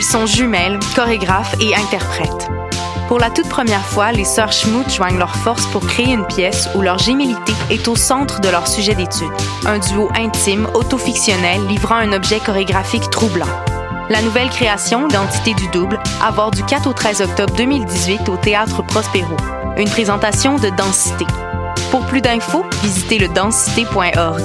Elles 0.00 0.06
sont 0.06 0.24
jumelles, 0.24 0.78
chorégraphes 0.96 1.54
et 1.60 1.76
interprètes. 1.76 2.48
Pour 3.06 3.18
la 3.18 3.28
toute 3.28 3.50
première 3.50 3.84
fois, 3.84 4.12
les 4.12 4.24
sœurs 4.24 4.50
Schmout 4.50 4.88
joignent 4.88 5.18
leurs 5.18 5.36
forces 5.36 5.66
pour 5.66 5.86
créer 5.86 6.14
une 6.14 6.24
pièce 6.24 6.70
où 6.74 6.80
leur 6.80 6.96
gémilité 6.96 7.52
est 7.68 7.86
au 7.86 7.96
centre 7.96 8.40
de 8.40 8.48
leur 8.48 8.66
sujet 8.66 8.94
d'étude. 8.94 9.28
Un 9.66 9.78
duo 9.78 10.08
intime, 10.14 10.66
autofictionnel, 10.72 11.66
livrant 11.66 11.96
un 11.96 12.14
objet 12.14 12.40
chorégraphique 12.40 13.10
troublant. 13.10 13.44
La 14.08 14.22
nouvelle 14.22 14.48
création, 14.48 15.06
L'Entité 15.08 15.52
du 15.52 15.68
double, 15.68 15.98
à 16.22 16.30
voir 16.30 16.50
du 16.50 16.64
4 16.64 16.88
au 16.88 16.94
13 16.94 17.20
octobre 17.20 17.54
2018 17.56 18.26
au 18.30 18.38
Théâtre 18.38 18.82
Prospero. 18.82 19.36
Une 19.76 19.90
présentation 19.90 20.56
de 20.56 20.70
Densité. 20.70 21.26
Pour 21.90 22.06
plus 22.06 22.22
d'infos, 22.22 22.64
visitez 22.82 23.18
le 23.18 23.28
densité.org. 23.28 24.44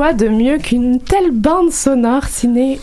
De 0.00 0.28
mieux 0.28 0.56
qu'une 0.56 0.98
telle 0.98 1.30
bande 1.30 1.70
sonore 1.70 2.24
signée, 2.24 2.78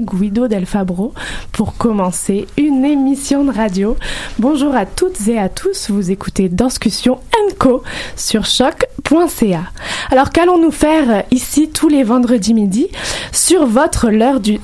Guido 0.00 0.48
Del 0.48 0.66
Fabro 0.66 1.14
pour 1.50 1.78
commencer 1.78 2.46
une 2.58 2.84
émission 2.84 3.42
de 3.42 3.50
radio 3.50 3.96
Bonjour 4.38 4.76
à 4.76 4.84
toutes 4.84 5.28
et 5.28 5.38
à 5.38 5.48
tous, 5.48 5.90
vous 5.90 6.10
écoutez 6.10 6.50
Danscussion 6.50 7.20
Co 7.58 7.82
sur 8.16 8.44
choc.ca. 8.44 9.62
Alors 10.10 10.30
qu'allons-nous 10.30 10.70
faire 10.70 11.24
ici 11.30 11.70
tous 11.70 11.88
les 11.88 12.04
vendredis 12.04 12.52
midi? 12.52 12.88
Sur 13.32 13.66
votre 13.66 14.10
l'heure 14.10 14.38
du... 14.38 14.60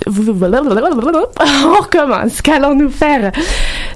On 1.65 1.81
recommence. 1.81 2.42
Qu'allons-nous 2.42 2.91
faire 2.91 3.32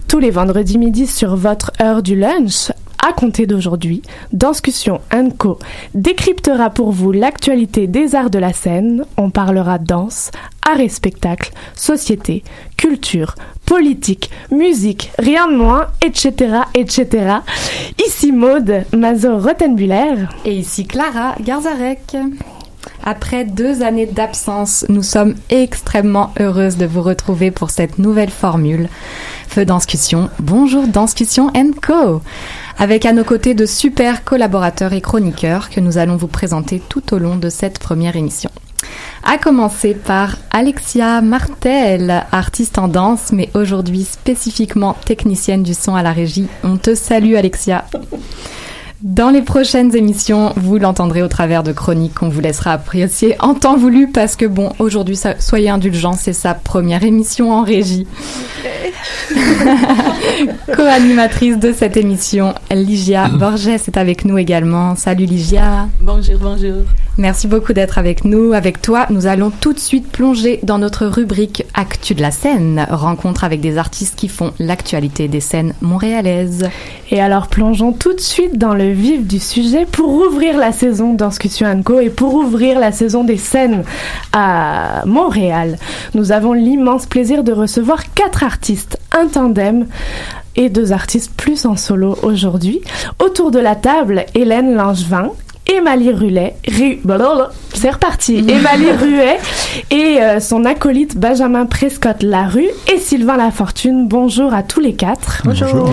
tous 0.09 0.19
les 0.19 0.31
vendredis 0.31 0.79
midi 0.79 1.07
sur 1.07 1.37
votre 1.37 1.73
heure 1.83 2.03
du 2.03 2.17
lunch? 2.17 2.71
À 3.07 3.13
compter 3.13 3.47
d'aujourd'hui, 3.47 4.03
Danscussion 4.33 5.01
Co 5.39 5.59
décryptera 5.95 6.71
pour 6.71 6.93
vous 6.93 7.13
l'actualité 7.13 7.87
des 7.87 8.15
arts 8.15 8.31
de 8.31 8.39
la 8.39 8.53
scène. 8.53 9.05
On 9.17 9.31
parlera 9.31 9.79
danse, 9.79 10.31
art 10.69 10.81
et 10.81 10.89
spectacle, 10.89 11.53
société, 11.75 12.43
culture, 12.77 13.35
politique, 13.67 14.31
musique, 14.51 15.13
rien 15.19 15.49
de 15.49 15.57
moins, 15.57 15.87
etc., 16.05 16.63
etc. 16.75 17.37
Ici 18.05 18.33
Maude 18.33 18.85
Mazo 18.97 19.39
Rottenbuller. 19.39 20.27
Et 20.45 20.57
ici 20.57 20.87
Clara 20.87 21.35
Garzarek. 21.41 22.17
Après 23.05 23.45
deux 23.45 23.83
années 23.83 24.07
d'absence, 24.07 24.85
nous 24.89 25.03
sommes 25.03 25.35
extrêmement 25.51 26.33
heureuses 26.41 26.77
de 26.77 26.87
vous 26.87 27.03
retrouver 27.03 27.51
pour 27.51 27.71
cette 27.71 27.99
nouvelle 27.99 28.31
formule. 28.31 28.89
Feu 29.49 29.65
Danscussion, 29.65 30.29
bonjour 30.41 30.87
Danscussion 30.87 31.51
Co 31.83 32.21
avec 32.77 33.07
à 33.07 33.13
nos 33.13 33.25
côtés 33.25 33.55
de 33.55 33.65
super 33.65 34.23
collaborateurs 34.23 34.93
et 34.93 35.01
chroniqueurs 35.01 35.71
que 35.71 35.81
nous 35.81 35.97
allons 35.97 36.17
vous 36.17 36.29
présenter 36.29 36.81
tout 36.87 37.15
au 37.15 37.19
long 37.19 37.37
de 37.37 37.49
cette 37.49 37.79
première 37.79 38.17
émission. 38.17 38.51
À 39.25 39.39
commencer 39.39 39.95
par 39.95 40.37
Alexia 40.51 41.23
Martel, 41.23 42.27
artiste 42.31 42.79
en 42.79 42.89
danse, 42.89 43.33
mais 43.33 43.49
aujourd'hui 43.55 44.05
spécifiquement 44.05 44.95
technicienne 45.05 45.63
du 45.63 45.75
son 45.75 45.95
à 45.95 46.03
la 46.03 46.13
régie. 46.13 46.47
On 46.63 46.77
te 46.77 46.95
salue 46.95 47.35
Alexia. 47.35 47.87
Dans 49.01 49.31
les 49.31 49.43
prochaines 49.43 49.95
émissions, 49.95 50.53
vous 50.57 50.77
l'entendrez 50.77 51.23
au 51.23 51.29
travers 51.29 51.63
de 51.63 51.71
chroniques 51.71 52.15
qu'on 52.15 52.29
vous 52.29 52.41
laissera 52.41 52.73
apprécier 52.73 53.37
en 53.39 53.55
temps 53.55 53.77
voulu 53.77 54.11
parce 54.11 54.35
que 54.35 54.45
bon, 54.45 54.73
aujourd'hui, 54.81 55.17
soyez 55.39 55.71
indulgents, 55.71 56.15
c'est 56.15 56.33
sa 56.33 56.55
première 56.55 57.05
émission 57.05 57.53
en 57.53 57.63
régie. 57.63 58.09
Co-animatrice 60.75 61.59
de 61.59 61.73
cette 61.73 61.97
émission, 61.97 62.55
Ligia 62.73 63.29
Borges 63.39 63.69
est 63.69 63.97
avec 63.97 64.25
nous 64.25 64.37
également. 64.37 64.97
Salut 64.97 65.27
Ligia. 65.27 65.87
Bonjour, 66.01 66.39
bonjour. 66.41 66.83
Merci 67.19 67.47
beaucoup 67.47 67.73
d'être 67.73 67.99
avec 67.99 68.25
nous. 68.25 68.53
Avec 68.53 68.81
toi, 68.81 69.07
nous 69.11 69.27
allons 69.27 69.51
tout 69.51 69.73
de 69.73 69.79
suite 69.79 70.11
plonger 70.11 70.61
dans 70.63 70.79
notre 70.79 71.07
rubrique 71.07 71.65
Actu 71.75 72.15
de 72.15 72.23
la 72.23 72.31
scène, 72.31 72.87
rencontre 72.91 73.45
avec 73.45 73.61
des 73.61 73.77
artistes 73.77 74.17
qui 74.17 74.29
font 74.29 74.53
l'actualité 74.59 75.29
des 75.29 75.41
scènes 75.41 75.75
montréalaises. 75.81 76.69
Et 77.11 77.21
alors 77.21 77.49
plongeons 77.49 77.93
tout 77.93 78.15
de 78.15 78.21
suite 78.21 78.57
dans 78.57 78.75
le 78.75 78.88
vif 78.93 79.27
du 79.27 79.39
sujet 79.39 79.87
pour 79.87 80.09
ouvrir 80.09 80.57
la 80.57 80.73
saison 80.73 81.15
d'Anscussion 81.15 81.83
Co 81.83 82.01
et 82.01 82.11
pour 82.11 82.35
ouvrir 82.35 82.79
la 82.79 82.93
saison 82.93 83.25
des 83.25 83.37
scènes 83.37 83.85
à 84.33 85.03
Montréal. 85.07 85.79
Nous 86.15 86.33
avons 86.33 86.53
l'immense 86.53 87.07
plaisir 87.07 87.45
de 87.45 87.53
recevoir 87.53 88.13
quatre 88.15 88.45
artistes, 88.45 88.99
un 89.13 89.27
tandem 89.27 89.87
et 90.57 90.69
deux 90.69 90.93
artistes 90.93 91.33
plus 91.37 91.67
en 91.67 91.77
solo 91.77 92.17
aujourd'hui. 92.23 92.81
Autour 93.25 93.51
de 93.51 93.59
la 93.59 93.77
table, 93.77 94.27
Hélène 94.35 94.75
Langevin, 94.75 95.31
Émalie 95.71 96.13
Rulet, 96.13 96.55
Ru... 96.67 96.99
c'est 97.75 97.91
reparti, 97.91 98.39
Émalie 98.49 98.91
Ruet 98.91 99.39
et 99.91 100.19
euh, 100.23 100.41
son 100.41 100.65
acolyte 100.65 101.19
Benjamin 101.19 101.67
Prescott 101.67 102.23
Larue 102.23 102.71
et 102.91 102.97
Sylvain 102.99 103.37
Lafortune. 103.37 104.09
Bonjour 104.09 104.55
à 104.55 104.63
tous 104.63 104.81
les 104.81 104.95
quatre. 104.95 105.43
Bonjour. 105.45 105.91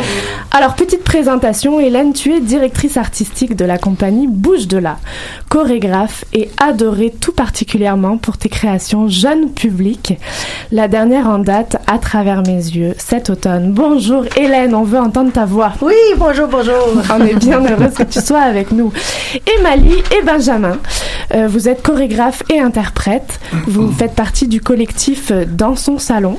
Alors, 0.52 0.76
petite 0.76 1.04
présentation, 1.04 1.82
Hélène, 1.82 2.14
tu 2.14 2.34
es 2.34 2.40
directrice 2.40 2.96
artistique 2.96 3.58
de 3.58 3.66
la 3.66 3.78
compagnie 3.78 4.28
Bouge 4.28 4.70
de 4.70 4.78
là, 4.78 4.96
chorégraphe 5.50 6.24
et 6.32 6.50
adorée 6.58 7.14
tout 7.20 7.34
particulièrement 7.34 8.18
pour 8.18 8.38
tes 8.38 8.48
créations 8.48 9.10
jeunes 9.10 9.52
publics. 9.52 10.18
La 10.72 10.88
dernière 10.88 11.28
en 11.28 11.40
date, 11.40 11.76
à 11.88 12.00
travers 12.00 12.44
mes 12.44 12.54
yeux, 12.54 12.94
cet 12.98 13.30
automne. 13.30 13.74
Bonjour 13.74 14.24
Hélène, 14.38 14.74
on 14.74 14.84
veut 14.84 15.00
entendre 15.00 15.34
ta 15.34 15.44
voix. 15.44 15.74
Oui, 15.82 15.94
bonjour, 16.18 16.48
bonjour. 16.48 16.76
On 17.14 17.26
est 17.26 17.36
bien 17.36 17.60
heureuse 17.70 17.94
que 17.94 18.04
tu 18.04 18.22
sois 18.22 18.40
avec 18.40 18.72
nous. 18.72 18.94
Et 19.36 19.62
Mali 19.66 19.96
et 20.16 20.22
Benjamin, 20.24 20.78
euh, 21.34 21.48
vous 21.48 21.68
êtes 21.68 21.82
chorégraphe 21.82 22.44
et 22.54 22.60
interprète. 22.60 23.40
Vous 23.66 23.92
faites 23.92 24.14
partie 24.14 24.48
du 24.48 24.62
collectif 24.62 25.32
Dans 25.32 25.76
son 25.76 25.98
salon. 25.98 26.38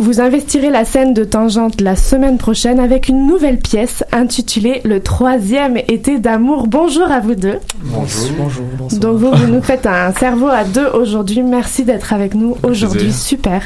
Vous 0.00 0.20
investirez 0.20 0.68
la 0.68 0.84
scène 0.84 1.14
de 1.14 1.22
Tangente 1.22 1.80
la 1.80 1.94
semaine 1.94 2.38
prochaine 2.38 2.80
avec 2.80 3.08
une 3.08 3.28
nouvelle 3.28 3.58
pièce 3.58 4.02
intitulée 4.10 4.80
Le 4.84 4.98
troisième 4.98 5.76
été 5.76 6.18
d'amour. 6.18 6.66
Bonjour 6.66 7.08
à 7.08 7.20
vous 7.20 7.36
deux. 7.36 7.60
Bonjour. 7.84 8.30
Bonjour. 8.36 8.64
bonsoir. 8.76 9.00
Donc 9.00 9.16
vous, 9.18 9.30
vous 9.30 9.46
nous 9.46 9.62
faites 9.62 9.86
un 9.86 10.12
cerveau 10.12 10.48
à 10.48 10.64
deux 10.64 10.88
aujourd'hui. 10.88 11.42
Merci 11.42 11.84
d'être 11.84 12.12
avec 12.12 12.34
nous 12.34 12.56
aujourd'hui. 12.64 13.12
Super. 13.12 13.62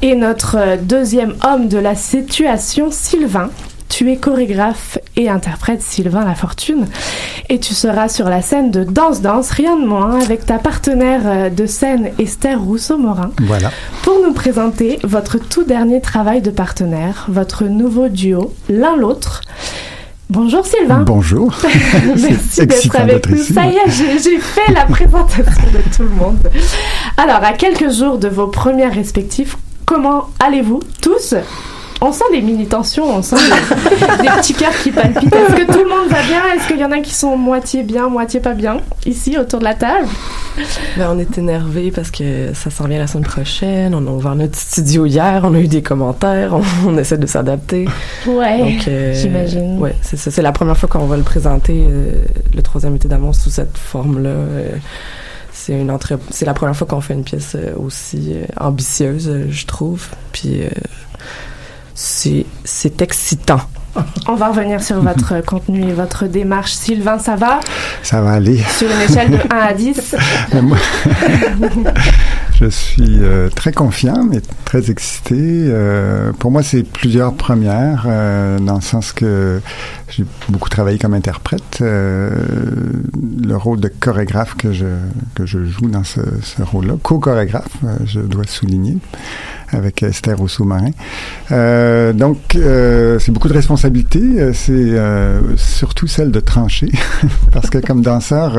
Et 0.00 0.14
notre 0.14 0.78
deuxième 0.80 1.34
homme 1.44 1.66
de 1.66 1.78
la 1.78 1.96
situation, 1.96 2.92
Sylvain. 2.92 3.50
Tu 3.92 4.10
es 4.10 4.16
chorégraphe 4.16 4.96
et 5.16 5.28
interprète 5.28 5.82
Sylvain 5.82 6.24
Lafortune 6.24 6.86
et 7.50 7.60
tu 7.60 7.74
seras 7.74 8.08
sur 8.08 8.30
la 8.30 8.40
scène 8.40 8.70
de 8.70 8.84
Danse 8.84 9.20
Danse, 9.20 9.50
rien 9.50 9.76
de 9.76 9.84
moins, 9.84 10.18
avec 10.18 10.46
ta 10.46 10.58
partenaire 10.58 11.20
euh, 11.26 11.50
de 11.50 11.66
scène 11.66 12.08
Esther 12.18 12.58
Rousseau-Morin 12.58 13.32
Voilà. 13.42 13.70
pour 14.02 14.18
nous 14.24 14.32
présenter 14.32 14.98
votre 15.04 15.36
tout 15.36 15.64
dernier 15.64 16.00
travail 16.00 16.40
de 16.40 16.50
partenaire, 16.50 17.26
votre 17.28 17.64
nouveau 17.64 18.08
duo, 18.08 18.54
l'un 18.70 18.96
l'autre. 18.96 19.42
Bonjour 20.30 20.64
Sylvain. 20.64 21.02
Bonjour. 21.02 21.52
Merci 22.16 22.66
d'être 22.66 22.96
avec 22.98 23.28
nous. 23.28 23.36
ici. 23.36 23.52
Ça 23.52 23.66
y 23.66 23.74
est, 23.76 23.90
j'ai 24.22 24.38
fait 24.38 24.72
la 24.72 24.86
présentation 24.86 25.64
de 25.70 25.94
tout 25.94 26.02
le 26.04 26.08
monde. 26.08 26.38
Alors, 27.18 27.44
à 27.44 27.52
quelques 27.52 27.92
jours 27.92 28.16
de 28.16 28.28
vos 28.28 28.46
premières 28.46 28.94
respectives, 28.94 29.56
comment 29.84 30.30
allez-vous 30.40 30.80
tous? 31.02 31.34
On 32.02 32.12
sent 32.12 32.24
des 32.32 32.42
mini-tensions, 32.42 33.16
on 33.16 33.22
sent 33.22 33.36
des, 33.36 34.22
des 34.22 34.28
petits 34.28 34.54
cœurs 34.54 34.76
qui 34.82 34.90
palpitent. 34.90 35.32
Est-ce 35.32 35.54
que 35.54 35.72
tout 35.72 35.78
le 35.78 35.88
monde 35.88 36.08
va 36.10 36.20
bien? 36.22 36.42
Est-ce 36.54 36.66
qu'il 36.66 36.78
y 36.78 36.84
en 36.84 36.90
a 36.90 36.98
qui 36.98 37.14
sont 37.14 37.36
moitié 37.36 37.84
bien, 37.84 38.08
moitié 38.08 38.40
pas 38.40 38.54
bien? 38.54 38.78
Ici, 39.06 39.38
autour 39.38 39.60
de 39.60 39.64
la 39.64 39.74
table 39.74 40.08
Ben, 40.96 41.10
on 41.14 41.18
est 41.18 41.38
énervé 41.38 41.92
parce 41.92 42.10
que 42.10 42.52
ça 42.54 42.70
s'en 42.70 42.88
vient 42.88 42.98
la 42.98 43.06
semaine 43.06 43.24
prochaine. 43.24 43.94
On 43.94 44.04
a 44.06 44.10
ouvert 44.10 44.34
notre 44.34 44.58
studio 44.58 45.06
hier. 45.06 45.42
On 45.44 45.54
a 45.54 45.60
eu 45.60 45.68
des 45.68 45.82
commentaires. 45.82 46.54
On, 46.54 46.62
on 46.88 46.98
essaie 46.98 47.18
de 47.18 47.26
s'adapter. 47.26 47.88
Ouais, 48.26 48.78
euh, 48.88 49.14
j'imagine. 49.14 49.78
Ouais, 49.78 49.94
c'est 50.02 50.16
ça. 50.16 50.32
C'est 50.32 50.42
la 50.42 50.52
première 50.52 50.76
fois 50.76 50.88
qu'on 50.88 51.06
va 51.06 51.16
le 51.16 51.22
présenter, 51.22 51.86
euh, 51.88 52.24
le 52.52 52.62
troisième 52.62 52.96
été 52.96 53.06
d'amour, 53.06 53.34
sous 53.34 53.50
cette 53.50 53.78
forme-là. 53.78 54.30
Euh, 54.30 54.70
c'est 55.52 55.72
une 55.72 55.92
entre... 55.92 56.18
c'est 56.30 56.46
la 56.46 56.54
première 56.54 56.74
fois 56.74 56.88
qu'on 56.88 57.00
fait 57.00 57.14
une 57.14 57.22
pièce 57.22 57.56
aussi 57.76 58.34
ambitieuse, 58.58 59.30
je 59.48 59.66
trouve. 59.66 60.08
Puis 60.32 60.62
c'est 61.94 63.02
excitant. 63.02 63.60
On 64.26 64.34
va 64.34 64.48
revenir 64.48 64.82
sur 64.82 65.00
votre 65.02 65.44
contenu 65.44 65.82
et 65.82 65.92
votre 65.92 66.26
démarche. 66.26 66.72
Sylvain, 66.72 67.18
ça 67.18 67.36
va? 67.36 67.60
Ça 68.02 68.22
va 68.22 68.32
aller. 68.32 68.58
Sur 68.76 68.90
une 68.90 69.00
échelle 69.00 69.30
de 69.30 69.38
1 69.50 69.56
à 69.56 69.72
10 69.72 70.16
Mais 70.54 70.62
moi, 70.62 70.78
je 72.62 72.68
suis 72.68 73.18
euh, 73.22 73.48
très 73.48 73.72
confiant, 73.72 74.22
mais 74.22 74.40
très 74.64 74.90
excité. 74.90 75.34
Euh, 75.36 76.32
pour 76.32 76.52
moi, 76.52 76.62
c'est 76.62 76.84
plusieurs 76.84 77.34
premières, 77.34 78.04
euh, 78.06 78.58
dans 78.60 78.76
le 78.76 78.80
sens 78.80 79.12
que 79.12 79.60
j'ai 80.08 80.24
beaucoup 80.48 80.68
travaillé 80.68 80.98
comme 80.98 81.14
interprète. 81.14 81.78
Euh, 81.80 82.30
le 83.44 83.56
rôle 83.56 83.80
de 83.80 83.88
chorégraphe 83.88 84.54
que 84.56 84.72
je, 84.72 84.86
que 85.34 85.44
je 85.44 85.64
joue 85.64 85.88
dans 85.88 86.04
ce, 86.04 86.20
ce 86.42 86.62
rôle-là, 86.62 86.94
co-chorégraphe, 87.02 87.76
euh, 87.84 87.96
je 88.04 88.20
dois 88.20 88.44
souligner, 88.46 88.98
avec 89.70 90.02
Esther 90.04 90.38
Rousseau-Marin. 90.38 90.90
Euh, 91.50 92.12
donc, 92.12 92.38
c'est 92.52 93.32
beaucoup 93.32 93.48
de 93.48 93.54
responsabilités. 93.54 94.52
C'est 94.52 94.92
surtout 95.56 96.06
celle 96.06 96.30
de 96.30 96.40
trancher, 96.40 96.90
parce 97.52 97.70
que 97.70 97.78
comme 97.78 98.02
danseur, 98.02 98.56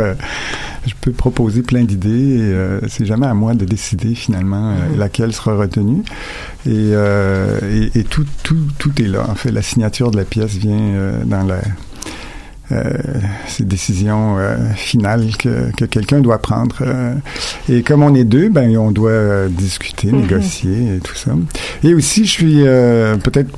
je 0.86 0.94
peux 1.00 1.12
proposer 1.12 1.62
plein 1.62 1.84
d'idées 1.84 2.10
et 2.38 2.42
euh, 2.42 2.80
c'est 2.90 3.06
jamais 3.06 3.28
à 3.28 3.34
moi 3.34 3.54
de 3.54 3.66
décider 3.66 4.16
finalement 4.16 4.72
euh, 4.72 4.98
laquelle 4.98 5.34
sera 5.34 5.56
retenue. 5.56 6.02
Et, 6.66 6.70
euh, 6.72 7.60
et, 7.96 8.00
et 8.00 8.04
tout, 8.04 8.26
tout, 8.44 8.58
tout 8.78 8.92
est 9.02 9.08
là. 9.08 9.26
En 9.30 9.36
fait, 9.36 9.52
la 9.52 9.62
signature 9.62 10.12
de 10.12 10.18
la 10.18 10.26
pièce 10.26 10.52
vient 10.56 11.22
dans 11.26 11.44
la 11.44 11.60
euh, 12.72 12.92
ces 13.48 13.66
décisions 13.66 14.38
euh, 14.40 14.56
finales 14.76 15.36
que, 15.38 15.70
que 15.78 15.84
quelqu'un 15.86 16.22
doit 16.22 16.40
prendre. 16.40 16.78
Euh, 16.82 17.14
et 17.70 17.84
comme 17.84 18.02
on 18.04 18.16
est 18.16 18.24
deux, 18.24 18.50
ben 18.50 18.76
on 18.78 18.92
doit 18.92 19.48
discuter, 19.50 20.08
Mhm. 20.12 20.22
négocier 20.22 20.96
et 20.96 21.00
tout 21.00 21.14
ça. 21.16 21.32
Et 21.84 21.94
aussi, 21.94 22.26
je 22.26 22.32
suis 22.32 22.64
peut-être 23.24 23.52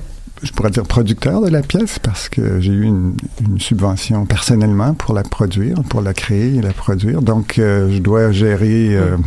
je 0.46 0.52
pourrais 0.52 0.70
dire 0.70 0.84
producteur 0.84 1.42
de 1.42 1.50
la 1.50 1.62
pièce 1.62 2.00
parce 2.00 2.30
que 2.30 2.60
j'ai 2.62 2.72
eu 2.72 2.84
une, 2.84 3.16
une 3.46 3.60
subvention 3.60 4.26
personnellement 4.26 4.94
pour 4.94 5.14
la 5.14 5.24
produire, 5.24 5.76
pour 5.90 6.02
la 6.02 6.14
créer 6.14 6.56
et 6.58 6.62
la 6.62 6.72
produire. 6.72 7.22
Donc, 7.22 7.58
euh, 7.60 7.90
je 7.92 7.98
dois 8.00 8.32
gérer 8.32 8.96
euh, 8.96 9.18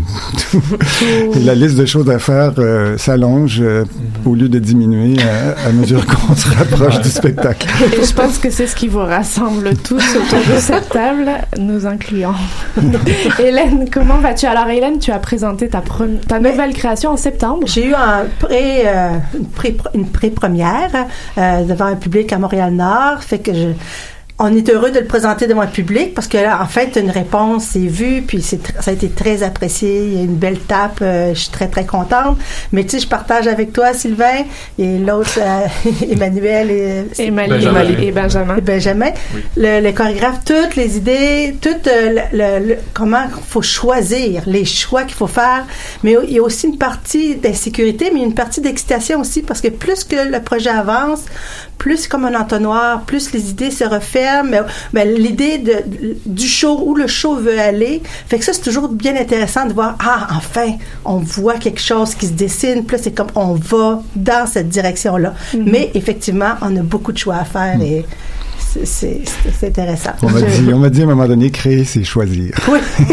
tout. 0.50 0.62
Et 1.34 1.40
la 1.40 1.54
liste 1.54 1.76
de 1.76 1.84
choses 1.86 2.08
à 2.08 2.18
faire 2.18 2.52
euh, 2.58 2.96
s'allonge 2.96 3.58
euh, 3.60 3.84
au 4.24 4.34
lieu 4.34 4.48
de 4.48 4.58
diminuer 4.58 5.16
à, 5.22 5.68
à 5.68 5.72
mesure 5.72 6.06
qu'on 6.06 6.34
se 6.36 6.48
rapproche 6.54 7.00
du 7.00 7.08
spectacle. 7.08 7.66
Et 8.00 8.04
je 8.04 8.14
pense 8.14 8.38
que 8.38 8.50
c'est 8.50 8.66
ce 8.66 8.76
qui 8.76 8.88
vous 8.88 8.98
rassemble 9.00 9.74
tous 9.76 10.02
autour 10.16 10.54
de 10.54 10.58
cette 10.60 10.88
table, 10.90 11.28
nous 11.58 11.84
incluant. 11.86 12.34
Hélène, 13.38 13.88
comment 13.92 14.18
vas-tu? 14.18 14.46
Alors 14.46 14.68
Hélène, 14.68 14.98
tu 14.98 15.10
as 15.10 15.18
présenté 15.18 15.68
ta, 15.68 15.80
pre- 15.80 16.18
ta 16.26 16.38
nouvelle 16.40 16.72
création 16.74 17.10
en 17.10 17.16
septembre. 17.16 17.64
J'ai 17.66 17.86
eu 17.88 17.94
un 17.94 18.24
pré, 18.38 18.82
euh, 18.86 19.10
une 19.36 19.46
pré- 19.46 19.76
une 19.94 20.06
pré-première 20.08 21.07
euh, 21.36 21.64
devant 21.64 21.86
un 21.86 21.96
public 21.96 22.32
à 22.32 22.38
Montréal-Nord. 22.38 23.22
Fait 23.22 23.38
que 23.38 23.74
on 24.40 24.54
est 24.56 24.70
heureux 24.70 24.92
de 24.92 25.00
le 25.00 25.04
présenter 25.06 25.48
devant 25.48 25.62
le 25.62 25.68
public 25.68 26.14
parce 26.14 26.28
que 26.28 26.38
là, 26.38 26.60
en 26.62 26.66
fait, 26.66 26.96
une 26.96 27.10
réponse 27.10 27.74
est 27.74 27.88
vue, 27.88 28.22
puis 28.22 28.40
c'est 28.40 28.60
ça 28.80 28.92
a 28.92 28.94
été 28.94 29.08
très 29.08 29.42
apprécié. 29.42 30.04
Il 30.04 30.14
y 30.14 30.20
a 30.20 30.22
une 30.22 30.36
belle 30.36 30.60
tape. 30.60 31.00
euh, 31.02 31.34
je 31.34 31.40
suis 31.40 31.50
très, 31.50 31.66
très 31.66 31.84
contente. 31.84 32.38
Mais 32.70 32.84
tu 32.84 32.90
sais, 32.90 33.00
je 33.00 33.08
partage 33.08 33.48
avec 33.48 33.72
toi, 33.72 33.92
Sylvain, 33.94 34.44
et 34.78 34.98
l'autre, 34.98 35.38
euh, 35.40 35.66
Emmanuel 36.10 36.70
et, 36.70 37.04
Et 37.18 37.30
Mali 37.32 37.50
Benjamin. 37.66 37.82
et 38.00 38.12
Benjamin. 38.12 38.56
et 38.56 38.60
Benjamin, 38.60 39.10
le, 39.56 39.80
le 39.80 39.92
chorégraphe, 39.92 40.44
toutes 40.44 40.76
les 40.76 40.96
idées, 40.96 41.56
tout 41.60 41.70
euh, 41.88 42.20
le, 42.32 42.38
le- 42.60 42.66
le- 42.68 42.78
comment 42.94 43.24
il 43.24 43.42
faut 43.42 43.62
choisir, 43.62 44.42
les 44.46 44.64
choix 44.64 45.02
qu'il 45.02 45.14
faut 45.16 45.26
faire. 45.26 45.66
Mais 46.04 46.14
il 46.28 46.34
y 46.34 46.38
a 46.38 46.42
aussi 46.42 46.68
une 46.68 46.78
partie 46.78 47.34
d'insécurité, 47.34 48.12
mais 48.14 48.20
une 48.22 48.34
partie 48.34 48.60
d'excitation 48.60 49.20
aussi, 49.20 49.42
parce 49.42 49.60
que 49.60 49.68
plus 49.68 50.04
que 50.04 50.30
le 50.30 50.40
projet 50.40 50.70
avance, 50.70 51.24
plus 51.78 51.96
c'est 51.98 52.08
comme 52.08 52.24
un 52.24 52.38
entonnoir, 52.38 53.02
plus 53.02 53.32
les 53.32 53.50
idées 53.50 53.70
se 53.70 53.84
referment. 53.84 54.50
Mais, 54.50 54.60
mais 54.92 55.04
l'idée 55.06 55.58
de, 55.58 56.16
du 56.26 56.46
show, 56.46 56.82
où 56.84 56.94
le 56.94 57.06
show 57.06 57.36
veut 57.36 57.58
aller, 57.58 58.02
fait 58.26 58.38
que 58.38 58.44
ça, 58.44 58.52
c'est 58.52 58.62
toujours 58.62 58.88
bien 58.88 59.16
intéressant 59.16 59.66
de 59.66 59.72
voir, 59.72 59.96
ah, 60.00 60.28
enfin, 60.36 60.72
on 61.04 61.16
voit 61.18 61.56
quelque 61.56 61.80
chose 61.80 62.14
qui 62.14 62.26
se 62.26 62.32
dessine, 62.32 62.84
là, 62.90 62.98
c'est 62.98 63.12
comme, 63.12 63.28
on 63.34 63.54
va 63.54 64.02
dans 64.14 64.46
cette 64.46 64.68
direction-là. 64.68 65.34
Mais 65.54 65.90
effectivement, 65.94 66.54
on 66.60 66.76
a 66.76 66.82
beaucoup 66.82 67.12
de 67.12 67.18
choix 67.18 67.36
à 67.36 67.44
faire 67.44 67.80
et 67.80 68.04
c'est- 68.84 69.22
intéressant. 69.66 70.10
On 70.22 70.28
m'a 70.30 70.40
dit, 70.42 70.72
on 70.72 70.78
m'a 70.78 70.90
dit 70.90 71.00
à 71.00 71.04
un 71.04 71.08
moment 71.08 71.26
donné, 71.26 71.50
créer, 71.50 71.84
c'est 71.84 72.04
choisir. 72.04 72.54
Oui. 72.70 72.78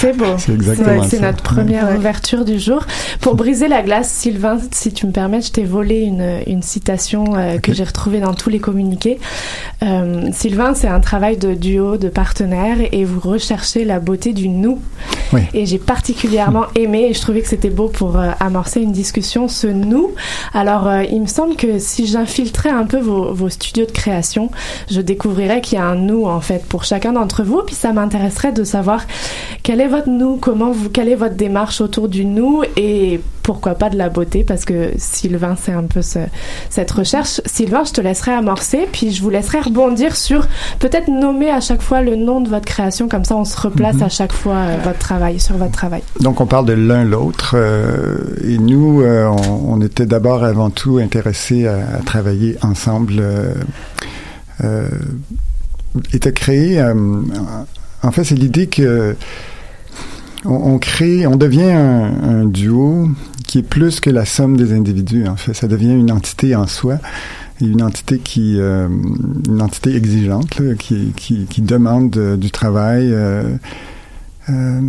C'est- 0.00 0.12
beau. 0.16 0.24
C'est 0.38 0.52
exactement 0.52 1.00
Ouais, 1.00 1.06
C'est 1.08 1.20
notre 1.20 1.42
première 1.42 1.88
Ouais. 1.90 1.96
ouverture 1.96 2.44
du 2.44 2.58
jour. 2.58 2.84
Pour 3.20 3.34
briser 3.34 3.68
la 3.68 3.82
glace, 3.82 4.10
Sylvain, 4.10 4.58
si 4.72 4.92
tu 4.92 5.06
me 5.06 5.12
permets, 5.12 5.40
je 5.40 5.50
t'ai 5.52 5.64
volé 5.64 6.00
une, 6.00 6.40
une 6.46 6.62
citation 6.62 7.34
euh, 7.36 7.58
que 7.58 7.72
j'ai 7.72 7.84
retrouvée 7.84 8.20
dans 8.20 8.34
tous 8.34 8.50
les 8.50 8.58
communiqués. 8.60 9.18
Euh, 9.82 10.28
Sylvain, 10.32 10.74
c'est 10.74 10.88
un 10.88 11.00
travail 11.00 11.36
de 11.36 11.54
duo, 11.54 11.96
de 11.96 12.08
partenaire, 12.08 12.76
et 12.92 13.04
vous 13.04 13.20
recherchez 13.20 13.84
la 13.84 14.00
beauté 14.00 14.32
du 14.32 14.48
nous. 14.48 14.80
Oui. 15.32 15.40
Et 15.54 15.66
j'ai 15.66 15.78
particulièrement 15.78 16.66
aimé, 16.76 17.08
et 17.10 17.14
je 17.14 17.20
trouvais 17.20 17.40
que 17.40 17.48
c'était 17.48 17.70
beau 17.70 17.88
pour 17.88 18.18
euh, 18.18 18.30
amorcer 18.40 18.80
une 18.80 18.92
discussion, 18.92 19.48
ce 19.48 19.66
nous. 19.66 20.10
Alors, 20.52 20.86
euh, 20.86 21.02
il 21.10 21.22
me 21.22 21.26
semble 21.26 21.56
que 21.56 21.78
si 21.78 22.06
j'infiltrais 22.06 22.70
un 22.70 22.84
peu 22.84 22.98
vos, 22.98 23.32
vos 23.32 23.48
studios 23.48 23.86
de 23.86 23.90
création, 23.92 24.50
je 24.90 25.00
découvrirais 25.00 25.60
qu'il 25.60 25.78
y 25.78 25.80
a 25.80 25.84
un 25.84 25.94
nous 25.94 26.26
en 26.26 26.40
fait 26.40 26.64
pour 26.68 26.84
chacun 26.84 27.12
d'entre 27.12 27.42
vous. 27.42 27.62
Puis 27.66 27.74
ça 27.74 27.92
m'intéresserait 27.92 28.52
de 28.52 28.64
savoir 28.64 29.02
quel 29.62 29.80
est 29.80 29.88
votre 29.88 30.08
nous, 30.08 30.36
comment 30.36 30.70
vous, 30.72 30.90
quelle 30.90 31.08
est 31.08 31.14
votre 31.14 31.36
démarche 31.36 31.80
autour 31.80 32.08
du 32.08 32.24
nous 32.24 32.62
et 32.76 33.20
pourquoi 33.42 33.74
pas 33.74 33.90
de 33.90 33.98
la 33.98 34.08
beauté 34.08 34.42
parce 34.42 34.64
que 34.64 34.92
Sylvain 34.96 35.54
c'est 35.60 35.72
un 35.72 35.82
peu 35.82 36.00
ce, 36.02 36.18
cette 36.70 36.90
recherche. 36.90 37.40
Sylvain, 37.44 37.84
je 37.84 37.92
te 37.92 38.00
laisserai 38.00 38.32
amorcer 38.32 38.88
puis 38.90 39.10
je 39.12 39.22
vous 39.22 39.30
laisserai 39.30 39.60
rebondir 39.60 40.16
sur 40.16 40.46
peut-être 40.78 41.08
nommer 41.08 41.50
à 41.50 41.60
chaque 41.60 41.82
fois 41.82 42.00
le 42.00 42.16
nom 42.16 42.40
de 42.40 42.48
votre 42.48 42.64
création 42.64 43.06
comme 43.08 43.24
ça 43.24 43.36
on 43.36 43.44
se 43.44 43.60
replace 43.60 43.94
Mhm. 43.96 44.02
à 44.02 44.08
chaque 44.08 44.32
fois 44.32 44.54
euh, 44.56 44.76
votre 44.82 44.98
travail 44.98 45.38
sur 45.40 45.56
votre 45.56 45.72
travail. 45.72 46.02
Donc 46.20 46.40
on 46.40 46.46
parle 46.46 46.66
de 46.66 46.72
l'un 46.72 47.04
l'autre 47.04 47.54
euh, 47.56 48.16
et 48.42 48.58
nous 48.58 49.02
euh, 49.02 49.26
on, 49.26 49.74
on 49.74 49.80
était 49.80 50.06
d'abord 50.06 50.42
avant 50.44 50.70
tout 50.70 50.98
intéressés 50.98 51.66
à, 51.66 51.76
à 51.76 52.02
travailler 52.04 52.56
ensemble 52.62 53.22
euh, 54.62 54.88
et 56.12 56.18
de 56.18 56.30
créer 56.30 56.80
euh, 56.80 56.94
en 58.02 58.10
fait 58.12 58.24
c'est 58.24 58.34
l'idée 58.34 58.66
que 58.66 59.16
on, 60.44 60.78
crée 60.78 61.26
on 61.26 61.36
devient 61.36 61.70
un, 61.70 62.22
un 62.22 62.44
duo 62.44 63.08
qui 63.46 63.58
est 63.58 63.62
plus 63.62 64.00
que 64.00 64.10
la 64.10 64.24
somme 64.24 64.56
des 64.56 64.72
individus 64.72 65.26
en 65.26 65.36
fait. 65.36 65.54
Ça 65.54 65.68
devient 65.68 65.92
une 65.92 66.10
entité 66.10 66.54
en 66.54 66.66
soi 66.66 66.98
une 67.60 67.82
entité 67.82 68.18
qui 68.18 68.58
euh, 68.58 68.88
une 69.48 69.62
entité 69.62 69.94
exigeante 69.94 70.58
là, 70.58 70.74
qui, 70.74 71.12
qui, 71.16 71.46
qui 71.46 71.62
demande 71.62 72.16
euh, 72.16 72.36
du 72.36 72.50
travail 72.50 73.12
euh, 73.12 73.56
euh, 74.50 74.80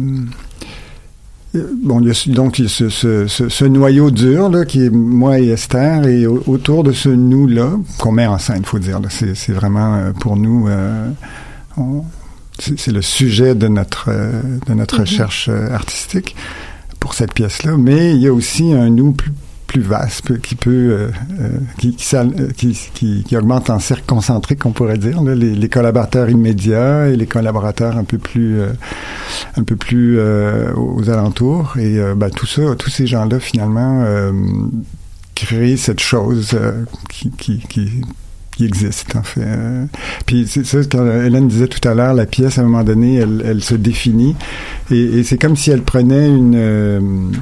Bon, 1.83 1.99
il 2.01 2.07
y 2.07 2.11
a, 2.11 2.33
donc 2.33 2.59
il 2.59 2.63
y 2.63 2.65
a 2.65 2.69
ce, 2.69 2.89
ce, 2.89 3.27
ce, 3.27 3.49
ce 3.49 3.65
noyau 3.65 4.11
dur 4.11 4.49
là, 4.49 4.65
qui 4.65 4.83
est 4.85 4.89
moi 4.89 5.39
et 5.39 5.47
Esther, 5.49 6.07
et 6.07 6.25
au- 6.27 6.43
autour 6.47 6.83
de 6.83 6.91
ce 6.91 7.09
nous-là, 7.09 7.71
qu'on 7.99 8.11
met 8.11 8.27
en 8.27 8.37
scène, 8.37 8.63
faut 8.65 8.79
dire, 8.79 8.99
c'est, 9.09 9.51
vraiment 9.53 9.95
euh, 9.95 10.11
pour 10.11 10.35
nous, 10.37 10.67
euh, 10.67 11.07
c'est, 12.59 12.91
le 12.91 13.01
sujet 13.01 13.53
de 13.55 13.67
notre 13.67 14.05
euh, 14.09 14.41
de 14.67 14.73
notre 14.73 14.95
Mhm. 14.95 15.01
recherche 15.01 15.49
euh, 15.49 15.69
artistique 15.73 16.35
pour 16.99 17.13
cette 17.13 17.33
pièce-là. 17.33 17.75
Mais 17.77 18.15
il 18.15 18.21
y 18.21 18.27
a 18.27 18.33
aussi 18.33 18.71
un 18.73 18.89
nous 18.89 19.11
plus 19.11 19.31
plus 19.75 19.81
vaste 19.81 20.39
qui 20.39 20.55
peut 20.55 20.71
euh, 20.71 21.09
euh, 21.41 21.49
euh, 22.13 22.47
qui, 22.55 23.23
qui, 23.25 23.37
augmente 23.37 23.69
en 23.69 23.79
cercle 23.79 24.05
concentrique 24.07 24.65
on 24.65 24.71
pourrait 24.71 24.97
dire 24.97 25.21
les, 25.21 25.67
collaborateurs 25.67 26.29
immédiats 26.29 27.09
et 27.09 27.17
les 27.17 27.25
collaborateurs 27.25 27.97
un 27.97 28.05
peu 28.05 28.17
plus 28.17 28.61
un 29.57 29.63
peu 29.63 29.75
plus 29.75 30.17
aux 30.17 31.09
alentours 31.09 31.75
et 31.77 31.99
ben, 32.15 32.29
tout 32.29 32.45
ça 32.45 32.61
tous 32.77 32.89
ces 32.89 33.05
gens 33.05 33.25
là 33.25 33.41
finalement 33.41 34.05
créent 35.33 35.75
cette 35.75 35.99
chose 35.99 36.57
qui, 37.09 37.59
qui, 37.67 38.01
existe 38.61 39.13
en 39.17 39.23
fait. 39.23 39.45
Puis 40.25 40.47
c'est 40.47 40.65
ça 40.65 40.77
quand 40.89 41.05
Hélène 41.05 41.49
disait 41.49 41.67
tout 41.67 41.85
à 41.85 41.93
l'heure, 41.93 42.13
la 42.13 42.25
pièce 42.25 42.57
à 42.57 42.61
un 42.61 42.63
moment 42.63 42.85
donné, 42.85 43.15
elle, 43.17 43.61
se 43.61 43.75
définit 43.75 44.37
et, 44.89 45.23
c'est 45.23 45.37
comme 45.37 45.57
si 45.57 45.71
elle 45.71 45.81
prenait 45.81 46.29
une 46.29 47.33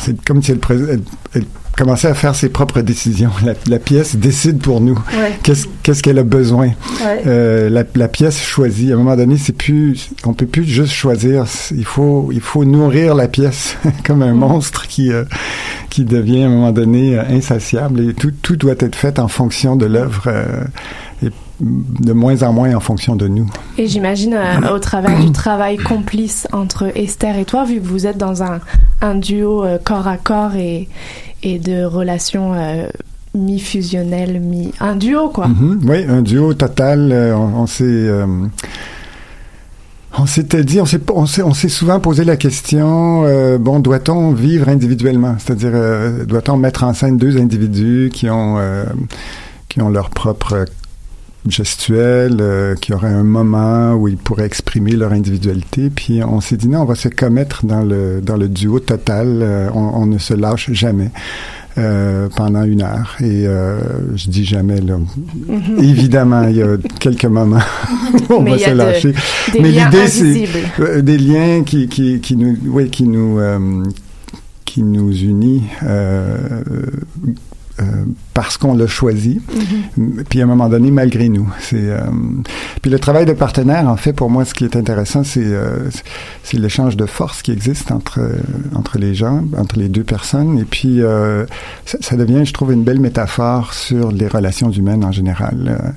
c'est 0.00 0.22
comme 0.24 0.42
si 0.42 0.52
elle, 0.52 0.58
pre- 0.58 0.86
elle, 0.90 1.00
elle 1.34 1.44
commençait 1.76 2.08
à 2.08 2.14
faire 2.14 2.34
ses 2.34 2.48
propres 2.48 2.80
décisions. 2.82 3.30
La, 3.44 3.54
la 3.68 3.78
pièce 3.78 4.16
décide 4.16 4.60
pour 4.60 4.80
nous. 4.80 4.94
Ouais. 5.12 5.38
Qu'est-ce 5.82 6.02
qu'elle 6.02 6.18
a 6.18 6.22
besoin? 6.24 6.68
Ouais. 7.02 7.22
Euh, 7.26 7.70
la, 7.70 7.84
la 7.94 8.08
pièce 8.08 8.38
choisit. 8.40 8.90
À 8.90 8.94
un 8.94 8.96
moment 8.98 9.16
donné, 9.16 9.36
c'est 9.38 9.52
plus, 9.56 10.10
on 10.24 10.34
peut 10.34 10.46
plus 10.46 10.64
juste 10.64 10.92
choisir. 10.92 11.44
Il 11.74 11.84
faut, 11.84 12.30
il 12.32 12.40
faut 12.40 12.64
nourrir 12.64 13.14
la 13.14 13.28
pièce 13.28 13.76
comme 14.04 14.22
un 14.22 14.34
monstre 14.34 14.86
qui, 14.88 15.12
euh, 15.12 15.24
qui 15.88 16.04
devient 16.04 16.42
à 16.42 16.46
un 16.46 16.50
moment 16.50 16.72
donné 16.72 17.18
euh, 17.18 17.22
insatiable. 17.30 18.00
Et 18.10 18.14
tout, 18.14 18.32
tout 18.42 18.56
doit 18.56 18.74
être 18.78 18.96
fait 18.96 19.18
en 19.18 19.28
fonction 19.28 19.76
de 19.76 19.86
l'œuvre 19.86 20.28
et 21.24 21.30
de 21.60 22.12
moins 22.12 22.42
en 22.42 22.52
moins 22.52 22.74
en 22.74 22.80
fonction 22.80 23.16
de 23.16 23.28
nous. 23.28 23.48
Et 23.78 23.86
j'imagine 23.86 24.34
euh, 24.34 24.74
au 24.74 24.78
travers 24.78 25.18
du 25.20 25.32
travail 25.32 25.76
complice 25.76 26.48
entre 26.52 26.90
Esther 26.96 27.36
et 27.38 27.44
toi, 27.44 27.64
vu 27.64 27.80
que 27.80 27.86
vous 27.86 28.06
êtes 28.06 28.18
dans 28.18 28.42
un, 28.42 28.60
un 29.00 29.14
duo 29.14 29.64
euh, 29.64 29.78
corps 29.82 30.08
à 30.08 30.16
corps 30.16 30.54
et, 30.56 30.88
et 31.42 31.58
de 31.58 31.84
relations 31.84 32.54
euh, 32.54 32.88
mi-fusionnelles, 33.34 34.40
mi... 34.40 34.72
Un 34.80 34.96
duo, 34.96 35.28
quoi. 35.28 35.48
Mhm. 35.48 35.80
Oui, 35.86 36.04
un 36.08 36.22
duo 36.22 36.54
total. 36.54 37.12
on 37.34 37.62
on 37.62 37.66
s'est. 37.66 38.10
on 40.18 40.26
s'était 40.26 40.64
dit, 40.64 40.80
on 40.80 40.86
s'est, 41.26 41.68
souvent 41.68 42.00
posé 42.00 42.24
la 42.24 42.36
question, 42.36 43.22
bon, 43.58 43.78
doit-on 43.78 44.32
vivre 44.32 44.68
individuellement? 44.68 45.36
C'est-à-dire, 45.38 45.72
doit-on 46.26 46.56
mettre 46.56 46.82
en 46.82 46.92
scène 46.92 47.18
deux 47.18 47.36
individus 47.38 48.10
qui 48.12 48.28
ont, 48.28 48.56
qui 49.68 49.80
ont 49.80 49.90
leur 49.90 50.10
propre 50.10 50.66
gestuelle, 51.48 52.36
euh, 52.40 52.74
qui 52.74 52.92
auraient 52.92 53.08
un 53.08 53.22
moment 53.24 53.94
où 53.94 54.08
ils 54.08 54.16
pourraient 54.16 54.46
exprimer 54.46 54.92
leur 54.92 55.12
individualité. 55.12 55.90
Puis 55.90 56.22
on 56.22 56.40
s'est 56.40 56.56
dit, 56.56 56.68
non, 56.68 56.80
on 56.82 56.84
va 56.84 56.94
se 56.94 57.08
commettre 57.08 57.64
dans 57.64 57.82
le, 57.82 58.20
dans 58.20 58.36
le 58.36 58.48
duo 58.48 58.78
total. 58.80 59.26
euh, 59.42 59.68
on, 59.74 60.02
on 60.02 60.06
ne 60.06 60.18
se 60.18 60.34
lâche 60.34 60.70
jamais. 60.72 61.10
euh, 61.78 62.28
pendant 62.34 62.64
une 62.64 62.82
heure 62.82 63.16
et 63.20 63.46
euh, 63.46 63.78
je 64.16 64.28
dis 64.28 64.44
jamais 64.44 64.80
là 64.80 64.98
Mhm. 64.98 65.78
évidemment 65.78 66.42
il 66.48 66.56
y 66.56 66.62
a 66.62 66.76
quelques 66.98 67.26
moments 67.26 67.60
où 68.28 68.34
on 68.34 68.42
Mais 68.42 68.50
va 68.50 68.56
y 68.56 68.60
se 68.64 68.70
de- 68.70 68.74
lâcher 68.74 69.14
des 69.52 69.60
mais 69.60 69.70
l'idée 69.70 70.06
c'est 70.08 71.02
des 71.02 71.16
liens 71.16 71.62
qui 71.62 71.86
qui 71.86 72.18
qui 72.20 72.34
nous 72.36 72.56
oui 72.66 72.90
qui 72.90 73.04
nous 73.04 73.38
qui 74.64 74.82
nous 74.82 75.12
unit 75.16 75.62
euh, 77.80 77.84
parce 78.34 78.56
qu'on 78.56 78.74
l'a 78.74 78.86
choisi, 78.86 79.40
Mhm. 79.96 80.24
puis 80.28 80.40
à 80.40 80.44
un 80.44 80.46
moment 80.46 80.68
donné, 80.68 80.90
malgré 80.90 81.28
nous. 81.28 81.48
C'est 81.60 81.76
euh, 81.90 82.00
puis 82.82 82.90
le 82.90 82.98
travail 82.98 83.26
de 83.26 83.32
partenaire, 83.32 83.88
en 83.88 83.96
fait, 83.96 84.12
pour 84.12 84.30
moi, 84.30 84.44
ce 84.44 84.54
qui 84.54 84.64
est 84.64 84.76
intéressant, 84.76 85.24
c'est 85.24 85.44
euh, 85.44 85.90
c'est- 85.90 86.04
c'est 86.42 86.58
l'échange 86.58 86.96
de 86.96 87.06
force 87.06 87.42
qui 87.42 87.52
existe 87.52 87.90
entre 87.92 88.20
euh, 88.20 88.38
entre 88.74 88.98
les 88.98 89.14
gens, 89.14 89.44
entre 89.56 89.78
les 89.78 89.88
deux 89.88 90.04
personnes, 90.04 90.58
et 90.58 90.64
puis 90.64 91.02
euh, 91.02 91.46
ça, 91.86 91.98
ça 92.00 92.16
devient, 92.16 92.44
je 92.44 92.52
trouve, 92.52 92.72
une 92.72 92.84
belle 92.84 93.00
métaphore 93.00 93.72
sur 93.74 94.12
les 94.12 94.26
relations 94.28 94.70
humaines 94.70 95.04
en 95.04 95.12
général. 95.12 95.94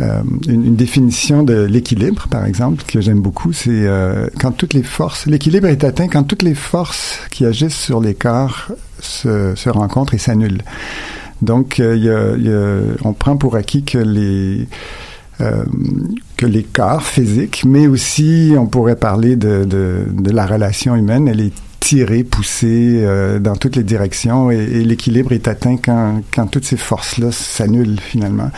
Euh, 0.00 0.22
une, 0.48 0.64
une 0.66 0.74
définition 0.76 1.44
de 1.44 1.62
l'équilibre, 1.64 2.26
par 2.28 2.44
exemple, 2.46 2.82
que 2.86 3.00
j'aime 3.00 3.20
beaucoup, 3.20 3.52
c'est 3.52 3.70
euh, 3.70 4.26
quand 4.40 4.50
toutes 4.50 4.74
les 4.74 4.82
forces, 4.82 5.26
l'équilibre 5.26 5.68
est 5.68 5.84
atteint 5.84 6.08
quand 6.08 6.24
toutes 6.24 6.42
les 6.42 6.54
forces 6.56 7.20
qui 7.30 7.44
agissent 7.46 7.76
sur 7.78 8.00
les 8.00 8.14
corps 8.14 8.72
se, 8.98 9.54
se 9.54 9.70
rencontrent 9.70 10.14
et 10.14 10.18
s'annulent. 10.18 10.62
Donc, 11.42 11.78
euh, 11.78 11.96
y 11.96 12.08
a- 12.10 12.36
y 12.36 12.48
a- 12.52 12.96
on 13.04 13.12
prend 13.12 13.36
pour 13.36 13.54
acquis 13.54 13.84
que 13.84 13.98
les 13.98 14.66
euh, 15.40 15.64
que 16.36 16.46
les 16.46 16.62
corps 16.62 17.02
physiques, 17.02 17.64
mais 17.66 17.86
aussi 17.88 18.52
on 18.58 18.66
pourrait 18.66 18.96
parler 18.96 19.34
de, 19.36 19.64
de, 19.64 20.06
de 20.12 20.30
la 20.30 20.46
relation 20.46 20.94
humaine, 20.96 21.26
elle 21.28 21.40
est 21.40 21.52
tirée, 21.84 22.24
poussée 22.24 23.00
euh, 23.02 23.38
dans 23.38 23.56
toutes 23.56 23.76
les 23.76 23.82
directions 23.84 24.50
et, 24.50 24.56
et 24.56 24.84
l'équilibre 24.84 25.32
est 25.32 25.48
atteint 25.48 25.76
quand, 25.76 26.22
quand 26.34 26.46
toutes 26.46 26.64
ces 26.64 26.78
forces-là 26.78 27.30
s'annulent 27.30 28.00
finalement. 28.00 28.50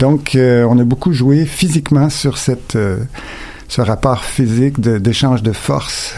Donc, 0.00 0.34
euh, 0.34 0.66
on 0.68 0.76
a 0.80 0.84
beaucoup 0.84 1.12
joué 1.12 1.44
physiquement 1.46 2.10
sur 2.10 2.36
cette, 2.36 2.74
euh, 2.74 2.98
ce 3.68 3.80
rapport 3.80 4.24
physique 4.24 4.80
de- 4.80 4.98
d'échange 4.98 5.42
de, 5.44 5.52
forces. 5.52 6.16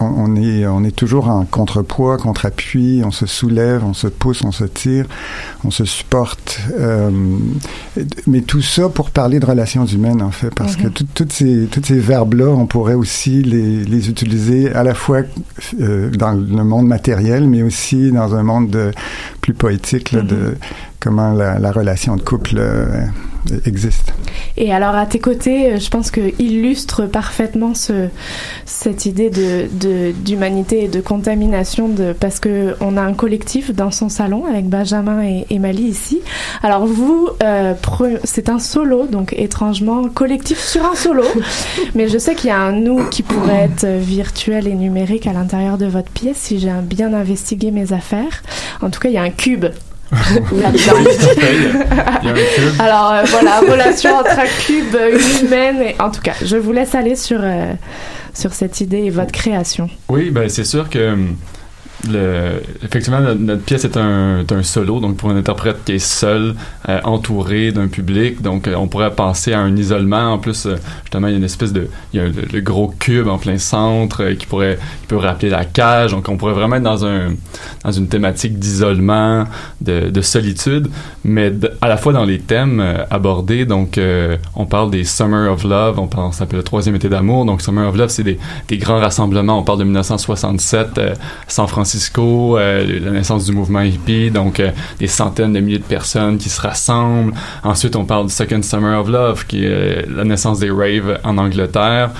On, 0.00 0.06
on 0.06 0.36
est, 0.36 0.66
on 0.66 0.82
est 0.82 0.94
toujours 0.94 1.28
en 1.28 1.44
contrepoids, 1.44 2.18
contre-appui, 2.18 3.02
on 3.04 3.12
se 3.12 3.26
soulève, 3.26 3.84
on 3.84 3.94
se 3.94 4.08
pousse, 4.08 4.42
on 4.44 4.50
se 4.50 4.64
tire, 4.64 5.06
on 5.64 5.70
se 5.70 5.84
supporte. 5.84 6.58
euh, 6.76 7.10
mais 8.26 8.40
tout 8.40 8.60
ça 8.60 8.88
pour 8.88 9.10
parler 9.10 9.38
de 9.38 9.46
relations 9.46 9.86
humaines, 9.86 10.20
en 10.20 10.32
fait, 10.32 10.52
parce 10.54 10.74
que 10.76 10.84
Mhm. 10.88 10.90
tout- 10.92 11.06
toutes 11.14 11.32
ces, 11.32 11.68
toutes 11.70 11.86
ces 11.86 11.98
verbes-là, 12.00 12.48
on 12.48 12.66
pourrait 12.66 12.94
aussi 12.94 13.42
les, 13.42 13.84
les 13.84 14.08
utiliser 14.10 14.72
à 14.72 14.82
la 14.82 14.94
fois 14.94 15.20
euh, 15.80 16.10
dans 16.10 16.32
le 16.32 16.64
monde 16.64 16.86
matériel, 16.88 17.48
mais 17.48 17.62
aussi 17.62 18.10
dans 18.10 18.34
un 18.34 18.42
monde 18.42 18.70
de- 18.70 18.90
plus 19.40 19.54
poétique, 19.54 20.10
là, 20.12 20.22
de 20.22 20.56
comment 21.04 21.32
la, 21.34 21.58
la 21.58 21.70
relation 21.70 22.16
de 22.16 22.22
couple 22.22 22.56
euh, 22.56 23.04
existe. 23.66 24.14
Et 24.56 24.72
alors 24.72 24.94
à 24.94 25.04
tes 25.04 25.18
côtés, 25.18 25.74
euh, 25.74 25.78
je 25.78 25.90
pense 25.90 26.10
que 26.10 26.32
illustre 26.40 27.04
parfaitement 27.04 27.74
ce, 27.74 28.08
cette 28.64 29.04
idée 29.04 29.28
de 29.28 30.12
d'humanité 30.12 30.84
et 30.84 30.88
de 30.88 31.02
contamination 31.02 31.88
de 31.88 32.14
parce 32.18 32.40
que 32.40 32.74
on 32.80 32.96
a 32.96 33.02
un 33.02 33.12
collectif 33.12 33.70
dans 33.74 33.90
son 33.90 34.08
salon 34.08 34.46
avec 34.46 34.66
Benjamin 34.70 35.22
et, 35.22 35.44
et 35.50 35.58
Mali 35.58 35.82
ici. 35.82 36.22
Alors 36.62 36.86
vous, 36.86 37.28
euh, 37.42 37.74
c'est 38.24 38.48
un 38.48 38.58
solo 38.58 39.06
donc 39.06 39.34
étrangement 39.36 40.04
collectif 40.08 40.58
sur 40.58 40.86
un 40.86 40.94
solo, 40.94 41.24
mais 41.94 42.08
je 42.08 42.16
sais 42.16 42.34
qu'il 42.34 42.48
y 42.48 42.52
a 42.52 42.60
un 42.60 42.72
nous 42.72 43.04
qui 43.10 43.22
pourrait 43.22 43.68
être 43.70 43.86
virtuel 43.86 44.66
et 44.66 44.74
numérique 44.74 45.26
à 45.26 45.34
l'intérieur 45.34 45.76
de 45.76 45.86
votre 45.86 46.10
pièce 46.10 46.38
si 46.38 46.58
j'ai 46.58 46.72
bien 46.82 47.12
investigué 47.12 47.70
mes 47.70 47.92
affaires. 47.92 48.42
En 48.80 48.88
tout 48.88 49.00
cas, 49.00 49.10
il 49.10 49.14
y 49.14 49.18
a 49.18 49.22
un 49.22 49.30
cube. 49.30 49.66
Alors 52.78 53.12
euh, 53.12 53.22
voilà, 53.26 53.60
relation 53.70 54.16
entre 54.16 54.38
un 54.38 54.46
cube 54.66 54.96
humaine. 55.42 55.82
Et, 55.82 56.00
en 56.00 56.10
tout 56.10 56.20
cas, 56.20 56.34
je 56.42 56.56
vous 56.56 56.72
laisse 56.72 56.94
aller 56.94 57.16
sur, 57.16 57.40
euh, 57.42 57.72
sur 58.32 58.52
cette 58.52 58.80
idée 58.80 59.04
et 59.04 59.10
votre 59.10 59.32
création. 59.32 59.88
Oui, 60.08 60.30
ben 60.30 60.48
c'est 60.48 60.64
sûr 60.64 60.88
que 60.88 61.12
hum, 61.12 61.36
le, 62.10 62.62
effectivement, 62.82 63.20
notre, 63.20 63.62
pièce 63.62 63.84
est 63.84 63.96
un, 63.96 64.40
est 64.40 64.52
un 64.52 64.62
solo, 64.62 65.00
donc 65.00 65.16
pour 65.16 65.30
un 65.30 65.36
interprète 65.36 65.78
qui 65.84 65.92
est 65.92 65.98
seul, 65.98 66.54
euh, 66.88 67.00
entouré 67.04 67.72
d'un 67.72 67.88
public, 67.88 68.42
donc 68.42 68.68
euh, 68.68 68.74
on 68.74 68.88
pourrait 68.88 69.14
penser 69.14 69.52
à 69.52 69.60
un 69.60 69.76
isolement. 69.76 70.34
En 70.34 70.38
plus, 70.38 70.66
euh, 70.66 70.76
justement, 71.02 71.28
il 71.28 71.32
y 71.32 71.34
a 71.34 71.38
une 71.38 71.44
espèce 71.44 71.72
de, 71.72 71.88
il 72.12 72.20
y 72.20 72.22
a 72.22 72.26
le, 72.26 72.60
gros 72.60 72.92
cube 72.98 73.28
en 73.28 73.38
plein 73.38 73.58
centre 73.58 74.22
euh, 74.22 74.34
qui 74.34 74.46
pourrait, 74.46 74.78
qui 75.02 75.06
peut 75.06 75.16
rappeler 75.16 75.50
la 75.50 75.64
cage. 75.64 76.12
Donc, 76.12 76.28
on 76.28 76.36
pourrait 76.36 76.52
vraiment 76.54 76.76
être 76.76 76.82
dans 76.82 77.04
un, 77.04 77.34
dans 77.84 77.92
une 77.92 78.08
thématique 78.08 78.58
d'isolement, 78.58 79.44
de, 79.80 80.10
de 80.10 80.20
solitude, 80.20 80.88
mais 81.24 81.52
à 81.80 81.88
la 81.88 81.96
fois 81.96 82.12
dans 82.12 82.24
les 82.24 82.40
thèmes 82.40 82.80
euh, 82.80 83.04
abordés. 83.10 83.66
Donc, 83.66 83.98
on 84.54 84.66
parle 84.66 84.90
des 84.90 85.04
Summer 85.04 85.50
of 85.52 85.64
Love, 85.64 85.98
on 85.98 86.06
parle, 86.06 86.32
ça 86.32 86.40
s'appelle 86.40 86.58
le 86.58 86.64
troisième 86.64 86.94
été 86.94 87.08
d'amour. 87.08 87.44
Donc, 87.44 87.62
Summer 87.62 87.88
of 87.88 87.96
Love, 87.96 88.08
c'est 88.08 88.22
des, 88.22 88.38
des 88.68 88.78
grands 88.78 88.98
rassemblements. 88.98 89.58
On 89.58 89.62
parle 89.62 89.78
de 89.78 89.84
1967, 89.84 90.98
euh, 90.98 91.14
San 91.48 91.66
Francisco, 91.66 91.93
euh, 92.58 93.00
la 93.02 93.10
naissance 93.10 93.44
du 93.46 93.52
mouvement 93.52 93.80
hippie, 93.80 94.30
donc 94.30 94.60
euh, 94.60 94.70
des 94.98 95.06
centaines 95.06 95.52
de 95.52 95.60
milliers 95.60 95.78
de 95.78 95.84
personnes 95.84 96.38
qui 96.38 96.48
se 96.48 96.60
rassemblent. 96.60 97.32
Ensuite, 97.62 97.96
on 97.96 98.04
parle 98.04 98.26
du 98.26 98.32
Second 98.32 98.62
Summer 98.62 99.00
of 99.00 99.08
Love, 99.08 99.46
qui 99.46 99.64
est 99.64 99.68
euh, 99.68 100.02
la 100.08 100.24
naissance 100.24 100.60
des 100.60 100.70
raves 100.70 101.18
en 101.24 101.38
Angleterre. 101.38 102.10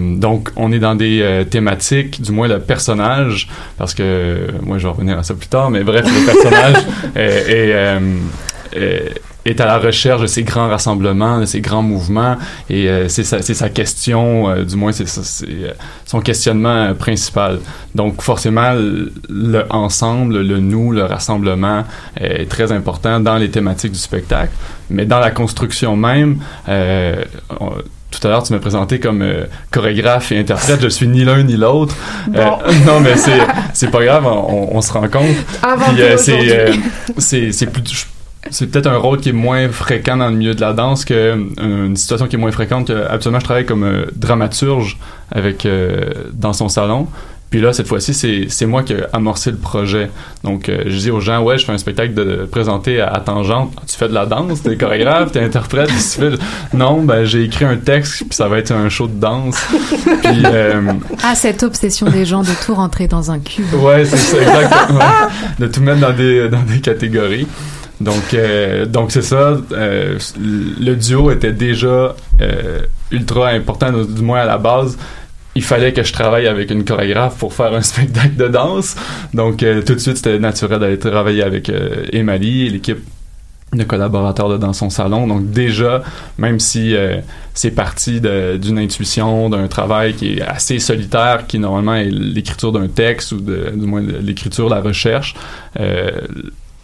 Donc, 0.00 0.50
on 0.54 0.70
est 0.70 0.78
dans 0.78 0.94
des 0.94 1.44
thématiques, 1.50 2.22
du 2.22 2.30
moins 2.30 2.46
le 2.46 2.60
personnage, 2.60 3.48
parce 3.76 3.92
que 3.92 4.46
moi, 4.62 4.78
je 4.78 4.84
vais 4.84 4.92
revenir 4.92 5.18
à 5.18 5.24
ça 5.24 5.34
plus 5.34 5.48
tard, 5.48 5.70
mais 5.70 5.82
bref, 5.82 6.04
le 6.06 6.24
personnage 6.24 6.76
est, 7.16 7.50
est, 7.50 8.80
est- 8.80 9.22
est 9.48 9.60
à 9.60 9.66
la 9.66 9.78
recherche 9.78 10.20
de 10.22 10.26
ces 10.26 10.42
grands 10.42 10.68
rassemblements, 10.68 11.40
de 11.40 11.44
ces 11.46 11.60
grands 11.60 11.82
mouvements, 11.82 12.36
et 12.70 12.88
euh, 12.88 13.08
c'est 13.08 13.24
sa, 13.24 13.68
question, 13.68 14.48
euh, 14.50 14.64
du 14.64 14.76
moins 14.76 14.92
c'est 14.92 15.04
euh, 15.48 15.72
son 16.06 16.20
questionnement 16.20 16.94
principal. 16.94 17.60
Donc 17.94 18.22
forcément, 18.22 18.72
le, 18.72 19.12
le 19.28 19.64
ensemble, 19.70 20.40
le 20.42 20.58
nous, 20.58 20.92
le 20.92 21.04
rassemblement 21.04 21.84
est 22.20 22.48
très 22.50 22.72
important 22.72 23.20
dans 23.20 23.36
les 23.36 23.50
thématiques 23.50 23.92
du 23.92 23.98
spectacle, 23.98 24.52
mais 24.90 25.04
dans 25.04 25.18
la 25.20 25.30
construction 25.30 25.96
même, 25.96 26.38
on- 26.68 27.72
tout 28.10 28.26
à 28.26 28.30
l'heure, 28.30 28.42
tu 28.42 28.54
m'as 28.54 28.58
présenté 28.58 29.00
comme 29.00 29.20
euh, 29.20 29.44
chorégraphe 29.70 30.32
et 30.32 30.38
interprète. 30.38 30.80
Je 30.82 30.88
suis 30.88 31.06
ni 31.06 31.24
l'un 31.24 31.42
ni 31.42 31.56
l'autre. 31.58 31.94
Euh, 32.34 32.44
non, 32.86 33.00
mais 33.00 33.16
c'est 33.16 33.38
c'est 33.74 33.90
pas 33.90 34.02
grave. 34.02 34.24
On, 34.26 34.70
on 34.72 34.80
se 34.80 34.90
rend 34.94 35.06
compte. 35.08 35.26
Inventé 35.62 35.92
Puis, 35.92 36.50
euh, 36.50 36.72
c'est 37.18 37.52
c'est 37.52 37.66
plus 37.66 38.06
c'est 38.50 38.66
peut-être 38.70 38.86
un 38.86 38.96
rôle 38.96 39.18
qui 39.20 39.30
est 39.30 39.32
moins 39.32 39.68
fréquent 39.68 40.16
dans 40.16 40.28
le 40.28 40.36
milieu 40.36 40.54
de 40.54 40.60
la 40.60 40.72
danse 40.72 41.04
que 41.04 41.14
euh, 41.14 41.86
une 41.86 41.96
situation 41.96 42.26
qui 42.26 42.36
est 42.36 42.38
moins 42.38 42.52
fréquente 42.52 42.88
que 42.88 43.06
absolument 43.08 43.40
je 43.40 43.44
travaille 43.44 43.66
comme 43.66 43.84
euh, 43.84 44.06
dramaturge 44.16 44.98
avec 45.30 45.66
euh, 45.66 46.10
dans 46.32 46.52
son 46.52 46.68
salon. 46.68 47.06
Puis 47.50 47.62
là 47.62 47.72
cette 47.72 47.86
fois-ci 47.88 48.12
c'est 48.12 48.44
c'est 48.50 48.66
moi 48.66 48.82
qui 48.82 48.92
ai 48.92 49.04
amorcé 49.14 49.50
le 49.50 49.56
projet. 49.56 50.10
Donc 50.44 50.68
euh, 50.68 50.82
je 50.86 50.98
dis 50.98 51.10
aux 51.10 51.20
gens 51.20 51.42
ouais 51.42 51.56
je 51.56 51.64
fais 51.64 51.72
un 51.72 51.78
spectacle 51.78 52.12
de, 52.12 52.22
de 52.22 52.44
présenter 52.44 53.00
à, 53.00 53.08
à 53.08 53.20
Tangente. 53.20 53.72
Ah, 53.78 53.82
tu 53.86 53.96
fais 53.96 54.06
de 54.06 54.12
la 54.12 54.26
danse? 54.26 54.62
T'es 54.62 54.76
chorégraphe? 54.76 55.32
T'es 55.32 55.42
interprète? 55.42 55.88
Tu 55.88 55.94
fais 55.94 56.30
de- 56.32 56.38
non 56.74 57.02
ben 57.02 57.24
j'ai 57.24 57.44
écrit 57.44 57.64
un 57.64 57.76
texte 57.78 58.18
puis 58.28 58.34
ça 58.36 58.48
va 58.48 58.58
être 58.58 58.70
un 58.72 58.90
show 58.90 59.06
de 59.06 59.18
danse. 59.18 59.56
Puis 60.24 60.42
Ah, 61.24 61.34
cette 61.34 61.62
obsession 61.62 62.10
des 62.10 62.26
gens 62.26 62.42
de 62.42 62.50
tout 62.66 62.74
rentrer 62.74 63.08
dans 63.08 63.30
un 63.30 63.38
cube. 63.38 63.72
Ouais, 63.82 64.04
c'est 64.04 64.16
ça, 64.18 64.36
exactement. 64.42 65.00
de 65.58 65.66
tout 65.68 65.80
mettre 65.80 66.00
dans 66.00 66.12
des, 66.12 66.48
dans 66.50 66.62
des 66.62 66.80
catégories. 66.80 67.46
Donc, 68.00 68.34
euh, 68.34 68.86
donc 68.86 69.10
c'est 69.10 69.22
ça. 69.22 69.58
euh, 69.72 70.18
le 70.38 70.94
duo 70.94 71.30
était 71.30 71.52
déjà 71.52 72.14
euh, 72.40 72.80
ultra 73.10 73.48
important, 73.48 73.92
du 73.92 74.22
moins 74.22 74.40
à 74.40 74.46
la 74.46 74.58
base. 74.58 74.96
Il 75.54 75.64
fallait 75.64 75.92
que 75.92 76.04
je 76.04 76.12
travaille 76.12 76.46
avec 76.46 76.70
une 76.70 76.84
chorégraphe 76.84 77.38
pour 77.38 77.52
faire 77.52 77.74
un 77.74 77.82
spectacle 77.92 78.36
de 78.36 78.46
danse. 78.48 78.94
Donc, 79.34 79.62
euh, 79.62 79.82
tout 79.82 79.94
de 79.94 79.98
suite, 79.98 80.16
c'était 80.18 80.38
naturel 80.38 80.78
d'aller 80.78 80.98
travailler 80.98 81.42
avec 81.42 81.68
euh, 81.68 82.04
Emily 82.12 82.66
et 82.66 82.70
l'équipe 82.70 82.98
de 83.74 83.84
collaborateurs 83.84 84.48
de 84.48 84.56
dans 84.56 84.72
son 84.72 84.88
salon. 84.88 85.26
Donc 85.26 85.50
déjà, 85.50 86.02
même 86.38 86.58
si 86.58 86.94
euh, 86.96 87.18
c'est 87.52 87.70
parti 87.72 88.20
d'une 88.20 88.78
intuition, 88.78 89.50
d'un 89.50 89.66
travail 89.68 90.14
qui 90.14 90.38
est 90.38 90.40
assez 90.40 90.78
solitaire, 90.78 91.46
qui 91.46 91.58
normalement 91.58 91.94
est 91.96 92.10
l'écriture 92.10 92.72
d'un 92.72 92.88
texte 92.88 93.32
ou 93.32 93.40
de, 93.40 93.72
du 93.74 93.86
moins 93.86 94.00
l'écriture, 94.00 94.70
la 94.70 94.80
recherche, 94.80 95.34
euh, 95.78 96.10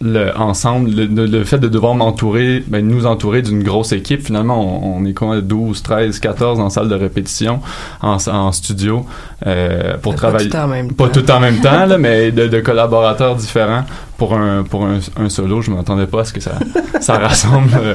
le, 0.04 0.36
ensemble, 0.38 0.90
le, 0.90 1.06
le- 1.06 1.26
le 1.26 1.44
fait 1.44 1.58
de 1.58 1.68
devoir 1.68 1.94
m'entourer, 1.94 2.62
ben, 2.66 2.86
nous 2.86 3.06
entourer 3.06 3.42
d'une 3.42 3.62
grosse 3.62 3.92
équipe, 3.92 4.22
finalement, 4.22 4.60
on, 4.84 4.98
on 5.00 5.04
est 5.06 5.14
quoi, 5.14 5.40
12, 5.40 5.82
13, 5.82 6.18
14 6.20 6.60
en 6.60 6.68
salle 6.70 6.88
de 6.88 6.94
répétition, 6.94 7.60
en, 8.02 8.18
en 8.28 8.52
studio, 8.52 9.06
euh, 9.46 9.96
pour 9.98 10.12
Pas 10.12 10.18
travailler. 10.18 10.50
tout 10.50 10.56
en 10.56 10.68
même 10.68 10.92
Pas 10.92 11.08
temps. 11.08 11.20
tout 11.20 11.30
en 11.30 11.40
même 11.40 11.60
temps, 11.62 11.86
là, 11.86 11.98
mais 11.98 12.30
de, 12.30 12.46
de 12.46 12.60
collaborateurs 12.60 13.34
différents 13.34 13.84
pour 14.16 14.34
un, 14.34 14.62
pour 14.62 14.84
un, 14.86 14.98
un 15.16 15.28
solo. 15.28 15.60
Je 15.62 15.70
m'attendais 15.70 16.06
pas 16.06 16.20
à 16.20 16.24
ce 16.24 16.32
que 16.32 16.40
ça, 16.40 16.58
ça 17.00 17.18
rassemble 17.18 17.70
euh, 17.76 17.94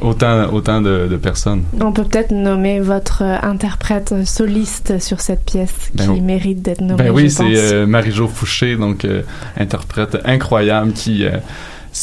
autant, 0.00 0.52
autant 0.52 0.80
de, 0.80 1.06
de 1.10 1.16
personnes. 1.16 1.62
On 1.80 1.92
peut 1.92 2.04
peut-être 2.04 2.30
nommer 2.32 2.80
votre 2.80 3.22
euh, 3.22 3.36
interprète 3.42 4.14
soliste 4.24 4.98
sur 5.00 5.20
cette 5.20 5.44
pièce 5.44 5.90
qui 5.90 5.96
Ben 5.98 6.08
oui. 6.10 6.20
mérite 6.20 6.62
d'être 6.62 6.80
nommée. 6.80 7.04
Ben 7.04 7.10
oui, 7.10 7.30
c'est 7.30 7.44
euh, 7.56 7.86
Marie-Jo 7.86 8.28
Fouché, 8.28 8.76
donc 8.76 9.04
euh, 9.04 9.22
interprète 9.58 10.18
incroyable 10.24 10.92
qui 10.92 11.24
euh, 11.24 11.30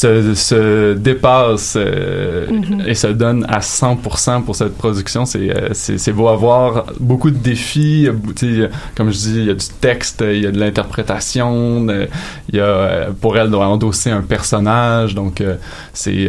se, 0.00 0.34
se 0.34 0.94
dépasse 0.94 1.74
euh, 1.76 2.46
Mhm. 2.50 2.84
et 2.86 2.94
se 2.94 3.08
donne 3.08 3.44
à 3.48 3.60
100% 3.60 4.42
pour 4.44 4.54
cette 4.54 4.76
production. 4.76 5.24
C'est 5.26 5.50
euh, 5.50 5.70
c'est 5.72 6.12
beau 6.12 6.28
à 6.28 6.36
voir. 6.36 6.86
Beaucoup 7.00 7.30
de 7.30 7.38
défis. 7.38 8.08
sais, 8.36 8.70
Comme 8.96 9.10
je 9.10 9.16
dis, 9.18 9.34
il 9.38 9.46
y 9.46 9.50
a 9.50 9.54
du 9.54 9.66
texte, 9.80 10.22
il 10.26 10.42
y 10.42 10.46
a 10.46 10.50
de 10.52 10.58
l'interprétation. 10.60 11.84
de- 11.84 12.08
Il 12.50 12.56
y 12.56 12.60
a, 12.60 12.64
euh, 12.64 13.10
pour 13.20 13.36
elle, 13.38 13.50
doit 13.50 13.66
endosser 13.66 14.10
un 14.10 14.22
personnage. 14.22 15.14
Donc, 15.14 15.40
euh, 15.40 15.56
c'est... 15.92 16.28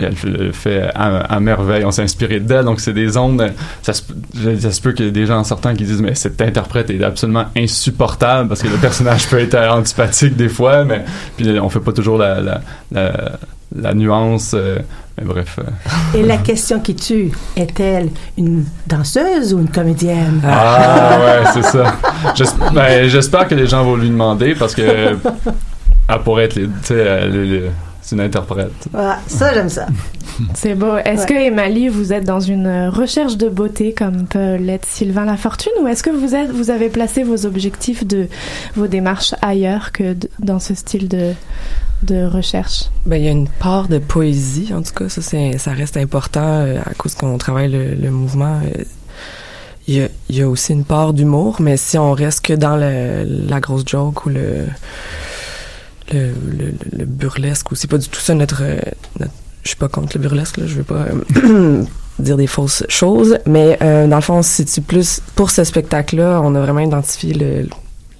elle 0.00 0.14
le 0.24 0.52
fait 0.52 0.82
à, 0.94 1.18
à 1.20 1.40
merveille. 1.40 1.84
On 1.84 1.90
s'est 1.90 2.02
inspiré 2.02 2.40
d'elle. 2.40 2.64
Donc, 2.64 2.80
c'est 2.80 2.92
des 2.92 3.08
zones. 3.08 3.52
Ça 3.82 3.92
se, 3.92 4.02
je- 4.36 4.56
ça 4.58 4.72
se 4.72 4.80
peut 4.80 4.92
qu'il 4.92 5.04
y 5.06 5.08
ait 5.08 5.12
des 5.12 5.26
gens 5.26 5.38
en 5.38 5.44
sortant 5.44 5.74
qui 5.74 5.84
disent 5.84 6.02
Mais 6.02 6.14
cette 6.14 6.40
interprète 6.42 6.90
est 6.90 7.02
absolument 7.02 7.44
insupportable 7.56 8.48
parce 8.48 8.62
que 8.62 8.68
le 8.68 8.76
personnage 8.76 9.28
peut 9.28 9.38
être 9.38 9.56
antipathique 9.56 10.36
des 10.36 10.48
fois, 10.48 10.84
mais 10.84 11.04
puis 11.36 11.58
on 11.60 11.68
fait 11.68 11.80
pas 11.80 11.92
toujours 11.92 12.18
la, 12.18 12.40
la, 12.40 12.60
la, 12.92 13.32
la 13.76 13.94
nuance. 13.94 14.52
euh, 14.54 14.78
mais 15.16 15.24
bref. 15.26 15.60
euh. 15.60 16.18
Et 16.18 16.22
la 16.24 16.38
question 16.38 16.80
qui 16.80 16.96
tue, 16.96 17.30
est-elle 17.56 18.08
une 18.36 18.64
danseuse 18.88 19.54
ou 19.54 19.60
une 19.60 19.68
comédienne? 19.70 20.40
Ah 20.44 21.18
ouais, 21.20 21.50
c'est 21.54 21.62
ça. 21.62 21.94
Ben, 22.72 23.08
J'espère 23.08 23.46
que 23.46 23.54
les 23.54 23.68
gens 23.68 23.84
vont 23.84 23.94
lui 23.94 24.08
demander 24.10 24.56
parce 24.56 24.74
que 24.74 24.82
elle 26.08 26.18
pourrait 26.24 26.46
être 26.46 26.56
les, 26.56 26.68
c'est 28.04 28.14
une 28.16 28.20
interprète. 28.20 28.70
Ça, 29.26 29.54
j'aime 29.54 29.68
ça. 29.70 29.86
C'est 30.54 30.74
beau. 30.74 30.96
Est-ce 30.96 31.22
Ouais. 31.22 31.26
que, 31.28 31.34
Emily, 31.62 31.88
vous 31.88 32.12
êtes 32.12 32.24
dans 32.24 32.40
une 32.40 32.88
recherche 32.88 33.36
de 33.36 33.48
beauté 33.48 33.92
comme 33.92 34.26
peut 34.26 34.56
l'être 34.56 34.84
Sylvain 34.84 35.24
Lafortune 35.24 35.70
ou 35.80 35.86
est-ce 35.86 36.02
que 36.02 36.10
vous, 36.10 36.34
êtes, 36.34 36.50
vous 36.50 36.70
avez 36.70 36.88
placé 36.88 37.22
vos 37.22 37.46
objectifs 37.46 38.04
de 38.04 38.26
vos 38.74 38.88
démarches 38.88 39.34
ailleurs 39.42 39.92
que 39.92 40.16
dans 40.40 40.58
ce 40.58 40.74
style 40.74 41.08
de, 41.08 41.32
de 42.02 42.24
recherche? 42.26 42.86
Ben, 43.06 43.16
il 43.16 43.24
y 43.24 43.28
a 43.28 43.30
une 43.30 43.48
part 43.48 43.86
de 43.88 43.98
poésie, 43.98 44.72
en 44.74 44.82
tout 44.82 44.92
cas, 44.92 45.08
ça, 45.08 45.22
c'est, 45.22 45.56
ça 45.58 45.70
reste 45.70 45.96
important 45.96 46.42
euh, 46.42 46.80
à 46.84 46.94
cause 46.94 47.14
qu'on 47.14 47.38
travaille 47.38 47.70
le, 47.70 47.94
le 47.94 48.10
mouvement. 48.10 48.58
euh, 48.76 48.82
Il 49.86 49.94
y, 49.94 50.02
a, 50.02 50.08
il 50.30 50.36
y 50.36 50.42
a 50.42 50.48
aussi 50.48 50.72
une 50.72 50.84
part 50.84 51.12
d'humour, 51.12 51.58
mais 51.60 51.76
si 51.76 51.96
on 51.96 52.10
reste 52.12 52.40
que 52.44 52.54
dans 52.54 52.76
le, 52.76 53.24
la 53.48 53.60
grosse 53.60 53.84
joke 53.86 54.26
ou 54.26 54.30
le, 54.30 54.64
le, 56.12 56.32
le, 56.58 56.74
le 56.98 57.04
burlesque, 57.04 57.70
ou 57.72 57.74
c'est 57.74 57.88
pas 57.90 57.98
du 57.98 58.08
tout 58.08 58.20
ça 58.20 58.34
notre, 58.34 58.62
euh, 58.62 58.78
notre- 59.18 59.32
je 59.62 59.68
suis 59.68 59.76
pas 59.78 59.88
contre 59.88 60.16
le 60.18 60.22
burlesque, 60.22 60.58
là, 60.58 60.66
je 60.66 60.74
veux 60.74 60.82
pas 60.84 61.06
euh, 61.46 61.82
dire 62.18 62.36
des 62.36 62.46
fausses 62.46 62.84
choses, 62.88 63.38
mais 63.46 63.78
euh, 63.82 64.06
dans 64.06 64.16
le 64.16 64.22
fond, 64.22 64.34
on 64.38 64.42
se 64.42 64.62
situe 64.64 64.82
plus 64.82 65.20
pour 65.34 65.50
ce 65.50 65.64
spectacle-là, 65.64 66.40
on 66.44 66.54
a 66.54 66.60
vraiment 66.60 66.80
identifié 66.80 67.66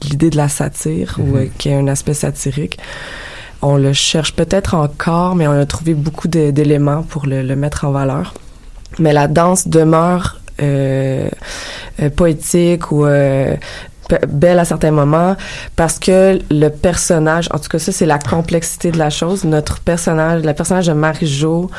l'idée 0.03 0.31
de 0.31 0.37
la 0.37 0.49
satire, 0.49 1.19
ou 1.19 1.37
euh, 1.37 1.47
qui 1.59 1.71
a 1.71 1.77
un 1.79 1.87
aspect 1.89 2.15
satirique. 2.15 2.79
On 3.61 3.77
le 3.77 3.93
cherche 3.93 4.35
peut-être 4.35 4.75
encore, 4.75 5.37
mais 5.37 5.47
on 5.47 5.53
a 5.53 5.65
trouvé 5.67 5.95
beaucoup 5.95 6.29
d'éléments 6.29 7.03
pour 7.03 7.27
le, 7.27 7.43
le 7.43 7.57
mettre 7.57 7.85
en 7.87 7.93
valeur. 7.93 8.35
Mais 8.99 9.13
la 9.13 9.27
danse 9.29 9.69
demeure 9.69 10.41
poétique 12.17 12.93
ou 12.93 13.07
belle 14.29 14.59
à 14.59 14.65
certains 14.65 14.91
moments 14.91 15.37
parce 15.77 15.99
que 15.99 16.39
le 16.51 16.69
personnage, 16.69 17.49
en 17.53 17.59
tout 17.59 17.69
cas 17.69 17.79
ça 17.79 17.93
c'est 17.93 18.07
la 18.07 18.19
complexité 18.19 18.91
de 18.91 18.99
la 18.99 19.11
chose. 19.11 19.45
Notre 19.45 19.81
personnage, 19.81 20.43
le 20.43 20.53
personnage 20.53 20.87
de 20.87 20.93
Marie-Jo 20.93 21.71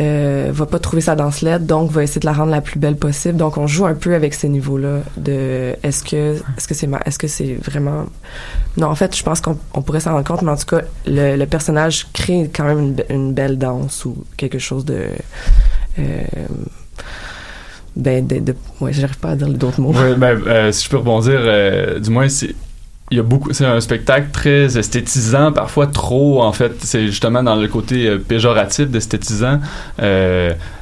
euh, 0.00 0.50
va 0.52 0.66
pas 0.66 0.78
trouver 0.78 1.02
sa 1.02 1.14
danse 1.14 1.42
laide, 1.42 1.66
donc 1.66 1.90
va 1.90 2.02
essayer 2.02 2.20
de 2.20 2.26
la 2.26 2.32
rendre 2.32 2.50
la 2.50 2.60
plus 2.60 2.78
belle 2.78 2.96
possible. 2.96 3.36
Donc 3.36 3.56
on 3.56 3.66
joue 3.66 3.86
un 3.86 3.94
peu 3.94 4.14
avec 4.14 4.34
ces 4.34 4.48
niveaux-là 4.48 5.00
de 5.16 5.74
est-ce 5.82 6.04
que 6.04 6.36
est-ce 6.56 6.68
que 6.68 6.74
c'est 6.74 6.88
est-ce 7.04 7.18
que 7.18 7.28
c'est 7.28 7.56
vraiment 7.62 8.06
non, 8.76 8.88
en 8.88 8.94
fait, 8.94 9.16
je 9.16 9.22
pense 9.22 9.40
qu'on 9.40 9.58
on 9.72 9.82
pourrait 9.82 10.00
s'en 10.00 10.12
rendre 10.12 10.26
compte, 10.26 10.42
mais 10.42 10.50
en 10.50 10.56
tout 10.56 10.66
cas, 10.66 10.82
le, 11.06 11.44
personnage 11.46 12.08
crée 12.12 12.50
quand 12.54 12.64
même 12.64 12.78
une, 12.78 13.04
une 13.08 13.32
belle 13.32 13.58
danse 13.58 14.04
ou 14.04 14.24
quelque 14.36 14.58
chose 14.58 14.84
de. 14.84 15.06
Euh, 15.98 16.24
ben, 17.96 18.26
de, 18.26 18.38
de- 18.38 18.54
j'arrive 18.90 19.18
pas 19.18 19.30
à 19.30 19.36
dire 19.36 19.48
d'autres 19.48 19.80
mots. 19.80 19.92
Ouais, 19.92 20.14
ben, 20.16 20.38
euh, 20.46 20.72
si 20.72 20.84
je 20.84 20.90
peux 20.90 20.98
rebondir, 20.98 21.38
euh, 21.38 21.98
du 21.98 22.10
moins, 22.10 22.28
c'est 22.28 22.54
il 23.12 23.16
y 23.18 23.20
a 23.20 23.22
beaucoup 23.22 23.52
c'est 23.52 23.64
un 23.64 23.80
spectacle 23.80 24.32
très 24.32 24.76
esthétisant 24.76 25.52
parfois 25.52 25.86
trop 25.86 26.42
en 26.42 26.50
fait 26.50 26.72
c'est 26.80 27.06
justement 27.06 27.40
dans 27.40 27.54
le 27.54 27.68
côté 27.68 28.08
euh, 28.08 28.18
péjoratif 28.18 28.88
d'esthétisant 28.90 29.60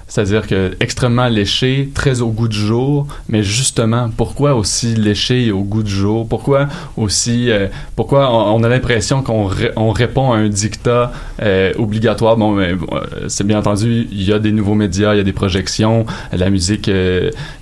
c'est-à-dire 0.07 0.47
que 0.47 0.73
extrêmement 0.81 1.29
léché, 1.29 1.89
très 1.95 2.21
au 2.21 2.29
goût 2.29 2.49
du 2.49 2.59
jour, 2.59 3.07
mais 3.29 3.43
justement, 3.43 4.11
pourquoi 4.15 4.55
aussi 4.55 4.95
léché 4.95 5.47
et 5.47 5.53
au 5.53 5.63
goût 5.63 5.83
du 5.83 5.91
jour? 5.91 6.29
Pourquoi 6.29 6.69
aussi, 6.97 7.51
euh, 7.51 7.69
pourquoi 7.97 8.31
on, 8.33 8.63
a 8.63 8.69
l'impression 8.69 9.23
qu'on 9.23 9.51
on 9.77 9.91
répond 9.91 10.33
à 10.33 10.37
un 10.37 10.49
dictat 10.49 11.13
euh, 11.43 11.73
obligatoire? 11.79 12.37
Bon, 12.37 12.53
mais 12.53 12.73
euh, 12.73 13.29
c'est 13.29 13.47
bien 13.47 13.59
entendu, 13.59 14.07
il 14.11 14.23
y 14.23 14.33
a 14.33 14.39
des 14.39 14.53
nouveaux 14.53 14.75
médias, 14.75 15.15
il 15.15 15.19
y 15.19 15.21
a 15.21 15.25
des 15.25 15.33
projections, 15.33 16.05
la 16.33 16.51
musique 16.51 16.91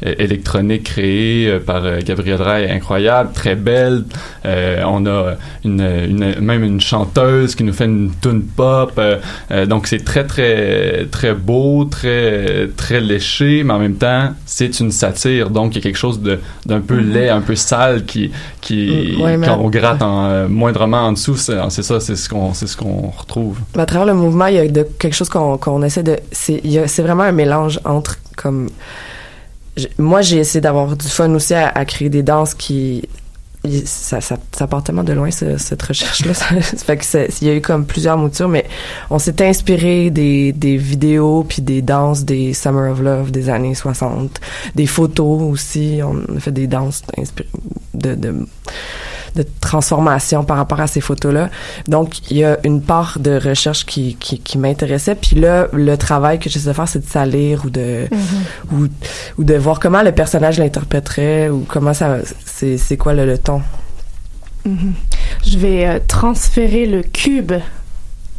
électronique 0.02 0.84
créée 0.84 1.58
par 1.64 2.00
Gabriel 2.00 2.42
Ray 2.42 2.64
est 2.64 2.70
incroyable, 2.70 3.30
très 3.32 3.54
belle. 3.54 4.04
on 4.44 5.06
a 5.06 5.34
une, 5.64 6.40
même 6.40 6.64
une 6.64 6.80
chanteuse 6.80 7.54
qui 7.54 7.64
nous 7.64 7.72
fait 7.72 7.84
une 7.84 8.10
tune 8.20 8.42
pop, 8.42 9.00
donc 9.68 9.86
c'est 9.86 10.04
très 10.04 10.26
très 10.26 11.06
très 11.10 11.34
beau, 11.34 11.84
très 11.84 12.41
très 12.76 13.00
léché, 13.00 13.62
mais 13.64 13.72
en 13.72 13.78
même 13.78 13.96
temps, 13.96 14.30
c'est 14.46 14.80
une 14.80 14.90
satire. 14.90 15.50
Donc, 15.50 15.72
il 15.72 15.76
y 15.76 15.78
a 15.78 15.82
quelque 15.82 15.96
chose 15.96 16.20
d'un 16.20 16.80
peu 16.80 17.00
mhm. 17.00 17.12
laid, 17.12 17.28
un 17.30 17.40
peu 17.40 17.54
sale 17.54 18.04
qui, 18.04 18.30
qui 18.60 19.16
mm, 19.18 19.44
quand 19.44 19.58
on 19.58 19.70
gratte 19.70 20.02
en, 20.02 20.24
euh, 20.24 20.48
moindrement 20.48 21.02
en 21.02 21.12
dessous, 21.12 21.36
c'est 21.36 21.70
ça, 21.70 22.00
c'est 22.00 22.16
ce 22.16 22.28
qu'on 22.28 22.54
ce 22.54 22.76
qu'on 22.76 23.10
retrouve. 23.10 23.58
à 23.76 23.86
travers 23.86 24.06
le 24.06 24.14
mouvement, 24.14 24.46
il 24.46 24.54
y 24.54 24.58
a 24.58 24.68
de, 24.68 24.86
quelque 24.98 25.14
chose 25.14 25.28
qu'on 25.28 25.82
essaie 25.82 26.02
de. 26.02 26.18
C'est 26.30 27.02
vraiment 27.02 27.24
un 27.24 27.32
mélange 27.32 27.80
entre 27.84 28.18
comme. 28.36 28.68
Moi, 29.98 30.20
j'ai 30.20 30.36
essayé 30.36 30.60
d'avoir 30.60 30.96
du 30.96 31.08
fun 31.08 31.32
aussi 31.34 31.54
à 31.54 31.84
créer 31.86 32.10
des 32.10 32.22
danses 32.22 32.52
qui 32.52 33.08
ça, 33.84 34.20
ça, 34.20 34.36
ça, 34.50 34.66
part 34.66 34.82
tellement 34.82 35.04
de 35.04 35.12
loin 35.12 35.30
cette 35.30 35.82
recherche-là. 35.82 36.34
ça, 36.34 36.46
fait 36.46 36.96
que 36.96 37.28
il 37.40 37.48
y 37.48 37.50
a 37.50 37.54
eu 37.54 37.60
comme 37.60 37.86
plusieurs 37.86 38.18
moutures, 38.18 38.48
mais 38.48 38.66
on 39.10 39.18
s'est 39.18 39.44
inspiré 39.46 40.10
des, 40.10 40.52
des 40.52 40.76
vidéos 40.76 41.44
puis 41.48 41.62
des 41.62 41.80
danses 41.80 42.24
des 42.24 42.54
Summer 42.54 42.90
of 42.90 43.00
Love 43.00 43.30
des 43.30 43.48
années 43.48 43.74
60, 43.74 44.40
des 44.74 44.86
photos 44.86 45.42
aussi. 45.42 46.00
On 46.02 46.36
a 46.36 46.40
fait 46.40 46.52
des 46.52 46.66
danses 46.66 47.02
de, 47.94 48.14
de 48.14 48.46
de 49.34 49.44
transformation 49.60 50.44
par 50.44 50.56
rapport 50.56 50.80
à 50.80 50.86
ces 50.86 51.00
photos-là. 51.00 51.50
Donc, 51.88 52.30
il 52.30 52.38
y 52.38 52.44
a 52.44 52.58
une 52.64 52.82
part 52.82 53.18
de 53.18 53.38
recherche 53.38 53.86
qui, 53.86 54.16
qui, 54.16 54.38
qui 54.38 54.58
m'intéressait. 54.58 55.14
Puis 55.14 55.36
là, 55.36 55.68
le 55.72 55.96
travail 55.96 56.38
que 56.38 56.50
j'essaie 56.50 56.68
de 56.68 56.72
faire, 56.72 56.88
c'est 56.88 57.04
de 57.04 57.10
salir 57.10 57.64
ou 57.64 57.70
de, 57.70 58.06
mm-hmm. 58.10 58.72
ou, 58.72 58.88
ou, 59.38 59.44
de 59.44 59.54
voir 59.54 59.80
comment 59.80 60.02
le 60.02 60.12
personnage 60.12 60.58
l'interpréterait 60.58 61.48
ou 61.48 61.64
comment 61.66 61.94
ça, 61.94 62.18
c'est, 62.44 62.96
quoi 62.96 63.14
le, 63.14 63.26
le 63.26 63.38
ton. 63.38 63.62
Mm-hmm. 64.66 64.92
Je 65.46 65.58
vais 65.58 65.86
euh, 65.86 65.98
transférer 66.06 66.86
le 66.86 67.02
cube 67.02 67.52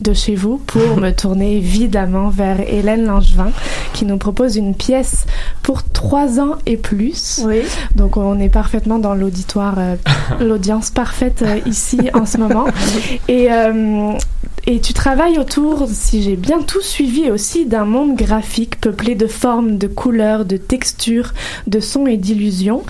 de 0.01 0.13
chez 0.13 0.35
vous 0.35 0.57
pour 0.57 0.97
me 0.97 1.11
tourner 1.11 1.57
évidemment 1.57 2.29
vers 2.29 2.59
Hélène 2.59 3.05
Langevin 3.05 3.51
qui 3.93 4.05
nous 4.05 4.17
propose 4.17 4.57
une 4.57 4.75
pièce 4.75 5.25
pour 5.61 5.83
trois 5.83 6.39
ans 6.39 6.55
et 6.65 6.77
plus. 6.77 7.41
Oui. 7.45 7.61
Donc 7.95 8.17
on 8.17 8.39
est 8.39 8.49
parfaitement 8.49 8.99
dans 8.99 9.13
l'auditoire, 9.13 9.75
euh, 9.77 9.95
l'audience 10.39 10.89
parfaite 10.89 11.43
euh, 11.43 11.59
ici 11.65 11.99
en 12.13 12.25
ce 12.25 12.37
moment. 12.37 12.65
Et, 13.27 13.51
euh, 13.51 14.13
et 14.65 14.79
tu 14.79 14.93
travailles 14.93 15.37
autour, 15.39 15.87
si 15.89 16.23
j'ai 16.23 16.37
bien 16.37 16.61
tout 16.61 16.81
suivi 16.81 17.29
aussi, 17.29 17.65
d'un 17.65 17.83
monde 17.83 18.15
graphique 18.15 18.79
peuplé 18.79 19.13
de 19.13 19.27
formes, 19.27 19.77
de 19.77 19.87
couleurs, 19.87 20.45
de 20.45 20.55
textures, 20.55 21.33
de 21.67 21.81
sons 21.81 22.07
et 22.07 22.15
d'illusions. 22.15 22.83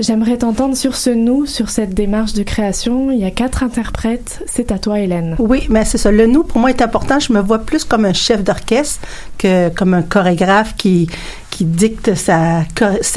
J'aimerais 0.00 0.38
t'entendre 0.38 0.76
sur 0.76 0.96
ce 0.96 1.10
nous, 1.10 1.46
sur 1.46 1.70
cette 1.70 1.94
démarche 1.94 2.32
de 2.32 2.42
création. 2.42 3.12
Il 3.12 3.18
y 3.18 3.24
a 3.24 3.30
quatre 3.30 3.62
interprètes. 3.62 4.42
C'est 4.46 4.72
à 4.72 4.78
toi, 4.78 4.98
Hélène. 4.98 5.36
Oui, 5.38 5.66
mais 5.68 5.84
c'est 5.84 5.98
ça. 5.98 6.10
Le 6.10 6.26
pour 6.42 6.58
moi, 6.58 6.70
est 6.70 6.82
important. 6.82 7.20
Je 7.20 7.32
me 7.32 7.40
vois 7.40 7.60
plus 7.60 7.84
comme 7.84 8.04
un 8.04 8.12
chef 8.12 8.42
d'orchestre 8.42 9.00
que 9.38 9.68
comme 9.68 9.94
un 9.94 10.02
chorégraphe 10.02 10.74
qui 10.76 11.08
qui 11.54 11.64
dicte 11.64 12.16
sa, 12.16 12.64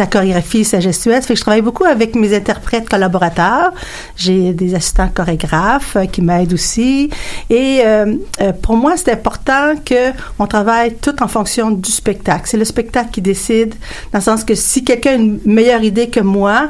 chorégraphie, 0.05 0.63
sa 0.63 0.79
gestuelle. 0.79 1.23
Fait 1.23 1.33
que 1.33 1.39
je 1.39 1.41
travaille 1.41 1.63
beaucoup 1.63 1.85
avec 1.85 2.13
mes 2.13 2.35
interprètes 2.35 2.87
collaborateurs. 2.87 3.71
J'ai 4.15 4.53
des 4.53 4.75
assistants 4.75 5.09
chorégraphes 5.11 5.95
euh, 5.95 6.05
qui 6.05 6.21
m'aident 6.21 6.53
aussi. 6.53 7.09
Et 7.49 7.81
euh, 7.83 8.13
euh, 8.41 8.51
pour 8.53 8.77
moi, 8.77 8.93
c'est 8.95 9.11
important 9.11 9.73
que 9.83 10.11
on 10.37 10.45
travaille 10.45 10.93
tout 10.97 11.23
en 11.23 11.27
fonction 11.27 11.71
du 11.71 11.91
spectacle. 11.91 12.43
C'est 12.45 12.57
le 12.57 12.65
spectacle 12.65 13.09
qui 13.09 13.21
décide, 13.21 13.73
dans 14.13 14.19
le 14.19 14.23
sens 14.23 14.43
que 14.43 14.53
si 14.53 14.83
quelqu'un 14.83 15.13
a 15.13 15.15
une 15.15 15.39
meilleure 15.43 15.81
idée 15.81 16.09
que 16.09 16.19
moi, 16.19 16.69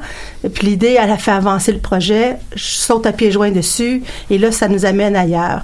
puis 0.54 0.68
l'idée, 0.68 0.96
elle 0.98 1.12
a 1.12 1.18
fait 1.18 1.32
avancer 1.32 1.74
le 1.74 1.80
projet, 1.80 2.38
je 2.56 2.64
saute 2.64 3.06
à 3.06 3.12
pieds 3.12 3.32
joints 3.32 3.52
dessus, 3.52 4.04
et 4.30 4.38
là, 4.38 4.54
ça 4.54 4.70
nous 4.70 4.86
amène 4.86 5.18
ailleurs. 5.18 5.64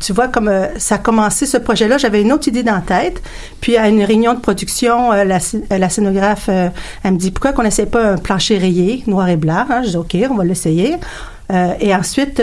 tu 0.00 0.12
vois, 0.14 0.28
comme 0.28 0.50
ça 0.78 0.94
a 0.94 0.98
commencé 0.98 1.44
ce 1.44 1.58
projet-là, 1.58 1.98
j'avais 1.98 2.22
une 2.22 2.32
autre 2.32 2.48
idée 2.48 2.62
dans 2.62 2.76
la 2.76 2.80
tête, 2.80 3.22
puis 3.60 3.76
à 3.76 3.88
une 3.88 4.02
réunion 4.02 4.32
de 4.32 4.40
production, 4.40 4.93
euh, 4.94 5.24
euh, 5.24 5.78
la, 5.78 5.88
scénographe, 5.88 6.46
euh, 6.48 6.68
elle 7.02 7.12
me 7.12 7.18
dit 7.18 7.30
pourquoi 7.30 7.52
qu'on 7.52 7.62
n'essaie 7.62 7.86
pas 7.86 8.12
un 8.12 8.16
plancher 8.16 8.58
rayé, 8.58 9.02
noir 9.06 9.28
et 9.28 9.36
blanc. 9.36 9.66
Hein? 9.68 9.82
Je 9.84 9.90
dis 9.90 9.96
OK, 9.96 10.16
on 10.30 10.34
va 10.34 10.44
l'essayer. 10.44 10.96
et 11.80 11.94
ensuite, 11.94 12.42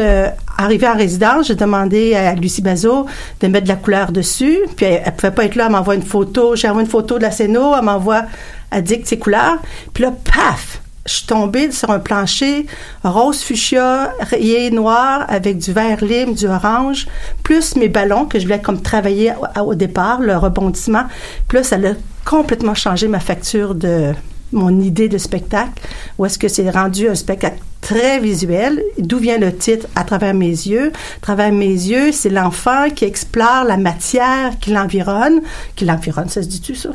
arrivé 0.57 0.87
en 0.87 0.95
résidence, 0.95 1.47
j'ai 1.47 1.55
demandé 1.55 2.13
à 2.13 2.35
Lucie 2.35 2.61
Bazot 2.61 3.07
de 3.39 3.47
mettre 3.47 3.63
de 3.63 3.69
la 3.69 3.75
couleur 3.75 4.11
dessus. 4.11 4.59
Puis 4.75 4.85
elle, 4.85 5.03
ne 5.05 5.11
pouvait 5.11 5.31
pas 5.31 5.45
être 5.45 5.55
là, 5.55 5.65
elle 5.65 5.71
m'envoie 5.71 5.95
une 5.95 6.03
photo. 6.03 6.55
J'ai 6.55 6.67
envoyé 6.69 6.85
une 6.85 6.91
photo 6.91 7.17
de 7.17 7.23
la 7.23 7.31
scéno, 7.31 7.73
elle 7.75 7.83
m'envoie, 7.83 8.23
elle 8.69 8.83
dit 8.83 9.01
que 9.01 9.07
c'est 9.07 9.17
couleurs. 9.17 9.57
Puis 9.93 10.03
là, 10.03 10.11
paf, 10.11 10.81
je 11.05 11.13
suis 11.13 11.25
tombée 11.25 11.71
sur 11.71 11.89
un 11.89 11.99
plancher 11.99 12.65
rose 13.03 13.41
fuchsia, 13.41 14.13
rayé 14.19 14.69
noir, 14.71 15.25
avec 15.27 15.57
du 15.57 15.73
vert 15.73 16.03
lime, 16.03 16.33
du 16.33 16.47
orange, 16.47 17.07
plus 17.43 17.75
mes 17.75 17.89
ballons 17.89 18.25
que 18.25 18.39
je 18.39 18.45
voulais 18.45 18.61
comme 18.61 18.81
travailler 18.81 19.33
au, 19.59 19.73
départ, 19.75 20.21
le 20.21 20.37
rebondissement. 20.37 21.03
Plus 21.47 21.63
ça 21.63 21.77
a 21.77 21.93
complètement 22.23 22.75
changé 22.75 23.07
ma 23.07 23.19
facture 23.19 23.73
de 23.73 24.13
mon 24.51 24.81
idée 24.81 25.09
de 25.09 25.17
spectacle, 25.17 25.81
où 26.17 26.25
est-ce 26.25 26.37
que 26.37 26.47
c'est 26.47 26.69
rendu 26.69 27.07
un 27.07 27.15
spectacle 27.15 27.59
très 27.79 28.19
visuel. 28.19 28.83
D'où 28.99 29.17
vient 29.17 29.37
le 29.37 29.55
titre 29.55 29.87
À 29.95 30.03
travers 30.03 30.33
mes 30.33 30.49
yeux 30.49 30.91
À 31.17 31.21
travers 31.21 31.51
mes 31.51 31.65
yeux, 31.65 32.11
c'est 32.11 32.29
l'enfant 32.29 32.89
qui 32.93 33.05
explore 33.05 33.63
la 33.63 33.77
matière 33.77 34.59
qui 34.59 34.71
l'environne, 34.71 35.41
qui 35.75 35.85
l'environne, 35.85 36.29
ça 36.29 36.43
se 36.43 36.47
dit-tu 36.47 36.75
ça? 36.75 36.89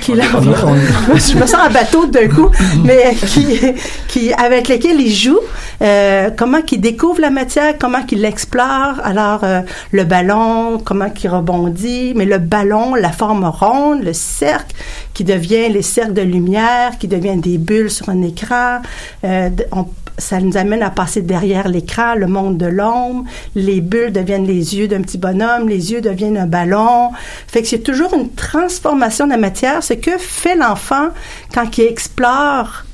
Qui 0.00 0.12
je 0.14 1.36
me 1.36 1.46
sens 1.46 1.60
un 1.60 1.70
bateau 1.70 2.06
d'un 2.06 2.28
coup, 2.28 2.50
mais 2.84 3.14
qui, 3.14 3.60
qui, 4.08 4.32
avec 4.32 4.68
lesquels 4.68 5.00
il 5.00 5.12
joue, 5.12 5.38
euh, 5.82 6.30
comment 6.36 6.62
qu'il 6.62 6.80
découvre 6.80 7.20
la 7.20 7.30
matière, 7.30 7.74
comment 7.78 8.02
qu'il 8.02 8.20
l'explore. 8.20 9.00
Alors, 9.02 9.44
euh, 9.44 9.60
le 9.92 10.04
ballon, 10.04 10.78
comment 10.84 11.10
qu'il 11.10 11.30
rebondit, 11.30 12.12
mais 12.16 12.24
le 12.24 12.38
ballon, 12.38 12.94
la 12.94 13.10
forme 13.10 13.44
ronde, 13.44 14.02
le 14.02 14.12
cercle, 14.12 14.74
qui 15.14 15.24
devient 15.24 15.68
les 15.70 15.82
cercles 15.82 16.14
de 16.14 16.22
lumière, 16.22 16.98
qui 16.98 17.08
deviennent 17.08 17.40
des 17.40 17.58
bulles 17.58 17.90
sur 17.90 18.08
un 18.08 18.22
écran. 18.22 18.80
Euh, 19.24 19.50
on, 19.72 19.86
ça 20.18 20.40
nous 20.40 20.56
amène 20.56 20.82
à 20.82 20.90
passer 20.90 21.22
derrière 21.22 21.68
l'écran, 21.68 22.14
le 22.14 22.26
monde 22.26 22.58
de 22.58 22.66
l'ombre. 22.66 23.24
Les 23.54 23.80
bulles 23.80 24.12
deviennent 24.12 24.46
les 24.46 24.76
yeux 24.76 24.88
d'un 24.88 25.02
petit 25.02 25.18
bonhomme, 25.18 25.68
les 25.68 25.92
yeux 25.92 26.00
deviennent 26.00 26.38
un 26.38 26.46
ballon. 26.46 27.10
Fait 27.46 27.62
que 27.62 27.68
c'est 27.68 27.80
toujours 27.80 28.14
une 28.14 28.30
transformation 28.30 29.26
de 29.26 29.30
la 29.30 29.38
matière. 29.38 29.82
Ce 29.82 29.94
que 29.94 30.18
fait 30.18 30.56
l'enfant 30.56 31.08
quand 31.54 31.78
il 31.78 31.84
explore 31.84 32.84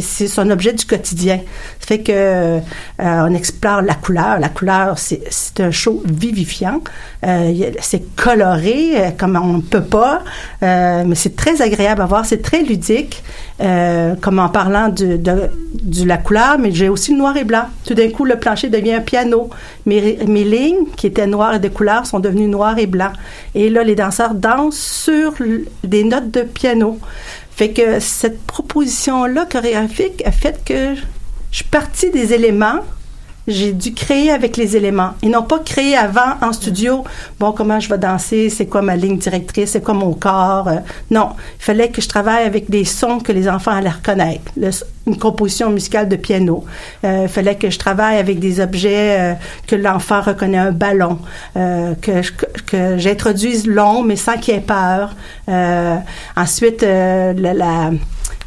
c'est 0.00 0.28
son 0.28 0.50
objet 0.50 0.72
du 0.72 0.84
quotidien. 0.84 1.40
Ça 1.80 1.86
fait 1.86 2.00
que 2.00 2.12
euh, 2.12 2.60
on 3.00 3.34
explore 3.34 3.82
la 3.82 3.94
couleur. 3.94 4.38
La 4.38 4.48
couleur, 4.48 4.98
c'est, 4.98 5.20
un 5.58 5.70
show 5.70 6.02
vivifiant. 6.04 6.80
Euh, 7.26 7.52
c'est 7.80 8.14
coloré 8.16 8.92
euh, 8.94 9.10
comme 9.16 9.36
on 9.36 9.58
ne 9.58 9.62
peut 9.62 9.84
pas, 9.84 10.22
mais 10.62 11.14
c'est 11.14 11.36
très 11.36 11.62
agréable 11.62 12.02
à 12.02 12.06
voir. 12.06 12.26
C'est 12.26 12.42
très 12.42 12.62
ludique, 12.62 13.22
comme 13.58 14.38
en 14.38 14.48
parlant 14.48 14.88
de, 14.88 15.18
la 16.04 16.18
couleur, 16.18 16.58
mais 16.58 16.72
j'ai 16.72 16.88
aussi 16.88 17.12
le 17.12 17.18
noir 17.18 17.36
et 17.36 17.44
blanc. 17.44 17.64
Tout 17.84 17.94
d'un 17.94 18.10
coup, 18.10 18.24
le 18.24 18.36
plancher 18.38 18.68
devient 18.68 18.94
un 18.94 19.00
piano. 19.00 19.50
Mes, 19.84 20.00
lignes, 20.26 20.86
qui 20.96 21.06
étaient 21.06 21.26
noires 21.26 21.54
et 21.54 21.58
de 21.58 21.68
couleurs, 21.68 22.06
sont 22.06 22.20
devenues 22.20 22.48
noires 22.48 22.78
et 22.78 22.86
blancs. 22.86 23.12
Et 23.54 23.70
là, 23.70 23.82
les 23.82 23.94
danseurs 23.94 24.34
dansent 24.34 24.76
sur 24.76 25.34
des 25.82 26.04
notes 26.04 26.30
de 26.30 26.42
piano. 26.42 26.98
Fait 27.56 27.70
que 27.70 28.00
cette 28.00 28.42
proposition-là 28.42 29.46
chorégraphique 29.46 30.22
a 30.26 30.30
fait 30.30 30.62
que 30.62 30.94
je 31.50 31.56
suis 31.56 31.64
partie 31.64 32.10
des 32.10 32.34
éléments 32.34 32.80
j'ai 33.46 33.72
dû 33.72 33.94
créer 33.94 34.30
avec 34.30 34.56
les 34.56 34.76
éléments 34.76 35.12
et 35.22 35.28
non 35.28 35.42
pas 35.42 35.58
créer 35.60 35.96
avant 35.96 36.34
en 36.42 36.52
studio. 36.52 37.04
Bon, 37.38 37.52
comment 37.52 37.78
je 37.80 37.88
vais 37.88 37.98
danser, 37.98 38.50
c'est 38.50 38.66
quoi 38.66 38.82
ma 38.82 38.96
ligne 38.96 39.18
directrice, 39.18 39.70
c'est 39.70 39.82
quoi 39.82 39.94
mon 39.94 40.14
corps. 40.14 40.68
Euh, 40.68 40.76
non, 41.10 41.30
il 41.58 41.64
fallait 41.64 41.90
que 41.90 42.00
je 42.00 42.08
travaille 42.08 42.44
avec 42.44 42.68
des 42.70 42.84
sons 42.84 43.20
que 43.20 43.32
les 43.32 43.48
enfants 43.48 43.72
allaient 43.72 43.88
reconnaître. 43.88 44.52
une 45.06 45.18
composition 45.18 45.70
musicale 45.70 46.08
de 46.08 46.16
piano. 46.16 46.64
Euh, 47.04 47.22
il 47.22 47.28
fallait 47.28 47.54
que 47.54 47.70
je 47.70 47.78
travaille 47.78 48.18
avec 48.18 48.40
des 48.40 48.60
objets 48.60 49.20
euh, 49.20 49.34
que 49.66 49.76
l'enfant 49.76 50.20
reconnaît, 50.20 50.58
un 50.58 50.72
ballon, 50.72 51.18
que, 51.54 52.22
j'introduise 52.96 53.66
long 53.66 54.02
mais 54.02 54.16
sans 54.16 54.36
qu'il 54.38 54.54
ait 54.54 54.60
peur. 54.60 55.14
ensuite, 56.36 56.82
la 56.82 57.90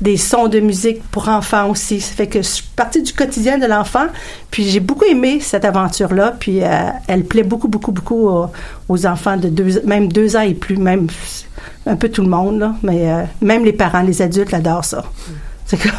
des 0.02 0.16
sons 0.18 0.48
de 0.48 0.60
musique 0.60 1.02
pour 1.12 1.28
enfants 1.28 1.70
aussi. 1.70 2.00
Ça 2.00 2.14
fait 2.16 2.28
que 2.28 2.40
je 2.42 2.48
suis 2.48 2.64
partie 2.76 3.02
du 3.02 3.12
quotidien 3.14 3.58
de 3.58 3.66
l'enfant, 3.66 4.08
puis 4.52 4.64
j'ai 4.70 4.80
beaucoup 4.80 5.04
aimé 5.06 5.40
cette 5.42 5.66
aventure-là, 5.66 6.36
puis 6.40 6.64
euh, 6.64 6.68
elle 7.08 7.24
plaît 7.26 7.44
beaucoup, 7.44 7.68
beaucoup, 7.68 7.92
beaucoup 7.92 8.28
aux, 8.30 8.48
aux 8.88 9.06
enfants 9.06 9.38
de 9.38 9.50
deux, 9.50 9.82
même 9.86 10.12
deux 10.12 10.36
ans 10.38 10.42
et 10.42 10.54
plus, 10.54 10.78
même 10.78 11.08
un 11.86 11.96
peu 11.96 12.10
tout 12.10 12.22
le 12.22 12.30
monde, 12.30 12.60
là, 12.60 12.76
mais 12.84 13.12
euh, 13.12 13.24
même 13.42 13.66
les 13.66 13.74
parents, 13.74 14.02
les 14.02 14.22
adultes 14.22 14.54
adorent 14.54 14.86
ça. 14.86 15.04
C'est. 15.66 15.80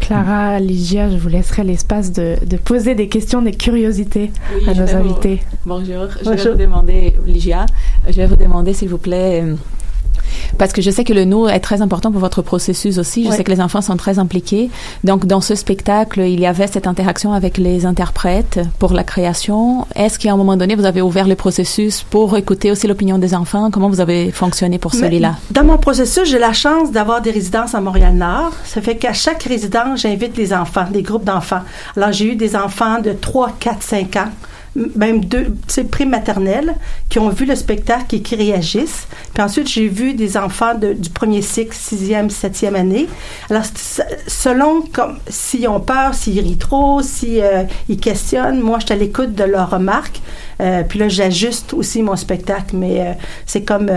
Clara, 0.00 0.60
Ligia, 0.60 1.10
je 1.10 1.16
vous 1.16 1.28
laisserai 1.28 1.64
l'espace 1.64 2.12
de, 2.12 2.36
de 2.44 2.56
poser 2.56 2.94
des 2.94 3.08
questions, 3.08 3.42
des 3.42 3.52
curiosités 3.52 4.30
Oui, 4.54 4.68
à 4.68 4.74
nos 4.74 4.86
vous- 4.86 4.94
invités. 4.94 5.42
Bonjour, 5.64 6.06
je 6.20 6.24
Bonjour. 6.24 6.44
vais 6.44 6.50
vous 6.52 6.58
demander, 6.58 7.14
Ligia, 7.26 7.66
je 8.06 8.12
vais 8.12 8.26
vous 8.26 8.36
demander 8.36 8.72
s'il 8.72 8.88
vous 8.88 8.98
plaît, 8.98 9.42
euh, 9.44 9.54
parce 10.58 10.72
que 10.72 10.82
je 10.82 10.90
sais 10.90 11.04
que 11.04 11.12
le 11.12 11.24
nous 11.24 11.48
est 11.48 11.60
très 11.60 11.82
important 11.82 12.10
pour 12.10 12.20
votre 12.20 12.42
processus 12.42 12.98
aussi. 12.98 13.24
Je 13.24 13.30
Ouais. 13.30 13.36
sais 13.36 13.44
que 13.44 13.50
les 13.52 13.60
enfants 13.60 13.80
sont 13.80 13.96
très 13.96 14.18
impliqués. 14.18 14.70
Donc, 15.04 15.26
dans 15.26 15.40
ce 15.40 15.54
spectacle, 15.54 16.20
il 16.20 16.40
y 16.40 16.46
avait 16.46 16.66
cette 16.66 16.86
interaction 16.86 17.32
avec 17.32 17.58
les 17.58 17.86
interprètes 17.86 18.60
pour 18.78 18.92
la 18.92 19.04
création. 19.04 19.86
Est-ce 19.94 20.18
qu'à 20.18 20.32
un 20.32 20.36
moment 20.36 20.56
donné, 20.56 20.74
vous 20.74 20.84
avez 20.84 21.02
ouvert 21.02 21.26
le 21.28 21.34
processus 21.34 22.02
pour 22.08 22.36
écouter 22.36 22.70
aussi 22.70 22.86
l'opinion 22.86 23.18
des 23.18 23.34
enfants? 23.34 23.70
Comment 23.70 23.88
vous 23.88 24.00
avez 24.00 24.30
fonctionné 24.30 24.78
pour 24.78 24.94
celui-là? 24.94 25.34
Dans 25.50 25.64
mon 25.64 25.78
processus, 25.78 26.28
j'ai 26.28 26.38
la 26.38 26.52
chance 26.52 26.90
d'avoir 26.92 27.20
des 27.20 27.30
résidences 27.30 27.74
à 27.74 27.80
Montréal-Nord. 27.80 28.52
Ça 28.64 28.80
fait 28.80 28.96
qu'à 28.96 29.12
chaque 29.12 29.42
résidence, 29.44 30.00
j'invite 30.02 30.36
les 30.36 30.52
enfants, 30.52 30.86
des 30.90 31.02
groupes 31.02 31.24
d'enfants. 31.24 31.60
Alors, 31.96 32.12
j'ai 32.12 32.32
eu 32.32 32.36
des 32.36 32.56
enfants 32.56 33.00
de 33.00 33.12
3, 33.12 33.52
4, 33.58 33.82
5 33.82 34.16
ans, 34.16 34.28
même 34.94 35.24
deux, 35.24 35.54
prématernels, 35.90 36.74
qui 37.08 37.18
ont 37.18 37.28
vu 37.30 37.46
le 37.46 37.56
spectacle 37.56 38.14
et 38.16 38.20
qui 38.20 38.34
réagissent. 38.36 39.06
Puis 39.34 39.42
ensuite, 39.42 39.68
j'ai 39.68 39.88
vu 39.88 40.14
des 40.14 40.36
enfants 40.36 40.74
du 40.74 41.10
premier 41.10 41.42
cycle, 41.42 41.74
sixième, 41.74 42.30
septième 42.30 42.76
année. 42.76 43.06
Alors, 43.50 43.64
selon 44.26 44.82
comme 44.92 45.18
s'ils 45.28 45.68
ont 45.68 45.80
peur, 45.80 46.14
s'ils 46.14 46.40
rient 46.40 46.58
trop, 46.58 47.02
s'ils 47.02 47.40
euh, 47.42 47.64
questionnent, 48.00 48.60
moi, 48.60 48.78
je 48.80 48.86
suis 48.86 48.94
à 48.94 48.96
l'écoute 48.96 49.34
de 49.34 49.44
leurs 49.44 49.70
remarques. 49.70 50.20
Euh, 50.60 50.82
puis 50.88 50.98
là, 50.98 51.08
j'ajuste 51.08 51.74
aussi 51.74 52.02
mon 52.02 52.16
spectacle, 52.16 52.74
mais 52.76 53.00
euh, 53.00 53.12
c'est 53.44 53.62
comme, 53.62 53.88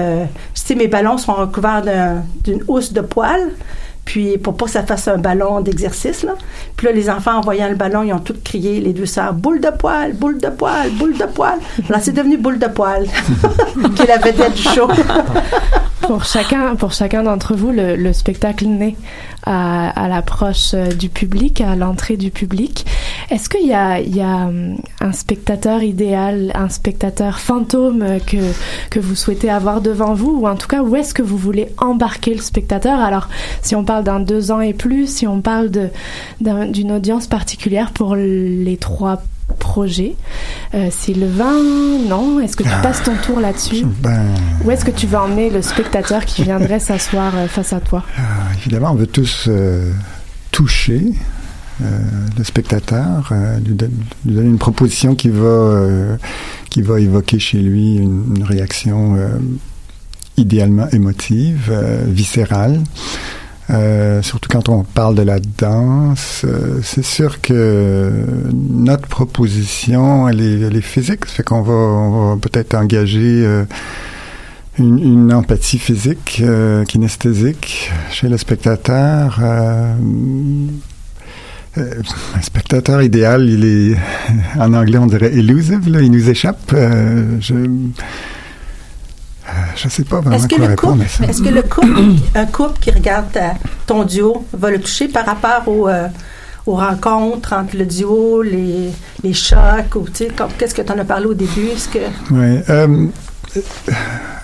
sais, 0.54 0.76
mes 0.76 0.88
ballons 0.88 1.18
sont 1.18 1.34
recouverts 1.34 1.82
d'un- 1.82 2.24
d'une 2.44 2.63
housse 2.68 2.92
de 2.94 3.02
poils. 3.02 3.52
Puis 4.10 4.39
pour 4.39 4.58
pas 4.58 4.65
que 4.65 4.72
ça 4.72 4.82
fasse 4.82 5.08
un 5.08 5.19
ballon 5.19 5.62
d'exercice, 5.62 6.24
là. 6.24 6.34
Puis 6.76 6.88
là, 6.88 6.93
les 6.93 7.12
enfants, 7.12 7.34
en 7.34 7.41
voyant 7.41 7.69
le 7.69 7.76
ballon, 7.76 8.02
ils 8.02 8.12
ont 8.12 8.17
tous 8.17 8.38
crié, 8.43 8.80
les 8.80 8.91
deux 8.91 9.06
sœurs, 9.06 9.34
boule 9.36 9.62
de 9.62 9.69
poil, 9.69 10.13
boule 10.13 10.39
de 10.39 10.48
poil, 10.48 10.89
boule 10.93 11.15
de 11.15 11.26
poil. 11.26 11.60
Alors 11.88 12.02
c'est 12.02 12.13
devenu 12.13 12.36
boule 12.36 12.58
de 12.58 12.65
poil, 12.65 13.06
qui 13.95 14.02
est 14.02 14.08
la 14.08 14.17
vedette 14.17 14.56
du 14.56 14.63
show. 14.63 14.88
Pour 16.02 16.26
chacun, 16.26 16.76
pour 16.76 16.92
chacun 16.92 17.24
d'entre 17.24 17.56
vous, 17.56 17.72
le, 17.72 17.96
le 17.96 18.14
spectacle 18.14 18.66
naît 18.66 18.96
à, 19.46 19.90
à 19.90 20.08
l'approche 20.08 20.72
euh, 20.74 20.88
du 20.88 21.08
public, 21.08 21.62
à 21.62 21.76
l'entrée 21.76 22.18
du 22.18 22.32
public. 22.32 22.86
Est-ce 23.30 23.48
qu'il 23.48 23.66
y 23.66 23.70
y 23.70 24.22
a 24.22 24.48
hum, 24.48 24.78
un 25.02 25.12
spectateur 25.12 25.84
idéal, 25.84 26.52
un 26.56 26.70
spectateur 26.70 27.40
fantôme 27.40 28.20
que, 28.26 28.38
que 28.90 29.00
vous 29.00 29.14
souhaitez 29.16 29.52
avoir 29.52 29.82
devant 29.82 30.14
vous, 30.16 30.40
ou 30.42 30.48
en 30.48 30.56
tout 30.56 30.68
cas, 30.68 30.82
où 30.82 30.96
est-ce 30.96 31.14
que 31.14 31.22
vous 31.22 31.38
voulez 31.38 31.68
embarquer 31.78 32.34
le 32.34 32.42
spectateur? 32.42 33.00
Alors, 33.00 33.28
si 33.62 33.76
on 33.76 33.84
parle 33.84 34.04
d'un 34.04 34.20
deux 34.20 34.52
ans 34.52 34.62
et 34.62 34.74
plus, 34.74 35.08
si 35.08 35.28
on 35.28 35.42
parle 35.42 35.70
d'une 36.40 36.92
audience 36.92 37.28
particulière 37.28 37.92
pour 37.92 38.16
les 38.16 38.78
trois 38.78 39.22
projets, 39.58 40.16
euh, 40.74 40.90
Sylvain, 40.92 41.62
non? 42.08 42.40
Est-ce 42.40 42.56
que 42.56 42.64
tu 42.64 42.70
passes 42.84 43.04
ton 43.04 43.16
tour 43.26 43.40
là-dessus? 43.40 43.86
Ben, 44.02 44.26
où 44.64 44.72
est-ce 44.72 44.86
que 44.86 44.92
tu 44.92 45.08
veux 45.08 45.18
emmener 45.18 45.50
le 45.50 45.62
spectateur 45.62 46.26
qui 46.26 46.44
viendrait 46.44 46.80
s'asseoir 46.80 47.34
euh, 47.36 47.48
face 47.48 47.74
à 47.74 47.80
toi? 47.80 48.04
Euh, 48.18 48.22
évidemment, 48.60 48.92
on 48.92 48.96
veut 48.96 49.08
tous 49.08 49.46
euh, 49.48 49.92
toucher 50.52 51.14
euh, 51.82 51.86
le 52.38 52.44
spectateur, 52.44 53.32
lui, 53.66 53.74
don- 53.76 53.90
lui 54.26 54.36
donner 54.36 54.50
une 54.50 54.58
proposition 54.58 55.16
qui 55.16 55.30
va, 55.30 55.86
qui 56.70 56.82
va 56.82 57.00
évoquer 57.00 57.40
chez 57.40 57.60
lui 57.60 57.96
une, 57.96 58.36
une 58.38 58.44
réaction 58.44 59.18
idéalement 60.38 60.88
émotive, 60.92 61.72
viscérale. 62.08 62.80
Euh, 63.69 64.21
surtout 64.23 64.49
quand 64.49 64.67
on 64.69 64.84
parle 64.84 65.15
de 65.15 65.21
la 65.21 65.39
danse, 65.39 66.41
euh, 66.43 66.79
c'est 66.84 67.03
sûr 67.03 67.39
que 67.39 68.12
notre 68.51 69.08
proposition, 69.08 70.27
elle 70.27 70.41
est, 70.41 70.82
physique. 70.82 71.25
Ça 71.25 71.34
fait 71.34 71.43
qu'on 71.43 71.62
va, 71.62 72.36
peut-être 72.38 72.73
engager 72.73 73.45
euh, 73.45 73.65
une, 74.79 75.32
empathie 75.34 75.77
physique, 75.77 76.41
kinesthésique 76.88 77.91
chez 78.12 78.27
le 78.27 78.38
spectateur. 78.38 79.39
Un 81.77 82.41
spectateur 82.41 83.01
idéal, 83.01 83.47
il 83.47 83.63
est, 83.65 83.97
en 84.60 84.73
anglais 84.73 84.97
on 84.97 85.05
dirait 85.05 85.34
elusive, 85.34 85.82
il 85.86 86.12
nous 86.12 86.29
échappe. 86.29 86.71
Euh, 86.73 87.38
je, 89.54 89.60
euh, 89.60 89.64
je 89.76 89.90
sais 89.90 90.04
pas 90.04 90.20
vraiment 90.22 90.36
Est-ce 90.36 90.48
que, 90.48 90.56
quoi 90.56 90.66
le 90.66 90.70
répondre 90.72 90.94
couple, 90.94 91.06
à 91.06 91.08
ça. 91.10 91.24
est-ce 91.32 91.42
que 91.42 91.50
le 91.50 91.62
couple, 91.64 92.02
un 92.36 92.46
couple 92.46 92.80
qui 92.80 92.92
regarde 92.92 93.32
ta- 93.32 93.56
ton 93.88 94.04
duo 94.04 94.46
va 94.54 94.72
le 94.72 94.80
toucher 94.80 95.08
par 95.08 95.26
rapport 95.26 95.68
au, 95.68 95.88
euh, 95.90 96.08
aux 96.66 96.76
rencontres 96.76 97.54
entre 97.54 97.78
le 97.78 97.86
duo, 97.86 98.42
les, 98.42 98.90
les 99.24 99.34
chocs, 99.34 99.96
ou 99.96 100.06
tu 100.08 100.26
sais, 100.26 100.28
comme- 100.36 100.50
qu'est-ce 100.58 100.76
que 100.76 100.82
tu 100.82 100.92
en 100.92 100.98
as 101.00 101.06
parlé 101.06 101.26
au 101.26 101.34
début? 101.34 101.68
Est-ce 101.76 101.88
que... 101.90 102.00
Oui. 102.32 102.60
euh, 102.70 103.08
euh, 103.58 103.62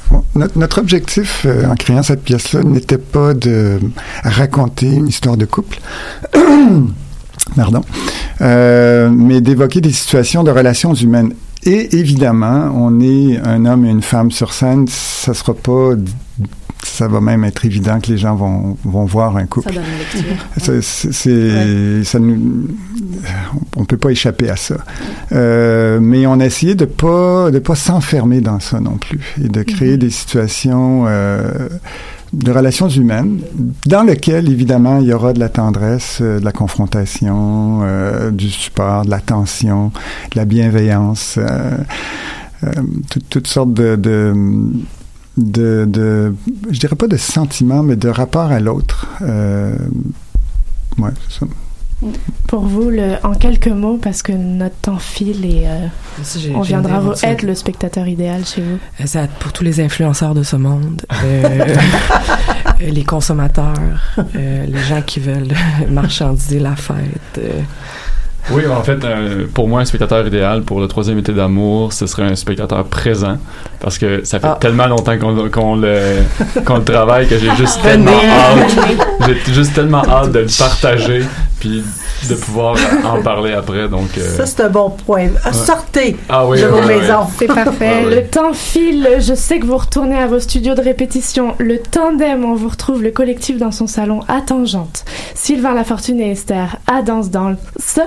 bon, 0.09 0.23
notre, 0.35 0.57
notre 0.57 0.79
objectif 0.79 1.45
euh, 1.45 1.67
en 1.69 1.75
créant 1.75 2.01
cette 2.03 2.23
pièce-là 2.23 2.63
n'était 2.63 2.97
pas 2.97 3.33
de 3.33 3.79
raconter 4.23 4.87
une 4.87 5.07
histoire 5.07 5.37
de 5.37 5.45
couple, 5.45 5.79
pardon, 7.55 7.81
euh, 8.41 9.09
mais 9.11 9.41
d'évoquer 9.41 9.81
des 9.81 9.91
situations 9.91 10.43
de 10.43 10.51
relations 10.51 10.93
humaines. 10.93 11.33
Et 11.65 11.97
évidemment, 11.97 12.71
on 12.75 12.99
est 12.99 13.37
un 13.37 13.65
homme 13.65 13.85
et 13.85 13.89
une 13.89 14.03
femme 14.03 14.31
sur 14.31 14.53
scène, 14.53 14.87
ça 14.87 15.33
sera 15.33 15.53
pas 15.53 15.95
ça 16.85 17.07
va 17.07 17.19
même 17.19 17.43
être 17.43 17.65
évident 17.65 17.99
que 17.99 18.11
les 18.11 18.17
gens 18.17 18.35
vont, 18.35 18.77
vont 18.85 19.05
voir 19.05 19.37
un 19.37 19.45
couple. 19.45 19.73
Ça 19.73 19.79
donne 19.79 19.83
une 19.91 19.97
lecture. 19.97 20.81
C'est, 21.11 22.03
ça 22.03 22.19
nous, 22.19 22.67
on 23.75 23.85
peut 23.85 23.97
pas 23.97 24.11
échapper 24.11 24.49
à 24.49 24.55
ça. 24.55 24.77
Euh, 25.31 25.99
mais 25.99 26.27
on 26.27 26.39
a 26.39 26.45
essayé 26.45 26.75
de 26.75 26.85
pas 26.85 27.51
de 27.51 27.59
pas 27.59 27.75
s'enfermer 27.75 28.39
dans 28.39 28.59
ça 28.59 28.79
non 28.79 28.97
plus 28.97 29.19
et 29.43 29.49
de 29.49 29.63
créer 29.63 29.97
des 29.97 30.09
situations 30.09 31.05
euh, 31.07 31.69
de 32.35 32.51
relations 32.51 32.89
humaines 32.89 33.39
dans 33.85 34.03
lesquelles 34.03 34.49
évidemment 34.49 34.99
il 34.99 35.07
y 35.07 35.13
aura 35.13 35.33
de 35.33 35.39
la 35.39 35.49
tendresse, 35.49 36.19
euh, 36.21 36.39
de 36.39 36.45
la 36.45 36.51
confrontation, 36.51 37.81
euh, 37.83 38.31
du 38.31 38.49
support, 38.49 39.05
de 39.05 39.09
l'attention, 39.09 39.91
de 40.31 40.37
la 40.37 40.45
bienveillance, 40.45 41.35
euh, 41.37 41.77
euh, 42.63 42.69
toutes, 43.29 43.47
sortes 43.47 43.73
de, 43.73 43.95
de 43.95 44.33
de, 45.37 45.85
de, 45.85 46.33
je 46.71 46.79
dirais 46.79 46.95
pas 46.95 47.07
de 47.07 47.17
sentiments, 47.17 47.83
mais 47.83 47.97
de 47.97 48.07
rapport 48.07 48.51
à 48.51 48.61
l'autre. 48.61 49.07
Ouais, 49.21 51.11
c'est 51.27 51.39
ça. 51.39 51.45
Pour 52.47 52.61
vous, 52.65 52.89
le, 52.89 53.13
en 53.23 53.33
quelques 53.33 53.67
mots, 53.69 53.97
parce 54.01 54.21
que 54.21 54.31
notre 54.33 54.75
temps 54.75 54.99
file 54.99 55.45
et 55.45 55.63
euh, 55.65 55.87
on 56.53 56.61
viendra 56.61 56.99
vous 56.99 57.13
être 57.23 57.41
le 57.43 57.55
spectateur 57.55 58.07
idéal 58.07 58.45
chez 58.45 58.61
vous. 58.61 58.77
Euh, 58.99 59.03
C'est 59.05 59.29
pour 59.39 59.53
tous 59.53 59.63
les 59.63 59.79
influenceurs 59.79 60.33
de 60.33 60.43
ce 60.43 60.55
monde, 60.57 61.01
euh, 61.23 61.65
les 62.81 63.03
consommateurs, 63.03 63.73
euh, 64.35 64.65
les 64.67 64.83
gens 64.83 65.01
qui 65.01 65.19
veulent 65.21 65.47
marchandiser 65.89 66.59
la 66.59 66.75
fête. 66.75 66.95
euh. 67.39 67.61
Oui, 68.51 68.61
en 68.67 68.83
fait, 68.83 69.03
euh, 69.03 69.47
pour 69.51 69.67
moi, 69.67 69.81
un 69.81 69.85
spectateur 69.85 70.27
idéal 70.27 70.61
pour 70.61 70.79
le 70.79 70.87
troisième 70.87 71.17
été 71.17 71.33
d'amour, 71.33 71.93
ce 71.93 72.05
serait 72.05 72.21
un 72.29 72.35
spectateur 72.35 72.83
présent. 72.85 73.37
Parce 73.79 73.97
que 73.97 74.23
ça 74.23 74.39
fait 74.39 74.45
Ah. 74.47 74.57
tellement 74.61 74.85
longtemps 74.85 75.17
qu'on 75.17 75.75
le, 75.77 76.21
qu'on 76.63 76.77
le 76.77 76.83
travaille 76.83 77.27
que 77.27 77.39
j'ai 77.39 77.49
juste 77.55 77.79
Venez. 77.83 78.05
tellement 78.05 78.11
hâte. 78.11 78.77
J'ai 79.47 79.53
juste 79.53 79.73
tellement 79.73 80.03
hâte 80.07 80.31
de 80.31 80.39
le 80.41 80.57
partager 80.59 81.23
puis 81.65 81.83
de 82.29 82.35
pouvoir 82.35 82.75
en 83.05 83.21
parler 83.21 83.53
après. 83.53 83.87
Donc, 83.89 84.09
euh, 84.17 84.37
Ça, 84.37 84.45
c'est 84.45 84.61
un 84.61 84.69
bon 84.69 84.91
point. 84.91 85.29
Ah, 85.43 85.51
Sortez 85.51 86.15
Ah 86.29 86.45
oui, 86.47 86.61
de 86.61 86.65
oui, 86.65 86.69
vos 86.71 86.77
oui, 86.77 86.83
oui. 86.87 86.95
maisons. 87.01 87.27
C'est 87.39 87.47
parfait. 87.47 87.91
Ah. 88.05 88.09
Le 88.09 88.23
temps 88.27 88.53
file. 88.53 89.07
Je 89.19 89.33
sais 89.33 89.59
que 89.59 89.65
vous 89.65 89.77
retournez 89.77 90.17
à 90.17 90.27
vos 90.27 90.39
studios 90.39 90.75
de 90.75 90.81
répétition. 90.81 91.55
Le 91.59 91.79
tandem, 91.79 92.45
on 92.45 92.53
vous 92.53 92.69
retrouve 92.69 93.01
le 93.01 93.11
collectif 93.11 93.57
dans 93.57 93.71
son 93.71 93.87
salon 93.87 94.19
à 94.27 94.41
Tangente. 94.41 95.05
Sylvain 95.33 95.73
Lafortune 95.73 96.19
et 96.19 96.31
Esther 96.31 96.77
à 96.87 97.01
Danse 97.01 97.29
Danse. 97.31 97.99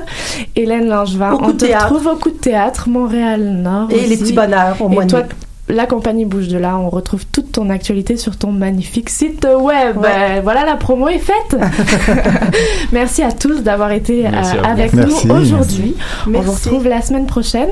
Hélène 0.57 0.89
Langevin, 0.89 1.33
Au 1.33 1.41
on 1.43 1.53
te 1.53 1.65
théâtre. 1.67 1.87
retrouve 1.89 2.07
au 2.13 2.17
coup 2.17 2.31
de 2.31 2.37
théâtre, 2.37 2.89
Montréal 2.89 3.43
Nord. 3.43 3.89
Et 3.91 4.07
les 4.07 4.17
petits 4.17 4.33
bonheurs 4.33 4.77
au 4.81 4.89
Et 4.91 4.95
mois 4.95 5.05
de 5.05 5.11
toi. 5.11 5.23
La 5.69 5.87
compagnie 5.87 6.25
Bouge 6.25 6.49
de 6.49 6.59
là. 6.59 6.79
On 6.79 6.91
retrouve 6.91 7.27
toute 7.27 7.53
ton 7.53 7.71
actualité 7.71 8.17
sur 8.17 8.37
ton 8.37 8.53
magnifique 8.53 9.11
site 9.11 9.45
web. 9.45 9.97
Ouais. 9.99 10.09
Euh, 10.09 10.41
voilà, 10.43 10.65
la 10.65 10.77
promo 10.77 11.09
est 11.09 11.19
faite. 11.19 11.57
Merci 12.93 13.23
à 13.23 13.33
tous 13.33 13.63
d'avoir 13.63 13.93
été 13.93 14.27
euh, 14.27 14.31
avec 14.65 14.93
Merci. 14.93 15.27
nous 15.27 15.35
aujourd'hui. 15.35 15.95
On 16.27 16.41
vous 16.41 16.53
retrouve 16.53 16.89
la 16.89 17.03
semaine 17.03 17.27
prochaine. 17.27 17.71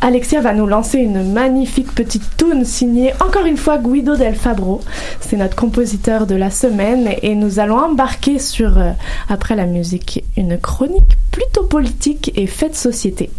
Alexia 0.00 0.40
va 0.40 0.52
nous 0.52 0.66
lancer 0.66 0.98
une 0.98 1.32
magnifique 1.32 1.94
petite 1.94 2.36
tune 2.36 2.64
signée 2.64 3.12
encore 3.20 3.46
une 3.46 3.56
fois 3.56 3.78
Guido 3.78 4.16
Del 4.16 4.34
Fabro. 4.34 4.80
C'est 5.20 5.36
notre 5.36 5.56
compositeur 5.56 6.26
de 6.26 6.34
la 6.34 6.50
semaine 6.50 7.10
et 7.22 7.34
nous 7.34 7.58
allons 7.58 7.78
embarquer 7.78 8.38
sur, 8.38 8.78
euh, 8.78 8.90
après 9.28 9.56
la 9.56 9.66
musique, 9.66 10.24
une 10.36 10.58
chronique 10.58 11.16
plutôt 11.30 11.64
politique 11.64 12.32
et 12.36 12.46
fait 12.46 12.70
de 12.70 12.74
société. 12.74 13.30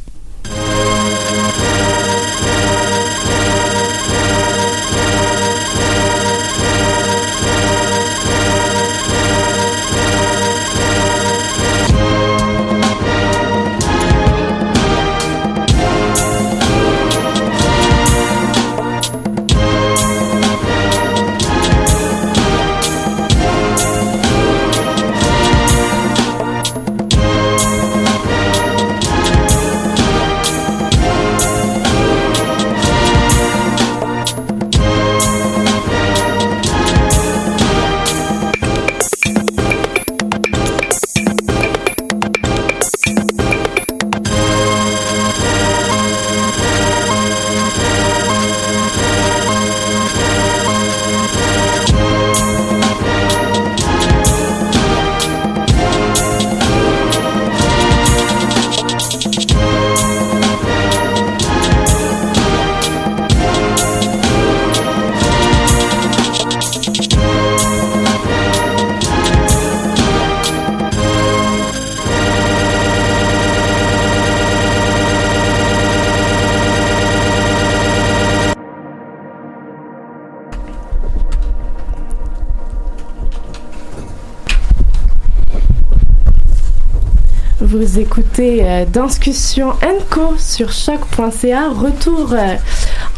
Vous 87.67 87.97
écoutez 87.97 88.63
euh, 88.63 88.85
Danscussion 88.85 89.71
Co 90.11 90.37
sur 90.37 90.71
choc.ca. 90.71 91.69
Retour 91.69 92.33
euh, 92.33 92.55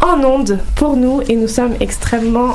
en 0.01 0.23
onde 0.23 0.59
pour 0.75 0.95
nous 0.95 1.21
et 1.27 1.35
nous 1.35 1.49
sommes 1.49 1.73
extrêmement 1.81 2.53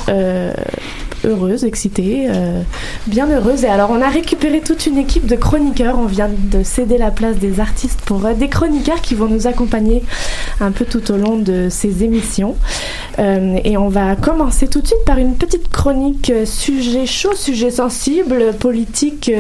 heureuses, 1.25 1.65
excitées, 1.65 2.27
euh, 2.29 2.63
bien 3.07 3.31
heureuses. 3.31 3.65
Et 3.65 3.69
alors, 3.69 3.91
on 3.91 4.01
a 4.01 4.09
récupéré 4.09 4.61
toute 4.61 4.87
une 4.87 4.99
équipe 4.99 5.27
de 5.27 5.37
chroniqueurs. 5.37 5.99
On 5.99 6.07
vient 6.07 6.31
de 6.31 6.63
céder 6.63 6.99
la 6.99 7.11
place 7.11 7.37
des 7.37 7.61
artistes 7.61 8.01
pour 8.05 8.25
euh, 8.25 8.35
des 8.35 8.49
chroniqueurs 8.49 9.01
qui 9.01 9.15
vont 9.15 9.29
nous 9.29 9.47
accompagner 9.47 10.03
un 10.61 10.71
peu 10.73 10.85
tout 10.85 11.11
au 11.11 11.17
long 11.17 11.37
de 11.37 11.69
ces 11.71 12.05
émissions. 12.05 12.57
Euh, 13.19 13.59
et 13.65 13.77
on 13.77 13.89
va 13.89 14.17
commencer 14.17 14.69
tout 14.69 14.81
de 14.81 14.87
suite 14.87 15.05
par 15.05 15.19
une 15.19 15.35
petite 15.35 15.69
chronique 15.69 16.33
sujet 16.45 17.07
chaud, 17.07 17.35
sujet 17.35 17.71
sensible, 17.71 18.53
politique, 18.59 19.31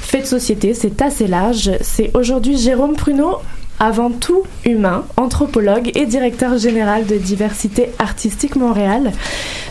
fait 0.00 0.20
de 0.20 0.26
société. 0.26 0.74
C'est 0.74 1.00
assez 1.02 1.26
large. 1.26 1.70
C'est 1.80 2.10
aujourd'hui 2.14 2.56
Jérôme 2.56 2.94
Pruneau. 2.94 3.36
Avant 3.82 4.10
tout 4.10 4.42
humain, 4.66 5.06
anthropologue 5.16 5.90
et 5.94 6.04
directeur 6.04 6.58
général 6.58 7.06
de 7.06 7.16
Diversité 7.16 7.88
Artistique 7.98 8.56
Montréal. 8.56 9.10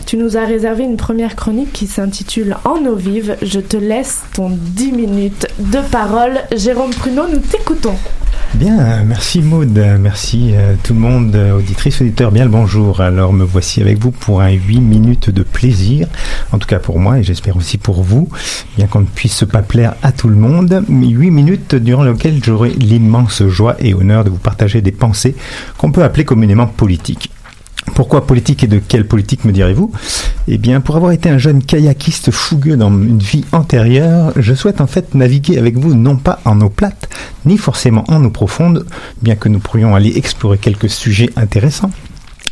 Tu 0.04 0.16
nous 0.16 0.36
as 0.36 0.44
réservé 0.44 0.82
une 0.82 0.96
première 0.96 1.36
chronique 1.36 1.72
qui 1.72 1.86
s'intitule 1.86 2.56
En 2.64 2.84
eau 2.86 2.96
vive. 2.96 3.36
Je 3.40 3.60
te 3.60 3.76
laisse 3.76 4.24
ton 4.34 4.50
10 4.50 4.90
minutes 4.90 5.46
de 5.60 5.78
parole. 5.92 6.40
Jérôme 6.50 6.90
Pruneau, 6.90 7.28
nous 7.28 7.38
t'écoutons. 7.38 7.94
Bien, 8.54 9.04
merci 9.04 9.42
Maud, 9.42 9.78
merci 10.00 10.50
euh, 10.54 10.74
tout 10.82 10.92
le 10.92 10.98
monde, 10.98 11.34
euh, 11.36 11.56
auditrices, 11.56 12.00
auditeurs, 12.00 12.32
bien 12.32 12.44
le 12.44 12.50
bonjour. 12.50 13.00
Alors 13.00 13.32
me 13.32 13.44
voici 13.44 13.80
avec 13.80 13.98
vous 13.98 14.10
pour 14.10 14.40
un 14.40 14.50
8 14.50 14.80
minutes 14.80 15.30
de 15.30 15.42
plaisir, 15.42 16.08
en 16.50 16.58
tout 16.58 16.66
cas 16.66 16.80
pour 16.80 16.98
moi 16.98 17.20
et 17.20 17.22
j'espère 17.22 17.56
aussi 17.56 17.78
pour 17.78 18.02
vous, 18.02 18.28
bien 18.76 18.88
qu'on 18.88 19.00
ne 19.00 19.06
puisse 19.06 19.44
pas 19.44 19.62
plaire 19.62 19.94
à 20.02 20.10
tout 20.10 20.28
le 20.28 20.34
monde, 20.34 20.82
mais 20.88 21.08
8 21.08 21.30
minutes 21.30 21.74
durant 21.76 22.02
lesquelles 22.02 22.42
j'aurai 22.42 22.70
l'immense 22.70 23.44
joie 23.46 23.76
et 23.78 23.94
honneur 23.94 24.24
de 24.24 24.30
vous 24.30 24.38
partager 24.38 24.82
des 24.82 24.92
pensées 24.92 25.36
qu'on 25.78 25.92
peut 25.92 26.02
appeler 26.02 26.24
communément 26.24 26.66
politiques. 26.66 27.30
Pourquoi 27.94 28.26
politique 28.26 28.62
et 28.62 28.66
de 28.66 28.78
quelle 28.78 29.06
politique 29.06 29.44
me 29.44 29.52
direz-vous? 29.52 29.90
Eh 30.48 30.58
bien, 30.58 30.80
pour 30.80 30.96
avoir 30.96 31.12
été 31.12 31.28
un 31.28 31.38
jeune 31.38 31.62
kayakiste 31.62 32.30
fougueux 32.30 32.76
dans 32.76 32.90
une 32.90 33.18
vie 33.18 33.44
antérieure, 33.52 34.32
je 34.36 34.54
souhaite 34.54 34.80
en 34.80 34.86
fait 34.86 35.14
naviguer 35.14 35.58
avec 35.58 35.76
vous 35.78 35.94
non 35.94 36.16
pas 36.16 36.40
en 36.44 36.60
eau 36.60 36.68
plate, 36.68 37.08
ni 37.46 37.56
forcément 37.56 38.04
en 38.08 38.24
eau 38.24 38.30
profonde, 38.30 38.86
bien 39.22 39.34
que 39.34 39.48
nous 39.48 39.58
pourrions 39.60 39.94
aller 39.94 40.16
explorer 40.16 40.58
quelques 40.58 40.90
sujets 40.90 41.30
intéressants, 41.36 41.90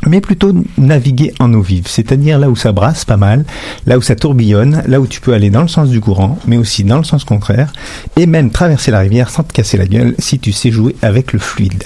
mais 0.07 0.21
plutôt 0.21 0.53
naviguer 0.77 1.33
en 1.41 1.53
eau 1.55 1.61
vive, 1.61 1.87
c'est-à-dire 1.89 2.39
là 2.39 2.49
où 2.51 2.57
ça 2.57 2.73
brasse 2.73 3.05
pas 3.05 3.17
mal, 3.17 3.45
là 3.87 3.99
où 3.99 4.03
ça 4.03 4.15
tourbillonne, 4.15 4.83
là 4.87 5.01
où 5.01 5.07
tu 5.07 5.21
peux 5.21 5.33
aller 5.35 5.51
dans 5.51 5.63
le 5.63 5.69
sens 5.69 5.89
du 5.91 6.01
courant, 6.01 6.39
mais 6.47 6.57
aussi 6.57 6.85
dans 6.85 6.99
le 6.99 7.05
sens 7.05 7.25
contraire, 7.25 7.73
et 8.17 8.27
même 8.27 8.51
traverser 8.51 8.91
la 8.91 9.01
rivière 9.01 9.31
sans 9.31 9.43
te 9.43 9.53
casser 9.53 9.77
la 9.77 9.87
gueule 9.87 10.15
si 10.19 10.39
tu 10.39 10.53
sais 10.53 10.71
jouer 10.71 10.97
avec 11.03 11.33
le 11.33 11.39
fluide. 11.39 11.85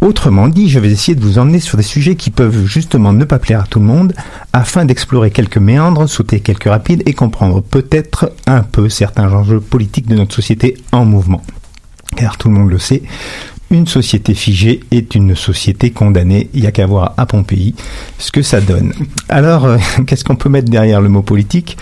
Autrement 0.00 0.48
dit, 0.48 0.68
je 0.68 0.78
vais 0.78 0.90
essayer 0.90 1.14
de 1.14 1.22
vous 1.22 1.38
emmener 1.38 1.60
sur 1.60 1.76
des 1.76 1.82
sujets 1.82 2.16
qui 2.16 2.30
peuvent 2.30 2.66
justement 2.66 3.12
ne 3.12 3.24
pas 3.24 3.38
plaire 3.38 3.62
à 3.62 3.66
tout 3.66 3.80
le 3.80 3.86
monde, 3.86 4.14
afin 4.52 4.84
d'explorer 4.84 5.30
quelques 5.30 5.58
méandres, 5.58 6.08
sauter 6.08 6.40
quelques 6.40 6.64
rapides 6.68 7.02
et 7.06 7.12
comprendre 7.12 7.62
peut-être 7.62 8.32
un 8.46 8.62
peu 8.62 8.88
certains 8.88 9.32
enjeux 9.32 9.60
politiques 9.60 10.06
de 10.06 10.14
notre 10.14 10.34
société 10.34 10.76
en 10.92 11.04
mouvement. 11.04 11.42
Car 12.14 12.36
tout 12.38 12.48
le 12.48 12.54
monde 12.54 12.70
le 12.70 12.78
sait, 12.78 13.02
une 13.70 13.86
société 13.86 14.34
figée 14.34 14.80
est 14.90 15.14
une 15.14 15.34
société 15.34 15.90
condamnée. 15.90 16.48
Il 16.54 16.60
n'y 16.60 16.66
a 16.66 16.72
qu'à 16.72 16.86
voir 16.86 17.14
à 17.16 17.26
Pompéi 17.26 17.74
ce 18.18 18.30
que 18.30 18.42
ça 18.42 18.60
donne. 18.60 18.92
Alors, 19.28 19.64
euh, 19.64 19.78
qu'est-ce 20.06 20.24
qu'on 20.24 20.36
peut 20.36 20.48
mettre 20.48 20.70
derrière 20.70 21.00
le 21.00 21.08
mot 21.08 21.22
politique? 21.22 21.76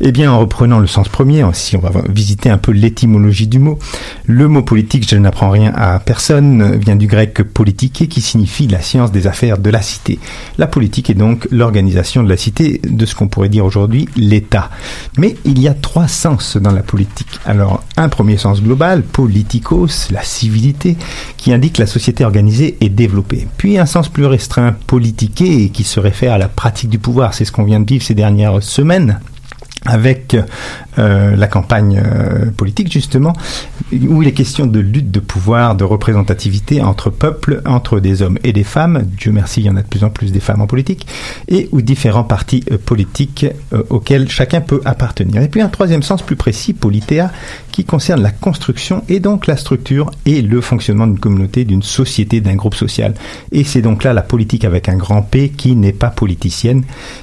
Eh 0.00 0.12
bien, 0.12 0.32
en 0.32 0.40
reprenant 0.40 0.78
le 0.78 0.86
sens 0.86 1.08
premier, 1.08 1.44
si 1.52 1.76
on 1.76 1.80
va 1.80 1.90
visiter 2.08 2.50
un 2.50 2.58
peu 2.58 2.72
l'étymologie 2.72 3.46
du 3.46 3.58
mot, 3.58 3.78
le 4.26 4.48
mot 4.48 4.62
politique, 4.62 5.08
je 5.08 5.16
n'apprends 5.16 5.50
rien 5.50 5.72
à 5.76 5.98
personne, 6.00 6.76
vient 6.76 6.96
du 6.96 7.06
grec 7.06 7.42
politiquer 7.42 8.08
qui 8.08 8.20
signifie 8.20 8.66
la 8.66 8.80
science 8.80 9.12
des 9.12 9.26
affaires 9.26 9.58
de 9.58 9.70
la 9.70 9.82
cité. 9.82 10.18
La 10.58 10.66
politique 10.66 11.10
est 11.10 11.14
donc 11.14 11.46
l'organisation 11.50 12.22
de 12.22 12.28
la 12.28 12.36
cité, 12.36 12.80
de 12.84 13.06
ce 13.06 13.14
qu'on 13.14 13.28
pourrait 13.28 13.48
dire 13.48 13.64
aujourd'hui 13.64 14.08
l'État. 14.16 14.70
Mais 15.16 15.36
il 15.44 15.60
y 15.60 15.68
a 15.68 15.74
trois 15.74 16.08
sens 16.08 16.56
dans 16.56 16.72
la 16.72 16.82
politique. 16.82 17.40
Alors, 17.44 17.84
un 17.96 18.08
premier 18.08 18.36
sens 18.38 18.62
global, 18.62 19.02
politikos, 19.02 20.10
la 20.10 20.22
civilité, 20.22 20.96
qui 21.36 21.52
indique 21.52 21.78
la 21.78 21.86
société 21.86 22.24
organisée 22.24 22.76
et 22.80 22.88
développée. 22.88 23.46
Puis 23.56 23.78
un 23.78 23.86
sens 23.86 24.08
plus 24.08 24.26
restreint, 24.26 24.76
politiqué, 24.86 25.70
qui 25.70 25.84
se 25.84 26.00
réfère 26.00 26.32
à 26.32 26.38
la 26.38 26.48
pratique 26.48 26.90
du 26.90 26.98
pouvoir. 26.98 27.34
C'est 27.34 27.44
ce 27.44 27.52
qu'on 27.52 27.64
vient 27.64 27.80
de 27.80 27.86
vivre 27.86 28.04
ces 28.04 28.14
dernières 28.14 28.62
semaines 28.62 29.20
avec 29.86 30.36
euh, 30.98 31.36
la 31.36 31.46
campagne 31.46 32.02
euh, 32.04 32.50
politique 32.50 32.92
justement, 32.92 33.32
où 33.92 34.22
il 34.22 34.28
est 34.28 34.32
question 34.32 34.66
de 34.66 34.80
lutte 34.80 35.10
de 35.10 35.20
pouvoir, 35.20 35.76
de 35.76 35.84
représentativité 35.84 36.82
entre 36.82 37.10
peuples, 37.10 37.62
entre 37.64 38.00
des 38.00 38.22
hommes 38.22 38.38
et 38.44 38.52
des 38.52 38.64
femmes. 38.64 39.04
Dieu 39.04 39.32
merci, 39.32 39.60
il 39.60 39.66
y 39.66 39.70
en 39.70 39.76
a 39.76 39.82
de 39.82 39.86
plus 39.86 40.04
en 40.04 40.10
plus 40.10 40.32
des 40.32 40.40
femmes 40.40 40.60
en 40.60 40.66
politique, 40.66 41.06
et 41.48 41.68
ou 41.72 41.80
différents 41.80 42.24
partis 42.24 42.64
euh, 42.70 42.78
politiques 42.78 43.46
auxquels 43.90 44.28
chacun 44.28 44.60
peut 44.60 44.80
appartenir. 44.84 45.42
Et 45.42 45.48
puis 45.48 45.60
un 45.60 45.68
troisième 45.68 46.02
sens 46.02 46.22
plus 46.22 46.36
précis, 46.36 46.72
politéa, 46.72 47.30
qui 47.78 47.84
concerne 47.84 48.22
la 48.22 48.32
construction 48.32 49.04
et 49.08 49.20
donc 49.20 49.46
la 49.46 49.56
structure 49.56 50.10
et 50.26 50.42
le 50.42 50.60
fonctionnement 50.60 51.06
d'une 51.06 51.20
communauté, 51.20 51.64
d'une 51.64 51.84
société, 51.84 52.40
d'un 52.40 52.56
groupe 52.56 52.74
social. 52.74 53.14
Et 53.52 53.62
c'est 53.62 53.82
donc 53.82 54.02
là 54.02 54.12
la 54.12 54.22
politique 54.22 54.64
avec 54.64 54.88
un 54.88 54.96
grand 54.96 55.22
P 55.22 55.50
qui 55.50 55.76
n'est 55.76 55.92
pas 55.92 56.10
politicienne 56.10 56.82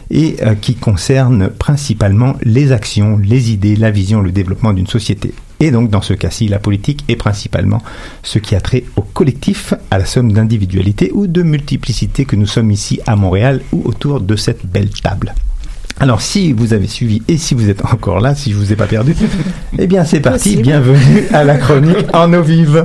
et 0.10 0.38
euh, 0.44 0.56
qui 0.56 0.76
concerne 0.76 1.50
principalement 1.50 2.38
les 2.42 2.72
actions, 2.72 3.18
les 3.18 3.52
idées, 3.52 3.76
la 3.76 3.92
vision, 3.92 4.22
le 4.22 4.32
développement 4.32 4.72
d'une 4.72 4.88
société. 4.88 5.34
et 5.60 5.72
donc 5.72 5.90
dans 5.90 6.02
ce 6.02 6.14
cas-ci 6.14 6.48
la 6.48 6.60
politique 6.60 7.04
est 7.10 7.18
principalement 7.18 7.82
ce 8.24 8.40
qui 8.40 8.56
a 8.56 8.62
trait 8.62 8.86
au 8.96 9.02
collectif, 9.02 9.74
à 9.92 9.98
la 9.98 10.06
somme 10.06 10.32
d'individualité 10.32 11.12
ou 11.14 11.28
de 11.28 11.44
multiplicité 11.44 12.24
que 12.24 12.38
nous 12.38 12.48
sommes 12.48 12.72
ici 12.72 13.02
à 13.06 13.18
Montréal 13.18 13.62
ou 13.74 13.82
autour 13.84 14.22
de 14.22 14.38
cette 14.38 14.66
belle 14.66 14.92
table. 14.92 15.36
Alors, 16.00 16.22
si 16.22 16.52
vous 16.52 16.74
avez 16.74 16.88
suivi 16.88 17.22
et 17.30 17.38
si 17.38 17.56
vous 17.56 17.70
êtes 17.70 17.86
encore 17.86 18.20
là, 18.20 18.36
si 18.36 18.52
je 18.52 18.58
vous 18.58 18.74
ai 18.74 18.76
pas 18.76 18.86
perdu, 18.86 19.16
eh 19.80 19.88
bien, 19.88 20.04
c'est 20.04 20.20
parti. 20.20 20.50
Possible. 20.50 20.64
Bienvenue 20.64 21.24
à 21.32 21.44
la 21.46 21.56
chronique 21.58 22.08
en 22.14 22.34
eau 22.34 22.42
vive. 22.42 22.84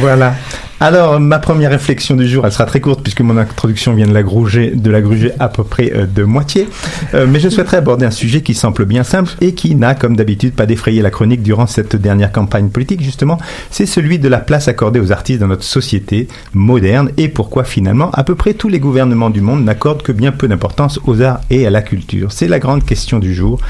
Voilà. 0.00 0.34
Alors, 0.80 1.20
ma 1.20 1.38
première 1.38 1.70
réflexion 1.70 2.16
du 2.16 2.28
jour, 2.28 2.44
elle 2.44 2.52
sera 2.52 2.66
très 2.66 2.80
courte 2.80 3.02
puisque 3.02 3.20
mon 3.20 3.36
introduction 3.36 3.94
vient 3.94 4.06
de 4.06 4.12
la 4.12 4.22
gruger, 4.22 4.72
de 4.72 4.90
la 4.90 5.00
gruger 5.00 5.32
à 5.38 5.48
peu 5.48 5.62
près 5.62 5.92
euh, 5.94 6.06
de 6.06 6.24
moitié. 6.24 6.68
Euh, 7.14 7.26
mais 7.28 7.40
je 7.40 7.48
souhaiterais 7.48 7.76
aborder 7.76 8.04
un 8.04 8.10
sujet 8.10 8.42
qui 8.42 8.54
semble 8.54 8.84
bien 8.84 9.04
simple 9.04 9.32
et 9.40 9.54
qui 9.54 9.76
n'a, 9.76 9.94
comme 9.94 10.16
d'habitude, 10.16 10.54
pas 10.54 10.66
défrayé 10.66 11.00
la 11.00 11.10
chronique 11.10 11.42
durant 11.42 11.66
cette 11.66 11.96
dernière 11.96 12.32
campagne 12.32 12.68
politique, 12.68 13.02
justement. 13.02 13.38
C'est 13.70 13.86
celui 13.86 14.18
de 14.18 14.28
la 14.28 14.38
place 14.38 14.68
accordée 14.68 15.00
aux 15.00 15.12
artistes 15.12 15.40
dans 15.40 15.46
notre 15.46 15.64
société 15.64 16.28
moderne 16.52 17.10
et 17.16 17.28
pourquoi 17.28 17.64
finalement 17.64 18.10
à 18.12 18.24
peu 18.24 18.34
près 18.34 18.54
tous 18.54 18.68
les 18.68 18.80
gouvernements 18.80 19.30
du 19.30 19.40
monde 19.40 19.64
n'accordent 19.64 20.02
que 20.02 20.12
bien 20.12 20.32
peu 20.32 20.48
d'importance 20.48 20.98
aux 21.06 21.22
arts 21.22 21.40
et 21.50 21.66
à 21.66 21.70
la 21.70 21.82
culture. 21.82 22.32
C'est 22.32 22.48
la 22.48 22.58
grande 22.58 22.84
question 22.84 23.18
du 23.18 23.32
jour. 23.32 23.60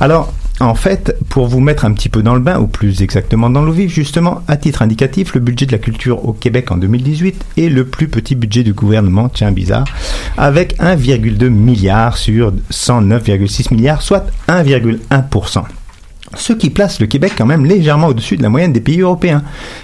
Alors, 0.00 0.32
en 0.60 0.74
fait, 0.74 1.16
pour 1.28 1.46
vous 1.46 1.60
mettre 1.60 1.84
un 1.84 1.92
petit 1.92 2.08
peu 2.08 2.22
dans 2.22 2.34
le 2.34 2.40
bain, 2.40 2.58
ou 2.58 2.66
plus 2.66 3.02
exactement 3.02 3.50
dans 3.50 3.62
l'eau 3.62 3.72
vive, 3.72 3.90
justement, 3.90 4.42
à 4.48 4.56
titre 4.56 4.82
indicatif, 4.82 5.34
le 5.34 5.40
budget 5.40 5.66
de 5.66 5.72
la 5.72 5.78
culture 5.78 6.26
au 6.26 6.32
Québec 6.32 6.70
en 6.70 6.76
2018 6.76 7.44
est 7.58 7.68
le 7.68 7.84
plus 7.84 8.08
petit 8.08 8.34
budget 8.34 8.62
du 8.62 8.72
gouvernement, 8.72 9.28
tiens 9.28 9.52
bizarre, 9.52 9.84
avec 10.38 10.78
1,2 10.78 11.48
milliard 11.48 12.16
sur 12.16 12.52
109,6 12.70 13.74
milliards, 13.74 14.02
soit 14.02 14.26
1,1%. 14.48 15.64
Ce 16.34 16.52
qui 16.52 16.70
place 16.70 17.00
le 17.00 17.06
Québec 17.06 17.32
quand 17.36 17.46
même 17.46 17.64
légèrement 17.64 18.08
au-dessus 18.08 18.36
de 18.36 18.42
la 18.42 18.48
moyenne 18.48 18.72
des 18.72 18.80
pays 18.80 19.00
européens, 19.00 19.42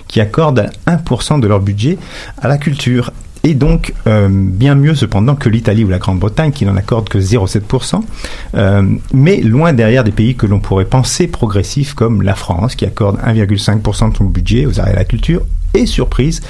qui 0.08 0.20
accordent 0.20 0.70
1% 0.86 1.40
de 1.40 1.46
leur 1.46 1.60
budget 1.60 1.98
à 2.40 2.48
la 2.48 2.58
culture. 2.58 3.12
Et 3.44 3.54
donc, 3.54 3.92
euh, 4.06 4.28
bien 4.30 4.74
mieux 4.74 4.94
cependant 4.94 5.34
que 5.34 5.48
l'Italie 5.48 5.84
ou 5.84 5.88
la 5.88 5.98
Grande-Bretagne 5.98 6.52
qui 6.52 6.64
n'en 6.64 6.76
accordent 6.76 7.08
que 7.08 7.18
0,7%, 7.18 8.02
euh, 8.54 8.82
mais 9.12 9.38
loin 9.40 9.72
derrière 9.72 10.04
des 10.04 10.12
pays 10.12 10.36
que 10.36 10.46
l'on 10.46 10.60
pourrait 10.60 10.84
penser 10.84 11.26
progressifs 11.26 11.94
comme 11.94 12.22
la 12.22 12.34
France 12.34 12.76
qui 12.76 12.84
accorde 12.84 13.18
1,5% 13.18 14.12
de 14.12 14.16
son 14.16 14.24
budget 14.24 14.66
aux 14.66 14.78
arts 14.78 14.88
et 14.88 14.92
à 14.92 14.96
la 14.96 15.04
culture. 15.04 15.42
Et 15.74 15.86
surprise, 15.86 16.42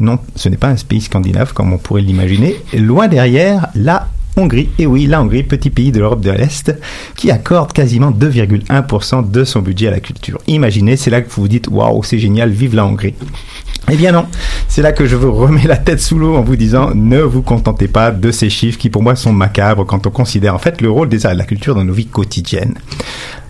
non, 0.00 0.18
ce 0.36 0.48
n'est 0.48 0.56
pas 0.56 0.68
un 0.68 0.74
pays 0.74 1.02
scandinave 1.02 1.52
comme 1.52 1.72
on 1.72 1.78
pourrait 1.78 2.02
l'imaginer. 2.02 2.56
Loin 2.76 3.08
derrière, 3.08 3.68
la 3.74 4.08
Hongrie, 4.40 4.68
et 4.78 4.86
oui, 4.86 5.06
la 5.06 5.20
Hongrie, 5.22 5.42
petit 5.42 5.70
pays 5.70 5.92
de 5.92 6.00
l'Europe 6.00 6.20
de 6.20 6.30
l'Est, 6.30 6.74
qui 7.16 7.30
accorde 7.30 7.72
quasiment 7.72 8.10
2,1% 8.10 9.30
de 9.30 9.44
son 9.44 9.60
budget 9.60 9.88
à 9.88 9.92
la 9.92 10.00
culture. 10.00 10.38
Imaginez, 10.46 10.96
c'est 10.96 11.10
là 11.10 11.20
que 11.20 11.30
vous 11.30 11.42
vous 11.42 11.48
dites, 11.48 11.68
waouh, 11.68 12.02
c'est 12.02 12.18
génial, 12.18 12.50
vive 12.50 12.74
la 12.74 12.86
Hongrie. 12.86 13.14
Eh 13.90 13.96
bien 13.96 14.12
non, 14.12 14.26
c'est 14.68 14.82
là 14.82 14.92
que 14.92 15.06
je 15.06 15.16
vous 15.16 15.32
remets 15.32 15.66
la 15.66 15.76
tête 15.76 16.00
sous 16.00 16.18
l'eau 16.18 16.36
en 16.36 16.42
vous 16.42 16.56
disant 16.56 16.90
ne 16.94 17.20
vous 17.20 17.42
contentez 17.42 17.88
pas 17.88 18.12
de 18.12 18.30
ces 18.30 18.48
chiffres 18.48 18.78
qui 18.78 18.88
pour 18.88 19.02
moi 19.02 19.16
sont 19.16 19.32
macabres 19.32 19.84
quand 19.84 20.06
on 20.06 20.10
considère 20.10 20.54
en 20.54 20.58
fait 20.58 20.80
le 20.80 20.90
rôle 20.90 21.08
des 21.08 21.26
arts 21.26 21.32
et 21.32 21.34
de 21.34 21.40
la 21.40 21.46
culture 21.46 21.74
dans 21.74 21.84
nos 21.84 21.92
vies 21.92 22.06
quotidiennes. 22.06 22.74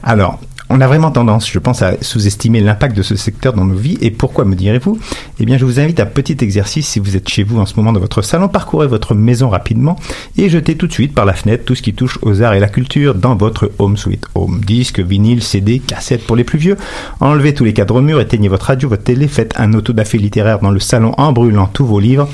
Alors, 0.03 0.41
on 0.71 0.81
a 0.81 0.87
vraiment 0.87 1.11
tendance, 1.11 1.51
je 1.51 1.59
pense, 1.59 1.83
à 1.83 1.95
sous-estimer 2.01 2.61
l'impact 2.61 2.97
de 2.97 3.03
ce 3.03 3.17
secteur 3.17 3.53
dans 3.53 3.65
nos 3.65 3.75
vies. 3.75 3.99
Et 4.01 4.11
pourquoi, 4.13 4.45
me 4.45 4.55
direz-vous? 4.55 4.99
Eh 5.41 5.45
bien, 5.45 5.59
je 5.59 5.65
vous 5.65 5.81
invite 5.81 5.99
à 5.99 6.05
un 6.05 6.07
petit 6.07 6.37
exercice 6.41 6.87
si 6.87 7.01
vous 7.01 7.17
êtes 7.17 7.29
chez 7.29 7.43
vous 7.43 7.59
en 7.59 7.67
ce 7.67 7.75
moment 7.75 7.93
dans 7.93 8.01
votre 8.01 8.23
salon. 8.23 8.49
Parcourez 8.49 8.87
votre 8.87 9.15
maison 9.15 9.49
rapidement 9.49 9.97
et 10.39 10.49
jetez 10.49 10.77
tout 10.77 10.87
de 10.87 10.93
suite 10.93 11.13
par 11.13 11.25
la 11.25 11.33
fenêtre 11.33 11.65
tout 11.65 11.75
ce 11.75 11.83
qui 11.83 11.93
touche 11.93 12.19
aux 12.23 12.41
arts 12.43 12.55
et 12.55 12.61
la 12.61 12.69
culture 12.69 13.17
dans 13.17 13.35
votre 13.35 13.73
home 13.79 13.97
sweet 13.97 14.27
home. 14.35 14.61
Disques, 14.65 15.01
vinyle, 15.01 15.43
CD, 15.43 15.81
cassettes 15.81 16.25
pour 16.25 16.37
les 16.37 16.45
plus 16.45 16.59
vieux. 16.59 16.77
Enlevez 17.19 17.53
tous 17.53 17.65
les 17.65 17.73
cadres 17.73 18.01
murs, 18.01 18.21
éteignez 18.21 18.49
votre 18.49 18.67
radio, 18.67 18.89
votre 18.89 19.03
télé, 19.03 19.27
faites 19.27 19.55
un 19.59 19.75
auto 19.75 19.93
da 19.93 20.05
littéraire 20.13 20.61
dans 20.61 20.71
le 20.71 20.81
salon 20.81 21.13
en 21.19 21.33
brûlant 21.33 21.67
tous 21.67 21.85
vos 21.85 21.99
livres. 21.99 22.29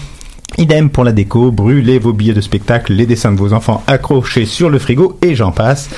Idem 0.59 0.89
pour 0.89 1.05
la 1.05 1.13
déco, 1.13 1.51
brûlez 1.51 1.99
vos 1.99 2.15
billets 2.15 2.33
de 2.33 2.41
spectacle, 2.41 2.95
les 2.95 3.05
dessins 3.05 3.31
de 3.31 3.37
vos 3.37 3.53
enfants 3.53 3.85
accrochés 3.87 4.47
sur 4.47 4.71
le 4.71 4.79
frigo 4.79 5.19
et 5.21 5.35
j'en 5.35 5.53
passe. 5.53 5.91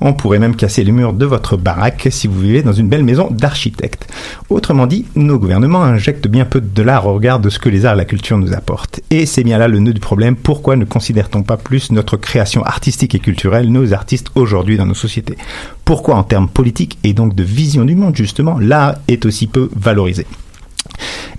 On 0.00 0.14
pourrait 0.14 0.38
même 0.38 0.56
casser 0.56 0.84
les 0.84 0.92
murs 0.92 1.12
de 1.12 1.26
votre 1.26 1.58
baraque 1.58 2.08
si 2.10 2.26
vous 2.26 2.40
vivez 2.40 2.62
dans 2.62 2.72
une 2.72 2.88
belle 2.88 3.04
maison 3.04 3.28
d'architecte. 3.30 4.10
Autrement 4.48 4.86
dit, 4.86 5.04
nos 5.16 5.38
gouvernements 5.38 5.82
injectent 5.82 6.28
bien 6.28 6.46
peu 6.46 6.62
de 6.62 6.66
dollars 6.66 7.06
au 7.06 7.12
regard 7.14 7.40
de 7.40 7.50
ce 7.50 7.58
que 7.58 7.68
les 7.68 7.84
arts 7.84 7.92
et 7.92 7.98
la 7.98 8.04
culture 8.06 8.38
nous 8.38 8.54
apportent. 8.54 9.00
Et 9.10 9.26
c'est 9.26 9.44
bien 9.44 9.58
là 9.58 9.68
le 9.68 9.80
nœud 9.80 9.92
du 9.92 10.00
problème. 10.00 10.36
Pourquoi 10.36 10.76
ne 10.76 10.86
considère-t-on 10.86 11.42
pas 11.42 11.58
plus 11.58 11.92
notre 11.92 12.16
création 12.16 12.64
artistique 12.64 13.14
et 13.14 13.20
culturelle, 13.20 13.70
nos 13.70 13.92
artistes 13.92 14.30
aujourd'hui 14.34 14.78
dans 14.78 14.86
nos 14.86 14.94
sociétés? 14.94 15.36
Pourquoi 15.84 16.14
en 16.14 16.22
termes 16.22 16.48
politiques 16.48 16.96
et 17.04 17.12
donc 17.12 17.34
de 17.34 17.42
vision 17.42 17.84
du 17.84 17.96
monde 17.96 18.16
justement, 18.16 18.58
l'art 18.58 18.94
est 19.08 19.26
aussi 19.26 19.46
peu 19.46 19.68
valorisé? 19.76 20.26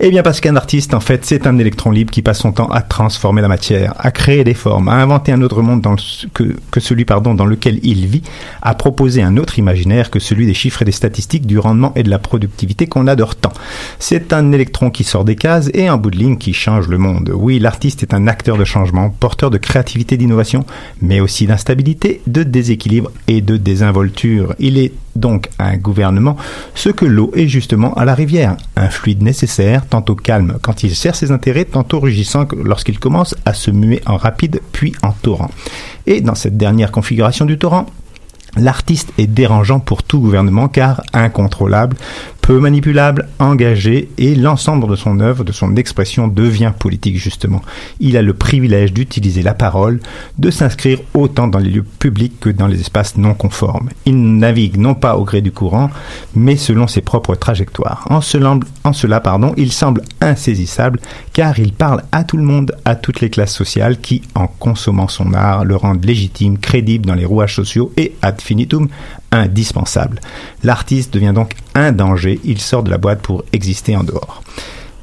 Eh 0.00 0.10
bien 0.10 0.22
parce 0.22 0.40
qu'un 0.40 0.56
artiste, 0.56 0.94
en 0.94 1.00
fait, 1.00 1.24
c'est 1.24 1.46
un 1.46 1.58
électron 1.58 1.90
libre 1.90 2.10
qui 2.10 2.22
passe 2.22 2.38
son 2.38 2.52
temps 2.52 2.68
à 2.68 2.82
transformer 2.82 3.42
la 3.42 3.48
matière, 3.48 3.94
à 3.98 4.10
créer 4.10 4.44
des 4.44 4.54
formes, 4.54 4.88
à 4.88 4.94
inventer 4.94 5.32
un 5.32 5.42
autre 5.42 5.62
monde 5.62 5.84
que, 6.34 6.80
celui 6.80 7.04
dans 7.04 7.44
lequel 7.44 7.80
il 7.82 8.06
vit, 8.06 8.22
à 8.62 8.74
proposer 8.74 9.22
un 9.22 9.36
autre 9.36 9.58
imaginaire 9.58 10.10
que 10.10 10.18
celui 10.18 10.46
des 10.46 10.54
chiffres 10.54 10.82
et 10.82 10.84
des 10.84 10.92
statistiques, 10.92 11.46
du 11.46 11.58
rendement 11.58 11.92
et 11.96 12.02
de 12.02 12.10
la 12.10 12.18
productivité 12.18 12.86
qu'on 12.86 13.06
adore 13.06 13.34
tant. 13.34 13.52
C'est 13.98 14.32
un 14.32 14.52
électron 14.52 14.90
qui 14.90 15.04
sort 15.04 15.24
des 15.24 15.36
cases 15.36 15.70
et 15.74 15.88
un 15.88 15.96
bout 15.96 16.10
de 16.10 16.16
ligne 16.16 16.38
qui 16.38 16.52
change 16.52 16.88
le 16.88 16.98
monde. 16.98 17.32
Oui, 17.34 17.58
l'artiste 17.58 18.02
est 18.02 18.14
un 18.14 18.26
acteur 18.26 18.56
de 18.56 18.64
changement, 18.64 19.10
porteur 19.10 19.50
de 19.50 19.58
créativité, 19.58 20.16
d'innovation, 20.16 20.64
mais 21.02 21.20
aussi 21.20 21.46
d'instabilité, 21.46 22.20
de 22.26 22.42
déséquilibre 22.42 23.10
et 23.26 23.40
de 23.40 23.56
désinvolture. 23.56 24.54
Il 24.58 24.78
est 24.78 24.92
donc 25.18 25.48
un 25.58 25.76
gouvernement 25.76 26.36
ce 26.74 26.88
que 26.88 27.04
l'eau 27.04 27.30
est 27.34 27.48
justement 27.48 27.94
à 27.94 28.04
la 28.04 28.14
rivière, 28.14 28.56
un 28.76 28.88
fluide 28.88 29.22
nécessaire, 29.22 29.86
tantôt 29.86 30.14
calme 30.14 30.58
quand 30.62 30.82
il 30.82 30.94
sert 30.94 31.14
ses 31.14 31.30
intérêts, 31.30 31.64
tantôt 31.64 32.00
rugissant 32.00 32.46
lorsqu'il 32.56 32.98
commence 32.98 33.34
à 33.44 33.54
se 33.54 33.70
muer 33.70 34.00
en 34.06 34.16
rapide 34.16 34.60
puis 34.72 34.94
en 35.02 35.12
torrent. 35.12 35.50
Et 36.06 36.20
dans 36.20 36.34
cette 36.34 36.56
dernière 36.56 36.92
configuration 36.92 37.44
du 37.44 37.58
torrent, 37.58 37.86
L'artiste 38.56 39.12
est 39.18 39.26
dérangeant 39.26 39.78
pour 39.78 40.02
tout 40.02 40.20
gouvernement 40.20 40.68
car 40.68 41.02
incontrôlable, 41.12 41.96
peu 42.48 42.58
manipulable, 42.60 43.28
engagé 43.40 44.08
et 44.16 44.34
l'ensemble 44.34 44.88
de 44.88 44.96
son 44.96 45.20
œuvre, 45.20 45.44
de 45.44 45.52
son 45.52 45.76
expression 45.76 46.28
devient 46.28 46.72
politique 46.78 47.18
justement. 47.18 47.60
Il 48.00 48.16
a 48.16 48.22
le 48.22 48.32
privilège 48.32 48.94
d'utiliser 48.94 49.42
la 49.42 49.52
parole, 49.52 50.00
de 50.38 50.50
s'inscrire 50.50 50.98
autant 51.12 51.46
dans 51.46 51.58
les 51.58 51.68
lieux 51.68 51.84
publics 51.98 52.40
que 52.40 52.48
dans 52.48 52.66
les 52.66 52.80
espaces 52.80 53.18
non 53.18 53.34
conformes. 53.34 53.90
Il 54.06 54.38
navigue 54.38 54.78
non 54.78 54.94
pas 54.94 55.18
au 55.18 55.24
gré 55.24 55.42
du 55.42 55.52
courant, 55.52 55.90
mais 56.34 56.56
selon 56.56 56.86
ses 56.86 57.02
propres 57.02 57.34
trajectoires. 57.34 58.06
En 58.08 58.22
cela, 58.22 59.20
pardon, 59.20 59.52
il 59.58 59.70
semble 59.70 60.00
insaisissable 60.22 61.00
car 61.34 61.58
il 61.58 61.74
parle 61.74 62.02
à 62.12 62.24
tout 62.24 62.38
le 62.38 62.44
monde, 62.44 62.74
à 62.86 62.94
toutes 62.94 63.20
les 63.20 63.28
classes 63.28 63.54
sociales 63.54 64.00
qui, 64.00 64.22
en 64.34 64.46
consommant 64.46 65.08
son 65.08 65.34
art, 65.34 65.66
le 65.66 65.76
rendent 65.76 66.06
légitime, 66.06 66.56
crédible 66.56 67.04
dans 67.04 67.14
les 67.14 67.26
rouages 67.26 67.56
sociaux 67.56 67.92
et 67.98 68.14
ad 68.22 68.36
infinitum 68.38 68.88
indispensable. 69.32 70.20
L'artiste 70.62 71.12
devient 71.12 71.32
donc 71.34 71.52
un 71.74 71.92
danger, 71.92 72.40
il 72.44 72.60
sort 72.60 72.82
de 72.82 72.90
la 72.90 72.98
boîte 72.98 73.20
pour 73.20 73.44
exister 73.52 73.96
en 73.96 74.04
dehors. 74.04 74.42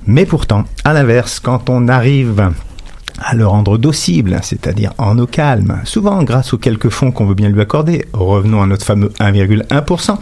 Mais 0.07 0.25
pourtant, 0.25 0.65
à 0.83 0.93
l'inverse, 0.93 1.39
quand 1.39 1.69
on 1.69 1.87
arrive 1.87 2.51
à 3.19 3.35
le 3.35 3.47
rendre 3.47 3.77
docible, 3.77 4.39
c'est-à-dire 4.41 4.93
en 4.97 5.17
eau 5.17 5.27
calme, 5.27 5.81
souvent 5.83 6.23
grâce 6.23 6.53
aux 6.53 6.57
quelques 6.57 6.89
fonds 6.89 7.11
qu'on 7.11 7.25
veut 7.25 7.35
bien 7.35 7.49
lui 7.49 7.61
accorder, 7.61 8.05
revenons 8.13 8.61
à 8.61 8.67
notre 8.67 8.85
fameux 8.85 9.09
1,1%, 9.19 10.17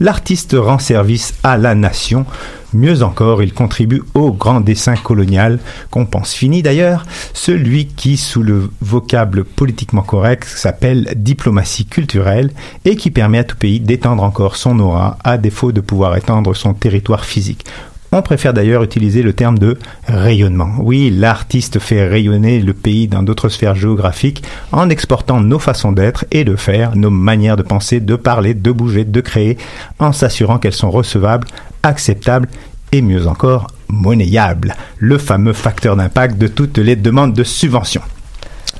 l'artiste 0.00 0.56
rend 0.58 0.78
service 0.78 1.34
à 1.42 1.56
la 1.56 1.74
nation. 1.74 2.26
Mieux 2.74 3.02
encore, 3.02 3.42
il 3.42 3.52
contribue 3.52 4.02
au 4.14 4.32
grand 4.32 4.60
dessin 4.60 4.96
colonial, 4.96 5.58
qu'on 5.90 6.06
pense 6.06 6.32
fini 6.32 6.62
d'ailleurs, 6.62 7.04
celui 7.34 7.86
qui, 7.86 8.16
sous 8.16 8.42
le 8.42 8.70
vocable 8.80 9.44
politiquement 9.44 10.02
correct, 10.02 10.44
s'appelle 10.44 11.12
diplomatie 11.16 11.84
culturelle 11.84 12.50
et 12.86 12.96
qui 12.96 13.10
permet 13.10 13.38
à 13.38 13.44
tout 13.44 13.56
pays 13.56 13.78
d'étendre 13.78 14.22
encore 14.22 14.56
son 14.56 14.78
aura, 14.80 15.18
à 15.22 15.36
défaut 15.36 15.72
de 15.72 15.82
pouvoir 15.82 16.16
étendre 16.16 16.56
son 16.56 16.72
territoire 16.72 17.26
physique. 17.26 17.66
On 18.14 18.20
préfère 18.20 18.52
d'ailleurs 18.52 18.82
utiliser 18.82 19.22
le 19.22 19.32
terme 19.32 19.58
de 19.58 19.78
rayonnement. 20.06 20.74
Oui, 20.80 21.10
l'artiste 21.10 21.78
fait 21.78 22.06
rayonner 22.06 22.60
le 22.60 22.74
pays 22.74 23.08
dans 23.08 23.22
d'autres 23.22 23.48
sphères 23.48 23.74
géographiques 23.74 24.44
en 24.70 24.90
exportant 24.90 25.40
nos 25.40 25.58
façons 25.58 25.92
d'être 25.92 26.26
et 26.30 26.44
de 26.44 26.54
faire, 26.54 26.94
nos 26.94 27.08
manières 27.08 27.56
de 27.56 27.62
penser, 27.62 28.00
de 28.00 28.14
parler, 28.14 28.52
de 28.52 28.70
bouger, 28.70 29.06
de 29.06 29.20
créer, 29.22 29.56
en 29.98 30.12
s'assurant 30.12 30.58
qu'elles 30.58 30.74
sont 30.74 30.90
recevables, 30.90 31.48
acceptables 31.82 32.48
et 32.92 33.00
mieux 33.00 33.26
encore, 33.26 33.68
monnayables. 33.88 34.74
Le 34.98 35.16
fameux 35.16 35.54
facteur 35.54 35.96
d'impact 35.96 36.36
de 36.36 36.48
toutes 36.48 36.76
les 36.76 36.96
demandes 36.96 37.32
de 37.32 37.44
subvention. 37.44 38.02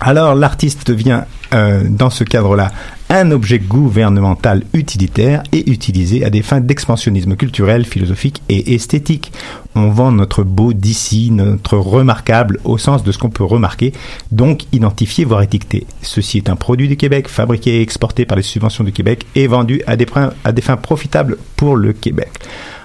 Alors 0.00 0.34
l'artiste 0.34 0.86
devient 0.86 1.22
euh, 1.52 1.84
dans 1.88 2.10
ce 2.10 2.24
cadre-là 2.24 2.70
un 3.12 3.30
objet 3.30 3.58
gouvernemental 3.58 4.62
utilitaire 4.72 5.42
et 5.52 5.70
utilisé 5.70 6.24
à 6.24 6.30
des 6.30 6.40
fins 6.40 6.60
d'expansionnisme 6.60 7.36
culturel, 7.36 7.84
philosophique 7.84 8.42
et 8.48 8.74
esthétique. 8.74 9.32
On 9.74 9.90
vend 9.90 10.12
notre 10.12 10.44
beau 10.44 10.72
d'ici, 10.72 11.30
notre 11.30 11.76
remarquable 11.76 12.58
au 12.64 12.78
sens 12.78 13.04
de 13.04 13.12
ce 13.12 13.18
qu'on 13.18 13.28
peut 13.28 13.44
remarquer, 13.44 13.92
donc 14.30 14.62
identifier, 14.72 15.26
voire 15.26 15.42
étiqueter. 15.42 15.86
Ceci 16.00 16.38
est 16.38 16.48
un 16.48 16.56
produit 16.56 16.88
du 16.88 16.96
Québec, 16.96 17.28
fabriqué 17.28 17.76
et 17.76 17.82
exporté 17.82 18.24
par 18.24 18.38
les 18.38 18.42
subventions 18.42 18.84
du 18.84 18.92
Québec 18.92 19.26
et 19.34 19.46
vendu 19.46 19.82
à 19.86 19.96
des, 19.96 20.06
à 20.44 20.52
des 20.52 20.62
fins 20.62 20.76
profitables 20.78 21.36
pour 21.56 21.76
le 21.76 21.92
Québec. 21.92 22.30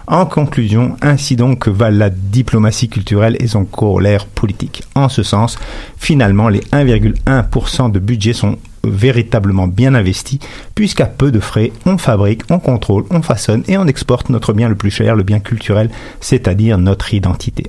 En 0.10 0.26
conclusion, 0.26 0.96
ainsi 1.02 1.36
donc 1.36 1.68
valent 1.68 1.98
la 1.98 2.10
diplomatie 2.10 2.88
culturelle 2.88 3.36
et 3.42 3.48
son 3.48 3.66
corollaire 3.66 4.26
politique. 4.26 4.84
En 4.96 5.10
ce 5.10 5.22
sens, 5.22 5.60
finalement, 5.98 6.48
les 6.48 6.62
1,1% 6.72 7.92
de 7.92 8.00
budget 8.00 8.32
sont 8.32 8.57
véritablement 8.90 9.68
bien 9.68 9.96
investis, 9.96 10.40
puisqu'à 10.76 11.06
peu 11.06 11.32
de 11.32 11.40
frais, 11.40 11.72
on 11.86 11.98
fabrique, 11.98 12.44
on 12.50 12.60
contrôle, 12.60 13.06
on 13.10 13.22
façonne 13.22 13.64
et 13.68 13.78
on 13.78 13.88
exporte 13.88 14.30
notre 14.30 14.54
bien 14.54 14.70
le 14.70 14.76
plus 14.76 14.92
cher, 14.92 15.16
le 15.16 15.24
bien 15.24 15.40
culturel, 15.40 15.90
c'est-à-dire 16.20 16.78
notre 16.78 17.14
identité. 17.14 17.66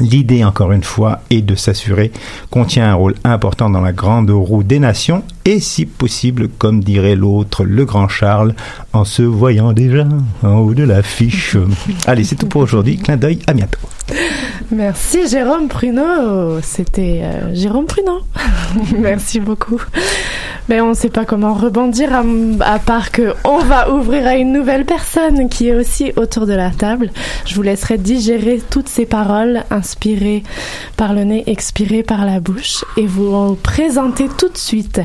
L'idée, 0.00 0.44
encore 0.44 0.72
une 0.72 0.82
fois, 0.82 1.20
est 1.30 1.42
de 1.42 1.54
s'assurer 1.54 2.10
qu'on 2.50 2.64
tient 2.64 2.90
un 2.90 2.94
rôle 2.94 3.14
important 3.24 3.68
dans 3.68 3.80
la 3.80 3.92
grande 3.92 4.30
roue 4.30 4.62
des 4.62 4.78
nations 4.78 5.22
et, 5.44 5.60
si 5.60 5.84
possible, 5.86 6.48
comme 6.48 6.82
dirait 6.82 7.16
l'autre, 7.16 7.64
le 7.64 7.84
grand 7.84 8.08
Charles, 8.08 8.54
en 8.92 9.04
se 9.04 9.22
voyant 9.22 9.72
déjà 9.72 10.06
en 10.42 10.56
haut 10.58 10.74
de 10.74 10.84
l'affiche. 10.84 11.56
Allez, 12.06 12.24
c'est 12.24 12.36
tout 12.36 12.46
pour 12.46 12.62
aujourd'hui. 12.62 12.96
Clin 12.96 13.16
d'œil, 13.16 13.40
à 13.46 13.52
bientôt. 13.52 13.78
Merci 14.70 15.28
Jérôme 15.28 15.68
Pruneau. 15.68 16.60
C'était 16.62 17.20
euh, 17.22 17.54
Jérôme 17.54 17.86
Pruneau. 17.86 18.20
Merci 18.98 19.40
beaucoup. 19.40 19.80
Mais 20.70 20.80
on 20.80 20.90
ne 20.90 20.94
sait 20.94 21.10
pas 21.10 21.24
comment 21.24 21.52
rebondir 21.52 22.10
à, 22.60 22.78
part 22.78 23.10
que 23.10 23.34
on 23.42 23.58
va 23.58 23.90
ouvrir 23.90 24.24
à 24.28 24.36
une 24.36 24.52
nouvelle 24.52 24.84
personne 24.84 25.48
qui 25.48 25.66
est 25.66 25.74
aussi 25.74 26.12
autour 26.14 26.46
de 26.46 26.52
la 26.52 26.70
table. 26.70 27.10
Je 27.44 27.56
vous 27.56 27.62
laisserai 27.62 27.98
digérer 27.98 28.62
toutes 28.70 28.88
ces 28.88 29.04
paroles 29.04 29.64
inspirées 29.72 30.44
par 30.96 31.12
le 31.12 31.24
nez, 31.24 31.42
expirées 31.48 32.04
par 32.04 32.24
la 32.24 32.38
bouche 32.38 32.84
et 32.96 33.08
vous 33.08 33.56
présenter 33.56 34.28
tout 34.28 34.48
de 34.48 34.56
suite 34.56 35.00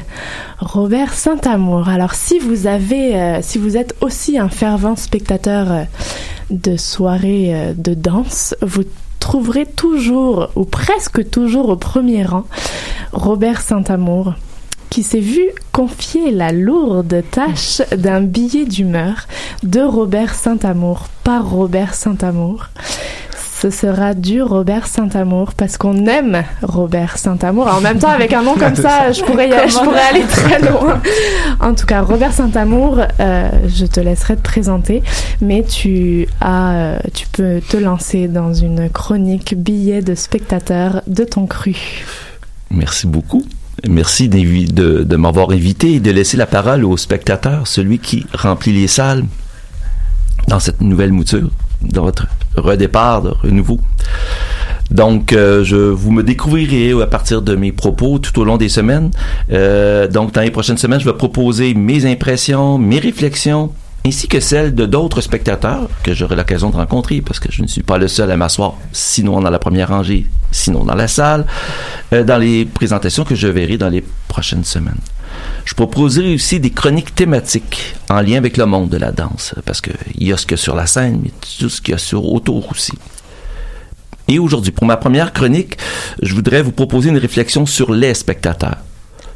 Robert 0.60 1.16
Saint-Amour. 1.16 1.90
Alors 1.90 2.14
si 2.14 2.38
vous 2.38 2.68
avez, 2.68 3.16
euh, 3.16 3.40
si 3.42 3.58
vous 3.58 3.76
êtes 3.76 3.96
aussi 4.02 4.38
un 4.38 4.50
fervent 4.50 4.96
spectateur 4.96 5.72
euh, 5.72 5.84
de 6.52 6.78
soirées 6.78 7.74
de 7.76 7.96
danse, 7.96 8.54
vous 8.62 8.84
trouverez 9.20 9.66
toujours, 9.66 10.50
ou 10.56 10.64
presque 10.64 11.28
toujours 11.32 11.70
au 11.70 11.76
premier 11.76 12.22
rang, 12.24 12.46
Robert 13.14 13.62
Saint-Amour, 13.62 14.36
qui 14.96 15.04
s'est 15.04 15.20
vu 15.20 15.50
confier 15.74 16.32
la 16.32 16.54
lourde 16.54 17.22
tâche 17.30 17.82
d'un 17.98 18.22
billet 18.22 18.64
d'humeur 18.64 19.28
de 19.62 19.82
Robert 19.82 20.34
Saint-Amour 20.34 21.10
par 21.26 21.50
Robert 21.50 21.94
Saint-Amour 21.94 22.70
ce 23.62 23.70
sera 23.72 24.14
du 24.14 24.42
Robert 24.42 24.88
Saint-Amour 24.88 25.54
parce 25.54 25.76
qu'on 25.76 26.06
aime 26.06 26.44
Robert 26.62 27.18
Saint-Amour. 27.18 27.68
En 27.68 27.82
même 27.82 28.00
temps, 28.00 28.10
avec 28.10 28.32
un 28.32 28.42
nom 28.42 28.56
comme 28.56 28.76
ça, 28.88 29.12
je 29.12 29.22
pourrais, 29.22 29.68
je 29.68 29.80
pourrais 29.80 30.08
aller 30.12 30.24
très 30.24 30.62
loin. 30.62 31.02
En 31.60 31.74
tout 31.74 31.86
cas, 31.86 32.02
Robert 32.02 32.32
Saint-Amour, 32.32 33.00
euh, 33.20 33.50
je 33.68 33.86
te 33.86 34.00
laisserai 34.00 34.38
te 34.38 34.44
présenter, 34.44 35.04
mais 35.42 35.64
tu 35.64 36.28
as, 36.40 36.74
euh, 36.74 37.00
tu 37.14 37.28
peux 37.28 37.60
te 37.60 37.76
lancer 37.76 38.30
dans 38.30 38.54
une 38.54 38.90
chronique 38.90 39.56
billet 39.58 40.02
de 40.02 40.16
spectateur 40.16 41.02
de 41.08 41.26
ton 41.26 41.48
cru. 41.48 42.06
Merci 42.72 43.08
beaucoup. 43.08 43.44
Merci 43.88 44.30
de, 44.30 45.16
m'avoir 45.16 45.52
invité 45.52 45.96
et 45.96 46.00
de 46.00 46.12
laisser 46.12 46.38
la 46.38 46.46
parole 46.46 46.86
au 46.86 46.98
spectateur, 46.98 47.68
celui 47.68 48.00
qui 48.00 48.26
remplit 48.34 48.72
les 48.72 48.88
salles 48.88 49.26
dans 50.48 50.60
cette 50.60 50.82
nouvelle 50.82 51.12
mouture, 51.12 51.50
dans 51.82 52.04
votre 52.04 52.28
redépart, 52.56 53.22
de 53.22 53.30
renouveau. 53.30 53.80
Donc, 54.92 55.34
euh, 55.34 55.64
je 55.64 55.76
vous 55.76 56.12
me 56.12 56.24
découvrirez 56.24 56.92
à 57.02 57.08
partir 57.08 57.42
de 57.42 57.56
mes 57.56 57.72
propos 57.72 58.20
tout 58.20 58.40
au 58.40 58.46
long 58.46 58.58
des 58.58 58.70
semaines. 58.70 59.12
Euh, 59.52 60.08
donc, 60.08 60.34
dans 60.34 60.42
les 60.42 60.52
prochaines 60.52 60.78
semaines, 60.78 61.00
je 61.00 61.06
vais 61.06 61.18
proposer 61.18 61.74
mes 61.74 62.06
impressions, 62.06 62.78
mes 62.78 63.00
réflexions, 63.00 63.72
ainsi 64.06 64.28
que 64.28 64.40
celles 64.40 64.76
de 64.76 64.86
d'autres 64.86 65.22
spectateurs 65.22 65.90
que 66.04 66.14
j'aurai 66.14 66.36
l'occasion 66.36 66.70
de 66.70 66.76
rencontrer, 66.76 67.22
parce 67.22 67.40
que 67.40 67.52
je 67.52 67.64
ne 67.64 67.68
suis 67.68 67.82
pas 67.82 67.98
le 67.98 68.08
seul 68.08 68.30
à 68.30 68.38
m'asseoir, 68.38 68.76
sinon 68.92 69.42
dans 69.42 69.50
la 69.50 69.58
première 69.58 69.90
rangée, 69.90 70.28
sinon 70.52 70.84
dans 70.84 70.94
la 70.94 71.08
salle, 71.08 71.46
euh, 72.14 72.24
dans 72.24 72.38
les 72.38 72.66
présentations 72.66 73.24
que 73.24 73.34
je 73.34 73.48
verrai 73.48 73.78
dans 73.78 73.90
les 73.90 74.04
prochaines 74.28 74.64
semaines. 74.64 75.00
Je 75.66 75.74
proposerai 75.74 76.36
aussi 76.36 76.60
des 76.60 76.70
chroniques 76.70 77.16
thématiques 77.16 77.96
en 78.10 78.22
lien 78.22 78.38
avec 78.38 78.58
le 78.58 78.68
monde 78.68 78.90
de 78.90 78.98
la 78.98 79.12
danse, 79.12 79.56
parce 79.66 79.82
qu'il 79.82 79.94
y 80.20 80.32
a 80.32 80.38
ce 80.38 80.46
qu'il 80.46 80.58
y 80.58 80.60
a 80.60 80.64
sur 80.64 80.76
la 80.76 80.86
scène, 80.86 81.22
mais 81.24 81.32
tout 81.60 81.70
ce 81.70 81.82
qu'il 81.82 81.94
y 81.94 81.96
a 81.96 81.98
sur 81.98 82.26
autour 82.32 82.72
aussi. 82.72 82.94
Et 84.28 84.38
aujourd'hui, 84.38 84.72
pour 84.72 84.86
ma 84.86 84.98
première 84.98 85.34
chronique, 85.34 85.78
je 86.22 86.34
voudrais 86.34 86.62
vous 86.62 86.72
proposer 86.72 87.10
une 87.10 87.18
réflexion 87.18 87.66
sur 87.66 87.92
les 87.92 88.14
spectateurs, 88.14 88.78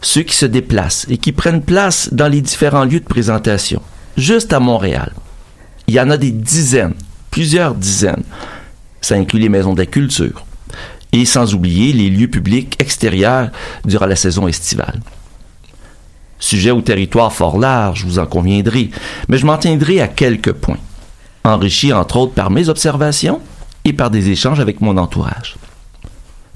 ceux 0.01 0.21
qui 0.21 0.35
se 0.35 0.45
déplacent 0.45 1.07
et 1.09 1.17
qui 1.17 1.31
prennent 1.31 1.63
place 1.63 2.09
dans 2.11 2.27
les 2.27 2.41
différents 2.41 2.85
lieux 2.85 2.99
de 2.99 3.05
présentation, 3.05 3.81
juste 4.19 4.53
à 4.53 4.59
Montréal. 4.59 5.13
Il 5.87 5.93
y 5.93 5.99
en 5.99 6.09
a 6.09 6.17
des 6.17 6.31
dizaines, 6.31 6.93
plusieurs 7.31 7.73
dizaines. 7.73 8.23
Ça 9.01 9.15
inclut 9.15 9.39
les 9.39 9.49
maisons 9.49 9.73
de 9.73 9.79
la 9.79 9.85
culture, 9.85 10.45
et 11.11 11.25
sans 11.25 11.53
oublier 11.55 11.93
les 11.93 12.09
lieux 12.09 12.27
publics 12.27 12.75
extérieurs 12.79 13.49
durant 13.85 14.05
la 14.05 14.15
saison 14.15 14.47
estivale. 14.47 15.01
Sujet 16.37 16.71
au 16.71 16.81
territoire 16.81 17.33
fort 17.33 17.57
large, 17.57 18.05
vous 18.05 18.19
en 18.19 18.25
conviendrez, 18.25 18.91
mais 19.27 19.37
je 19.37 19.45
m'en 19.45 19.57
tiendrai 19.57 19.99
à 19.99 20.07
quelques 20.07 20.53
points, 20.53 20.77
enrichis 21.43 21.91
entre 21.91 22.17
autres 22.17 22.33
par 22.33 22.49
mes 22.49 22.69
observations 22.69 23.41
et 23.83 23.93
par 23.93 24.09
des 24.09 24.29
échanges 24.29 24.59
avec 24.59 24.81
mon 24.81 24.97
entourage. 24.97 25.55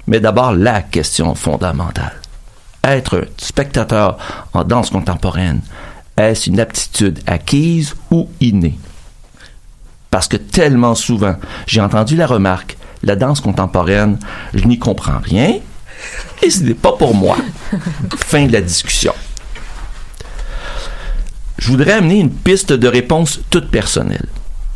Mais 0.06 0.20
d'abord, 0.20 0.52
la 0.52 0.82
question 0.82 1.34
fondamentale. 1.34 2.20
Être 2.82 3.26
spectateur 3.38 4.18
en 4.52 4.64
danse 4.64 4.90
contemporaine, 4.90 5.62
est-ce 6.16 6.48
une 6.48 6.60
aptitude 6.60 7.20
acquise 7.26 7.94
ou 8.10 8.28
innée? 8.40 8.78
Parce 10.10 10.28
que 10.28 10.36
tellement 10.36 10.94
souvent, 10.94 11.36
j'ai 11.66 11.80
entendu 11.80 12.16
la 12.16 12.26
remarque, 12.26 12.76
la 13.02 13.16
danse 13.16 13.40
contemporaine, 13.40 14.18
je 14.54 14.64
n'y 14.64 14.78
comprends 14.78 15.18
rien 15.18 15.58
et 16.42 16.50
ce 16.50 16.62
n'est 16.62 16.74
pas 16.74 16.92
pour 16.92 17.14
moi. 17.14 17.36
fin 18.16 18.46
de 18.46 18.52
la 18.52 18.60
discussion 18.60 19.12
je 21.64 21.70
voudrais 21.70 21.92
amener 21.92 22.20
une 22.20 22.30
piste 22.30 22.74
de 22.74 22.88
réponse 22.88 23.40
toute 23.48 23.70
personnelle. 23.70 24.26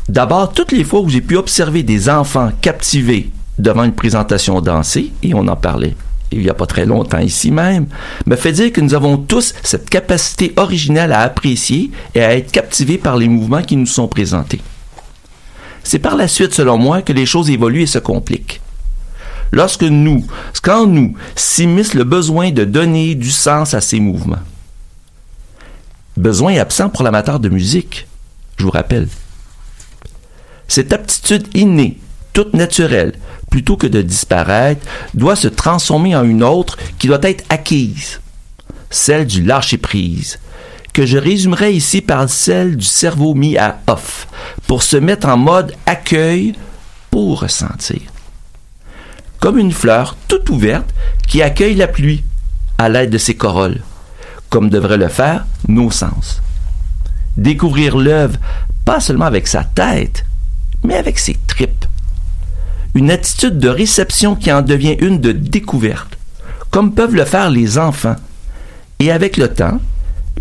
D'abord, 0.08 0.54
toutes 0.54 0.72
les 0.72 0.84
fois 0.84 1.00
où 1.00 1.10
j'ai 1.10 1.20
pu 1.20 1.36
observer 1.36 1.82
des 1.82 2.08
enfants 2.08 2.50
captivés 2.62 3.30
devant 3.58 3.84
une 3.84 3.92
présentation 3.92 4.62
dansée, 4.62 5.12
et 5.22 5.34
on 5.34 5.48
en 5.48 5.56
parlait 5.56 5.96
il 6.30 6.40
n'y 6.40 6.50
a 6.50 6.54
pas 6.54 6.66
très 6.66 6.86
longtemps 6.86 7.18
ici 7.18 7.50
même, 7.50 7.86
me 8.26 8.36
fait 8.36 8.52
dire 8.52 8.72
que 8.72 8.80
nous 8.80 8.94
avons 8.94 9.16
tous 9.16 9.54
cette 9.62 9.88
capacité 9.88 10.52
originale 10.56 11.12
à 11.12 11.20
apprécier 11.20 11.90
et 12.14 12.22
à 12.22 12.36
être 12.36 12.52
captivés 12.52 12.98
par 12.98 13.16
les 13.16 13.28
mouvements 13.28 13.62
qui 13.62 13.76
nous 13.76 13.86
sont 13.86 14.08
présentés. 14.08 14.60
C'est 15.82 15.98
par 15.98 16.16
la 16.16 16.28
suite, 16.28 16.52
selon 16.52 16.76
moi, 16.76 17.02
que 17.02 17.12
les 17.12 17.24
choses 17.24 17.48
évoluent 17.48 17.82
et 17.82 17.86
se 17.86 17.98
compliquent. 17.98 18.60
Lorsque 19.52 19.84
nous, 19.84 20.26
quand 20.62 20.86
nous, 20.86 21.14
s'immisce 21.34 21.94
le 21.94 22.04
besoin 22.04 22.50
de 22.50 22.64
donner 22.64 23.14
du 23.14 23.30
sens 23.30 23.72
à 23.72 23.80
ces 23.80 23.98
mouvements, 23.98 24.42
besoin 26.16 26.58
absent 26.58 26.90
pour 26.90 27.04
l'amateur 27.04 27.40
de 27.40 27.48
musique, 27.48 28.06
je 28.58 28.64
vous 28.64 28.70
rappelle. 28.70 29.08
Cette 30.66 30.92
aptitude 30.92 31.48
innée, 31.54 31.98
naturelle, 32.54 33.12
plutôt 33.50 33.76
que 33.76 33.86
de 33.86 34.02
disparaître, 34.02 34.86
doit 35.14 35.36
se 35.36 35.48
transformer 35.48 36.14
en 36.16 36.24
une 36.24 36.42
autre 36.42 36.76
qui 36.98 37.06
doit 37.06 37.18
être 37.22 37.44
acquise, 37.48 38.20
celle 38.90 39.26
du 39.26 39.42
lâcher-prise, 39.42 40.38
que 40.92 41.06
je 41.06 41.18
résumerai 41.18 41.72
ici 41.72 42.00
par 42.00 42.28
celle 42.28 42.76
du 42.76 42.84
cerveau 42.84 43.34
mis 43.34 43.56
à 43.56 43.80
off, 43.86 44.26
pour 44.66 44.82
se 44.82 44.96
mettre 44.96 45.28
en 45.28 45.36
mode 45.36 45.74
accueil 45.86 46.54
pour 47.10 47.40
ressentir. 47.40 48.00
Comme 49.40 49.58
une 49.58 49.72
fleur 49.72 50.16
toute 50.26 50.50
ouverte 50.50 50.92
qui 51.26 51.42
accueille 51.42 51.76
la 51.76 51.86
pluie 51.86 52.24
à 52.76 52.88
l'aide 52.88 53.10
de 53.10 53.18
ses 53.18 53.36
corolles 53.36 53.82
comme 54.50 54.70
devraient 54.70 54.96
le 54.96 55.08
faire 55.08 55.46
nos 55.66 55.90
sens. 55.90 56.42
Découvrir 57.36 57.96
l'œuvre, 57.96 58.38
pas 58.84 59.00
seulement 59.00 59.26
avec 59.26 59.46
sa 59.46 59.64
tête, 59.64 60.24
mais 60.82 60.96
avec 60.96 61.18
ses 61.18 61.36
tripes. 61.46 61.84
Une 62.94 63.10
attitude 63.10 63.58
de 63.58 63.68
réception 63.68 64.34
qui 64.34 64.52
en 64.52 64.62
devient 64.62 64.96
une 65.00 65.20
de 65.20 65.32
découverte, 65.32 66.18
comme 66.70 66.94
peuvent 66.94 67.14
le 67.14 67.24
faire 67.24 67.50
les 67.50 67.78
enfants. 67.78 68.16
Et 68.98 69.12
avec 69.12 69.36
le 69.36 69.48
temps, 69.48 69.80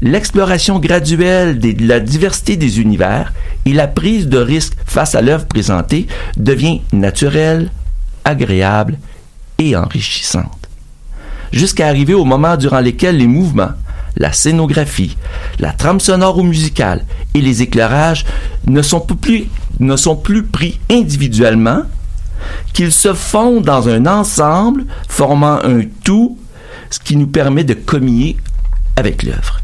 l'exploration 0.01 0.79
graduelle 0.79 1.59
de 1.59 1.87
la 1.87 1.99
diversité 1.99 2.55
des 2.55 2.79
univers 2.79 3.33
et 3.65 3.73
la 3.73 3.87
prise 3.87 4.27
de 4.27 4.37
risque 4.37 4.77
face 4.85 5.15
à 5.15 5.21
l'œuvre 5.21 5.45
présentée 5.45 6.07
devient 6.37 6.81
naturelle, 6.93 7.71
agréable 8.25 8.97
et 9.57 9.75
enrichissante. 9.75 10.69
Jusqu'à 11.51 11.87
arriver 11.87 12.13
au 12.13 12.25
moment 12.25 12.57
durant 12.57 12.81
lequel 12.81 13.17
les 13.17 13.27
mouvements, 13.27 13.71
la 14.17 14.33
scénographie, 14.33 15.17
la 15.59 15.71
trame 15.71 15.99
sonore 15.99 16.37
ou 16.37 16.43
musicale 16.43 17.05
et 17.33 17.41
les 17.41 17.61
éclairages 17.61 18.25
ne 18.65 18.81
sont 18.81 18.99
plus, 18.99 19.45
ne 19.79 19.95
sont 19.95 20.15
plus 20.15 20.43
pris 20.43 20.79
individuellement, 20.89 21.83
qu'ils 22.73 22.91
se 22.91 23.13
fondent 23.13 23.63
dans 23.63 23.89
un 23.89 24.05
ensemble 24.05 24.85
formant 25.07 25.59
un 25.63 25.81
tout, 26.03 26.37
ce 26.89 26.99
qui 26.99 27.15
nous 27.15 27.27
permet 27.27 27.63
de 27.63 27.73
communier 27.73 28.37
avec 28.95 29.23
l'œuvre. 29.23 29.59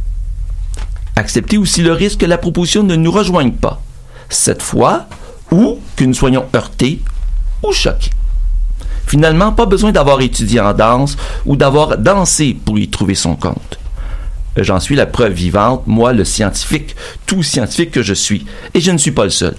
Acceptez 1.15 1.57
aussi 1.57 1.81
le 1.81 1.93
risque 1.93 2.21
que 2.21 2.25
la 2.25 2.37
proposition 2.37 2.83
ne 2.83 2.95
nous 2.95 3.11
rejoigne 3.11 3.51
pas, 3.51 3.81
cette 4.29 4.61
fois, 4.61 5.05
ou 5.51 5.79
que 5.95 6.03
nous 6.03 6.13
soyons 6.13 6.45
heurtés 6.55 7.01
ou 7.61 7.71
choqués. 7.71 8.09
Finalement, 9.05 9.51
pas 9.51 9.65
besoin 9.65 9.91
d'avoir 9.91 10.21
étudié 10.21 10.59
en 10.59 10.73
danse 10.73 11.17
ou 11.45 11.55
d'avoir 11.55 11.97
dansé 11.97 12.57
pour 12.65 12.79
y 12.79 12.89
trouver 12.89 13.15
son 13.15 13.35
compte. 13.35 13.77
J'en 14.57 14.79
suis 14.79 14.95
la 14.95 15.05
preuve 15.05 15.33
vivante, 15.33 15.83
moi 15.87 16.13
le 16.13 16.25
scientifique, 16.25 16.95
tout 17.25 17.43
scientifique 17.43 17.91
que 17.91 18.03
je 18.03 18.13
suis, 18.13 18.45
et 18.73 18.81
je 18.81 18.91
ne 18.91 18.97
suis 18.97 19.11
pas 19.11 19.23
le 19.23 19.29
seul. 19.29 19.55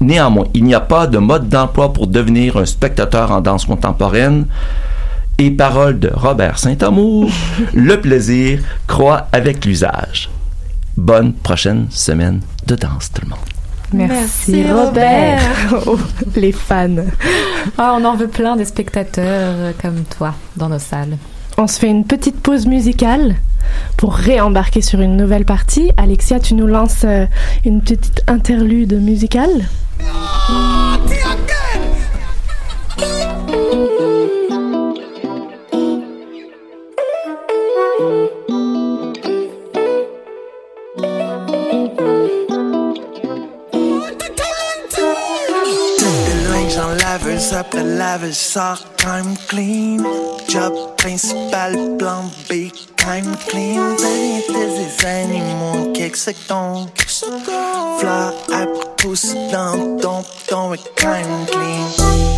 Néanmoins, 0.00 0.46
il 0.54 0.64
n'y 0.64 0.74
a 0.74 0.80
pas 0.80 1.06
de 1.06 1.18
mode 1.18 1.48
d'emploi 1.48 1.92
pour 1.92 2.06
devenir 2.06 2.56
un 2.56 2.66
spectateur 2.66 3.30
en 3.30 3.40
danse 3.40 3.64
contemporaine. 3.64 4.46
Et 5.38 5.50
parole 5.50 5.98
de 5.98 6.10
Robert 6.12 6.58
Saint-Amour, 6.58 7.30
le 7.74 8.00
plaisir 8.00 8.60
croît 8.86 9.28
avec 9.32 9.64
l'usage. 9.64 10.30
Bonne 10.96 11.34
prochaine 11.34 11.86
semaine 11.90 12.40
de 12.66 12.74
danse, 12.74 13.10
tout 13.12 13.22
le 13.22 13.30
monde. 13.30 13.38
Merci, 13.92 14.64
Robert. 14.70 15.40
Oh, 15.86 15.98
les 16.36 16.52
fans. 16.52 17.04
Ah, 17.78 17.96
on 17.98 18.04
en 18.04 18.16
veut 18.16 18.28
plein 18.28 18.56
des 18.56 18.64
spectateurs 18.64 19.74
comme 19.80 20.04
toi 20.04 20.34
dans 20.56 20.68
nos 20.68 20.78
salles. 20.78 21.16
On 21.58 21.66
se 21.66 21.78
fait 21.78 21.88
une 21.88 22.04
petite 22.04 22.40
pause 22.40 22.66
musicale 22.66 23.36
pour 23.96 24.14
réembarquer 24.14 24.82
sur 24.82 25.00
une 25.00 25.16
nouvelle 25.16 25.44
partie. 25.44 25.90
Alexia, 25.96 26.40
tu 26.40 26.54
nous 26.54 26.66
lances 26.66 27.04
euh, 27.04 27.26
une 27.64 27.80
petite 27.80 28.22
interlude 28.26 29.00
musicale? 29.00 29.66
up 47.56 47.70
the 47.70 47.82
lavish 47.82 48.36
sock, 48.36 48.80
I'm 49.04 49.34
clean. 49.48 50.00
Job 50.48 50.98
principal, 50.98 51.96
blanc, 51.96 52.32
big, 52.48 52.72
I'm 52.98 53.34
clean. 53.48 53.96
Ben, 53.96 54.34
het 54.34 54.48
is 54.48 54.86
iets 54.86 55.04
animal, 55.04 55.90
kijk 55.90 56.16
ze 56.16 56.34
donc. 56.46 56.90
Pousse 58.96 59.34
dans 59.52 59.96
ton 59.98 60.24
ton 60.48 60.74
et 60.74 60.78
time 60.96 61.46
clean. 61.50 61.88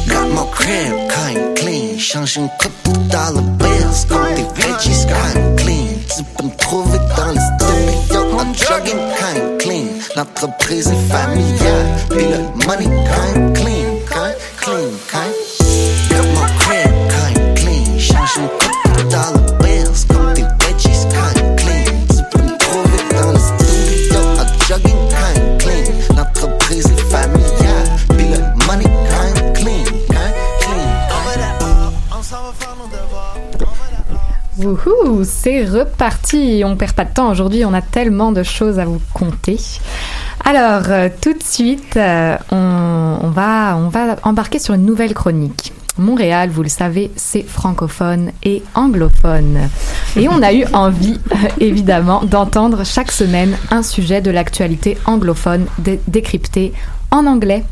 Got 0.09 0.29
my 0.29 0.51
crib, 0.53 0.93
kind 1.09 1.57
clean. 1.57 1.99
Change 1.99 2.37
une 2.37 2.49
coupe 2.59 2.73
dollar 3.09 3.43
bills, 3.59 4.07
comme 4.09 4.35
des 4.35 4.47
veggies, 4.55 5.07
kind 5.07 5.57
clean. 5.57 5.89
Tu 6.17 6.23
peux 6.37 6.45
me 6.45 6.57
trouver 6.57 6.99
dans 7.17 7.33
les 7.33 7.41
studios, 7.41 8.39
I'm 8.39 8.55
jogging 8.55 9.01
kind 9.19 9.59
clean. 9.59 9.89
L'entreprise 10.17 10.89
est 10.89 11.13
familiale, 11.13 11.87
puis 12.11 12.25
le 12.25 12.67
money 12.67 12.87
kind 12.87 13.55
clean, 13.55 14.01
kind 14.09 14.35
clean, 14.61 14.91
kind. 15.11 15.38
C'est 35.25 35.65
reparti. 35.65 36.63
On 36.65 36.77
perd 36.77 36.93
pas 36.93 37.05
de 37.05 37.13
temps 37.15 37.31
aujourd'hui, 37.31 37.65
on 37.65 37.75
a 37.75 37.83
tellement 37.83 38.33
de 38.33 38.43
choses 38.43 38.79
à 38.79 38.85
vous 38.85 39.01
conter. 39.15 39.59
Alors, 40.45 40.83
euh, 40.89 41.09
tout 41.21 41.33
de 41.35 41.43
suite, 41.43 41.97
euh, 41.97 42.37
on, 42.51 43.19
on 43.23 43.29
va, 43.31 43.77
on 43.77 43.89
va 43.89 44.17
embarquer 44.23 44.59
sur 44.59 44.75
une 44.75 44.85
nouvelle 44.85 45.15
chronique. 45.15 45.73
Montréal, 45.99 46.49
vous 46.51 46.63
le 46.63 46.69
savez, 46.69 47.11
c'est 47.17 47.43
francophone 47.43 48.31
et 48.45 48.63
anglophone. 48.75 49.69
Et 50.17 50.29
on 50.29 50.41
a 50.43 50.53
eu 50.53 50.65
envie, 50.73 51.19
euh, 51.33 51.37
évidemment, 51.59 52.23
d'entendre 52.25 52.85
chaque 52.85 53.11
semaine 53.11 53.57
un 53.73 53.83
sujet 53.83 54.21
de 54.21 54.31
l'actualité 54.31 54.97
anglophone 55.07 55.67
dé- 55.79 56.01
décrypté 56.07 56.73
en 57.11 57.27
anglais. 57.27 57.65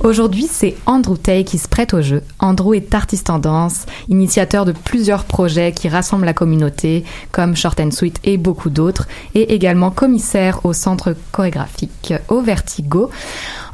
Aujourd'hui, 0.00 0.48
c'est 0.50 0.74
Andrew 0.86 1.16
Tay 1.16 1.44
qui 1.44 1.58
se 1.58 1.68
prête 1.68 1.94
au 1.94 2.02
jeu. 2.02 2.22
Andrew 2.38 2.74
est 2.74 2.94
artiste 2.94 3.30
en 3.30 3.38
danse, 3.38 3.86
initiateur 4.08 4.64
de 4.64 4.72
plusieurs 4.72 5.24
projets 5.24 5.72
qui 5.72 5.88
rassemblent 5.88 6.24
la 6.24 6.34
communauté, 6.34 7.04
comme 7.30 7.56
Short 7.56 7.78
and 7.80 7.92
Sweet 7.92 8.18
et 8.24 8.36
beaucoup 8.36 8.70
d'autres, 8.70 9.06
et 9.34 9.54
également 9.54 9.90
commissaire 9.90 10.64
au 10.64 10.72
centre 10.72 11.14
chorégraphique 11.30 12.14
au 12.28 12.40
Vertigo. 12.40 13.10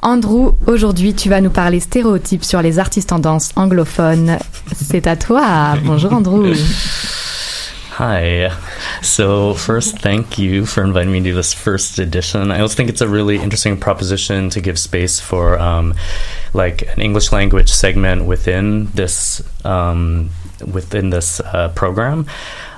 Andrew, 0.03 0.53
aujourd'hui, 0.67 1.15
tu 1.15 1.29
vas 1.29 1.41
nous 1.41 1.51
parler 1.51 1.81
stéréotypes 1.81 2.45
sur 2.45 2.63
les 2.63 2.79
artistes 2.79 3.13
en 3.13 3.19
danse 3.19 3.51
anglophones. 3.57 4.39
C'est 4.75 5.07
à 5.07 5.17
toi. 5.17 5.77
Bonjour 5.85 6.13
Andrew. 6.13 6.53
Hi. 7.99 8.57
So, 9.03 9.55
first, 9.55 9.99
thank 9.99 10.39
you 10.39 10.67
for 10.67 10.85
inviting 10.85 11.11
me 11.11 11.21
to 11.25 11.35
this 11.35 11.53
first 11.53 11.99
edition. 11.99 12.53
I 12.53 12.61
also 12.61 12.77
think 12.77 12.91
it's 12.91 13.01
a 13.01 13.09
really 13.09 13.39
interesting 13.39 13.77
proposition 13.77 14.51
to 14.51 14.61
give 14.61 14.79
space 14.79 15.19
for 15.19 15.59
um, 15.59 15.95
like 16.55 16.83
an 16.83 17.01
English 17.01 17.33
language 17.33 17.73
segment 17.73 18.25
within 18.25 18.87
this 18.93 19.43
um, 19.65 20.31
within 20.65 21.11
this 21.11 21.41
uh, 21.41 21.73
program. 21.75 22.27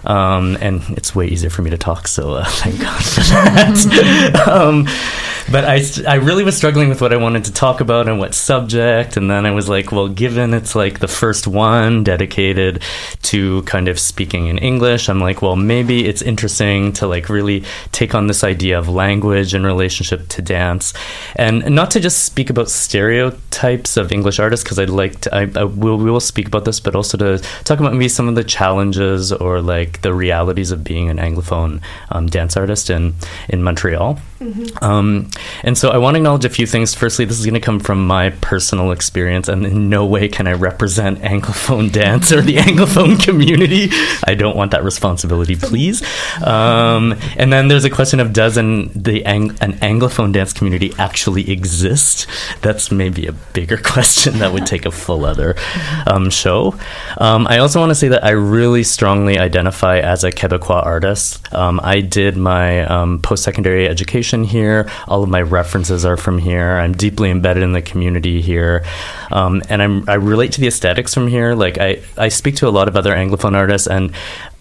Um, 0.04 0.56
and 0.60 0.82
it's 0.90 1.14
way 1.14 1.26
easier 1.26 1.50
for 1.50 1.62
me 1.62 1.70
to 1.70 1.78
talk, 1.78 2.08
so 2.08 2.34
uh, 2.34 2.44
thank 2.48 2.80
God 2.80 3.04
for 3.04 3.20
that. 3.20 4.48
um, 4.48 4.86
but 5.50 5.64
I, 5.64 5.82
I 6.06 6.14
really 6.16 6.44
was 6.44 6.56
struggling 6.56 6.88
with 6.88 7.00
what 7.00 7.12
I 7.12 7.16
wanted 7.16 7.44
to 7.46 7.52
talk 7.52 7.80
about 7.80 8.08
and 8.08 8.20
what 8.20 8.34
subject, 8.34 9.16
and 9.16 9.28
then 9.28 9.46
I 9.46 9.50
was 9.50 9.68
like, 9.68 9.90
well, 9.90 10.08
given 10.08 10.54
it's 10.54 10.76
like 10.76 11.00
the 11.00 11.08
first 11.08 11.46
one 11.48 12.04
dedicated 12.04 12.82
to 13.22 13.62
kind 13.62 13.88
of 13.88 13.98
speaking 13.98 14.46
in 14.46 14.58
English, 14.58 15.08
I'm 15.08 15.20
like, 15.20 15.42
well, 15.42 15.56
maybe 15.56 16.06
it's 16.06 16.22
interesting 16.22 16.92
to 16.94 17.08
like 17.08 17.28
really 17.28 17.64
take 17.90 18.14
on 18.14 18.28
this 18.28 18.44
idea 18.44 18.78
of 18.78 18.88
language 18.88 19.52
in 19.52 19.64
relationship 19.64 20.28
to 20.28 20.42
dance, 20.42 20.94
and 21.34 21.74
not 21.74 21.90
to 21.92 22.00
just 22.00 22.24
speak 22.24 22.48
about 22.48 22.70
stereotypes 22.70 23.96
of 23.96 24.12
English 24.12 24.38
artists, 24.38 24.62
because 24.62 24.78
I'd 24.78 24.88
like 24.88 25.20
to, 25.22 25.34
I, 25.34 25.50
I 25.56 25.64
will, 25.64 25.96
we 25.96 26.10
will 26.12 26.20
speak 26.20 26.46
about 26.46 26.64
this, 26.64 26.78
but 26.78 26.94
also 26.94 27.18
to 27.18 27.38
talk 27.64 27.80
about 27.80 27.92
maybe 27.92 28.08
some 28.08 28.28
of 28.28 28.36
the 28.36 28.44
challenges 28.44 29.32
or 29.32 29.60
like 29.60 29.89
the 30.02 30.14
realities 30.14 30.70
of 30.70 30.84
being 30.84 31.08
an 31.08 31.18
Anglophone 31.18 31.80
um, 32.10 32.26
dance 32.26 32.56
artist 32.56 32.90
in, 32.90 33.14
in 33.48 33.62
Montreal. 33.62 34.18
Um, 34.80 35.28
and 35.62 35.76
so 35.76 35.90
I 35.90 35.98
want 35.98 36.14
to 36.14 36.18
acknowledge 36.18 36.46
a 36.46 36.48
few 36.48 36.66
things. 36.66 36.94
Firstly, 36.94 37.26
this 37.26 37.38
is 37.38 37.44
going 37.44 37.54
to 37.54 37.60
come 37.60 37.78
from 37.78 38.06
my 38.06 38.30
personal 38.30 38.90
experience, 38.90 39.48
and 39.48 39.66
in 39.66 39.90
no 39.90 40.06
way 40.06 40.28
can 40.28 40.46
I 40.46 40.52
represent 40.52 41.18
Anglophone 41.20 41.92
dance 41.92 42.32
or 42.32 42.40
the 42.40 42.56
Anglophone 42.56 43.22
community. 43.22 43.90
I 44.24 44.34
don't 44.34 44.56
want 44.56 44.70
that 44.70 44.82
responsibility, 44.82 45.56
please. 45.56 46.02
Um, 46.42 47.16
and 47.36 47.52
then 47.52 47.68
there's 47.68 47.84
a 47.84 47.90
question 47.90 48.18
of 48.18 48.32
does 48.32 48.56
an, 48.56 48.90
the 48.94 49.26
Ang- 49.26 49.58
an 49.60 49.74
Anglophone 49.74 50.32
dance 50.32 50.54
community 50.54 50.94
actually 50.98 51.50
exist? 51.50 52.26
That's 52.62 52.90
maybe 52.90 53.26
a 53.26 53.32
bigger 53.32 53.76
question 53.84 54.38
that 54.38 54.54
would 54.54 54.66
take 54.66 54.86
a 54.86 54.90
full 54.90 55.26
other 55.26 55.54
um, 56.06 56.30
show. 56.30 56.74
Um, 57.18 57.46
I 57.46 57.58
also 57.58 57.78
want 57.78 57.90
to 57.90 57.94
say 57.94 58.08
that 58.08 58.24
I 58.24 58.30
really 58.30 58.84
strongly 58.84 59.38
identify 59.38 59.98
as 59.98 60.24
a 60.24 60.32
Quebecois 60.32 60.86
artist. 60.86 61.52
Um, 61.52 61.78
I 61.82 62.00
did 62.00 62.38
my 62.38 62.84
um, 62.86 63.20
post 63.20 63.42
secondary 63.42 63.86
education 63.86 64.29
here. 64.44 64.90
All 65.08 65.22
of 65.22 65.28
my 65.28 65.42
references 65.42 66.04
are 66.04 66.16
from 66.16 66.38
here. 66.38 66.78
I'm 66.78 66.92
deeply 66.92 67.30
embedded 67.30 67.62
in 67.62 67.72
the 67.72 67.82
community 67.82 68.40
here. 68.40 68.84
Um, 69.30 69.62
and 69.68 69.82
I'm, 69.82 70.08
I 70.08 70.14
relate 70.14 70.52
to 70.52 70.60
the 70.60 70.66
aesthetics 70.66 71.12
from 71.14 71.28
here. 71.28 71.54
Like, 71.54 71.78
I, 71.78 72.02
I 72.16 72.28
speak 72.28 72.56
to 72.56 72.68
a 72.68 72.70
lot 72.70 72.88
of 72.88 72.96
other 72.96 73.14
Anglophone 73.14 73.54
artists, 73.54 73.86
and 73.86 74.12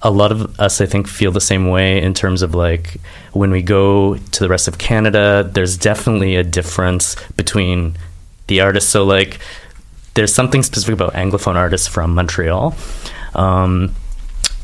a 0.01 0.11
lot 0.11 0.31
of 0.31 0.59
us, 0.59 0.81
I 0.81 0.85
think, 0.85 1.07
feel 1.07 1.31
the 1.31 1.41
same 1.41 1.69
way 1.69 2.01
in 2.01 2.13
terms 2.13 2.41
of 2.41 2.55
like 2.55 2.97
when 3.33 3.51
we 3.51 3.61
go 3.61 4.15
to 4.15 4.39
the 4.39 4.49
rest 4.49 4.67
of 4.67 4.77
Canada, 4.77 5.49
there's 5.53 5.77
definitely 5.77 6.35
a 6.35 6.43
difference 6.43 7.15
between 7.35 7.95
the 8.47 8.61
artists. 8.61 8.89
So, 8.89 9.05
like, 9.05 9.39
there's 10.15 10.33
something 10.33 10.63
specific 10.63 10.93
about 10.93 11.13
Anglophone 11.13 11.55
artists 11.55 11.87
from 11.87 12.15
Montreal. 12.15 12.75
Um, 13.35 13.95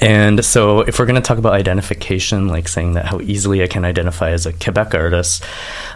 And 0.02 0.43
so, 0.43 0.82
if 0.82 1.00
we're 1.00 1.06
going 1.06 1.16
to 1.16 1.22
talk 1.22 1.38
about 1.38 1.54
identification, 1.54 2.50
like 2.50 2.68
saying 2.68 2.93
that 2.93 3.06
how 3.06 3.22
easily 3.22 3.64
I 3.64 3.68
can 3.68 3.86
identify 3.86 4.32
as 4.32 4.46
a 4.46 4.52
Quebec 4.52 4.93
artist, 4.93 5.43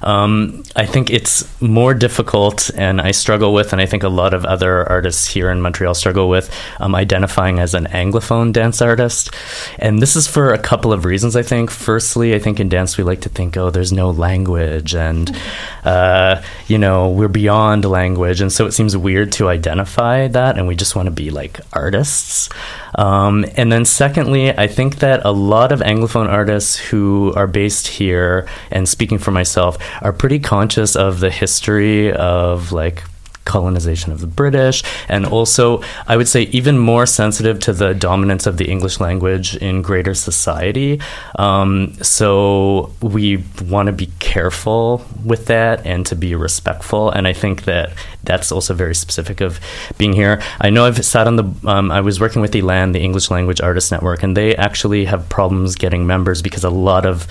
um, 0.02 0.64
I 0.76 0.86
think 0.86 1.10
it's 1.10 1.62
more 1.62 1.94
difficult, 1.94 2.72
and 2.76 3.02
I 3.02 3.12
struggle 3.12 3.54
with, 3.54 3.74
and 3.74 3.82
I 3.82 3.86
think 3.86 4.04
a 4.04 4.10
lot 4.10 4.34
of 4.34 4.46
other 4.46 4.88
artists 4.88 5.28
here 5.28 5.50
in 5.50 5.62
Montreal 5.62 5.94
struggle 5.94 6.30
with 6.30 6.50
um, 6.80 6.96
identifying 6.96 7.60
as 7.60 7.74
an 7.74 7.88
Anglophone 7.88 8.54
dance 8.54 8.82
artist. 8.82 9.36
And 9.80 10.02
this 10.02 10.16
is 10.16 10.28
for 10.28 10.54
a 10.54 10.60
couple 10.60 10.94
of 10.94 11.04
reasons, 11.04 11.36
I 11.36 11.42
think. 11.42 11.70
Firstly, 11.70 12.34
I 12.34 12.40
think 12.40 12.62
in 12.62 12.70
dance 12.70 12.98
we 12.98 13.04
like 13.04 13.22
to 13.22 13.30
think, 13.30 13.58
oh, 13.58 13.70
there's 13.70 13.92
no 13.92 14.12
language, 14.12 14.96
and, 14.96 15.36
uh, 15.84 16.42
you 16.68 16.78
know, 16.78 17.10
we're 17.10 17.28
beyond 17.28 17.84
language. 17.84 18.40
And 18.40 18.52
so 18.52 18.66
it 18.66 18.72
seems 18.72 18.96
weird 18.96 19.34
to 19.34 19.50
identify 19.50 20.30
that, 20.30 20.58
and 20.58 20.70
we 20.70 20.76
just 20.76 20.96
want 20.96 21.08
to 21.08 21.12
be 21.12 21.32
like 21.32 21.60
artists. 21.74 22.50
Um, 22.96 23.46
and 23.56 23.72
then, 23.72 23.86
secondly, 23.86 24.52
I 24.58 24.68
think 24.68 24.98
that 24.98 25.22
a 25.26 25.32
lot 25.32 25.72
of 25.72 25.80
Anglophone 25.80 26.28
artists 26.28 26.78
who 26.78 27.34
are 27.36 27.48
based 27.48 27.88
here, 27.88 28.48
and 28.72 28.88
speaking 28.88 29.18
for 29.18 29.32
myself, 29.32 29.78
are 30.02 30.14
pretty 30.14 30.40
conscious 30.40 30.96
of 30.96 31.20
the 31.20 31.30
history 31.30 32.12
of 32.12 32.72
like 32.72 33.04
colonization 33.50 34.12
of 34.12 34.20
the 34.22 34.32
British, 34.42 34.84
and 35.10 35.26
also, 35.26 35.82
I 36.08 36.16
would 36.18 36.28
say, 36.28 36.44
even 36.60 36.78
more 36.78 37.06
sensitive 37.06 37.60
to 37.66 37.74
the 37.74 37.94
dominance 37.94 38.46
of 38.48 38.56
the 38.58 38.68
English 38.70 39.00
language 39.00 39.58
in 39.58 39.82
greater 39.82 40.14
society. 40.14 41.02
Um, 41.38 41.96
so, 42.02 42.94
we 43.02 43.44
want 43.76 43.88
to 43.88 43.94
be 43.94 44.10
careful 44.20 45.04
with 45.26 45.48
that 45.48 45.86
and 45.86 46.06
to 46.06 46.16
be 46.16 46.36
respectful. 46.36 47.10
And 47.10 47.28
I 47.28 47.34
think 47.34 47.64
that 47.64 47.92
that's 48.24 48.52
also 48.52 48.74
very 48.74 48.96
specific 48.96 49.42
of 49.42 49.60
being 49.98 50.14
here. 50.14 50.42
I 50.62 50.70
know 50.70 50.86
I've 50.86 51.04
sat 51.04 51.26
on 51.28 51.36
the, 51.36 51.46
um, 51.66 51.92
I 51.92 52.02
was 52.02 52.20
working 52.20 52.42
with 52.42 52.54
ELAN, 52.56 52.92
the 52.94 53.02
English 53.02 53.32
Language 53.32 53.62
Artist 53.62 53.92
Network, 53.92 54.24
and 54.24 54.38
they 54.38 54.56
actually 54.56 55.06
have 55.06 55.28
problems 55.30 55.76
getting 55.76 56.06
members 56.06 56.42
because 56.42 56.64
a 56.64 56.70
lot 56.70 57.06
of 57.06 57.28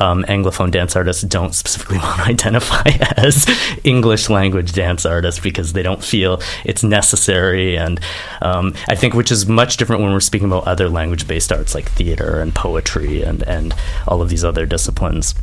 um, 0.00 0.24
Anglophone 0.24 0.70
dance 0.70 0.96
artists 0.96 1.22
don't 1.22 1.54
specifically 1.54 1.98
want 2.02 2.20
to 2.20 2.24
identify 2.24 2.82
as 3.16 3.46
English 3.84 4.28
language 4.28 4.72
dance 4.72 5.06
artists 5.06 5.40
because 5.40 5.72
they 5.72 5.82
don't 5.82 6.02
feel 6.02 6.40
it's 6.64 6.82
necessary. 6.82 7.76
And 7.76 8.00
um, 8.42 8.74
I 8.88 8.94
think 8.94 9.14
which 9.14 9.30
is 9.30 9.46
much 9.46 9.76
different 9.76 10.02
when 10.02 10.12
we're 10.12 10.20
speaking 10.20 10.48
about 10.48 10.66
other 10.66 10.88
language 10.88 11.28
based 11.28 11.52
arts 11.52 11.74
like 11.74 11.88
theater 11.90 12.40
and 12.40 12.54
poetry 12.54 13.22
and, 13.22 13.42
and 13.44 13.74
all 14.08 14.22
of 14.22 14.30
these 14.30 14.44
other 14.44 14.66
disciplines. 14.66 15.34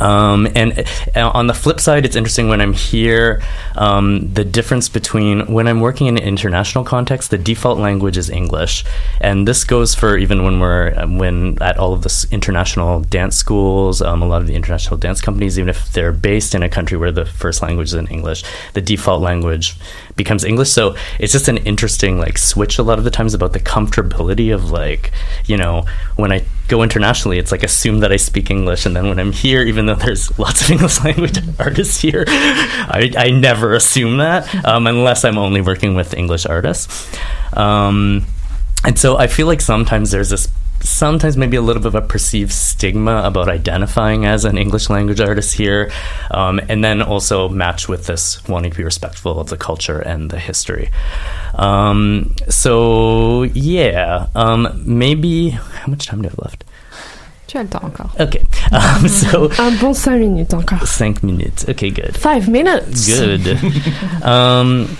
Um, 0.00 0.48
and 0.54 0.86
uh, 1.16 1.30
on 1.30 1.46
the 1.46 1.54
flip 1.54 1.80
side, 1.80 2.04
it's 2.04 2.16
interesting 2.16 2.48
when 2.48 2.60
I'm 2.60 2.72
here, 2.72 3.42
um, 3.76 4.32
the 4.32 4.44
difference 4.44 4.88
between 4.88 5.52
when 5.52 5.66
I'm 5.66 5.80
working 5.80 6.06
in 6.06 6.16
an 6.16 6.22
international 6.22 6.84
context, 6.84 7.30
the 7.30 7.38
default 7.38 7.78
language 7.78 8.16
is 8.16 8.30
English, 8.30 8.84
and 9.20 9.48
this 9.48 9.64
goes 9.64 9.94
for 9.94 10.16
even 10.16 10.44
when 10.44 10.60
we're 10.60 10.94
um, 10.96 11.18
when 11.18 11.60
at 11.62 11.78
all 11.78 11.92
of 11.92 12.02
the 12.02 12.28
international 12.30 13.00
dance 13.00 13.36
schools, 13.36 14.02
um, 14.02 14.22
a 14.22 14.26
lot 14.26 14.40
of 14.40 14.46
the 14.46 14.54
international 14.54 14.96
dance 14.96 15.20
companies, 15.20 15.58
even 15.58 15.68
if 15.68 15.92
they're 15.92 16.12
based 16.12 16.54
in 16.54 16.62
a 16.62 16.68
country 16.68 16.96
where 16.96 17.12
the 17.12 17.24
first 17.24 17.62
language 17.62 17.88
is 17.88 17.94
in 17.94 18.06
English, 18.08 18.44
the 18.74 18.80
default 18.80 19.22
language 19.22 19.76
becomes 20.16 20.44
English. 20.44 20.70
So 20.70 20.96
it's 21.18 21.32
just 21.32 21.48
an 21.48 21.58
interesting 21.58 22.18
like 22.18 22.38
switch 22.38 22.78
a 22.78 22.82
lot 22.82 22.98
of 22.98 23.04
the 23.04 23.10
times 23.10 23.34
about 23.34 23.52
the 23.52 23.60
comfortability 23.60 24.54
of 24.54 24.70
like 24.70 25.12
you 25.46 25.56
know 25.56 25.84
when 26.16 26.32
I 26.32 26.44
go 26.68 26.82
internationally, 26.82 27.38
it's 27.38 27.50
like 27.50 27.62
assume 27.62 28.00
that 28.00 28.12
I 28.12 28.16
speak 28.16 28.50
English, 28.50 28.86
and 28.86 28.94
then 28.94 29.08
when 29.08 29.18
I'm 29.18 29.32
here, 29.32 29.62
even 29.62 29.86
though 29.86 29.94
there's 29.94 30.38
lots 30.38 30.62
of 30.62 30.70
English 30.74 31.02
language 31.02 31.38
artists 31.58 32.00
here, 32.00 32.24
I, 32.28 33.12
I 33.16 33.30
never 33.30 33.74
assume 33.74 34.18
that 34.18 34.64
um, 34.64 34.86
unless 34.86 35.24
I'm 35.24 35.38
only 35.38 35.60
working 35.60 35.94
with 35.94 36.14
English 36.14 36.46
artists. 36.46 37.10
Um, 37.54 38.26
and 38.84 38.98
so 38.98 39.16
I 39.16 39.26
feel 39.26 39.46
like 39.46 39.60
sometimes 39.60 40.10
there's 40.10 40.30
this 40.30 40.48
sometimes 40.80 41.36
maybe 41.36 41.56
a 41.56 41.62
little 41.62 41.82
bit 41.82 41.88
of 41.88 41.94
a 41.94 42.02
perceived 42.02 42.52
stigma 42.52 43.22
about 43.24 43.48
identifying 43.48 44.24
as 44.26 44.44
an 44.44 44.56
English 44.58 44.90
language 44.90 45.20
artist 45.20 45.54
here, 45.54 45.90
um, 46.30 46.60
and 46.68 46.82
then 46.84 47.02
also 47.02 47.48
match 47.48 47.88
with 47.88 48.06
this 48.06 48.46
wanting 48.48 48.70
to 48.70 48.76
be 48.76 48.84
respectful 48.84 49.38
of 49.40 49.48
the 49.48 49.56
culture 49.56 49.98
and 50.00 50.30
the 50.30 50.38
history. 50.38 50.90
Um, 51.54 52.34
so 52.48 53.42
yeah, 53.42 54.26
um, 54.34 54.82
maybe 54.84 55.50
how 55.50 55.86
much 55.88 56.06
time 56.06 56.22
do 56.22 56.28
I 56.28 56.30
have 56.30 56.38
left? 56.38 56.64
Tu 57.46 57.56
as 57.56 57.64
le 57.64 57.68
temps 57.70 57.84
encore. 57.84 58.10
Okay. 58.20 58.44
Um, 58.70 59.08
so 59.08 59.50
Un 59.58 59.78
bon 59.78 59.94
5 59.94 60.20
minutes 60.20 60.52
encore. 60.52 60.86
cinq 60.86 61.22
minutes. 61.22 61.66
Okay, 61.66 61.88
good. 61.90 62.14
5 62.14 62.48
minutes. 62.50 63.06
Good. 63.06 63.46
um, 64.22 64.94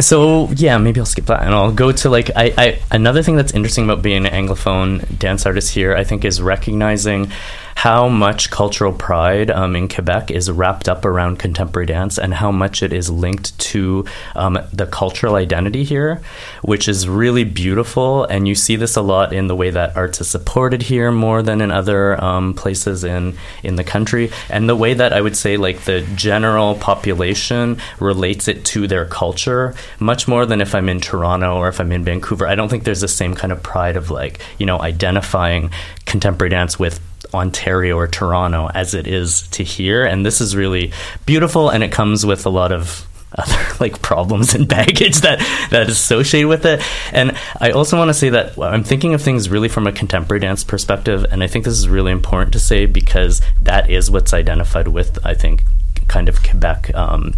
so 0.00 0.48
yeah, 0.50 0.78
maybe 0.78 1.00
I'll 1.00 1.06
skip 1.06 1.26
that 1.26 1.42
and 1.42 1.54
I'll 1.54 1.72
go 1.72 1.92
to 1.92 2.10
like 2.10 2.30
I, 2.36 2.54
I 2.56 2.80
another 2.90 3.22
thing 3.22 3.36
that's 3.36 3.52
interesting 3.52 3.84
about 3.84 4.02
being 4.02 4.26
an 4.26 4.32
anglophone 4.32 5.18
dance 5.18 5.46
artist 5.46 5.72
here, 5.74 5.94
I 5.94 6.04
think, 6.04 6.24
is 6.24 6.40
recognizing 6.40 7.30
how 7.78 8.08
much 8.08 8.50
cultural 8.50 8.92
pride 8.92 9.52
um, 9.52 9.76
in 9.76 9.86
Quebec 9.86 10.32
is 10.32 10.50
wrapped 10.50 10.88
up 10.88 11.04
around 11.04 11.38
contemporary 11.38 11.86
dance 11.86 12.18
and 12.18 12.34
how 12.34 12.50
much 12.50 12.82
it 12.82 12.92
is 12.92 13.08
linked 13.08 13.56
to 13.56 14.04
um, 14.34 14.58
the 14.72 14.84
cultural 14.84 15.36
identity 15.36 15.84
here, 15.84 16.20
which 16.62 16.88
is 16.88 17.08
really 17.08 17.44
beautiful. 17.44 18.24
And 18.24 18.48
you 18.48 18.56
see 18.56 18.74
this 18.74 18.96
a 18.96 19.00
lot 19.00 19.32
in 19.32 19.46
the 19.46 19.54
way 19.54 19.70
that 19.70 19.96
arts 19.96 20.20
is 20.20 20.28
supported 20.28 20.82
here 20.82 21.12
more 21.12 21.40
than 21.40 21.60
in 21.60 21.70
other 21.70 22.20
um, 22.20 22.52
places 22.52 23.04
in 23.04 23.36
in 23.62 23.76
the 23.76 23.84
country, 23.84 24.32
and 24.50 24.68
the 24.68 24.74
way 24.74 24.92
that 24.94 25.12
I 25.12 25.20
would 25.20 25.36
say 25.36 25.56
like 25.56 25.82
the 25.82 26.00
general 26.16 26.74
population 26.74 27.78
relates 28.00 28.48
it 28.48 28.64
to 28.72 28.88
their 28.88 29.04
culture 29.04 29.72
much 30.00 30.26
more 30.26 30.46
than 30.46 30.60
if 30.60 30.74
I'm 30.74 30.88
in 30.88 31.00
Toronto 31.00 31.54
or 31.54 31.68
if 31.68 31.78
I'm 31.78 31.92
in 31.92 32.02
Vancouver. 32.02 32.48
I 32.48 32.56
don't 32.56 32.68
think 32.68 32.82
there's 32.82 33.02
the 33.02 33.06
same 33.06 33.36
kind 33.36 33.52
of 33.52 33.62
pride 33.62 33.96
of 33.96 34.10
like 34.10 34.40
you 34.58 34.66
know 34.66 34.80
identifying 34.80 35.70
contemporary 36.06 36.50
dance 36.50 36.76
with 36.76 36.98
Ontario 37.34 37.96
or 37.96 38.06
Toronto 38.06 38.68
as 38.74 38.94
it 38.94 39.06
is 39.06 39.48
to 39.48 39.62
here. 39.62 40.04
And 40.04 40.24
this 40.24 40.40
is 40.40 40.56
really 40.56 40.92
beautiful, 41.26 41.68
and 41.68 41.82
it 41.82 41.92
comes 41.92 42.24
with 42.24 42.46
a 42.46 42.50
lot 42.50 42.72
of 42.72 43.06
other 43.36 43.58
like 43.78 44.00
problems 44.00 44.54
and 44.54 44.66
baggage 44.66 45.18
that 45.18 45.38
that 45.70 45.88
is 45.88 45.96
associated 45.98 46.48
with 46.48 46.64
it. 46.64 46.82
And 47.12 47.36
I 47.60 47.70
also 47.70 47.98
want 47.98 48.08
to 48.08 48.14
say 48.14 48.30
that 48.30 48.58
I'm 48.58 48.84
thinking 48.84 49.12
of 49.12 49.20
things 49.20 49.50
really 49.50 49.68
from 49.68 49.86
a 49.86 49.92
contemporary 49.92 50.40
dance 50.40 50.64
perspective, 50.64 51.26
and 51.30 51.42
I 51.42 51.46
think 51.46 51.64
this 51.64 51.78
is 51.78 51.88
really 51.88 52.12
important 52.12 52.52
to 52.54 52.58
say 52.58 52.86
because 52.86 53.42
that 53.62 53.90
is 53.90 54.10
what's 54.10 54.32
identified 54.32 54.88
with 54.88 55.24
I 55.26 55.34
think 55.34 55.62
kind 56.08 56.28
of 56.28 56.42
Quebec 56.42 56.94
um, 56.94 57.34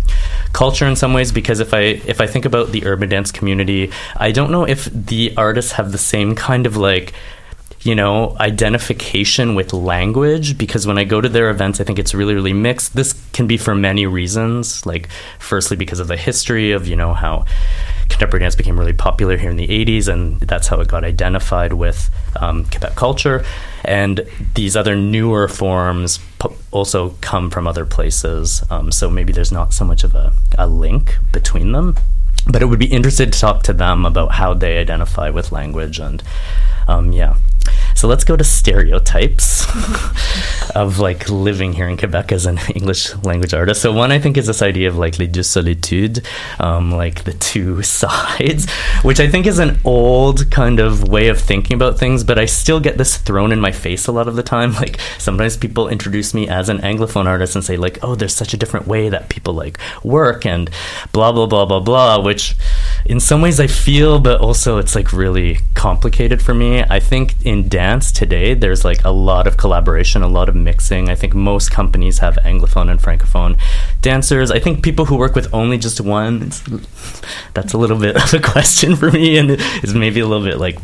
culture 0.52 0.86
in 0.86 0.96
some 0.96 1.12
ways. 1.12 1.32
Because 1.32 1.60
if 1.60 1.74
I 1.74 1.80
if 1.80 2.20
I 2.20 2.26
think 2.26 2.44
about 2.44 2.70
the 2.70 2.86
urban 2.86 3.08
dance 3.08 3.30
community, 3.30 3.90
I 4.16 4.32
don't 4.32 4.50
know 4.50 4.66
if 4.66 4.84
the 4.84 5.34
artists 5.36 5.72
have 5.72 5.92
the 5.92 5.98
same 5.98 6.34
kind 6.34 6.66
of 6.66 6.76
like 6.76 7.12
you 7.82 7.94
know, 7.94 8.36
identification 8.38 9.54
with 9.54 9.72
language 9.72 10.58
because 10.58 10.86
when 10.86 10.98
I 10.98 11.04
go 11.04 11.20
to 11.20 11.28
their 11.28 11.48
events, 11.48 11.80
I 11.80 11.84
think 11.84 11.98
it's 11.98 12.12
really, 12.12 12.34
really 12.34 12.52
mixed. 12.52 12.94
This 12.94 13.14
can 13.32 13.46
be 13.46 13.56
for 13.56 13.74
many 13.74 14.04
reasons. 14.06 14.84
Like, 14.84 15.08
firstly, 15.38 15.78
because 15.78 15.98
of 15.98 16.06
the 16.06 16.16
history 16.16 16.72
of, 16.72 16.86
you 16.86 16.94
know, 16.94 17.14
how 17.14 17.46
contemporary 18.10 18.44
dance 18.44 18.54
became 18.54 18.78
really 18.78 18.92
popular 18.92 19.38
here 19.38 19.48
in 19.48 19.56
the 19.56 19.66
80s, 19.66 20.08
and 20.08 20.40
that's 20.40 20.66
how 20.66 20.80
it 20.80 20.88
got 20.88 21.04
identified 21.04 21.72
with 21.72 22.10
um, 22.38 22.66
Quebec 22.66 22.96
culture. 22.96 23.46
And 23.82 24.26
these 24.54 24.76
other 24.76 24.94
newer 24.94 25.48
forms 25.48 26.18
also 26.70 27.14
come 27.22 27.48
from 27.48 27.66
other 27.66 27.86
places. 27.86 28.62
Um, 28.68 28.92
so 28.92 29.08
maybe 29.08 29.32
there's 29.32 29.52
not 29.52 29.72
so 29.72 29.86
much 29.86 30.04
of 30.04 30.14
a, 30.14 30.34
a 30.58 30.66
link 30.66 31.16
between 31.32 31.72
them. 31.72 31.96
But 32.46 32.62
it 32.62 32.66
would 32.66 32.78
be 32.78 32.86
interesting 32.86 33.30
to 33.30 33.38
talk 33.38 33.62
to 33.64 33.72
them 33.72 34.04
about 34.04 34.32
how 34.32 34.54
they 34.54 34.78
identify 34.78 35.30
with 35.30 35.52
language 35.52 35.98
and, 35.98 36.22
um, 36.88 37.12
yeah. 37.12 37.36
So 37.94 38.08
let's 38.08 38.24
go 38.24 38.36
to 38.36 38.44
stereotypes 38.44 39.66
of 40.74 40.98
like 40.98 41.28
living 41.28 41.72
here 41.72 41.88
in 41.88 41.96
Quebec 41.96 42.32
as 42.32 42.46
an 42.46 42.58
English 42.74 43.14
language 43.16 43.52
artist. 43.52 43.82
So 43.82 43.92
one 43.92 44.12
I 44.12 44.18
think 44.18 44.36
is 44.36 44.46
this 44.46 44.62
idea 44.62 44.88
of 44.88 44.96
like 44.96 45.18
les 45.18 45.26
deux 45.26 45.42
solitudes, 45.42 46.20
um, 46.58 46.90
like 46.90 47.24
the 47.24 47.34
two 47.34 47.82
sides, 48.00 48.70
which 49.02 49.20
I 49.20 49.28
think 49.28 49.46
is 49.46 49.58
an 49.58 49.78
old 49.84 50.50
kind 50.50 50.80
of 50.80 51.08
way 51.08 51.28
of 51.28 51.38
thinking 51.40 51.74
about 51.74 51.98
things, 51.98 52.24
but 52.24 52.38
I 52.38 52.46
still 52.46 52.80
get 52.80 52.98
this 52.98 53.16
thrown 53.16 53.52
in 53.52 53.60
my 53.60 53.72
face 53.72 54.06
a 54.06 54.12
lot 54.12 54.28
of 54.28 54.36
the 54.36 54.42
time. 54.42 54.72
Like 54.74 54.98
sometimes 55.18 55.56
people 55.56 55.88
introduce 55.88 56.32
me 56.32 56.48
as 56.48 56.68
an 56.68 56.78
Anglophone 56.78 57.26
artist 57.26 57.54
and 57.54 57.64
say 57.64 57.76
like, 57.76 57.98
oh, 58.02 58.14
there's 58.14 58.34
such 58.34 58.54
a 58.54 58.56
different 58.56 58.86
way 58.86 59.08
that 59.08 59.28
people 59.28 59.52
like 59.54 59.78
work 60.02 60.46
and 60.46 60.70
blah 61.12 61.32
blah 61.32 61.46
blah 61.46 61.66
blah 61.66 61.80
blah, 61.80 62.22
which 62.22 62.56
in 63.04 63.20
some 63.20 63.42
ways 63.42 63.60
I 63.60 63.66
feel, 63.66 64.18
but 64.18 64.40
also 64.40 64.78
it's 64.78 64.94
like 64.94 65.12
really 65.12 65.58
complicated 65.74 66.40
for 66.42 66.54
me. 66.54 66.82
I 66.82 67.00
think 67.00 67.34
in 67.50 67.68
dance 67.68 68.12
today, 68.12 68.54
there's 68.54 68.84
like 68.84 69.04
a 69.04 69.10
lot 69.10 69.48
of 69.48 69.56
collaboration, 69.56 70.22
a 70.22 70.28
lot 70.28 70.48
of 70.48 70.54
mixing. 70.54 71.08
I 71.10 71.16
think 71.16 71.34
most 71.34 71.72
companies 71.72 72.20
have 72.20 72.36
Anglophone 72.44 72.88
and 72.88 73.00
Francophone 73.00 73.58
dancers. 74.02 74.52
I 74.52 74.60
think 74.60 74.84
people 74.84 75.06
who 75.06 75.16
work 75.16 75.34
with 75.34 75.52
only 75.52 75.76
just 75.76 76.00
one, 76.00 76.52
that's 77.52 77.72
a 77.72 77.78
little 77.78 77.98
bit 77.98 78.14
of 78.14 78.32
a 78.32 78.38
question 78.38 78.94
for 78.94 79.10
me, 79.10 79.36
and 79.36 79.50
it's 79.50 79.94
maybe 79.94 80.20
a 80.20 80.26
little 80.26 80.46
bit 80.46 80.58
like 80.58 80.78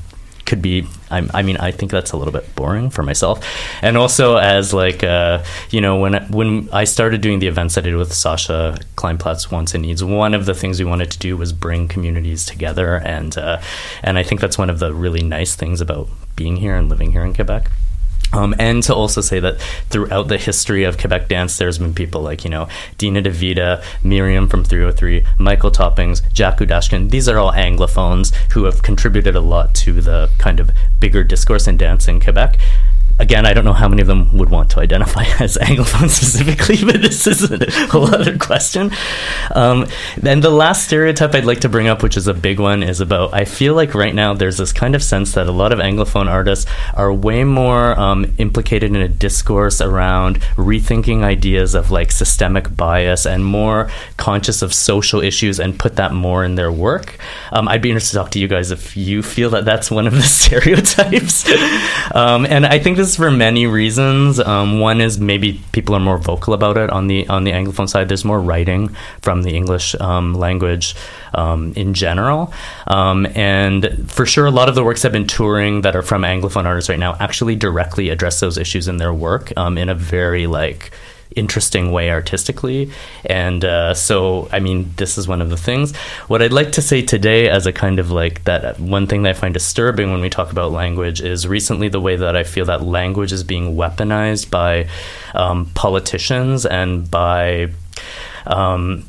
could 0.45 0.63
be 0.63 0.87
I, 1.11 1.29
I 1.35 1.43
mean 1.43 1.57
I 1.57 1.73
think 1.73 1.91
that's 1.91 2.13
a 2.13 2.17
little 2.17 2.33
bit 2.33 2.55
boring 2.55 2.89
for 2.91 3.03
myself 3.03 3.45
and 3.83 3.97
also 3.97 4.37
as 4.37 4.73
like 4.73 5.03
uh, 5.03 5.43
you 5.71 5.81
know 5.81 5.99
when 5.99 6.15
when 6.31 6.69
I 6.73 6.85
started 6.85 7.21
doing 7.21 7.41
the 7.41 7.49
events 7.49 7.77
I 7.77 7.81
did 7.81 7.97
with 7.97 8.13
Sasha 8.13 8.79
Kleinplatz 8.95 9.51
Wants 9.51 9.75
and 9.75 9.83
Needs 9.83 10.05
one 10.05 10.35
of 10.35 10.47
the 10.47 10.55
things 10.55 10.79
we 10.79 10.85
wanted 10.85 11.11
to 11.11 11.19
do 11.19 11.37
was 11.37 11.53
bring 11.53 11.89
communities 11.89 12.47
together 12.47 12.95
and 12.95 13.37
uh, 13.37 13.61
and 14.05 14.19
I 14.19 14.23
think 14.23 14.41
that's 14.41 14.57
one 14.57 14.71
of 14.71 14.79
the 14.79 14.95
really 14.95 15.25
nice 15.25 15.57
things 15.57 15.81
about 15.81 16.09
being 16.37 16.57
here 16.57 16.77
and 16.77 16.89
living 16.89 17.13
here 17.13 17.25
in 17.25 17.35
Quebec 17.35 17.71
um, 18.37 18.55
and 18.59 18.83
to 18.85 18.95
also 18.95 19.21
say 19.21 19.41
that 19.41 19.59
throughout 19.89 20.29
the 20.29 20.37
history 20.37 20.85
of 20.85 20.99
Quebec 20.99 21.29
dance, 21.29 21.57
there's 21.57 21.79
been 21.79 21.95
people 21.95 22.21
like, 22.21 22.45
you 22.45 22.51
know, 22.51 22.69
Dina 22.99 23.23
DeVita, 23.23 23.83
Miriam 24.05 24.47
from 24.47 24.63
303, 24.63 25.25
Michael 25.39 25.71
Toppings, 25.71 26.21
Jack 26.33 26.59
Udashkin. 26.59 27.11
These 27.11 27.29
are 27.29 27.39
all 27.39 27.53
Anglophones 27.53 28.35
who 28.53 28.65
have 28.65 28.83
contributed 28.83 29.35
a 29.35 29.41
lot 29.41 29.75
to 29.77 30.01
the 30.01 30.31
kind 30.39 30.61
of 30.61 30.71
bigger 31.01 31.25
discourse 31.25 31.67
in 31.67 31.77
dance 31.77 32.09
in 32.09 32.21
Quebec 32.21 32.59
again, 33.19 33.47
I 33.47 33.55
don't 33.55 33.65
know 33.65 33.73
how 33.73 33.89
many 33.89 34.03
of 34.03 34.09
them 34.09 34.37
would 34.37 34.51
want 34.51 34.71
to 34.71 34.81
identify 34.81 35.25
as 35.41 35.57
Anglophone 35.57 36.09
specifically, 36.09 36.77
but 36.85 37.01
this 37.01 37.27
is 37.27 37.51
a 37.51 37.87
whole 37.89 38.15
other 38.15 38.39
question. 38.39 38.91
Um, 39.55 39.87
and 40.23 40.43
the 40.43 40.51
last 40.51 40.85
stereotype 40.85 41.35
I'd 41.35 41.45
like 41.45 41.61
to 41.61 41.69
bring 41.69 41.89
up, 41.89 42.03
which 42.03 42.17
is 42.17 42.27
a 42.27 42.35
big 42.35 42.61
one, 42.61 42.83
is 42.83 43.01
about 43.01 43.33
I 43.35 43.45
feel 43.45 43.75
like 43.75 43.95
right 43.95 44.15
now 44.15 44.35
there's 44.35 44.59
this 44.59 44.73
kind 44.73 44.95
of 44.95 45.03
sense 45.03 45.33
that 45.33 45.47
a 45.47 45.53
lot 45.53 45.73
of 45.73 45.79
Anglophone 45.79 46.29
artists 46.29 46.71
are 46.95 47.13
way 47.13 47.45
more 47.45 47.99
um, 47.99 48.26
implicated 48.39 48.91
in 48.91 48.97
a 48.97 49.09
discourse 49.09 49.81
around 49.81 50.41
rethinking 50.57 51.23
ideas 51.23 51.75
of 51.75 51.91
like 51.91 52.11
systemic 52.13 52.75
bias 52.77 53.27
and 53.27 53.45
more 53.45 53.91
conscious 54.17 54.63
of 54.63 54.73
social 54.73 55.21
issues 55.21 55.59
and 55.61 55.79
put 55.79 55.97
that 55.97 56.13
more 56.13 56.45
in 56.45 56.55
their 56.55 56.73
work. 56.73 57.19
Um, 57.53 57.69
I'd 57.69 57.83
be 57.83 57.91
interested 57.91 58.13
to 58.13 58.23
talk 58.23 58.31
to 58.33 58.39
you 58.39 58.49
guys 58.49 58.71
if 58.71 58.97
you 58.97 59.23
feel 59.23 59.51
that 59.51 59.65
that's 59.65 59.91
one 59.91 60.07
of 60.07 60.15
the 60.15 60.23
stereotypes. 60.41 61.49
Um, 62.15 62.47
and 62.47 62.67
I 62.67 62.79
think 62.79 62.97
this 62.97 63.09
is 63.09 63.17
for 63.17 63.31
many 63.31 63.67
reasons. 63.67 64.41
Um, 64.41 64.81
one 64.81 65.01
is 65.01 65.19
maybe 65.19 65.61
people 65.73 65.95
are 65.95 66.01
more 66.01 66.19
vocal 66.19 66.55
about 66.55 66.77
it 66.77 66.91
on 66.91 67.07
the 67.07 67.27
on 67.29 67.45
the 67.45 67.53
anglophone 67.53 67.89
side. 67.89 68.09
There's 68.09 68.25
more 68.25 68.41
writing 68.41 68.89
from 69.23 69.43
the 69.43 69.55
English 69.55 69.95
um, 69.97 70.35
language 70.35 70.95
um, 71.35 71.73
in 71.75 71.95
general, 71.95 72.53
and 72.87 74.11
for 74.11 74.27
sure, 74.27 74.47
a 74.47 74.51
lot 74.51 74.69
of 74.69 74.75
the 74.75 74.85
works 74.85 75.05
I've 75.05 75.13
been 75.13 75.27
touring 75.27 75.83
that 75.83 75.95
are 75.95 76.03
from 76.03 76.23
anglophone 76.23 76.65
artists 76.65 76.89
right 76.89 76.99
now 76.99 77.17
actually 77.21 77.57
directly 77.57 78.06
address 78.11 78.41
those 78.41 78.59
issues 78.59 78.89
in 78.89 78.97
their 78.97 79.13
work 79.13 79.53
um, 79.57 79.79
in 79.79 79.89
a 79.89 79.95
very 79.95 80.47
like 80.47 80.93
interesting 81.37 81.93
way 81.93 82.11
artistically. 82.11 82.91
And 83.25 83.65
uh, 83.65 83.95
so, 83.95 84.49
I 84.51 84.59
mean, 84.59 84.93
this 84.97 85.19
is 85.19 85.29
one 85.29 85.43
of 85.43 85.51
the 85.51 85.57
things. 85.57 85.95
What 86.29 86.43
I'd 86.43 86.53
like 86.53 86.73
to 86.73 86.83
say 86.83 87.03
today, 87.03 87.49
as 87.49 87.67
a 87.67 87.73
kind 87.73 87.99
of 87.99 88.11
like 88.11 88.45
that, 88.45 88.81
one 88.81 89.07
thing 89.07 89.23
that 89.23 89.31
I 89.31 89.33
find 89.35 89.55
disturbing 89.55 90.11
when 90.11 90.21
we 90.21 90.31
talk 90.31 90.51
about 90.51 90.73
language 90.73 91.21
is 91.21 91.47
recently 91.47 91.89
the 91.89 92.01
way 92.01 92.17
that 92.17 92.35
I 92.37 92.43
feel 92.43 92.65
that 92.67 92.83
language 92.83 93.33
is 93.33 93.45
being 93.45 93.77
weaponized 93.77 94.51
by 94.51 94.89
um, 95.35 95.67
politicians 95.75 96.67
and 96.67 97.09
by. 97.09 97.71
Um, 98.47 99.07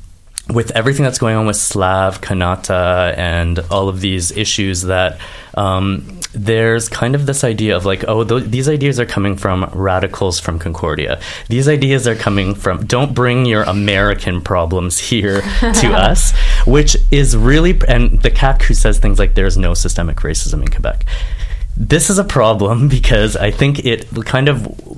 with 0.50 0.72
everything 0.72 1.04
that's 1.04 1.20
going 1.20 1.36
on 1.36 1.46
with 1.46 1.58
Slav, 1.58 2.22
Kanata, 2.22 3.18
and 3.18 3.60
all 3.72 3.90
of 3.90 4.02
these 4.02 4.32
issues, 4.32 4.84
that 4.84 5.20
um, 5.56 6.20
there's 6.34 6.88
kind 6.88 7.16
of 7.16 7.26
this 7.26 7.44
idea 7.44 7.76
of 7.76 7.86
like, 7.86 8.06
oh, 8.08 8.24
th- 8.24 8.50
these 8.50 8.70
ideas 8.70 9.00
are 9.00 9.06
coming 9.06 9.36
from 9.36 9.70
radicals 9.74 10.40
from 10.40 10.60
Concordia. 10.60 11.20
These 11.50 11.68
ideas 11.68 12.08
are 12.08 12.16
coming 12.16 12.56
from, 12.56 12.86
don't 12.86 13.14
bring 13.14 13.46
your 13.46 13.64
American 13.64 14.42
problems 14.42 15.00
here 15.00 15.42
to 15.42 15.88
us, 15.94 16.34
which 16.66 16.96
is 17.12 17.36
really, 17.36 17.80
and 17.88 18.22
the 18.22 18.32
CAC 18.32 18.62
who 18.64 18.74
says 18.74 19.00
things 19.00 19.20
like, 19.20 19.34
there's 19.36 19.58
no 19.58 19.74
systemic 19.74 20.18
racism 20.18 20.62
in 20.62 20.68
Quebec 20.70 21.06
this 21.78 22.10
is 22.10 22.18
a 22.18 22.24
problem 22.24 22.88
because 22.98 23.36
I 23.36 23.52
think 23.52 23.86
it 23.86 24.08
kind 24.26 24.50
of 24.50 24.58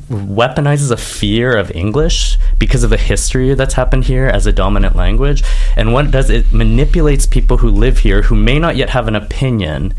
weaponizes 0.10 0.92
a 0.92 0.98
fear 0.98 1.56
of 1.56 1.72
English 1.72 2.38
because 2.58 2.84
of 2.84 2.90
the 2.90 2.98
history 2.98 3.54
that's 3.54 3.76
happened 3.76 4.06
here 4.06 4.26
as 4.26 4.48
a 4.48 4.54
dominant 4.54 4.96
language. 4.96 5.44
And 5.76 5.94
what 5.94 6.06
it 6.06 6.12
does, 6.12 6.30
it 6.30 6.52
manipulates 6.52 7.26
people 7.26 7.58
who 7.58 7.70
live 7.70 8.00
here 8.00 8.24
who 8.24 8.36
may 8.36 8.58
not 8.58 8.76
yet 8.76 8.90
have 8.92 9.08
an 9.08 9.16
opinion. 9.16 9.94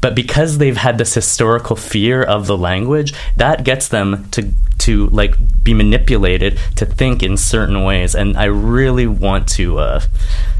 But 0.00 0.14
because 0.14 0.58
they've 0.58 0.76
had 0.76 0.98
this 0.98 1.14
historical 1.14 1.76
fear 1.76 2.22
of 2.22 2.46
the 2.46 2.58
language, 2.58 3.14
that 3.36 3.64
gets 3.64 3.88
them 3.88 4.28
to 4.30 4.50
to 4.76 5.06
like 5.06 5.36
be 5.62 5.72
manipulated 5.72 6.58
to 6.76 6.84
think 6.84 7.22
in 7.22 7.38
certain 7.38 7.84
ways. 7.84 8.14
And 8.14 8.36
I 8.36 8.44
really 8.44 9.06
want 9.06 9.48
to 9.50 9.78
uh, 9.78 10.00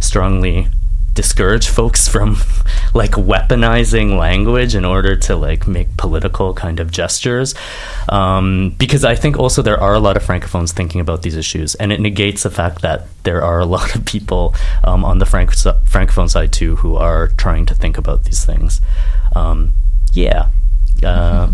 strongly 0.00 0.68
discourage 1.14 1.68
folks 1.68 2.08
from 2.14 2.36
like 2.92 3.12
weaponizing 3.12 4.18
language 4.18 4.74
in 4.74 4.84
order 4.84 5.16
to 5.16 5.36
like 5.36 5.66
make 5.66 5.96
political 5.96 6.52
kind 6.54 6.80
of 6.80 6.90
gestures 6.90 7.54
um, 8.08 8.74
because 8.78 9.04
i 9.04 9.14
think 9.14 9.38
also 9.38 9.62
there 9.62 9.80
are 9.80 9.94
a 9.94 10.00
lot 10.00 10.16
of 10.16 10.22
francophones 10.22 10.72
thinking 10.72 11.00
about 11.00 11.22
these 11.22 11.36
issues 11.36 11.74
and 11.76 11.92
it 11.92 12.00
negates 12.00 12.42
the 12.42 12.50
fact 12.50 12.82
that 12.82 13.06
there 13.22 13.42
are 13.42 13.60
a 13.60 13.66
lot 13.76 13.94
of 13.94 14.04
people 14.04 14.54
um, 14.82 15.04
on 15.04 15.18
the 15.18 15.26
Franc- 15.26 15.52
francophone 15.52 16.28
side 16.28 16.52
too 16.52 16.76
who 16.76 16.96
are 16.96 17.28
trying 17.28 17.64
to 17.66 17.74
think 17.74 17.96
about 17.96 18.24
these 18.24 18.44
things 18.44 18.80
um, 19.34 19.72
yeah 20.12 20.48
uh, 21.02 21.48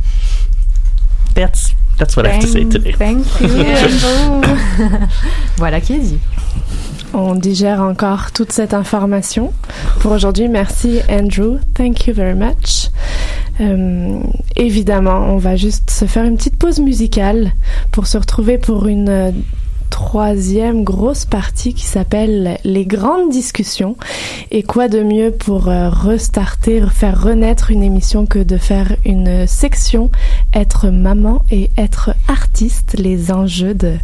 that's 1.34 1.74
that's 2.00 2.16
what 2.16 2.24
thank, 2.24 2.42
I 2.42 2.44
have 2.44 2.44
to 2.44 2.50
say 2.50 2.64
today. 2.64 2.92
Thank 2.92 3.26
you. 3.40 3.48
voilà 5.58 5.82
qui 5.82 5.92
est 5.92 5.98
dit. 5.98 6.18
On 7.12 7.34
digère 7.34 7.80
encore 7.80 8.30
toute 8.30 8.52
cette 8.52 8.72
information. 8.72 9.52
Pour 10.00 10.12
aujourd'hui, 10.12 10.48
merci 10.48 11.00
Andrew. 11.08 11.58
Thank 11.74 12.06
you 12.06 12.14
very 12.14 12.34
much. 12.34 12.90
Euh, 13.60 14.20
évidemment, 14.56 15.26
on 15.28 15.36
va 15.36 15.56
juste 15.56 15.90
se 15.90 16.04
faire 16.04 16.24
une 16.24 16.36
petite 16.36 16.56
pause 16.56 16.78
musicale 16.78 17.52
pour 17.90 18.06
se 18.06 18.16
retrouver 18.16 18.58
pour 18.58 18.86
une 18.86 19.34
troisième 19.90 20.84
grosse 20.84 21.26
partie 21.26 21.74
qui 21.74 21.84
s'appelle 21.84 22.58
les 22.64 22.86
grandes 22.86 23.30
discussions. 23.30 23.96
Et 24.50 24.62
quoi 24.62 24.88
de 24.88 25.02
mieux 25.02 25.30
pour 25.30 25.68
euh, 25.68 25.90
restarter, 25.90 26.82
faire 26.90 27.22
renaître 27.22 27.70
une 27.70 27.82
émission 27.82 28.24
que 28.24 28.38
de 28.38 28.56
faire 28.56 28.96
une 29.04 29.46
section 29.46 30.10
être 30.54 30.88
maman 30.88 31.44
et 31.50 31.70
être 31.76 32.14
artiste, 32.28 32.96
les 32.98 33.30
enjeux 33.30 33.74
de, 33.74 33.94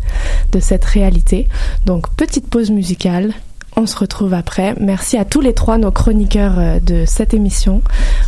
de 0.52 0.60
cette 0.60 0.84
réalité. 0.84 1.48
Donc 1.86 2.10
petite 2.14 2.48
pause 2.48 2.70
musicale. 2.70 3.32
On 3.78 3.86
se 3.86 3.96
retrouve 3.96 4.32
après. 4.32 4.74
Merci 4.80 5.18
à 5.18 5.26
tous 5.26 5.42
les 5.42 5.52
trois, 5.52 5.76
nos 5.76 5.90
chroniqueurs 5.90 6.58
euh, 6.58 6.80
de 6.80 7.04
cette 7.06 7.34
émission. 7.34 7.82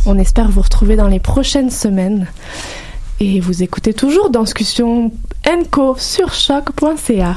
On 0.05 0.17
espère 0.17 0.49
vous 0.49 0.61
retrouver 0.61 0.95
dans 0.95 1.07
les 1.07 1.19
prochaines 1.19 1.71
semaines. 1.71 2.27
Et 3.21 3.41
vous 3.41 3.63
écoutez 3.63 3.93
toujours 3.93 4.29
Discussion 4.29 5.11
Enco 5.45 5.95
sur 5.97 6.33
choc.ca. 6.33 7.35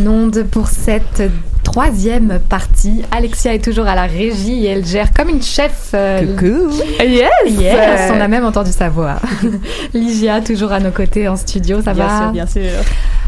en 0.00 0.06
onde 0.06 0.44
pour 0.44 0.68
cette 0.68 1.22
troisième 1.62 2.38
partie. 2.48 3.02
Alexia 3.10 3.54
est 3.54 3.64
toujours 3.64 3.86
à 3.86 3.94
la 3.94 4.04
régie 4.06 4.64
et 4.64 4.68
elle 4.70 4.84
gère 4.86 5.12
comme 5.12 5.28
une 5.28 5.42
chef. 5.42 5.90
euh, 5.94 6.34
Coucou. 6.36 6.70
Yes. 7.00 7.28
Yes. 7.48 8.10
On 8.14 8.20
a 8.20 8.28
même 8.28 8.44
entendu 8.44 8.70
sa 8.72 8.88
voix. 8.88 9.16
Ligia 9.94 10.40
toujours 10.40 10.72
à 10.72 10.80
nos 10.80 10.90
côtés 10.90 11.28
en 11.28 11.36
studio. 11.36 11.82
Ça 11.82 11.92
Bien 11.94 12.06
va 12.06 12.20
sûr, 12.22 12.32
bien 12.32 12.46
sûr. 12.46 12.70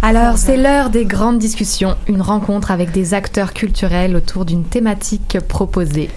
Alors, 0.03 0.39
c'est 0.39 0.57
l'heure 0.57 0.91
des 0.91 1.05
grandes 1.05 1.39
discussions, 1.39 1.97
une 2.09 2.23
rencontre 2.23 2.71
avec 2.71 2.91
des 2.91 3.15
acteurs 3.15 3.53
culturels 3.53 4.17
autour 4.17 4.45
d'une 4.45 4.65
thématique 4.65 5.39
proposée. 5.49 6.11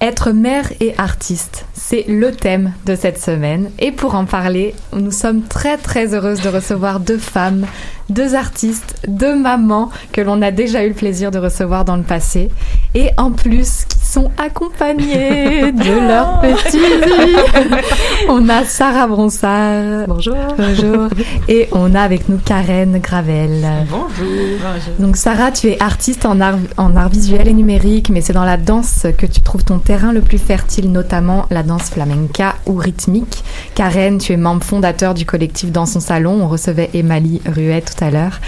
Être 0.00 0.30
mère 0.32 0.68
et 0.80 0.94
artiste, 0.98 1.64
c'est 1.88 2.04
le 2.08 2.32
thème 2.32 2.72
de 2.84 2.96
cette 2.96 3.18
semaine. 3.18 3.70
Et 3.78 3.92
pour 3.92 4.16
en 4.16 4.24
parler, 4.24 4.74
nous 4.92 5.12
sommes 5.12 5.42
très 5.42 5.76
très 5.76 6.14
heureuses 6.14 6.40
de 6.40 6.48
recevoir 6.48 6.98
deux 6.98 7.18
femmes, 7.18 7.64
deux 8.10 8.34
artistes, 8.34 8.96
deux 9.06 9.38
mamans 9.38 9.90
que 10.10 10.20
l'on 10.20 10.42
a 10.42 10.50
déjà 10.50 10.84
eu 10.84 10.88
le 10.88 10.94
plaisir 10.94 11.30
de 11.30 11.38
recevoir 11.38 11.84
dans 11.84 11.96
le 11.96 12.02
passé. 12.02 12.50
Et 12.94 13.10
en 13.18 13.30
plus, 13.30 13.86
sont 14.06 14.30
accompagnées 14.38 15.72
de 15.72 16.08
leurs 16.08 16.40
petits. 16.40 16.78
on 18.28 18.48
a 18.48 18.64
Sarah 18.64 19.06
Bronsard. 19.06 20.06
Bonjour. 20.08 20.36
Bonjour. 20.56 21.08
Et 21.48 21.68
on 21.72 21.94
a 21.94 22.00
avec 22.00 22.28
nous 22.28 22.38
Karen 22.38 22.98
Gravel. 23.00 23.66
Bonjour. 23.90 24.58
Donc 24.98 25.16
Sarah, 25.16 25.50
tu 25.52 25.68
es 25.68 25.82
artiste 25.82 26.24
en 26.26 26.40
art, 26.40 26.56
en 26.76 26.96
art 26.96 27.08
visuel 27.08 27.48
et 27.48 27.52
numérique, 27.52 28.10
mais 28.10 28.20
c'est 28.20 28.32
dans 28.32 28.44
la 28.44 28.56
danse 28.56 29.06
que 29.18 29.26
tu 29.26 29.40
trouves 29.40 29.64
ton 29.64 29.78
terrain 29.78 30.12
le 30.12 30.20
plus 30.20 30.38
fertile, 30.38 30.90
notamment 30.90 31.46
la 31.50 31.62
danse 31.62 31.90
flamenca 31.90 32.54
ou 32.66 32.74
rythmique. 32.76 33.42
Karen, 33.74 34.18
tu 34.18 34.32
es 34.32 34.36
membre 34.36 34.64
fondateur 34.64 35.14
du 35.14 35.26
collectif 35.26 35.72
Dans 35.72 35.86
son 35.86 36.00
salon. 36.00 36.40
On 36.42 36.48
recevait 36.48 36.90
Emily 36.94 37.40
Ruet 37.46 37.82
tout 37.82 38.04
à 38.04 38.10
l'heure. 38.10 38.40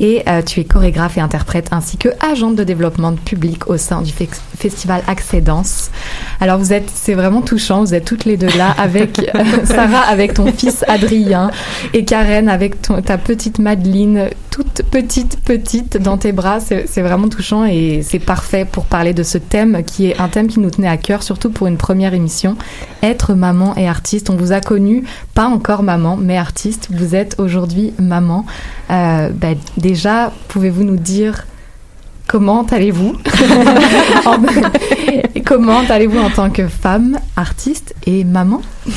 Et 0.00 0.22
euh, 0.28 0.42
tu 0.42 0.60
es 0.60 0.64
chorégraphe 0.64 1.16
et 1.16 1.20
interprète 1.20 1.68
ainsi 1.70 1.96
que 1.96 2.08
agente 2.20 2.56
de 2.56 2.64
développement 2.64 3.12
de 3.12 3.18
public 3.18 3.68
au 3.68 3.76
sein 3.78 4.02
du 4.02 4.12
fe- 4.12 4.28
festival 4.58 4.95
Accès 5.06 5.40
Danse. 5.40 5.90
Alors 6.40 6.58
vous 6.58 6.72
êtes, 6.72 6.90
c'est 6.94 7.14
vraiment 7.14 7.42
touchant, 7.42 7.80
vous 7.80 7.94
êtes 7.94 8.04
toutes 8.04 8.24
les 8.24 8.36
deux 8.36 8.48
là 8.56 8.74
avec 8.78 9.18
euh, 9.34 9.42
Sarah 9.64 10.00
avec 10.08 10.34
ton 10.34 10.46
fils 10.52 10.84
Adrien 10.88 11.50
et 11.94 12.04
Karen 12.04 12.48
avec 12.48 12.82
ton- 12.82 13.00
ta 13.02 13.18
petite 13.18 13.58
Madeleine, 13.58 14.28
toute 14.50 14.82
petite 14.90 15.38
petite 15.44 15.96
dans 15.96 16.18
tes 16.18 16.32
bras. 16.32 16.60
C'est 16.60 16.86
c'est 16.86 17.02
vraiment 17.02 17.28
touchant 17.28 17.64
et 17.64 18.02
c'est 18.02 18.18
parfait 18.18 18.66
pour 18.70 18.84
parler 18.84 19.14
de 19.14 19.22
ce 19.22 19.38
thème 19.38 19.82
qui 19.84 20.06
est 20.10 20.18
un 20.20 20.28
thème 20.28 20.48
qui 20.48 20.60
nous 20.60 20.70
tenait 20.70 20.88
à 20.88 20.96
cœur, 20.96 21.22
surtout 21.22 21.50
pour 21.50 21.66
une 21.66 21.76
première 21.76 22.14
émission. 22.14 22.56
Être 23.02 23.34
maman 23.34 23.74
et 23.76 23.88
artiste. 23.88 24.30
On 24.30 24.36
vous 24.36 24.52
a 24.52 24.60
connu, 24.60 25.04
pas 25.34 25.46
encore 25.46 25.82
maman, 25.82 26.16
mais 26.16 26.36
artiste. 26.38 26.88
Vous 26.90 27.14
êtes 27.14 27.36
aujourd'hui 27.38 27.92
maman. 27.98 28.44
Euh, 28.90 29.30
ben, 29.32 29.56
déjà, 29.76 30.32
pouvez-vous 30.48 30.84
nous 30.84 30.96
dire 30.96 31.46
comment 32.26 32.64
allez-vous 32.70 33.14
En- 34.26 34.36
Comment 35.44 35.80
allez-vous 35.88 36.18
en 36.18 36.30
tant 36.30 36.50
que 36.50 36.66
femme, 36.66 37.18
artiste 37.36 37.94
et 38.06 38.24
maman 38.24 38.60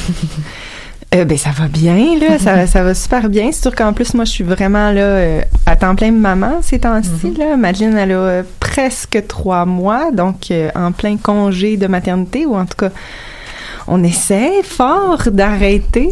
Euh, 1.15 1.25
ben 1.25 1.39
ça 1.39 1.49
va 1.49 1.67
bien 1.67 2.19
là, 2.21 2.37
ça, 2.37 2.67
ça 2.67 2.83
va 2.83 2.93
super 2.93 3.29
bien. 3.29 3.49
C'est 3.51 3.63
sûr 3.63 3.73
qu'en 3.75 3.93
plus 3.93 4.13
moi 4.13 4.25
je 4.25 4.29
suis 4.29 4.43
vraiment 4.43 4.91
là 4.91 5.01
euh, 5.01 5.41
à 5.65 5.75
temps 5.75 5.95
plein 5.95 6.11
maman 6.11 6.59
ces 6.61 6.77
temps-ci 6.77 7.33
là. 7.35 7.57
Madeleine 7.57 7.97
elle 7.97 8.11
a 8.11 8.15
euh, 8.15 8.43
presque 8.59 9.19
trois 9.27 9.65
mois 9.65 10.11
donc 10.11 10.53
en 10.75 10.91
plein 10.91 11.17
congé 11.17 11.77
de 11.77 11.87
maternité 11.87 12.45
ou 12.45 12.55
en 12.55 12.65
tout 12.67 12.77
cas 12.77 12.89
on 13.87 14.03
essaie 14.03 14.61
fort 14.61 15.23
d'arrêter 15.31 16.11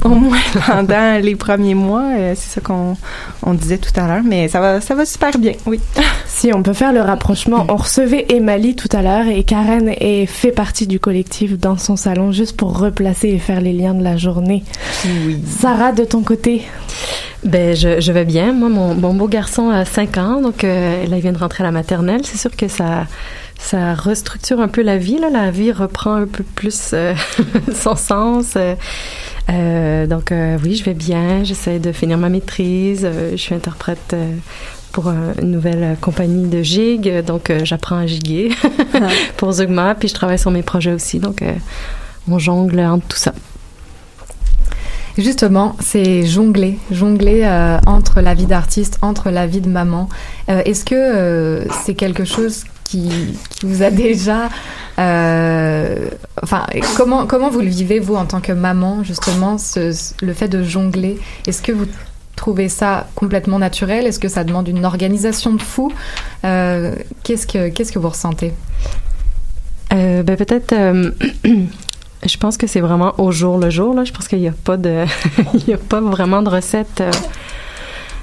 au 0.04 0.08
moins 0.10 0.38
pendant 0.66 1.20
les 1.20 1.36
premiers 1.36 1.74
mois. 1.74 2.04
Euh, 2.16 2.34
c'est 2.36 2.54
ça 2.54 2.60
qu'on 2.60 2.96
on 3.42 3.54
disait 3.54 3.78
tout 3.78 3.92
à 3.98 4.06
l'heure, 4.06 4.22
mais 4.24 4.48
ça 4.48 4.60
va 4.60 4.80
ça 4.80 4.94
va 4.94 5.04
super 5.04 5.38
bien. 5.38 5.52
Oui. 5.66 5.80
Si 6.26 6.52
on 6.52 6.62
peut 6.62 6.72
faire 6.72 6.92
le 6.92 7.00
rapprochement, 7.00 7.64
on 7.68 7.76
recevait 7.76 8.26
Emily 8.28 8.74
tout 8.74 8.88
à 8.92 9.02
l'heure 9.02 9.26
et 9.28 9.44
Karen 9.44 9.88
est, 9.88 10.26
fait 10.26 10.50
partie 10.50 10.86
du 10.86 10.98
collectif 10.98 11.56
dans 11.58 11.78
son 11.78 11.96
salon 11.96 12.32
juste 12.32 12.56
pour 12.56 12.76
replacer 12.78 13.28
et 13.28 13.38
faire 13.38 13.60
les 13.60 13.72
liens 13.72 13.94
de 13.94 14.02
la 14.02 14.16
journée. 14.16 14.64
Sarah, 15.46 15.92
de 15.92 16.04
ton 16.04 16.22
côté? 16.22 16.62
Ben, 17.44 17.76
je, 17.76 18.00
je 18.00 18.12
vais 18.12 18.24
bien. 18.24 18.52
Moi, 18.52 18.68
mon, 18.68 18.94
mon 18.94 19.14
beau 19.14 19.28
garçon 19.28 19.70
a 19.70 19.84
5 19.84 20.16
ans, 20.18 20.40
donc 20.40 20.64
euh, 20.64 21.06
là, 21.06 21.16
il 21.16 21.22
vient 21.22 21.32
de 21.32 21.38
rentrer 21.38 21.62
à 21.62 21.66
la 21.66 21.72
maternelle. 21.72 22.22
C'est 22.24 22.38
sûr 22.38 22.54
que 22.56 22.68
ça, 22.68 23.06
ça 23.58 23.94
restructure 23.94 24.60
un 24.60 24.68
peu 24.68 24.82
la 24.82 24.96
vie. 24.98 25.18
Là. 25.18 25.30
La 25.30 25.50
vie 25.50 25.70
reprend 25.72 26.14
un 26.14 26.26
peu 26.26 26.42
plus 26.42 26.90
euh, 26.94 27.14
son 27.74 27.96
sens. 27.96 28.54
euh, 28.56 28.74
donc, 29.48 30.32
euh, 30.32 30.58
oui, 30.62 30.74
je 30.76 30.84
vais 30.84 30.94
bien. 30.94 31.44
J'essaie 31.44 31.78
de 31.78 31.92
finir 31.92 32.18
ma 32.18 32.28
maîtrise. 32.28 33.02
Euh, 33.04 33.32
je 33.32 33.36
suis 33.36 33.54
interprète 33.54 34.12
euh, 34.12 34.34
pour 34.92 35.08
euh, 35.08 35.32
une 35.42 35.50
nouvelle 35.50 35.82
euh, 35.82 35.94
compagnie 36.00 36.48
de 36.48 36.62
gig. 36.62 37.22
Donc, 37.24 37.50
euh, 37.50 37.60
j'apprends 37.64 37.96
à 37.96 38.06
giguer 38.06 38.50
pour 39.36 39.52
Zugma. 39.52 39.94
Puis, 39.94 40.08
je 40.08 40.14
travaille 40.14 40.38
sur 40.38 40.50
mes 40.50 40.62
projets 40.62 40.92
aussi. 40.92 41.18
Donc, 41.18 41.42
euh, 41.42 41.52
on 42.30 42.38
jongle 42.38 42.80
entre 42.80 43.06
tout 43.08 43.16
ça. 43.18 43.32
Justement, 45.16 45.76
c'est 45.78 46.26
jongler, 46.26 46.76
jongler 46.90 47.42
euh, 47.44 47.78
entre 47.86 48.20
la 48.20 48.34
vie 48.34 48.46
d'artiste, 48.46 48.98
entre 49.00 49.30
la 49.30 49.46
vie 49.46 49.60
de 49.60 49.68
maman. 49.68 50.08
Euh, 50.48 50.62
Est-ce 50.64 50.84
que 50.84 50.94
euh, 50.96 51.64
c'est 51.84 51.94
quelque 51.94 52.24
chose 52.24 52.64
qui, 52.84 53.36
vous 53.62 53.82
a 53.82 53.90
déjà, 53.90 54.48
euh, 54.98 56.08
enfin, 56.42 56.66
comment 56.96 57.26
comment 57.26 57.50
vous 57.50 57.60
le 57.60 57.68
vivez 57.68 57.98
vous 57.98 58.14
en 58.14 58.26
tant 58.26 58.40
que 58.40 58.52
maman 58.52 59.02
justement, 59.02 59.56
le 59.76 60.32
fait 60.32 60.48
de 60.48 60.62
jongler? 60.62 61.18
Est-ce 61.46 61.62
que 61.62 61.72
vous 61.72 61.86
trouvez 62.36 62.68
ça 62.68 63.08
complètement 63.14 63.58
naturel? 63.58 64.06
Est-ce 64.06 64.18
que 64.18 64.28
ça 64.28 64.44
demande 64.44 64.68
une 64.68 64.84
organisation 64.84 65.54
de 65.54 65.62
fou? 65.62 65.92
Euh, 66.44 66.94
Qu'est-ce 67.22 67.46
que 67.46 67.68
que 67.68 67.98
vous 67.98 68.08
ressentez? 68.08 68.52
Euh, 69.92 70.22
ben 70.22 70.36
peut-être. 70.36 70.74
je 72.26 72.36
pense 72.38 72.56
que 72.56 72.66
c'est 72.66 72.80
vraiment 72.80 73.14
au 73.18 73.32
jour 73.32 73.58
le 73.58 73.70
jour. 73.70 73.94
Là. 73.94 74.04
Je 74.04 74.12
pense 74.12 74.28
qu'il 74.28 74.40
n'y 74.40 74.48
a 74.48 74.52
pas 74.52 74.74
a 74.76 75.78
pas 75.88 76.00
vraiment 76.00 76.42
de 76.42 76.50
recette. 76.50 77.02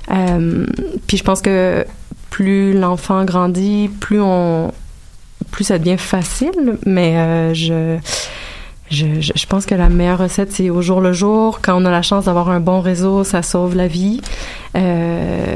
puis 0.07 1.17
je 1.17 1.23
pense 1.23 1.41
que 1.41 1.85
plus 2.31 2.73
l'enfant 2.73 3.23
grandit, 3.25 3.91
plus 3.99 4.19
on, 4.19 4.71
plus 5.51 5.65
ça 5.65 5.77
devient 5.77 5.97
facile. 5.99 6.77
Mais 6.87 7.17
euh, 7.17 7.53
je, 7.53 7.97
je, 8.89 9.05
je, 9.21 9.45
pense 9.45 9.67
que 9.67 9.75
la 9.75 9.89
meilleure 9.89 10.17
recette 10.17 10.51
c'est 10.51 10.71
au 10.71 10.81
jour 10.81 11.01
le 11.01 11.13
jour. 11.13 11.59
Quand 11.61 11.79
on 11.79 11.85
a 11.85 11.91
la 11.91 12.01
chance 12.01 12.25
d'avoir 12.25 12.49
un 12.49 12.59
bon 12.59 12.79
réseau, 12.81 13.23
ça 13.23 13.43
sauve 13.43 13.75
la 13.75 13.87
vie. 13.87 14.21
Euh, 14.75 15.53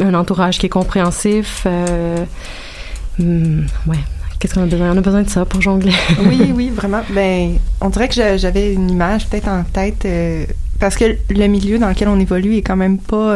un 0.00 0.14
entourage 0.14 0.58
qui 0.58 0.66
est 0.66 0.70
compréhensif. 0.70 1.64
euh, 1.66 2.24
hmm, 3.18 3.62
ouais. 3.88 3.98
Qu'est-ce 4.38 4.54
qu'on 4.54 4.64
a 4.64 4.66
besoin? 4.66 4.92
On 4.92 4.98
a 4.98 5.00
besoin 5.00 5.22
de 5.22 5.30
ça 5.30 5.46
pour 5.46 5.62
jongler. 5.62 5.92
oui, 6.28 6.52
oui, 6.54 6.70
vraiment. 6.74 7.00
Ben, 7.10 7.56
on 7.80 7.88
dirait 7.88 8.08
que 8.08 8.14
j'a- 8.14 8.36
j'avais 8.36 8.74
une 8.74 8.90
image 8.90 9.26
peut-être 9.28 9.48
en 9.48 9.64
tête 9.64 10.06
parce 10.78 10.96
que 10.96 11.16
le 11.30 11.46
milieu 11.46 11.78
dans 11.78 11.88
lequel 11.88 12.08
on 12.08 12.20
évolue 12.20 12.56
est 12.56 12.62
quand 12.62 12.76
même 12.76 12.98
pas 12.98 13.34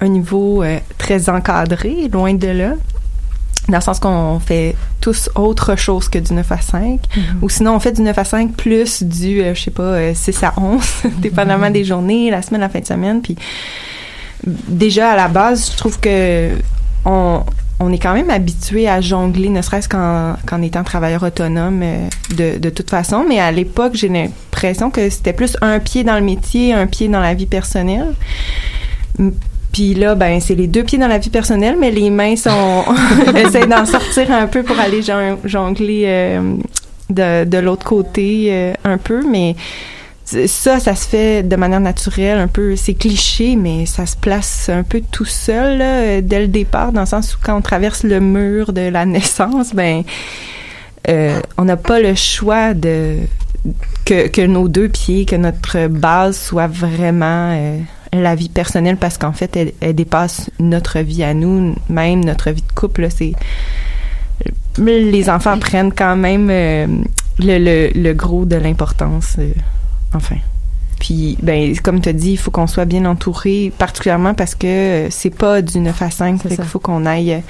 un 0.00 0.08
niveau 0.08 0.62
euh, 0.62 0.78
très 0.98 1.28
encadré, 1.28 2.08
loin 2.12 2.34
de 2.34 2.48
là. 2.48 2.72
Dans 3.68 3.78
le 3.78 3.82
sens 3.82 3.98
qu'on 3.98 4.40
fait 4.40 4.76
tous 5.00 5.30
autre 5.34 5.74
chose 5.76 6.10
que 6.10 6.18
du 6.18 6.34
9 6.34 6.52
à 6.52 6.60
5. 6.60 7.00
Ou 7.40 7.48
sinon, 7.48 7.76
on 7.76 7.80
fait 7.80 7.92
du 7.92 8.02
9 8.02 8.18
à 8.18 8.24
5 8.24 8.52
plus 8.52 9.02
du, 9.02 9.40
euh, 9.40 9.54
je 9.54 9.62
sais 9.62 9.70
pas, 9.70 9.82
euh, 9.82 10.12
6 10.14 10.42
à 10.42 10.52
11, 10.58 10.82
dépendamment 11.18 11.70
des 11.70 11.84
journées, 11.84 12.30
la 12.30 12.42
semaine, 12.42 12.60
la 12.60 12.68
fin 12.68 12.80
de 12.80 12.86
semaine. 12.86 13.22
Puis 13.22 13.36
déjà, 14.46 15.12
à 15.12 15.16
la 15.16 15.28
base, 15.28 15.70
je 15.72 15.76
trouve 15.78 15.98
que 15.98 16.50
on, 17.06 17.42
on 17.80 17.92
est 17.92 17.98
quand 17.98 18.14
même 18.14 18.30
habitué 18.30 18.88
à 18.88 19.00
jongler, 19.00 19.48
ne 19.48 19.62
serait-ce 19.62 19.88
qu'en 19.88 20.36
qu'en 20.46 20.62
étant 20.62 20.84
travailleur 20.84 21.22
autonome 21.22 21.80
euh, 21.82 22.08
de, 22.36 22.58
de 22.58 22.70
toute 22.70 22.90
façon. 22.90 23.24
Mais 23.28 23.40
à 23.40 23.50
l'époque, 23.50 23.94
j'ai 23.94 24.08
l'impression 24.08 24.90
que 24.90 25.08
c'était 25.10 25.32
plus 25.32 25.56
un 25.60 25.78
pied 25.80 26.04
dans 26.04 26.14
le 26.14 26.24
métier, 26.24 26.72
un 26.72 26.86
pied 26.86 27.08
dans 27.08 27.20
la 27.20 27.34
vie 27.34 27.46
personnelle. 27.46 28.14
Puis 29.74 29.92
là, 29.94 30.14
ben, 30.14 30.40
c'est 30.40 30.54
les 30.54 30.68
deux 30.68 30.84
pieds 30.84 30.98
dans 30.98 31.08
la 31.08 31.18
vie 31.18 31.30
personnelle, 31.30 31.74
mais 31.80 31.90
les 31.90 32.08
mains 32.08 32.36
sont 32.36 32.84
essaient 33.34 33.66
d'en 33.66 33.84
sortir 33.84 34.30
un 34.30 34.46
peu 34.46 34.62
pour 34.62 34.78
aller 34.78 35.02
jon- 35.02 35.40
jongler 35.44 36.04
euh, 36.06 36.54
de, 37.10 37.44
de 37.44 37.58
l'autre 37.58 37.84
côté 37.84 38.50
euh, 38.50 38.72
un 38.84 38.98
peu, 38.98 39.22
mais 39.28 39.56
ça, 40.24 40.78
ça 40.78 40.94
se 40.94 41.08
fait 41.08 41.42
de 41.42 41.56
manière 41.56 41.80
naturelle, 41.80 42.38
un 42.38 42.46
peu, 42.46 42.76
c'est 42.76 42.94
cliché, 42.94 43.56
mais 43.56 43.84
ça 43.84 44.06
se 44.06 44.16
place 44.16 44.68
un 44.68 44.84
peu 44.84 45.02
tout 45.10 45.24
seul 45.24 45.78
là, 45.78 46.20
dès 46.20 46.40
le 46.42 46.46
départ, 46.48 46.92
dans 46.92 47.00
le 47.00 47.06
sens 47.06 47.34
où 47.34 47.38
quand 47.42 47.56
on 47.56 47.60
traverse 47.60 48.04
le 48.04 48.20
mur 48.20 48.72
de 48.72 48.82
la 48.88 49.04
naissance, 49.06 49.74
ben, 49.74 50.04
euh, 51.08 51.40
on 51.58 51.64
n'a 51.64 51.76
pas 51.76 51.98
le 51.98 52.14
choix 52.14 52.74
de 52.74 53.16
que, 54.04 54.28
que 54.28 54.42
nos 54.42 54.68
deux 54.68 54.88
pieds, 54.88 55.24
que 55.24 55.36
notre 55.36 55.88
base 55.88 56.38
soit 56.38 56.68
vraiment 56.68 57.50
la 58.22 58.34
vie 58.34 58.48
personnelle, 58.48 58.96
parce 58.96 59.18
qu'en 59.18 59.32
fait, 59.32 59.56
elle, 59.56 59.72
elle 59.80 59.94
dépasse 59.94 60.50
notre 60.58 60.98
vie 61.00 61.22
à 61.22 61.34
nous, 61.34 61.74
même 61.88 62.24
notre 62.24 62.50
vie 62.50 62.62
de 62.62 62.72
couple. 62.74 63.08
C'est 63.10 63.32
les 64.78 65.30
enfants 65.30 65.58
prennent 65.58 65.92
quand 65.92 66.16
même 66.16 66.48
euh, 66.50 66.86
le, 67.38 67.58
le, 67.58 67.90
le 67.94 68.12
gros 68.14 68.44
de 68.44 68.56
l'importance. 68.56 69.36
euh, 69.38 69.52
enfin. 70.14 70.36
Puis, 70.98 71.36
ben, 71.42 71.76
comme 71.82 72.00
tu 72.00 72.08
as 72.08 72.12
dit, 72.12 72.32
il 72.32 72.36
faut 72.38 72.50
qu'on 72.50 72.66
soit 72.66 72.84
bien 72.84 73.04
entouré, 73.04 73.72
particulièrement 73.78 74.32
parce 74.32 74.54
que 74.54 74.66
euh, 74.66 75.08
c'est 75.10 75.30
pas 75.30 75.60
du 75.60 75.78
9 75.78 76.02
à 76.02 76.10
5. 76.10 76.42
Fait 76.42 76.56
qu'il 76.56 76.64
faut 76.64 76.78
qu'on 76.78 77.04
aille 77.04 77.42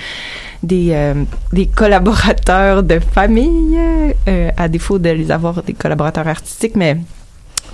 des, 0.62 0.88
euh, 0.92 1.14
des 1.52 1.66
collaborateurs 1.66 2.82
de 2.82 2.98
famille, 2.98 3.78
à 4.56 4.68
défaut 4.68 4.98
de 4.98 5.10
les 5.10 5.30
avoir 5.30 5.62
des 5.62 5.74
collaborateurs 5.74 6.26
artistiques, 6.26 6.74
mais 6.74 6.96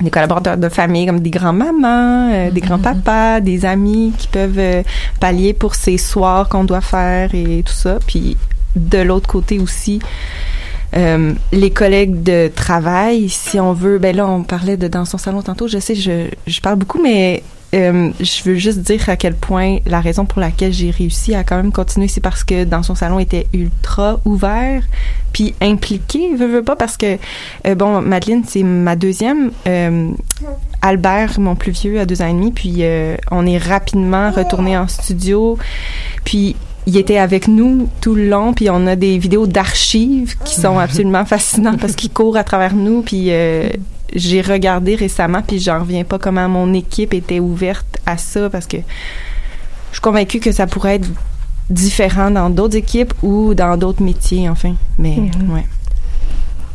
des 0.03 0.11
collaborateurs 0.11 0.57
de 0.57 0.69
famille 0.69 1.07
comme 1.07 1.21
des 1.21 1.31
grands-mamans, 1.31 2.31
euh, 2.33 2.51
des 2.51 2.61
grands-papas, 2.61 3.41
des 3.41 3.65
amis 3.65 4.13
qui 4.17 4.29
peuvent 4.29 4.59
euh, 4.59 4.83
pallier 5.21 5.53
pour 5.53 5.75
ces 5.75 5.99
soirs 5.99 6.49
qu'on 6.49 6.65
doit 6.65 6.81
faire 6.81 7.35
et 7.35 7.63
tout 7.65 7.73
ça. 7.73 7.99
Puis 8.07 8.37
de 8.77 8.99
l'autre 8.99 9.29
côté 9.29 9.59
aussi, 9.59 10.01
euh, 10.97 11.35
les 11.53 11.71
collègues 11.71 12.23
de 12.23 12.51
travail, 12.55 13.29
si 13.29 13.61
on 13.61 13.73
veut, 13.73 13.99
ben 13.99 14.15
là 14.15 14.27
on 14.27 14.43
parlait 14.43 14.77
de 14.77 14.89
dans 14.89 15.05
son 15.05 15.19
salon 15.19 15.43
tantôt, 15.43 15.69
je 15.69 15.79
sais, 15.79 15.95
je, 15.95 16.29
je 16.47 16.61
parle 16.61 16.77
beaucoup, 16.77 17.01
mais 17.03 17.43
euh, 17.73 18.11
je 18.18 18.43
veux 18.45 18.57
juste 18.57 18.81
dire 18.81 19.09
à 19.09 19.16
quel 19.16 19.35
point 19.35 19.79
la 19.87 20.01
raison 20.01 20.25
pour 20.25 20.41
laquelle 20.41 20.73
j'ai 20.73 20.91
réussi 20.91 21.35
à 21.35 21.45
quand 21.45 21.57
même 21.57 21.73
continuer, 21.73 22.09
c'est 22.09 22.21
parce 22.21 22.43
que 22.43 22.64
dans 22.64 22.83
son 22.83 22.95
salon 22.95 23.18
était 23.18 23.47
ultra 23.53 24.21
ouvert, 24.25 24.83
puis 25.33 25.55
impliqué, 25.61 26.35
veux, 26.35 26.47
veux 26.47 26.64
pas, 26.64 26.77
parce 26.77 26.97
que, 26.97 27.16
euh, 27.66 27.75
bon, 27.75 28.01
Madeleine, 28.01 28.43
c'est 28.47 28.64
ma 28.64 28.97
deuxième. 28.97 29.53
Euh, 29.68 30.11
Albert, 30.83 31.39
mon 31.39 31.55
plus 31.55 31.73
vieux, 31.73 32.01
a 32.01 32.07
deux 32.07 32.23
ans 32.23 32.27
et 32.27 32.33
demi, 32.33 32.51
puis 32.51 32.77
euh, 32.81 33.16
on 33.31 33.47
est 33.47 33.59
rapidement 33.59 34.31
retourné 34.31 34.77
en 34.77 34.89
studio, 34.89 35.57
puis 36.25 36.57
il 36.91 36.97
était 36.97 37.18
avec 37.18 37.47
nous 37.47 37.88
tout 38.01 38.16
le 38.16 38.28
long, 38.28 38.53
puis 38.53 38.68
on 38.68 38.84
a 38.88 38.97
des 38.97 39.16
vidéos 39.16 39.47
d'archives 39.47 40.36
qui 40.45 40.59
sont 40.59 40.78
absolument 40.86 41.24
fascinantes 41.24 41.80
parce 41.80 41.95
qu'il 41.95 42.11
court 42.11 42.36
à 42.36 42.43
travers 42.43 42.74
nous, 42.74 43.03
puis 43.03 43.26
euh, 43.28 43.68
j'ai 44.12 44.41
regardé 44.41 44.97
récemment, 44.97 45.41
puis 45.47 45.61
j'en 45.61 45.80
reviens 45.80 46.03
pas 46.03 46.18
comment 46.18 46.49
mon 46.49 46.74
équipe 46.74 47.14
était 47.14 47.38
ouverte 47.38 47.99
à 48.07 48.16
ça 48.16 48.51
parce 48.51 48.66
que 48.66 48.78
je 48.78 49.93
suis 49.93 50.01
convaincue 50.01 50.41
que 50.41 50.51
ça 50.51 50.66
pourrait 50.66 50.97
être 50.97 51.09
différent 51.68 52.32
dans 52.32 52.51
d'autres 52.51 52.76
équipes 52.76 53.14
ou 53.22 53.55
dans 53.55 53.76
d'autres 53.76 54.03
métiers, 54.03 54.49
enfin. 54.49 54.74
Mais, 54.99 55.16
ouais. 55.49 55.66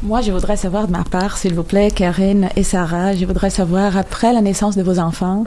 Moi, 0.02 0.22
je 0.22 0.32
voudrais 0.32 0.56
savoir 0.56 0.88
de 0.88 0.94
ma 0.94 1.04
part, 1.04 1.38
s'il 1.38 1.56
vous 1.56 1.64
plaît, 1.64 1.92
Karine 1.92 2.50
et 2.56 2.64
Sarah, 2.64 3.16
je 3.16 3.26
voudrais 3.26 3.50
savoir, 3.50 3.98
après 3.98 4.32
la 4.32 4.40
naissance 4.40 4.78
de 4.78 4.84
vos 4.84 5.00
enfants, 5.00 5.44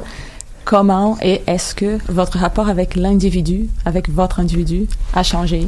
comment 0.69 1.17
et 1.23 1.41
est-ce 1.47 1.75
que 1.75 1.97
votre 2.13 2.37
rapport 2.39 2.69
avec 2.69 2.95
l'individu, 2.95 3.71
avec 3.87 4.11
votre 4.11 4.39
individu, 4.39 4.87
a 5.15 5.23
changé 5.23 5.67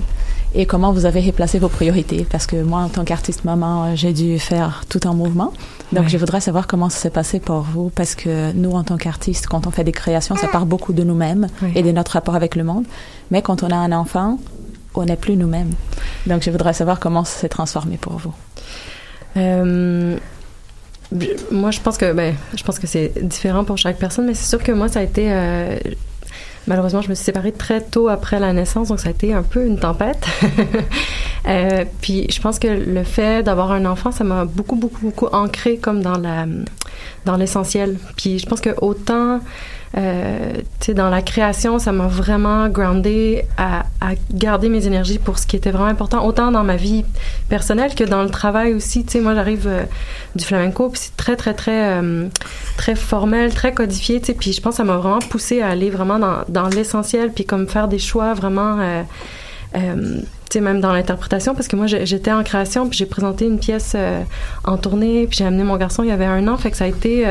et 0.54 0.66
comment 0.66 0.92
vous 0.92 1.06
avez 1.06 1.22
replacé 1.22 1.58
vos 1.58 1.68
priorités? 1.70 2.26
Parce 2.30 2.46
que 2.46 2.62
moi, 2.62 2.80
en 2.80 2.88
tant 2.90 3.04
qu'artiste 3.04 3.44
maman, 3.44 3.96
j'ai 3.96 4.12
dû 4.12 4.38
faire 4.38 4.84
tout 4.90 5.00
un 5.04 5.14
mouvement. 5.14 5.54
Donc, 5.92 6.02
Ouais. 6.04 6.08
je 6.10 6.18
voudrais 6.18 6.40
savoir 6.42 6.66
comment 6.66 6.90
ça 6.90 6.98
s'est 6.98 7.10
passé 7.20 7.40
pour 7.40 7.60
vous. 7.60 7.88
Parce 7.94 8.14
que 8.14 8.52
nous, 8.52 8.72
en 8.72 8.82
tant 8.84 8.98
qu'artistes, 8.98 9.46
quand 9.46 9.66
on 9.66 9.70
fait 9.70 9.84
des 9.84 9.92
créations, 9.92 10.36
ça 10.36 10.48
part 10.48 10.66
beaucoup 10.66 10.92
de 10.92 11.02
nous-mêmes 11.02 11.46
Ouais. 11.62 11.72
et 11.76 11.82
de 11.82 11.92
notre 11.92 12.12
rapport 12.12 12.34
avec 12.34 12.54
le 12.54 12.64
monde. 12.64 12.84
Mais 13.30 13.40
quand 13.40 13.62
on 13.62 13.70
a 13.70 13.76
un 13.76 13.92
enfant, 13.92 14.38
on 14.96 15.04
n'est 15.06 15.16
plus 15.16 15.36
nous-mêmes. 15.36 15.70
Donc, 16.26 16.42
je 16.42 16.50
voudrais 16.50 16.74
savoir 16.74 16.98
comment 17.00 17.24
ça 17.24 17.38
s'est 17.40 17.48
transformé 17.48 17.96
pour 17.96 18.18
vous. 18.18 18.34
Euh, 19.38 20.18
moi, 21.50 21.70
je 21.70 21.80
pense 21.80 21.98
que 21.98 22.12
ben, 22.12 22.34
je 22.56 22.62
pense 22.62 22.78
que 22.78 22.86
c'est 22.86 23.12
différent 23.22 23.64
pour 23.64 23.78
chaque 23.78 23.98
personne, 23.98 24.26
mais 24.26 24.34
c'est 24.34 24.48
sûr 24.48 24.62
que 24.62 24.72
moi, 24.72 24.88
ça 24.88 25.00
a 25.00 25.02
été 25.02 25.26
euh, 25.30 25.76
malheureusement, 26.66 27.02
je 27.02 27.08
me 27.08 27.14
suis 27.14 27.24
séparée 27.24 27.52
très 27.52 27.80
tôt 27.80 28.08
après 28.08 28.38
la 28.38 28.52
naissance, 28.52 28.88
donc 28.88 29.00
ça 29.00 29.08
a 29.08 29.10
été 29.10 29.34
un 29.34 29.42
peu 29.42 29.64
une 29.66 29.78
tempête. 29.78 30.26
Euh, 31.48 31.86
puis, 32.02 32.26
je 32.30 32.38
pense 32.38 32.58
que 32.58 32.68
le 32.68 33.02
fait 33.02 33.42
d'avoir 33.42 33.72
un 33.72 33.86
enfant, 33.86 34.12
ça 34.12 34.24
m'a 34.24 34.44
beaucoup, 34.44 34.76
beaucoup, 34.76 35.00
beaucoup 35.00 35.26
ancré 35.32 35.78
comme 35.78 36.02
dans 36.02 36.18
la 36.18 36.44
dans 37.24 37.38
l'essentiel. 37.38 37.96
Puis, 38.14 38.38
je 38.38 38.44
pense 38.44 38.60
que 38.60 38.68
autant 38.82 39.40
euh, 39.96 40.52
dans 40.94 41.10
la 41.10 41.22
création, 41.22 41.78
ça 41.78 41.92
m'a 41.92 42.06
vraiment 42.06 42.68
groundé 42.68 43.44
à, 43.56 43.84
garder 44.32 44.68
mes 44.68 44.86
énergies 44.86 45.18
pour 45.18 45.38
ce 45.38 45.46
qui 45.46 45.56
était 45.56 45.70
vraiment 45.70 45.88
important, 45.88 46.24
autant 46.24 46.50
dans 46.50 46.64
ma 46.64 46.76
vie 46.76 47.04
personnelle 47.48 47.94
que 47.94 48.04
dans 48.04 48.22
le 48.22 48.30
travail 48.30 48.74
aussi. 48.74 49.04
Tu 49.04 49.20
moi, 49.20 49.34
j'arrive 49.34 49.66
euh, 49.66 49.82
du 50.34 50.44
flamenco, 50.44 50.88
puis 50.90 51.00
c'est 51.04 51.16
très, 51.16 51.36
très, 51.36 51.54
très, 51.54 52.00
euh, 52.00 52.28
très 52.76 52.94
formel, 52.94 53.52
très 53.52 53.72
codifié, 53.72 54.20
tu 54.20 54.34
puis 54.34 54.52
je 54.52 54.60
pense 54.60 54.74
que 54.74 54.76
ça 54.78 54.84
m'a 54.84 54.96
vraiment 54.96 55.18
poussé 55.18 55.60
à 55.60 55.68
aller 55.68 55.90
vraiment 55.90 56.18
dans, 56.48 56.68
l'essentiel, 56.68 57.32
puis 57.32 57.44
comme 57.44 57.68
faire 57.68 57.88
des 57.88 57.98
choix 57.98 58.34
vraiment... 58.34 58.78
euh, 58.80 60.20
tu 60.50 60.60
même 60.60 60.80
dans 60.80 60.92
l'interprétation, 60.92 61.54
parce 61.54 61.68
que 61.68 61.76
moi, 61.76 61.86
j'étais 61.86 62.32
en 62.32 62.42
création, 62.42 62.88
puis 62.88 62.98
j'ai 62.98 63.06
présenté 63.06 63.46
une 63.46 63.60
pièce 63.60 63.96
en 64.64 64.76
tournée, 64.78 65.28
puis 65.28 65.38
j'ai 65.38 65.46
amené 65.46 65.62
mon 65.62 65.76
garçon, 65.76 66.02
il 66.02 66.08
y 66.08 66.12
avait 66.12 66.24
un 66.24 66.48
an, 66.48 66.56
fait 66.56 66.72
que 66.72 66.76
ça 66.76 66.86
a 66.86 66.88
été... 66.88 67.24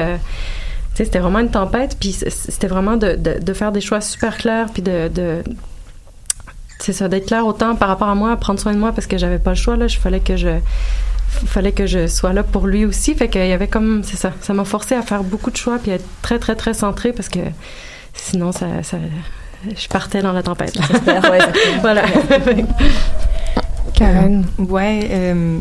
tu 0.92 0.98
sais, 0.98 1.06
c'était 1.06 1.20
vraiment 1.20 1.40
une 1.40 1.52
tempête, 1.52 1.98
puis 2.00 2.12
c'était 2.12 2.68
vraiment 2.68 2.98
de, 2.98 3.16
de, 3.16 3.40
de 3.40 3.54
faire 3.54 3.72
des 3.72 3.82
choix 3.82 4.02
super 4.02 4.38
clairs, 4.38 4.68
puis 4.74 4.82
de... 4.82 5.08
de 5.08 5.44
c'est 6.80 6.94
ça, 6.94 7.10
d'être 7.10 7.26
clair 7.26 7.46
autant 7.46 7.76
par 7.76 7.90
rapport 7.90 8.08
à 8.08 8.16
moi, 8.16 8.38
prendre 8.38 8.60
soin 8.60 8.74
de 8.74 8.80
moi, 8.80 8.94
parce 8.94 9.06
que 9.06 9.18
j'avais 9.18 9.40
pas 9.40 9.52
le 9.52 9.58
choix, 9.58 9.76
là, 9.76 9.88
il 9.88 9.98
fallait 9.98 10.22
que 10.22 10.38
je 10.38 10.60
fallait 11.46 11.74
que 11.74 11.86
je 11.86 12.08
sois 12.08 12.34
là 12.34 12.42
pour 12.44 12.68
lui 12.68 12.86
aussi, 12.86 13.14
fait 13.16 13.28
qu'il 13.28 13.46
y 13.46 13.52
avait 13.52 13.68
comme, 13.68 14.02
c'est 14.04 14.18
ça, 14.18 14.34
ça 14.42 14.54
m'a 14.54 14.66
forcé 14.66 14.96
à 14.96 15.02
faire 15.02 15.24
beaucoup 15.24 15.52
de 15.52 15.58
choix, 15.58 15.78
puis 15.78 15.92
à 15.92 15.96
être 15.96 16.08
très, 16.22 16.40
très, 16.40 16.56
très 16.56 16.74
centré, 16.74 17.12
parce 17.14 17.30
que 17.30 17.40
sinon, 18.14 18.52
ça... 18.52 18.68
ça 18.84 18.98
je 19.76 19.88
partais 19.88 20.22
dans 20.22 20.32
la 20.32 20.44
tempête. 20.44 20.76
là. 20.76 20.84
voilà. 21.82 22.04
Karen. 23.94 24.46
Ouais, 24.58 25.08
euh, 25.12 25.60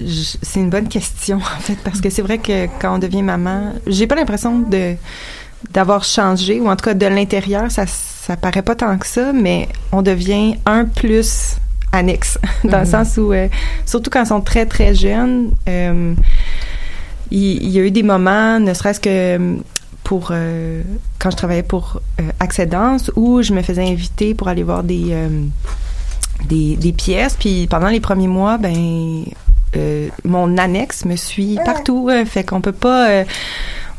c'est 0.00 0.60
une 0.60 0.70
bonne 0.70 0.88
question 0.88 1.36
en 1.56 1.60
fait 1.60 1.76
parce 1.84 2.00
que 2.00 2.10
c'est 2.10 2.22
vrai 2.22 2.38
que 2.38 2.66
quand 2.80 2.94
on 2.96 2.98
devient 2.98 3.22
maman, 3.22 3.72
j'ai 3.86 4.06
pas 4.06 4.14
l'impression 4.14 4.58
de 4.58 4.94
d'avoir 5.72 6.04
changé 6.04 6.60
ou 6.60 6.68
en 6.68 6.76
tout 6.76 6.84
cas 6.84 6.94
de 6.94 7.06
l'intérieur, 7.06 7.70
ça 7.70 7.86
ça 7.86 8.36
paraît 8.36 8.62
pas 8.62 8.74
tant 8.74 8.96
que 8.98 9.06
ça, 9.06 9.32
mais 9.32 9.68
on 9.92 10.02
devient 10.02 10.56
un 10.66 10.84
plus 10.84 11.56
annexe 11.92 12.38
dans 12.64 12.78
le 12.80 12.84
Mhm. 12.84 12.90
sens 12.90 13.16
où 13.16 13.32
euh, 13.32 13.48
surtout 13.86 14.10
quand 14.10 14.22
ils 14.22 14.26
sont 14.26 14.40
très 14.40 14.66
très 14.66 14.94
jeunes, 14.94 15.52
euh, 15.68 16.12
il, 17.30 17.62
il 17.62 17.70
y 17.70 17.78
a 17.78 17.82
eu 17.82 17.90
des 17.90 18.02
moments, 18.02 18.58
ne 18.60 18.74
serait-ce 18.74 19.00
que 19.00 19.56
pour 20.04 20.28
euh, 20.30 20.82
quand 21.18 21.30
je 21.30 21.36
travaillais 21.36 21.62
pour 21.62 22.00
Accédance 22.38 23.10
où 23.16 23.42
je 23.42 23.52
me 23.52 23.62
faisais 23.62 23.82
inviter 23.88 24.34
pour 24.34 24.48
aller 24.48 24.62
voir 24.62 24.82
des 24.84 25.14
des, 26.48 26.76
des 26.76 26.92
pièces. 26.92 27.36
Puis 27.38 27.66
pendant 27.66 27.88
les 27.88 28.00
premiers 28.00 28.28
mois, 28.28 28.58
ben 28.58 29.24
euh, 29.76 30.08
mon 30.24 30.56
annexe 30.58 31.04
me 31.04 31.16
suit 31.16 31.58
partout. 31.64 32.08
euh, 32.10 32.24
fait 32.24 32.44
qu'on 32.44 32.60
peut 32.60 32.72
pas, 32.72 33.08
euh, 33.10 33.24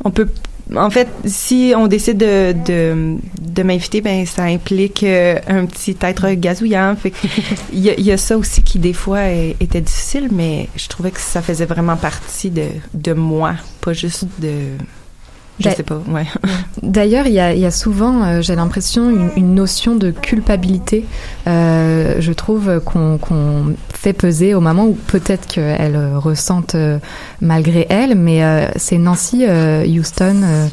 on 0.03 0.11
peut. 0.11 0.27
En 0.75 0.89
fait, 0.89 1.07
si 1.23 1.73
on 1.77 1.87
décide 1.87 2.17
de, 2.17 2.51
de, 2.65 3.15
de 3.41 3.63
m'inviter, 3.63 4.01
ben 4.01 4.25
ça 4.25 4.43
implique 4.43 5.01
euh, 5.03 5.39
un 5.47 5.65
petit 5.65 5.95
être 6.01 6.29
gazouillant. 6.31 6.93
Fait 7.01 7.13
il 7.71 7.79
y, 7.79 7.89
a- 7.89 7.93
il 7.97 8.05
y 8.05 8.11
a 8.11 8.17
ça 8.17 8.37
aussi 8.37 8.63
qui 8.63 8.77
des 8.77 8.91
fois 8.91 9.29
était 9.61 9.79
difficile, 9.79 10.27
mais 10.29 10.67
je 10.75 10.89
trouvais 10.89 11.11
que 11.11 11.21
ça 11.21 11.41
faisait 11.41 11.65
vraiment 11.65 11.95
partie 11.95 12.49
de, 12.49 12.65
de 12.93 13.13
moi, 13.13 13.53
pas 13.79 13.93
juste 13.93 14.25
de. 14.39 14.51
Je 15.59 15.69
sais 15.69 15.83
pas, 15.83 16.01
ouais. 16.09 16.25
D'ailleurs, 16.83 17.25
il 17.27 17.33
y 17.33 17.39
a, 17.39 17.53
il 17.53 17.59
y 17.59 17.65
a 17.65 17.71
souvent, 17.71 18.23
euh, 18.23 18.41
j'ai 18.41 18.55
l'impression, 18.55 19.09
une, 19.09 19.29
une 19.35 19.55
notion 19.55 19.95
de 19.95 20.11
culpabilité. 20.11 21.05
Euh, 21.47 22.15
je 22.19 22.31
trouve 22.33 22.79
qu'on 22.85 23.19
fait 23.93 24.13
peser 24.13 24.53
au 24.53 24.61
moment 24.61 24.85
où 24.85 24.93
peut-être 25.07 25.47
qu'elle 25.47 25.95
euh, 25.95 26.19
ressente 26.19 26.75
euh, 26.75 26.99
malgré 27.41 27.87
elle, 27.89 28.15
mais 28.15 28.43
euh, 28.43 28.67
c'est 28.75 28.97
Nancy 28.97 29.45
euh, 29.47 29.83
Houston. 29.85 30.69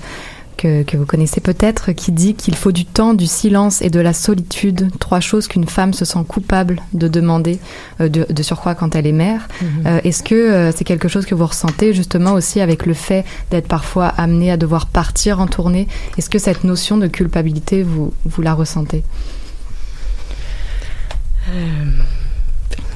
Que, 0.65 0.83
que 0.83 0.97
vous 0.97 1.05
connaissez 1.05 1.43
peut-être, 1.43 1.93
qui 1.93 2.11
dit 2.11 2.35
qu'il 2.35 2.55
faut 2.55 2.73
du 2.73 2.87
temps, 2.87 3.13
du 3.13 3.27
silence 3.27 3.83
et 3.83 3.91
de 3.91 4.01
la 4.01 4.15
solitude, 4.15 4.89
trois 4.99 5.21
choses 5.21 5.47
qu'une 5.47 5.67
femme 5.67 5.93
se 5.93 6.07
sent 6.07 6.25
coupable 6.27 6.81
de 6.95 7.07
demander, 7.07 7.59
euh, 8.01 8.09
de, 8.09 8.27
de 8.31 8.43
surcroît 8.43 8.75
quand 8.75 8.95
elle 8.97 9.07
est 9.07 9.13
mère. 9.13 9.47
Mhm. 9.61 9.69
Euh, 9.87 10.01
Est-ce 10.05 10.23
que 10.23 10.35
euh, 10.35 10.73
c'est 10.73 10.85
quelque 10.85 11.09
chose 11.09 11.27
que 11.27 11.35
vous 11.35 11.47
ressentez 11.47 11.93
justement 11.93 12.33
aussi 12.33 12.63
avec 12.63 12.87
le 12.87 12.95
fait 12.95 13.27
d'être 13.51 13.69
parfois 13.69 14.07
amené 14.07 14.51
à 14.51 14.57
devoir 14.57 14.87
partir 14.87 15.39
en 15.39 15.47
tournée? 15.47 15.87
Est-ce 16.17 16.31
que 16.31 16.39
cette 16.39 16.65
notion 16.65 16.97
de 16.97 17.09
culpabilité, 17.09 17.83
vous, 17.83 18.15
vous 18.25 18.41
la 18.43 18.55
ressentez? 18.55 19.05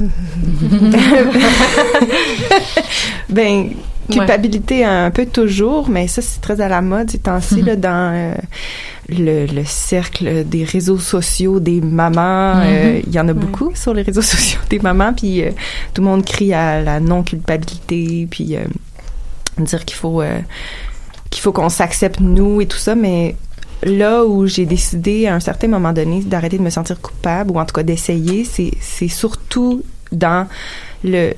ben, 3.28 3.70
culpabilité 4.10 4.84
un 4.84 5.10
peu 5.10 5.26
toujours, 5.26 5.88
mais 5.88 6.08
ça, 6.08 6.22
c'est 6.22 6.40
très 6.40 6.60
à 6.60 6.68
la 6.68 6.80
mode 6.80 7.10
ces 7.10 7.18
temps-ci, 7.18 7.62
dans 7.62 8.12
euh, 8.14 8.34
le, 9.08 9.46
le 9.46 9.64
cercle 9.64 10.44
des 10.44 10.64
réseaux 10.64 10.98
sociaux 10.98 11.60
des 11.60 11.80
mamans. 11.80 12.60
euh, 12.64 12.94
Mhm. 12.96 13.02
Il 13.06 13.14
y 13.14 13.20
en 13.20 13.28
a 13.28 13.32
beaucoup 13.34 13.72
sur 13.74 13.92
les 13.94 14.02
réseaux 14.02 14.22
sociaux 14.34 14.60
des 14.70 14.78
mamans, 14.78 15.12
puis 15.12 15.42
euh, 15.42 15.50
tout 15.94 16.02
le 16.02 16.08
monde 16.08 16.24
crie 16.24 16.54
à 16.54 16.80
la 16.80 17.00
non-culpabilité, 17.00 18.26
puis 18.30 18.56
dire 19.58 19.84
qu'il 19.84 19.96
faut, 19.96 20.22
qu'il 21.30 21.42
faut 21.42 21.52
qu'on 21.52 21.68
s'accepte 21.68 22.20
nous 22.20 22.60
et 22.60 22.66
tout 22.66 22.78
ça, 22.78 22.94
mais 22.94 23.34
là 23.82 24.24
où 24.24 24.46
j'ai 24.46 24.66
décidé 24.66 25.26
à 25.26 25.34
un 25.34 25.40
certain 25.40 25.68
moment 25.68 25.92
donné 25.92 26.20
d'arrêter 26.22 26.58
de 26.58 26.62
me 26.62 26.70
sentir 26.70 27.00
coupable 27.00 27.50
ou 27.52 27.58
en 27.58 27.64
tout 27.64 27.74
cas 27.74 27.82
d'essayer, 27.82 28.44
c'est 28.44 28.72
c'est 28.80 29.08
surtout 29.08 29.82
dans 30.12 30.46
le 31.04 31.34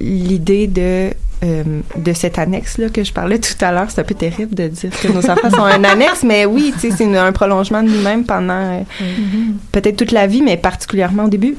l'idée 0.00 0.66
de 0.66 1.10
euh, 1.42 1.64
de 1.96 2.12
cette 2.12 2.38
annexe 2.38 2.76
là 2.76 2.90
que 2.90 3.02
je 3.02 3.12
parlais 3.14 3.38
tout 3.38 3.54
à 3.64 3.72
l'heure. 3.72 3.86
C'est 3.90 4.02
un 4.02 4.04
peu 4.04 4.14
terrible 4.14 4.54
de 4.54 4.68
dire 4.68 4.90
que 5.00 5.08
nos 5.08 5.30
enfants 5.30 5.50
sont 5.50 5.64
un 5.64 5.82
annexe, 5.84 6.22
mais 6.22 6.44
oui, 6.44 6.72
tu 6.74 6.90
sais, 6.90 6.96
c'est 6.96 7.16
un 7.16 7.32
prolongement 7.32 7.82
de 7.82 7.88
nous-mêmes 7.88 8.24
pendant 8.24 8.52
euh, 8.52 8.82
peut-être 9.72 9.96
toute 9.96 10.12
la 10.12 10.26
vie, 10.26 10.42
mais 10.42 10.58
particulièrement 10.58 11.24
au 11.24 11.28
début. 11.28 11.56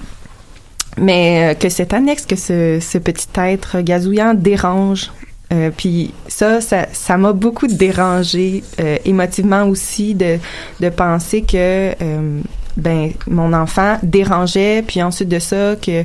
Mais 0.97 1.51
euh, 1.51 1.53
que 1.55 1.69
cette 1.69 1.93
annexe, 1.93 2.27
que 2.27 2.35
ce, 2.35 2.79
ce 2.79 2.97
petit 2.99 3.27
être 3.37 3.81
gazouillant 3.81 4.35
dérange. 4.35 5.09
Euh, 5.51 5.69
puis 5.75 6.13
ça, 6.27 6.61
ça, 6.61 6.87
ça 6.93 7.17
m'a 7.17 7.33
beaucoup 7.33 7.67
dérangé 7.67 8.63
euh, 8.79 8.97
émotivement 9.05 9.63
aussi 9.65 10.15
de, 10.15 10.37
de 10.79 10.89
penser 10.89 11.41
que 11.41 11.91
euh, 12.01 12.39
ben 12.77 13.11
mon 13.27 13.51
enfant 13.51 13.97
dérangeait, 14.01 14.81
puis 14.87 15.03
ensuite 15.03 15.27
de 15.27 15.39
ça 15.39 15.75
que 15.75 16.03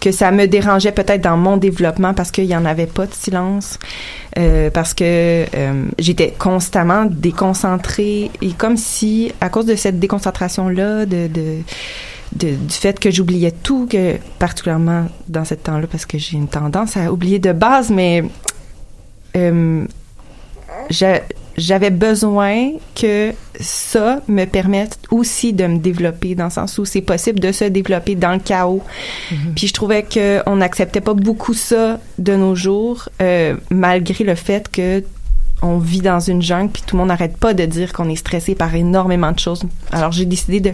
que 0.00 0.10
ça 0.10 0.32
me 0.32 0.46
dérangeait 0.46 0.90
peut-être 0.90 1.20
dans 1.22 1.36
mon 1.36 1.56
développement 1.56 2.14
parce 2.14 2.32
qu'il 2.32 2.46
y 2.46 2.56
en 2.56 2.64
avait 2.64 2.88
pas 2.88 3.06
de 3.06 3.14
silence, 3.14 3.78
euh, 4.36 4.70
parce 4.70 4.92
que 4.92 5.04
euh, 5.54 5.84
j'étais 6.00 6.34
constamment 6.36 7.04
déconcentrée 7.08 8.30
et 8.42 8.50
comme 8.52 8.76
si 8.76 9.30
à 9.40 9.50
cause 9.50 9.66
de 9.66 9.76
cette 9.76 10.00
déconcentration 10.00 10.68
là 10.68 11.06
de, 11.06 11.28
de 11.28 11.58
de- 12.32 12.54
du 12.54 12.74
fait 12.74 12.98
que 13.00 13.10
j'oubliais 13.10 13.50
tout, 13.52 13.86
que 13.90 14.16
particulièrement 14.38 15.06
dans 15.28 15.44
ce 15.44 15.54
temps-là, 15.54 15.86
parce 15.90 16.06
que 16.06 16.16
j'ai 16.16 16.36
une 16.36 16.46
tendance 16.48 16.96
à 16.96 17.12
oublier 17.12 17.40
de 17.40 17.52
base, 17.52 17.90
mais 17.90 18.22
euh, 19.36 19.84
j'a- 20.90 21.22
j'avais 21.56 21.90
besoin 21.90 22.72
que 22.94 23.32
ça 23.60 24.20
me 24.28 24.44
permette 24.46 24.98
aussi 25.10 25.52
de 25.52 25.66
me 25.66 25.78
développer 25.78 26.34
dans 26.34 26.44
le 26.44 26.50
sens 26.50 26.78
où 26.78 26.84
c'est 26.84 27.02
possible 27.02 27.38
de 27.40 27.52
se 27.52 27.64
développer 27.64 28.14
dans 28.14 28.32
le 28.32 28.38
chaos. 28.38 28.82
Puis 29.56 29.66
je 29.66 29.72
trouvais 29.74 30.02
que 30.04 30.42
on 30.46 30.56
n'acceptait 30.56 31.00
pas 31.02 31.12
beaucoup 31.14 31.52
ça 31.54 31.98
de 32.18 32.34
nos 32.36 32.54
jours, 32.54 33.08
euh, 33.20 33.56
malgré 33.70 34.24
le 34.24 34.34
fait 34.36 34.70
que 34.70 35.02
on 35.62 35.76
vit 35.76 36.00
dans 36.00 36.20
une 36.20 36.40
jungle 36.40 36.70
puis 36.72 36.82
tout 36.86 36.96
le 36.96 37.00
monde 37.00 37.08
n'arrête 37.08 37.36
pas 37.36 37.52
de 37.52 37.66
dire 37.66 37.92
qu'on 37.92 38.08
est 38.08 38.16
stressé 38.16 38.54
par 38.54 38.74
énormément 38.74 39.30
de 39.32 39.38
choses. 39.38 39.62
Alors 39.92 40.12
j'ai 40.12 40.24
décidé 40.24 40.60
de 40.60 40.72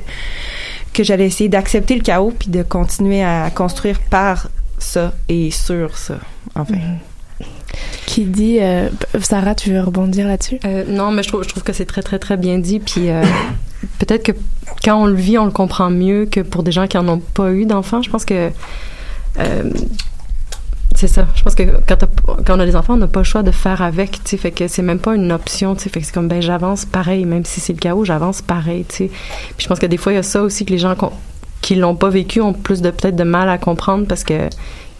que 0.92 1.02
j'allais 1.02 1.26
essayer 1.26 1.48
d'accepter 1.48 1.96
le 1.96 2.02
chaos 2.02 2.32
puis 2.38 2.48
de 2.50 2.62
continuer 2.62 3.24
à 3.24 3.50
construire 3.50 3.98
par 3.98 4.48
ça 4.78 5.12
et 5.28 5.50
sur 5.50 5.98
ça. 5.98 6.18
Enfin. 6.54 6.74
Qui 8.06 8.24
dit 8.24 8.58
euh, 8.60 8.88
Sarah, 9.20 9.54
tu 9.54 9.72
veux 9.72 9.80
rebondir 9.80 10.26
là-dessus? 10.26 10.58
Euh, 10.64 10.84
non, 10.88 11.10
mais 11.10 11.22
je 11.22 11.28
trouve, 11.28 11.44
que 11.44 11.72
c'est 11.72 11.84
très, 11.84 12.02
très, 12.02 12.18
très 12.18 12.36
bien 12.36 12.58
dit. 12.58 12.80
Puis 12.80 13.10
euh, 13.10 13.22
peut-être 13.98 14.22
que 14.22 14.32
quand 14.84 15.02
on 15.02 15.06
le 15.06 15.14
vit, 15.14 15.38
on 15.38 15.44
le 15.44 15.50
comprend 15.50 15.90
mieux 15.90 16.26
que 16.26 16.40
pour 16.40 16.62
des 16.62 16.72
gens 16.72 16.86
qui 16.86 16.96
n'en 16.96 17.08
ont 17.08 17.18
pas 17.18 17.52
eu 17.52 17.66
d'enfants. 17.66 18.02
Je 18.02 18.10
pense 18.10 18.24
que. 18.24 18.50
c'est 20.94 21.08
ça. 21.08 21.26
Je 21.34 21.42
pense 21.42 21.54
que 21.54 21.64
quand, 21.86 21.98
on 22.48 22.60
a 22.60 22.64
des 22.64 22.76
enfants, 22.76 22.94
on 22.94 22.98
n'a 22.98 23.08
pas 23.08 23.20
le 23.20 23.24
choix 23.24 23.42
de 23.42 23.50
faire 23.50 23.82
avec, 23.82 24.12
tu 24.12 24.20
sais. 24.24 24.36
Fait 24.36 24.52
que 24.52 24.68
c'est 24.68 24.82
même 24.82 25.00
pas 25.00 25.14
une 25.14 25.32
option, 25.32 25.74
tu. 25.74 25.88
Fait 25.88 26.00
que 26.00 26.06
c'est 26.06 26.14
comme, 26.14 26.28
ben, 26.28 26.40
j'avance 26.40 26.84
pareil, 26.84 27.24
même 27.24 27.44
si 27.44 27.60
c'est 27.60 27.72
le 27.72 27.80
chaos, 27.80 28.04
j'avance 28.04 28.40
pareil, 28.40 28.84
tu. 28.88 29.08
Puis 29.08 29.64
je 29.64 29.66
pense 29.66 29.78
que 29.78 29.86
des 29.86 29.96
fois, 29.96 30.12
il 30.12 30.16
y 30.16 30.18
a 30.18 30.22
ça 30.22 30.42
aussi 30.42 30.64
que 30.64 30.70
les 30.70 30.78
gens 30.78 30.94
qui 31.60 31.74
l'ont 31.74 31.96
pas 31.96 32.10
vécu 32.10 32.40
ont 32.40 32.52
plus 32.52 32.80
de, 32.80 32.90
peut-être 32.90 33.16
de 33.16 33.24
mal 33.24 33.48
à 33.48 33.58
comprendre 33.58 34.06
parce 34.06 34.22
que 34.22 34.48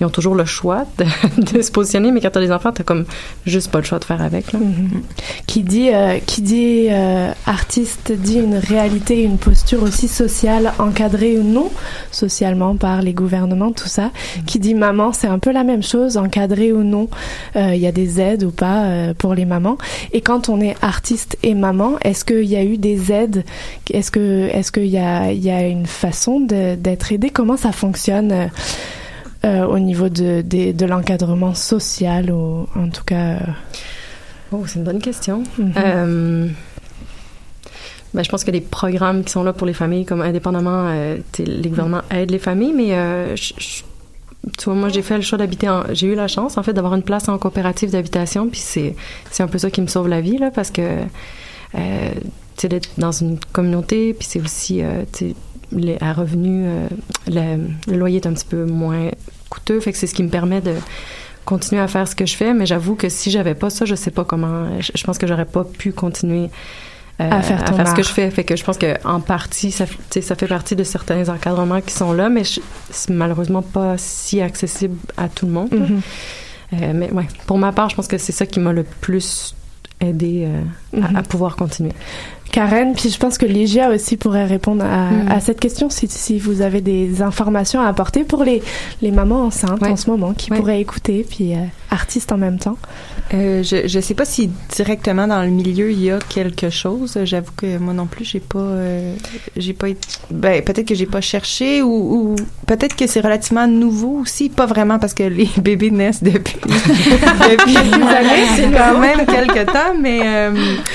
ils 0.01 0.05
ont 0.05 0.11
toujours 0.11 0.35
le 0.35 0.45
choix 0.45 0.85
de, 0.99 1.05
de 1.53 1.63
se 1.63 1.71
positionner, 1.71 2.13
mais 2.13 2.21
quand 2.21 2.31
t'as 2.31 2.41
des 2.41 2.53
enfants, 2.53 2.73
t'as 2.73 2.85
comme 2.85 3.05
juste 3.47 3.71
pas 3.71 3.79
le 3.79 3.85
choix 3.85 3.99
de 3.99 4.05
faire 4.05 4.23
avec, 4.23 4.53
là. 4.53 4.59
Qui 5.47 5.63
dit, 5.63 5.91
euh, 5.93 6.19
qui 6.25 6.43
dit 6.43 6.89
euh, 6.91 7.33
artiste 7.47 8.13
dit 8.13 8.39
une 8.39 8.57
réalité, 8.57 9.23
une 9.23 9.39
posture 9.39 9.83
aussi 9.83 10.09
sociale, 10.09 10.73
encadrée 10.79 11.39
ou 11.39 11.43
non 11.43 11.71
socialement 12.11 12.77
par 12.77 13.03
les 13.03 13.13
gouvernements, 13.13 13.73
tout 13.73 13.89
ça. 13.89 14.11
Qui 14.47 14.59
dit 14.59 14.75
maman, 14.75 15.13
c'est 15.13 15.29
un 15.29 15.39
peu 15.39 15.53
la 15.53 15.65
même 15.65 15.83
chose, 15.83 16.17
encadrée 16.17 16.73
ou 16.73 16.83
non. 16.83 17.09
Euh, 17.57 17.75
Il 17.75 17.81
y 17.81 17.87
a 17.87 17.93
des 17.93 18.21
aides 18.21 18.45
ou 18.45 18.51
pas 18.51 18.85
euh, 18.85 19.15
pour 19.15 19.35
les 19.35 19.45
mamans. 19.45 19.79
Et 20.13 20.21
quand 20.21 20.49
on 20.49 20.61
est 20.61 20.77
artiste 20.83 21.39
et 21.43 21.55
maman, 21.55 21.93
est-ce 22.03 22.25
qu'il 22.25 22.45
y 22.45 22.57
a 22.57 22.65
eu 22.65 22.77
des 22.77 23.13
aides? 23.13 23.45
Est-ce 23.91 24.11
que, 24.11 24.49
est-ce 24.53 24.73
qu'il 24.73 24.87
y 24.87 24.99
a, 24.99 25.33
y 25.33 25.51
a 25.51 25.67
une 25.67 25.87
façon 25.87 26.41
d'être 26.41 27.13
aidé 27.13 27.31
Comment 27.31 27.57
ça 27.57 27.73
fonctionne? 27.73 28.51
Euh, 29.45 29.65
au 29.67 29.79
niveau 29.79 30.09
de, 30.09 30.43
de, 30.43 30.73
de 30.73 30.87
l'encadrement 30.87 31.55
social 31.55 32.31
ou 32.31 32.67
en 32.75 32.89
tout 32.89 33.05
cas 33.05 33.35
euh, 33.35 33.39
Oh, 34.53 34.63
c'est 34.67 34.79
une 34.79 34.85
bonne 34.85 35.01
question. 35.01 35.43
Mhm. 35.59 36.53
Ben, 38.15 38.23
je 38.23 38.29
pense 38.31 38.45
que 38.45 38.51
les 38.53 38.61
programmes 38.61 39.25
qui 39.25 39.33
sont 39.33 39.43
là 39.43 39.53
pour 39.53 39.67
les 39.67 39.73
familles, 39.75 40.05
comme 40.07 40.23
indépendamment, 40.23 40.91
les 41.39 41.69
gouvernements 41.69 42.03
aident 42.11 42.31
les 42.31 42.39
familles, 42.39 42.73
mais 42.73 43.37
je- 43.37 43.53
je- 43.59 43.83
tu 44.57 44.65
vois, 44.67 44.75
moi, 44.75 44.89
j'ai 44.89 45.03
fait 45.03 45.17
le 45.17 45.23
choix 45.23 45.37
d'habiter 45.37 45.69
en... 45.69 45.83
J'ai 45.93 46.07
eu 46.07 46.15
la 46.15 46.29
chance, 46.29 46.57
en 46.57 46.63
fait, 46.63 46.73
d'avoir 46.73 46.95
une 46.95 47.03
place 47.03 47.29
en 47.29 47.37
coopérative 47.37 47.91
d'habitation, 47.91 48.49
puis 48.49 48.61
c'est, 48.61 48.95
c'est 49.33 49.43
un 49.43 49.49
peu 49.49 49.59
ça 49.59 49.71
qui 49.71 49.83
me 49.83 49.89
sauve 49.89 50.09
la 50.09 50.21
vie, 50.21 50.39
là, 50.39 50.51
parce 50.53 50.71
que, 50.71 51.03
tu 51.73 51.81
sais, 52.57 52.69
d'être 52.69 52.89
dans 52.99 53.11
une 53.13 53.39
communauté, 53.53 54.15
puis 54.15 54.27
c'est 54.31 54.41
aussi, 54.41 54.83
euh, 54.83 55.03
les- 55.73 55.99
à 56.01 56.13
revenu, 56.13 56.65
euh, 56.67 56.89
le, 57.29 57.69
le 57.93 57.99
loyer 57.99 58.17
est 58.17 58.27
un 58.27 58.33
petit 58.35 58.47
peu 58.47 58.65
moins 58.65 59.11
coûteux, 59.51 59.81
fait 59.81 59.93
que 59.93 59.99
c'est 59.99 60.07
ce 60.07 60.15
qui 60.15 60.23
me 60.23 60.29
permet 60.29 60.61
de 60.61 60.75
continuer 61.45 61.81
à 61.81 61.87
faire 61.89 62.07
ce 62.09 62.17
que 62.17 62.27
je 62.27 62.35
fais, 62.37 62.53
mais 62.55 62.67
j'avoue 62.67 62.95
que 62.97 63.09
si 63.09 63.31
j'avais 63.31 63.55
pas 63.55 63.71
ça, 63.71 63.85
je 63.85 63.95
sais 63.95 64.11
pas 64.11 64.25
comment, 64.25 64.81
je, 64.81 64.91
je 64.95 65.05
pense 65.05 65.19
que 65.19 65.27
j'aurais 65.27 65.45
pas 65.45 65.65
pu 65.65 65.93
continuer 65.93 66.51
euh, 67.21 67.31
À 67.31 67.41
faire 67.41 67.65
ton 67.65 67.77
ce 67.87 67.95
que 67.95 68.03
je 68.03 68.09
fais. 68.11 68.31
Fait 68.31 68.45
que 68.45 68.57
je 68.57 68.65
pense 68.65 68.77
que 68.77 68.95
en 69.07 69.21
partie, 69.21 69.71
ça, 69.71 69.87
fait 69.87 70.47
partie 70.49 70.77
de 70.77 70.85
certains 70.85 71.29
encadrements 71.31 71.81
qui 71.81 71.95
sont 71.95 72.13
là, 72.13 72.29
mais 72.29 72.43
c'est 72.91 73.11
malheureusement 73.15 73.63
pas 73.63 73.95
si 73.97 74.41
accessible 74.43 74.97
à 75.17 75.29
tout 75.29 75.47
le 75.47 75.53
monde. 75.53 75.73
Mhm. 75.73 76.01
Euh, 76.75 76.93
mais 76.95 77.11
ouais, 77.13 77.27
pour 77.47 77.57
ma 77.59 77.73
part, 77.73 77.89
je 77.89 77.95
pense 77.97 78.09
que 78.09 78.19
c'est 78.19 78.33
ça 78.33 78.45
qui 78.45 78.59
m'a 78.61 78.73
le 78.73 78.83
plus 78.83 79.55
aidé 80.01 80.47
euh, 80.47 81.01
à- 81.03 81.09
Mhm. 81.11 81.17
à, 81.17 81.23
pouvoir 81.23 81.57
continuer. 81.57 81.93
Karen, 82.53 82.95
puis 82.95 83.11
je 83.11 83.19
pense 83.19 83.39
que 83.39 83.47
Ligia 83.47 83.91
aussi 83.91 84.17
pourrait 84.17 84.47
répondre 84.47 84.85
à, 84.85 85.11
Mm. 85.11 85.31
à 85.31 85.41
cette 85.41 85.61
question 85.61 85.91
si, 85.91 86.09
si 86.09 86.39
vous 86.39 86.63
avez 86.63 86.81
des 86.81 87.23
informations 87.23 87.81
à 87.81 87.89
apporter 87.89 88.25
pour 88.25 88.45
les, 88.45 88.63
les 89.03 89.11
mamans 89.11 89.45
enceintes 89.47 89.83
en 89.83 89.97
ce 89.97 90.11
moment 90.11 90.33
qui 90.33 90.51
pourraient 90.51 90.81
écouter, 90.81 91.27
puis 91.29 91.55
euh, 91.55 91.59
artistes 91.91 92.33
en 92.33 92.39
même 92.39 92.59
temps. 92.59 92.79
Euh, 93.35 93.63
je 93.63 93.89
je 93.89 94.01
sais 94.01 94.15
pas 94.15 94.25
si 94.25 94.51
directement 94.75 95.27
dans 95.27 95.43
le 95.43 95.49
milieu 95.49 95.91
il 95.91 96.01
y 96.03 96.11
a 96.11 96.19
quelque 96.29 96.71
chose. 96.71 97.19
J'avoue 97.25 97.51
que 97.57 97.79
moi 97.79 97.93
non 97.93 98.07
plus 98.07 98.25
j'ai 98.25 98.41
pas 98.41 98.59
euh, 98.59 99.15
j'ai 99.57 99.73
pas 99.73 99.89
été 99.89 100.07
ben 100.31 100.63
peut-être 100.63 100.87
que 100.87 100.95
j'ai 100.95 101.07
pas 101.07 101.21
cherché 101.21 101.83
ou, 101.83 101.89
ou 101.89 102.37
peut-être 102.67 102.95
que 102.95 103.07
c'est 103.07 103.21
relativement 103.21 103.67
nouveau 103.67 104.21
aussi, 104.21 104.49
pas 104.49 104.67
vraiment 104.67 104.99
parce 104.99 105.15
que 105.15 105.25
les 105.25 105.49
bébés 105.61 105.91
naissent 105.91 106.23
depuis 106.23 106.57
depuis 106.65 107.77
années, 107.77 108.47
c'est 108.55 108.71
quand 108.71 108.99
même 109.01 109.27
quelques 109.27 109.67
temps, 109.73 109.95
mais 110.01 110.21
euh, 110.25 110.53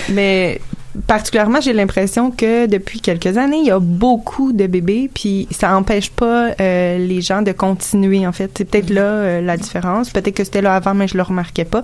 mais 0.09 0.61
particulièrement 1.07 1.61
j'ai 1.61 1.73
l'impression 1.73 2.31
que 2.31 2.65
depuis 2.65 2.99
quelques 2.99 3.37
années 3.37 3.59
il 3.59 3.67
y 3.67 3.71
a 3.71 3.79
beaucoup 3.79 4.51
de 4.53 4.67
bébés 4.67 5.09
puis 5.13 5.47
ça 5.51 5.75
empêche 5.75 6.09
pas 6.09 6.51
euh, 6.59 6.97
les 6.97 7.21
gens 7.21 7.41
de 7.41 7.51
continuer 7.51 8.27
en 8.27 8.31
fait. 8.31 8.51
C'est 8.57 8.65
peut-être 8.65 8.89
là 8.89 9.01
euh, 9.01 9.41
la 9.41 9.57
différence. 9.57 10.09
Peut-être 10.09 10.35
que 10.35 10.43
c'était 10.43 10.61
là 10.61 10.75
avant 10.75 10.93
mais 10.93 11.07
je 11.07 11.17
le 11.17 11.23
remarquais 11.23 11.65
pas. 11.65 11.83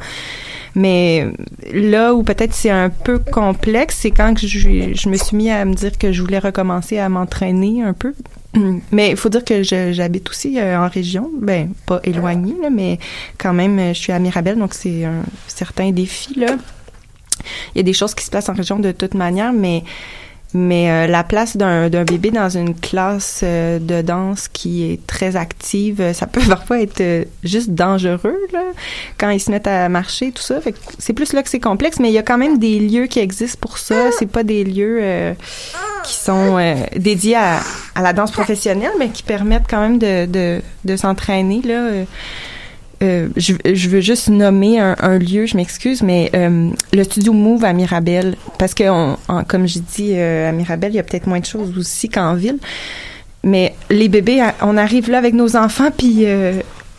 Mais 0.75 1.27
là 1.73 2.13
où 2.13 2.23
peut-être 2.23 2.53
c'est 2.53 2.69
un 2.69 2.89
peu 2.89 3.19
complexe 3.19 3.97
c'est 4.01 4.11
quand 4.11 4.38
je, 4.38 4.47
je 4.93 5.09
me 5.09 5.15
suis 5.15 5.38
mis 5.38 5.49
à 5.49 5.63
me 5.65 5.73
dire 5.73 5.97
que 5.97 6.11
je 6.11 6.21
voulais 6.21 6.39
recommencer 6.39 6.99
à 6.99 7.09
m'entraîner 7.09 7.84
un 7.84 7.93
peu. 7.93 8.13
Mais 8.91 9.11
il 9.11 9.17
faut 9.17 9.29
dire 9.29 9.43
que 9.43 9.63
j'habite 9.63 10.29
aussi 10.29 10.59
euh, 10.59 10.79
en 10.79 10.88
région, 10.88 11.29
ben 11.39 11.71
pas 11.85 11.99
éloignée, 12.03 12.55
là, 12.61 12.69
mais 12.69 12.97
quand 13.38 13.53
même, 13.53 13.89
je 13.89 13.99
suis 13.99 14.13
à 14.13 14.19
Mirabel, 14.19 14.57
donc 14.57 14.73
c'est 14.73 15.05
un 15.05 15.23
certain 15.47 15.91
défi 15.91 16.39
là. 16.39 16.55
Il 17.76 17.78
y 17.78 17.82
a 17.82 17.84
des 17.84 17.94
choses 17.94 18.14
qui 18.14 18.26
se 18.26 18.32
passent 18.32 18.49
en 18.49 18.53
région 18.53 18.80
de 18.80 18.91
toute 18.91 19.14
manière, 19.14 19.53
mais 19.53 19.84
mais 20.53 20.90
euh, 20.90 21.07
la 21.07 21.24
place 21.24 21.57
d'un 21.57 21.90
d'un 21.90 22.06
bébé 22.06 22.32
dans 22.32 22.49
une 22.49 22.74
classe 22.74 23.41
euh, 23.44 23.80
de 23.80 24.02
danse 24.02 24.48
qui 24.48 24.90
est 24.90 25.06
très 25.06 25.36
active, 25.36 25.99
euh, 25.99 26.14
ça 26.14 26.26
peut 26.26 26.41
parfois 26.49 26.80
être 26.80 27.02
euh, 27.02 27.26
juste 27.44 27.72
dangereux 27.72 28.38
là, 28.53 28.64
quand 29.18 29.30
ils 29.30 29.41
se 29.41 29.52
mettent 29.52 29.68
à 29.68 29.90
marcher, 29.90 30.32
tout 30.32 30.41
ça. 30.41 30.60
C'est 30.99 31.14
plus 31.14 31.34
là 31.34 31.44
que 31.44 31.49
c'est 31.49 31.60
complexe, 31.60 31.99
mais 31.99 32.10
il 32.10 32.14
y 32.14 32.18
a 32.18 32.24
quand 32.24 32.38
même 32.38 32.60
des 32.60 32.80
lieux 32.80 33.07
qui 33.07 33.19
existent 33.19 33.60
pour 33.60 33.78
ça. 33.78 34.11
C'est 34.18 34.32
pas 34.32 34.44
des 34.44 34.64
lieux 34.64 35.36
qui 36.03 36.14
sont 36.14 36.57
dédiés 36.95 37.36
à, 37.36 37.60
à 37.95 38.02
la 38.02 38.14
danse 38.14 38.32
professionnelle, 38.32 38.91
mais 38.99 39.10
qui 39.10 39.24
permettent 39.24 39.68
quand 39.69 39.82
même 39.82 39.99
de, 39.99 40.26
de, 40.26 40.61
de 40.86 40.95
s'entraîner 40.95 41.61
là. 41.64 42.06
Euh, 43.03 43.28
je, 43.36 43.90
veux 43.90 44.02
juste 44.02 44.30
nommer 44.30 44.80
un, 44.80 45.18
lieu, 45.19 45.45
je 45.45 45.56
m'excuse, 45.56 46.02
mais 46.02 46.32
euh, 46.36 46.69
le 46.94 47.03
studio 47.03 47.34
Move 47.34 47.64
à 47.64 47.74
Mirabel, 47.74 48.36
parce 48.57 48.74
que 48.74 48.84
comme 49.44 49.68
j'ai 49.68 49.82
dit 49.82 50.14
euh, 50.15 50.49
à 50.49 50.52
Mirabel, 50.52 50.91
il 50.94 50.95
y 50.95 50.99
a 50.99 51.03
peut-être 51.03 51.28
moins 51.28 51.40
de 51.40 51.45
choses 51.45 51.78
aussi 51.78 52.10
qu'en 52.10 52.34
ville, 52.34 52.57
mais 53.44 53.76
les 53.90 54.10
bébés, 54.10 54.41
on 54.61 54.78
arrive 54.78 55.10
là 55.11 55.19
avec 55.19 55.34
nos 55.34 55.56
enfants, 55.56 55.91
puis 55.95 56.26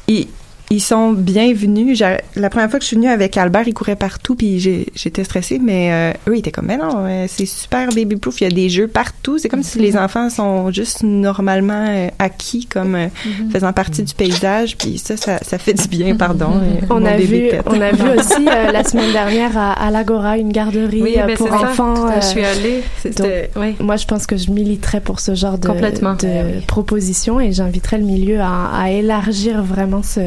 ils- 0.07 0.29
ils 0.71 0.81
sont 0.83 1.13
bienvenus. 1.13 1.97
J'ai- 1.99 2.19
La 2.37 2.51
première 2.51 2.69
fois 2.71 2.79
que 2.79 2.85
je 2.85 2.89
suis 2.89 2.97
venue 2.97 3.09
avec 3.09 3.37
Albert, 3.37 3.67
il 3.67 3.73
courait 3.75 3.97
partout, 3.97 4.35
puis 4.35 4.61
j'ai- 4.61 4.87
j'étais 4.95 5.25
stressée, 5.25 5.59
mais 5.59 5.91
euh, 5.93 6.13
eux, 6.31 6.37
ils 6.37 6.41
étaient 6.41 6.51
comme, 6.51 6.67
mais 6.67 6.77
non, 6.77 7.05
euh, 7.07 7.25
c'est 7.29 7.47
super 7.47 7.89
baby-proof, 7.89 8.41
il 8.41 8.45
y 8.45 8.47
a 8.47 8.51
des 8.51 8.69
jeux 8.69 8.87
partout. 8.87 9.39
C'est 9.39 9.49
comme 9.49 9.63
si 9.63 9.79
les 9.79 9.97
enfants 9.97 10.29
sont 10.31 10.71
juste 10.71 11.03
normalement 11.03 11.87
euh, 11.89 12.09
acquis 12.19 12.67
comme 12.67 12.95
euh, 12.95 13.07
faisant 13.51 13.73
partie 13.73 14.03
du 14.03 14.15
paysage, 14.15 14.77
puis 14.77 14.99
ça, 14.99 15.17
ça, 15.17 15.39
ça 15.43 15.59
fait 15.59 15.73
du 15.75 15.89
bien, 15.89 16.15
pardon. 16.17 16.51
On 16.91 17.05
a, 17.05 17.17
vu, 17.17 17.49
on 17.67 17.81
a 17.81 17.91
vu 17.93 18.09
aussi 18.19 18.47
euh, 18.49 18.71
la 18.71 18.85
semaine 18.85 19.13
dernière 19.13 19.57
à, 19.57 19.73
à 19.73 19.91
l'Agora 19.91 20.37
une 20.39 20.53
garderie 20.53 21.03
Oui, 21.03 21.15
euh, 21.19 21.27
ben, 21.27 21.37
pour 21.37 21.49
c'est 21.49 21.53
ça. 21.59 21.61
enfants. 21.71 22.07
Euh, 22.09 22.21
je 22.21 22.27
suis 22.27 22.45
allée. 22.45 22.83
C'était- 23.03 23.51
donc, 23.55 23.81
Moi, 23.81 23.97
je 23.97 24.07
pense 24.07 24.27
que 24.27 24.37
je 24.37 24.51
militerais 24.51 25.01
pour 25.01 25.21
ce 25.21 25.35
genre 25.35 25.59
de, 25.59 25.69
de 25.69 26.59
Eh 26.61 26.67
propositions 26.67 27.41
et 27.41 27.53
j'inviterais 27.53 27.99
le 27.99 28.05
milieu 28.05 28.41
à, 28.41 28.71
à 28.75 28.91
élargir 28.91 29.63
vraiment 29.63 30.03
ce, 30.03 30.21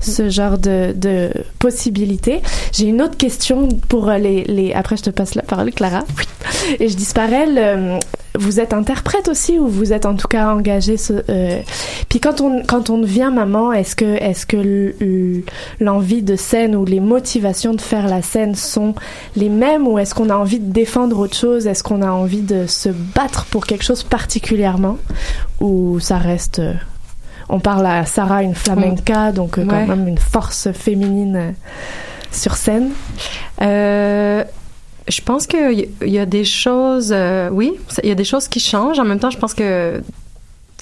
ce 0.00 0.28
genre 0.28 0.58
de, 0.58 0.92
de 0.94 1.30
possibilités. 1.58 2.40
J'ai 2.72 2.86
une 2.86 3.02
autre 3.02 3.16
question 3.16 3.68
pour 3.88 4.08
euh, 4.08 4.18
les, 4.18 4.44
les... 4.44 4.72
Après, 4.72 4.96
je 4.96 5.02
te 5.02 5.10
passe 5.10 5.34
la 5.34 5.42
parole, 5.42 5.72
Clara. 5.72 6.04
Et 6.80 6.88
je. 6.88 6.96
Le, 7.28 7.98
vous 8.38 8.60
êtes 8.60 8.72
interprète 8.72 9.28
aussi 9.28 9.58
ou 9.58 9.66
vous 9.66 9.92
êtes 9.92 10.06
en 10.06 10.14
tout 10.14 10.28
cas 10.28 10.52
engagée 10.52 10.96
ce, 10.96 11.24
euh, 11.28 11.60
Puis 12.08 12.20
quand 12.20 12.40
on 12.40 12.62
quand 12.62 12.90
on 12.90 12.98
devient 12.98 13.30
maman, 13.34 13.72
est-ce 13.72 13.96
que 13.96 14.04
est-ce 14.04 14.46
que 14.46 14.94
l'envie 15.80 16.22
de 16.22 16.36
scène 16.36 16.76
ou 16.76 16.84
les 16.84 17.00
motivations 17.00 17.74
de 17.74 17.80
faire 17.80 18.06
la 18.06 18.22
scène 18.22 18.54
sont 18.54 18.94
les 19.36 19.48
mêmes 19.48 19.86
ou 19.88 19.98
est-ce 19.98 20.14
qu'on 20.14 20.30
a 20.30 20.36
envie 20.36 20.60
de 20.60 20.70
défendre 20.72 21.18
autre 21.18 21.36
chose? 21.36 21.66
Est-ce 21.66 21.82
qu'on 21.82 22.02
a 22.02 22.10
envie 22.10 22.42
de 22.42 22.66
se 22.66 22.88
battre 22.88 23.46
pour 23.46 23.66
quelque 23.66 23.84
chose 23.84 24.02
particulièrement 24.04 24.98
ou 25.60 25.98
ça 26.00 26.18
reste 26.18 26.60
euh, 26.60 26.74
on 27.48 27.60
parle 27.60 27.86
à 27.86 28.04
Sarah 28.06 28.42
une 28.42 28.54
flamenca 28.54 29.32
donc 29.32 29.58
euh, 29.58 29.64
quand 29.68 29.86
même 29.86 30.06
une 30.08 30.18
force 30.18 30.70
féminine 30.72 31.36
euh, 31.36 31.50
sur 32.30 32.56
scène. 32.56 32.90
Euh, 33.62 34.44
je 35.08 35.20
pense 35.22 35.46
qu'il 35.46 35.72
y, 35.80 35.88
il 36.02 36.10
y 36.12 36.18
a 36.18 36.26
des 36.26 36.44
choses, 36.44 37.10
euh, 37.14 37.48
oui, 37.50 37.72
il 38.02 38.08
y 38.08 38.12
a 38.12 38.14
des 38.14 38.24
choses 38.24 38.48
qui 38.48 38.60
changent. 38.60 38.98
En 38.98 39.04
même 39.04 39.18
temps, 39.18 39.30
je 39.30 39.38
pense 39.38 39.54
que 39.54 40.02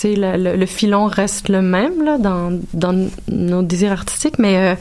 le, 0.02 0.36
le- 0.36 0.56
le 0.56 0.66
filon 0.66 1.06
reste 1.06 1.48
le 1.48 1.62
même 1.62 2.02
là, 2.05 2.18
dans, 2.18 2.59
dans 2.74 3.09
nos 3.28 3.62
désirs 3.62 3.93
artistiques, 3.93 4.38
mais 4.38 4.56
euh, 4.56 4.74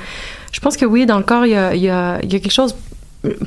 je 0.52 0.60
pense 0.60 0.76
que 0.78 0.86
oui, 0.86 1.06
dans 1.06 1.18
le 1.18 1.24
corps, 1.24 1.46
il 1.46 1.52
y 1.52 1.56
a, 1.56 1.76
il 1.76 1.82
y 1.82 1.90
a, 1.90 2.20
il 2.24 2.34
y 2.34 2.36
a 2.36 2.40
quelque 2.40 2.52
chose 2.52 2.76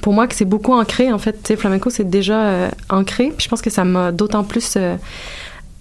pour 0.03 0.13
moi 0.13 0.27
que 0.29 0.35
c'est 0.35 0.45
beaucoup 0.45 0.73
ancré. 0.73 1.13
En 1.13 1.19
fait, 1.19 1.55
flamenco, 1.57 1.91
c'est 1.91 2.09
déjà 2.09 2.41
euh, 2.41 2.69
ancré. 2.91 3.33
Puis 3.37 3.45
je 3.45 3.49
pense 3.49 3.63
que 3.63 3.71
ça 3.71 3.85
m'a 3.85 4.13
d'autant 4.13 4.45
plus 4.45 4.75
euh, 4.77 4.97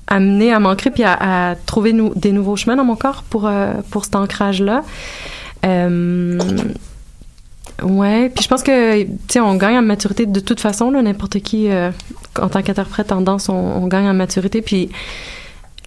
amené 0.07 0.53
à 0.53 0.59
m'ancrer 0.59 0.91
puis 0.91 1.03
à, 1.03 1.55
trouver 1.65 1.93
des 2.15 2.31
nouveaux 2.31 2.55
chemins 2.55 2.75
dans 2.75 2.85
mon 2.85 2.95
corps 2.95 3.23
pour, 3.29 3.45
euh, 3.47 3.73
pour 3.91 4.05
cet 4.05 4.15
ancrage-là. 4.15 4.84
Euh, 5.65 6.39
Ouais, 7.84 8.29
puis 8.29 8.43
je 8.43 8.49
pense 8.49 8.63
que, 8.63 9.03
tu 9.03 9.09
sais, 9.29 9.39
on 9.39 9.55
gagne 9.55 9.77
en 9.77 9.84
maturité 9.84 10.25
de 10.25 10.39
toute 10.39 10.59
façon, 10.59 10.89
là, 10.89 11.01
n'importe 11.03 11.39
qui, 11.39 11.69
euh, 11.69 11.91
en 12.41 12.49
tant 12.49 12.63
qu'interprète 12.63 13.11
en 13.11 13.21
danse, 13.21 13.49
on, 13.49 13.85
gagne 13.88 14.07
en 14.07 14.15
maturité, 14.15 14.63
puis 14.63 14.89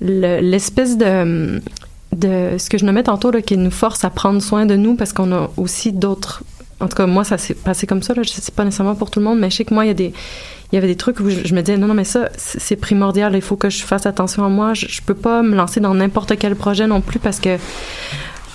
le- 0.01 0.39
l'espèce 0.41 0.97
de, 0.97 1.61
de, 2.13 2.59
ce 2.59 2.71
que 2.71 2.79
je 2.79 2.85
nommais 2.85 3.03
tantôt, 3.03 3.33
là, 3.33 3.43
qui 3.43 3.57
nous 3.57 3.73
force 3.73 4.05
à 4.05 4.11
prendre 4.11 4.41
soin 4.41 4.67
de 4.67 4.77
nous, 4.77 4.95
parce 4.95 5.13
qu'on 5.13 5.33
a 5.33 5.51
aussi 5.57 5.91
d'autres, 5.91 6.45
en 6.79 6.87
tout 6.87 6.97
cas, 6.97 7.07
moi, 7.07 7.25
ça 7.25 7.39
s'est 7.39 7.55
passé 7.55 7.89
comme 7.89 8.05
ça, 8.05 8.15
là, 8.15 8.23
je 8.23 8.31
sais 8.31 8.53
pas 8.53 8.65
nécessairement 8.65 8.95
pour 8.95 9.11
tout 9.11 9.19
le 9.19 9.25
monde, 9.25 9.41
mais 9.41 9.51
je 9.51 9.57
sais 9.57 9.65
que 9.65 9.75
moi, 9.75 9.85
il 9.85 9.89
y 9.89 9.93
a 9.93 9.95
des, 9.95 10.13
il 10.73 10.77
y 10.77 10.79
avait 10.79 10.87
des 10.87 10.97
trucs 10.97 11.19
où 11.21 11.29
je, 11.31 11.41
je 11.45 11.55
me 11.55 11.63
disais, 11.63 11.77
non, 11.77 11.87
non, 11.89 11.95
mais 11.95 12.05
ça, 12.05 12.29
c'est 12.37 12.77
primordial, 12.77 13.35
il 13.35 13.43
faut 13.43 13.57
que 13.57 13.71
je 13.71 13.83
fasse 13.83 14.07
attention 14.07 14.45
à 14.45 14.49
moi, 14.49 14.73
je, 14.75 14.87
je 14.89 15.03
peux 15.03 15.15
pas 15.15 15.43
me 15.43 15.55
lancer 15.57 15.81
dans 15.81 15.95
n'importe 15.95 16.39
quel 16.39 16.55
projet 16.57 16.87
non 16.87 17.01
plus, 17.01 17.19
parce 17.19 17.41
que 17.41 17.57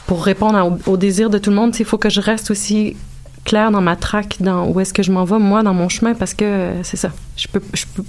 pour 0.08 0.24
répondre 0.24 0.58
à- 0.58 0.66
au, 0.66 0.78
au 0.88 0.98
désir 0.98 1.30
de 1.30 1.38
tout 1.38 1.50
le 1.50 1.56
monde, 1.56 1.76
il 1.80 1.86
faut 1.86 1.98
que 1.98 2.10
je 2.10 2.22
reste 2.22 2.52
aussi 2.52 2.96
clair 3.44 3.70
dans 3.70 3.82
ma 3.82 3.96
traque, 3.96 4.38
dans 4.40 4.68
où 4.68 4.80
est-ce 4.80 4.94
que 4.94 5.04
je 5.04 5.12
m'en 5.12 5.24
vais, 5.26 5.38
moi, 5.40 5.62
dans 5.62 5.74
mon 5.74 5.90
chemin, 5.90 6.14
parce 6.16 6.34
que 6.34 6.46
euh, 6.46 6.84
c'est 6.84 6.98
ça. 6.98 7.12
Je 7.38 7.48
peux, 7.48 7.62
je 7.74 7.86
peux, 7.94 8.04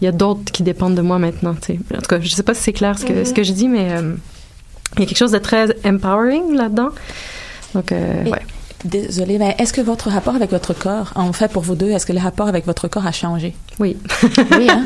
il 0.00 0.04
y 0.04 0.08
a 0.08 0.12
d'autres 0.12 0.50
qui 0.52 0.62
dépendent 0.62 0.94
de 0.94 1.00
moi 1.02 1.18
maintenant, 1.18 1.54
tu 1.54 1.74
sais. 1.74 1.78
En 1.94 1.98
tout 2.00 2.06
cas, 2.08 2.20
je 2.20 2.28
sais 2.28 2.42
pas 2.42 2.54
si 2.54 2.62
c'est 2.64 2.72
clair 2.72 2.98
ce 2.98 3.04
que, 3.06 3.12
Mhm. 3.12 3.24
ce 3.24 3.32
que 3.32 3.42
je 3.44 3.52
dis, 3.52 3.68
mais 3.68 3.92
euh, 3.92 4.14
il 4.96 5.00
y 5.00 5.02
a 5.04 5.06
quelque 5.06 5.16
chose 5.18 5.32
de 5.32 5.38
très 5.38 5.68
empowering 5.86 6.54
là-dedans. 6.54 6.90
Donc, 7.74 7.92
euh, 7.92 8.24
ouais. 8.24 8.42
Désolée, 8.84 9.38
mais 9.38 9.56
est-ce 9.58 9.72
que 9.72 9.80
votre 9.80 10.08
rapport 10.08 10.36
avec 10.36 10.50
votre 10.50 10.72
corps, 10.72 11.12
en 11.16 11.32
fait, 11.32 11.50
pour 11.52 11.62
vous 11.62 11.74
deux, 11.74 11.90
est-ce 11.90 12.06
que 12.06 12.12
le 12.12 12.20
rapport 12.20 12.46
avec 12.46 12.64
votre 12.64 12.86
corps 12.86 13.06
a 13.06 13.12
changé? 13.12 13.56
Oui. 13.80 13.96
Oui, 14.52 14.68
hein? 14.70 14.82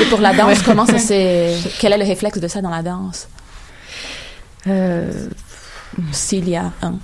Et 0.00 0.04
pour 0.06 0.20
la 0.20 0.32
danse, 0.34 0.58
Ouais. 0.58 0.64
comment 0.64 0.86
ça 0.86 0.98
s'est... 0.98 1.54
Quel 1.78 1.92
est 1.92 1.98
le 1.98 2.04
réflexe 2.04 2.38
de 2.38 2.48
ça 2.48 2.62
dans 2.62 2.70
la 2.70 2.82
danse? 2.82 3.28
Euh, 4.66 5.28
S'il 6.12 6.48
y 6.48 6.56
a 6.56 6.72
un. 6.82 6.94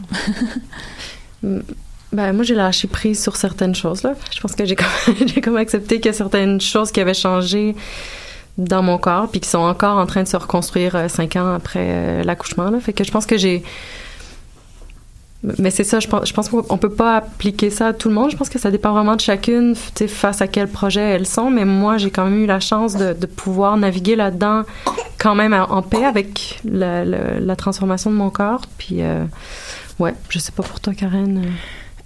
Ben, 2.12 2.32
moi, 2.34 2.44
j'ai 2.44 2.54
lâché 2.54 2.88
prise 2.88 3.22
sur 3.22 3.36
certaines 3.36 3.74
choses, 3.74 4.02
là. 4.02 4.14
Je 4.34 4.40
pense 4.40 4.54
que 4.54 4.64
j'ai 4.64 4.76
comme, 4.76 4.86
j'ai 5.26 5.40
comme 5.40 5.56
accepté 5.56 5.96
qu'il 5.96 6.06
y 6.06 6.14
a 6.14 6.16
certaines 6.16 6.60
choses 6.60 6.92
qui 6.92 7.00
avaient 7.00 7.14
changé 7.14 7.74
dans 8.58 8.82
mon 8.82 8.98
corps, 8.98 9.28
puis 9.30 9.40
qui 9.40 9.48
sont 9.48 9.58
encore 9.58 9.96
en 9.98 10.04
train 10.06 10.22
de 10.22 10.28
se 10.28 10.36
reconstruire 10.36 10.94
euh, 10.94 11.08
cinq 11.08 11.36
ans 11.36 11.54
après 11.54 11.80
euh, 11.88 12.22
l'accouchement, 12.22 12.68
là. 12.70 12.80
Fait 12.80 12.92
que 12.92 13.02
je 13.04 13.10
pense 13.10 13.26
que 13.26 13.38
j'ai... 13.38 13.62
Mais 15.58 15.70
c'est 15.70 15.84
ça, 15.84 15.98
je 15.98 16.06
pense, 16.06 16.28
je 16.28 16.32
pense 16.32 16.48
qu'on 16.48 16.78
peut 16.78 16.92
pas 16.92 17.16
appliquer 17.16 17.70
ça 17.70 17.88
à 17.88 17.92
tout 17.92 18.08
le 18.08 18.14
monde. 18.14 18.30
Je 18.30 18.36
pense 18.36 18.48
que 18.48 18.60
ça 18.60 18.70
dépend 18.70 18.92
vraiment 18.92 19.16
de 19.16 19.20
chacune, 19.20 19.74
face 19.74 20.40
à 20.40 20.46
quel 20.46 20.68
projet 20.68 21.00
elles 21.00 21.26
sont. 21.26 21.50
Mais 21.50 21.64
moi, 21.64 21.98
j'ai 21.98 22.10
quand 22.10 22.24
même 22.24 22.38
eu 22.38 22.46
la 22.46 22.60
chance 22.60 22.96
de, 22.96 23.12
de 23.12 23.26
pouvoir 23.26 23.76
naviguer 23.76 24.14
là-dedans 24.14 24.62
quand 25.18 25.34
même 25.34 25.52
en 25.52 25.82
paix 25.82 26.04
avec 26.04 26.60
la 26.64 27.56
transformation 27.56 28.10
de 28.10 28.16
mon 28.16 28.30
corps. 28.30 28.62
Puis, 28.78 29.02
euh, 29.02 29.24
ouais, 29.98 30.14
je 30.28 30.38
sais 30.38 30.52
pas 30.52 30.62
pour 30.62 30.80
toi, 30.80 30.94
Karen. 30.94 31.42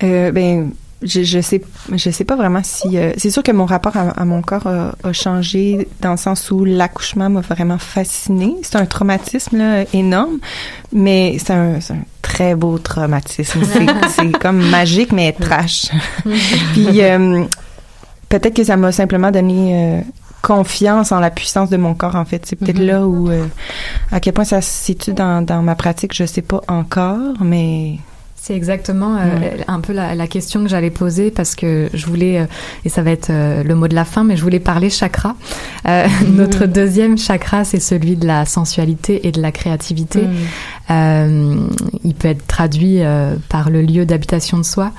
Euh, 0.02 0.30
ben, 0.32 0.72
je, 1.02 1.22
je 1.22 1.40
sais, 1.40 1.62
je 1.92 2.10
sais 2.10 2.24
pas 2.24 2.36
vraiment 2.36 2.62
si. 2.64 2.96
euh, 2.98 3.12
c'est 3.18 3.30
sûr 3.30 3.42
que 3.42 3.52
mon 3.52 3.66
rapport 3.66 3.96
à, 3.96 4.10
à 4.10 4.24
mon 4.24 4.40
corps 4.42 4.66
a, 4.66 4.94
a 5.04 5.12
changé 5.12 5.86
dans 6.00 6.12
le 6.12 6.16
sens 6.16 6.50
où 6.50 6.64
l'accouchement 6.64 7.28
m'a 7.28 7.40
vraiment 7.42 7.78
fascinée. 7.78 8.54
C'est 8.62 8.76
un 8.76 8.86
traumatisme 8.86 9.58
là, 9.58 9.84
énorme, 9.92 10.38
mais 10.92 11.36
c'est 11.38 11.52
un, 11.52 11.78
très 12.22 12.54
beau 12.54 12.78
traumatisme. 12.78 13.60
C'est, 14.08 14.32
comme 14.38 14.60
magique, 14.70 15.12
mais 15.12 15.32
trash. 15.32 15.86
Puis 16.72 17.02
euh, 17.02 17.44
peut-être 18.28 18.54
que 18.54 18.64
ça 18.64 18.76
m'a 18.76 18.90
simplement 18.92 19.30
donné. 19.30 19.98
euh, 19.98 20.00
confiance 20.42 21.10
en 21.10 21.18
la 21.18 21.30
puissance 21.30 21.70
de 21.70 21.76
mon 21.76 21.94
corps 21.94 22.14
en 22.14 22.24
fait 22.24 22.46
c'est 22.46 22.54
peut-être 22.54 22.78
Mhm. 22.78 22.86
là 22.86 23.04
où 23.04 23.28
euh, 23.30 23.46
à 24.12 24.20
quel 24.20 24.32
point 24.32 24.44
ça 24.44 24.60
se 24.60 24.70
situe 24.70 25.12
dans, 25.12 25.42
dans 25.44 25.60
ma 25.60 25.74
pratique 25.74 26.14
je 26.14 26.24
sais 26.24 26.42
pas 26.42 26.60
encore 26.68 27.34
mais 27.40 27.96
C'est 28.46 28.54
exactement 28.54 29.16
euh, 29.16 29.40
Ouais. 29.40 29.64
un 29.66 29.80
peu 29.80 29.92
la, 29.92 30.14
la 30.14 30.28
question 30.28 30.62
que 30.62 30.68
j'allais 30.68 30.90
poser 30.92 31.32
parce 31.32 31.56
que 31.56 31.90
je 31.92 32.06
voulais, 32.06 32.38
euh, 32.38 32.46
et 32.84 32.88
ça 32.88 33.02
va 33.02 33.10
être 33.10 33.30
euh, 33.30 33.64
le 33.64 33.74
mot 33.74 33.88
de 33.88 33.94
la 33.96 34.04
fin, 34.04 34.22
mais 34.22 34.36
je 34.36 34.42
voulais 34.42 34.60
parler 34.60 34.88
chakra. 34.88 35.34
Euh, 35.88 36.06
Notre 36.32 36.66
deuxième 36.66 37.18
chakra, 37.18 37.64
c'est 37.64 37.80
celui 37.80 38.14
de 38.14 38.24
la 38.24 38.44
sensualité 38.44 39.26
et 39.26 39.32
de 39.32 39.42
la 39.42 39.50
créativité. 39.50 40.20
Mm. 40.22 40.34
Euh, 40.90 41.56
il 42.04 42.14
peut 42.14 42.28
être 42.28 42.46
traduit 42.46 43.02
euh, 43.02 43.34
par 43.48 43.68
le 43.68 43.82
lieu 43.82 44.06
d'habitation 44.06 44.58
de 44.58 44.62
soi, 44.62 44.92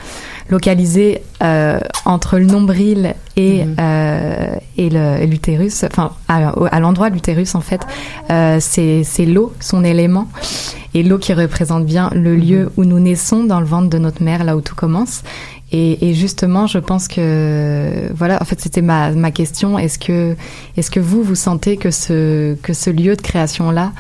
localisé 0.49 1.21
euh, 1.43 1.79
entre 2.05 2.37
le 2.37 2.45
nombril 2.45 3.15
et, 3.35 3.63
euh, 3.79 4.55
et 4.77 4.89
l'utérus, 5.25 5.83
enfin 5.83 6.11
à, 6.27 6.49
à 6.49 6.79
l'endroit 6.79 7.09
de 7.09 7.15
l'utérus 7.15 7.55
en 7.55 7.61
fait, 7.61 7.81
euh, 8.31 8.57
c'est 8.59 9.03
c'est 9.03 9.25
l'eau, 9.25 9.53
son 9.59 9.83
élément, 9.83 10.27
et 10.93 11.03
l'eau 11.03 11.17
qui 11.17 11.33
représente 11.33 11.85
bien 11.85 12.09
le 12.13 12.35
lieu 12.35 12.71
où 12.77 12.85
nous 12.85 12.99
naissons 12.99 13.43
dans 13.43 13.59
le 13.59 13.65
ventre 13.65 13.89
de 13.89 13.97
notre 13.97 14.23
mère, 14.23 14.43
là 14.43 14.55
où 14.55 14.61
tout 14.61 14.75
commence. 14.75 15.23
Et, 15.73 16.09
et 16.09 16.13
justement, 16.13 16.65
je 16.65 16.77
pense 16.79 17.09
que 17.09 18.09
voilà, 18.15 18.41
en 18.41 18.45
fait, 18.45 18.61
c'était 18.61 18.81
ma, 18.81 19.11
ma 19.11 19.31
question. 19.31 19.77
Est-ce 19.77 19.99
que 19.99 20.35
est-ce 20.77 20.89
que 20.89 21.01
vous 21.01 21.23
vous 21.23 21.35
sentez 21.35 21.75
que 21.75 21.91
ce 21.91 22.55
que 22.55 22.71
ce 22.73 22.89
lieu 22.89 23.17
de 23.17 23.21
création 23.21 23.69
là, 23.71 23.91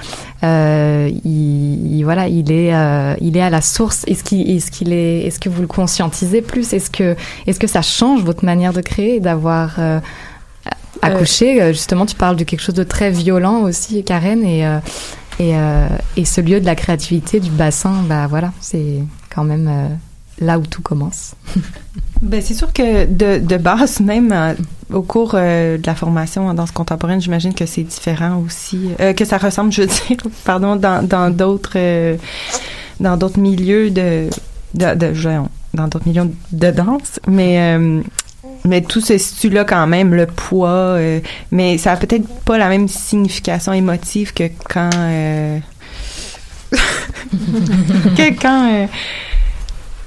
euh, 0.43 1.09
il, 1.25 1.97
il- 1.97 2.03
voilà, 2.05 2.29
il 2.29 2.53
est 2.53 2.73
euh, 2.73 3.15
il 3.19 3.35
est 3.35 3.41
à 3.41 3.49
la 3.49 3.59
source? 3.61 4.05
Est-ce 4.07 4.23
qu'il 4.23 4.49
est-ce 4.49 4.71
qu'il 4.71 4.93
est 4.93 5.25
est-ce 5.25 5.39
que 5.41 5.49
vous 5.49 5.61
le 5.61 5.67
conscientisez 5.67 6.41
plus? 6.41 6.71
Est-ce 6.71 6.89
que 6.89 7.17
est-ce 7.47 7.59
que 7.59 7.67
ça 7.67 7.81
change 7.81 8.23
votre 8.23 8.45
manière 8.45 8.71
de 8.71 8.81
créer, 8.81 9.19
d'avoir 9.19 9.75
euh, 9.79 9.99
accouché? 11.01 11.61
Euh, 11.61 11.73
Justement, 11.73 12.05
tu 12.05 12.15
parles 12.15 12.37
de 12.37 12.43
quelque 12.45 12.61
chose 12.61 12.75
de 12.75 12.83
très 12.83 13.11
violent 13.11 13.61
aussi, 13.63 14.03
Karen, 14.05 14.43
et 14.43 14.65
euh, 14.65 14.79
et, 15.39 15.55
euh, 15.55 15.87
et 16.15 16.25
ce 16.25 16.41
lieu 16.41 16.59
de 16.59 16.65
la 16.65 16.75
créativité 16.75 17.39
du 17.39 17.51
bassin, 17.51 17.93
bah 18.07 18.25
voilà, 18.27 18.53
c'est 18.59 18.99
quand 19.29 19.43
même 19.43 19.67
euh, 19.67 19.87
là 20.39 20.59
où 20.59 20.65
tout 20.65 20.81
commence. 20.81 21.35
Ben, 22.21 22.41
c'est 22.41 22.55
sûr 22.55 22.73
que 22.73 23.05
de, 23.05 23.37
de 23.37 23.57
base, 23.57 23.99
même 23.99 24.31
euh, 24.31 24.55
au 24.91 25.03
cours 25.03 25.33
euh, 25.35 25.77
de 25.77 25.85
la 25.85 25.93
formation 25.93 26.47
en 26.47 26.55
danse 26.55 26.71
contemporaine, 26.71 27.21
j'imagine 27.21 27.53
que 27.53 27.67
c'est 27.67 27.83
différent 27.83 28.41
aussi, 28.43 28.89
euh, 28.99 29.13
que 29.13 29.23
ça 29.23 29.37
ressemble, 29.37 29.71
je 29.71 29.83
veux 29.83 29.87
dire, 29.87 30.17
pardon, 30.43 30.75
dans 30.75 31.29
d'autres 31.29 31.77
dans 32.99 33.17
d'autres 33.17 33.39
milieux 33.39 33.91
de, 33.91 34.29
de, 34.73 34.95
dans 35.75 35.87
d'autres 35.87 36.07
milieux 36.07 36.31
de 36.51 36.71
danse, 36.71 37.19
mais 37.27 37.77
mais 38.65 38.81
tout 38.81 38.99
se 38.99 39.19
situe 39.19 39.49
là 39.49 39.63
quand 39.63 39.85
même, 39.85 40.15
le 40.15 40.25
poids, 40.25 40.97
mais 41.51 41.77
ça 41.77 41.91
a 41.91 41.97
peut-être 41.97 42.27
pas 42.45 42.57
la 42.57 42.67
même 42.67 42.87
signification 42.87 43.73
émotive 43.73 44.33
que 44.33 44.45
quand 44.67 44.89
que 46.71 48.41
quand 48.41 48.87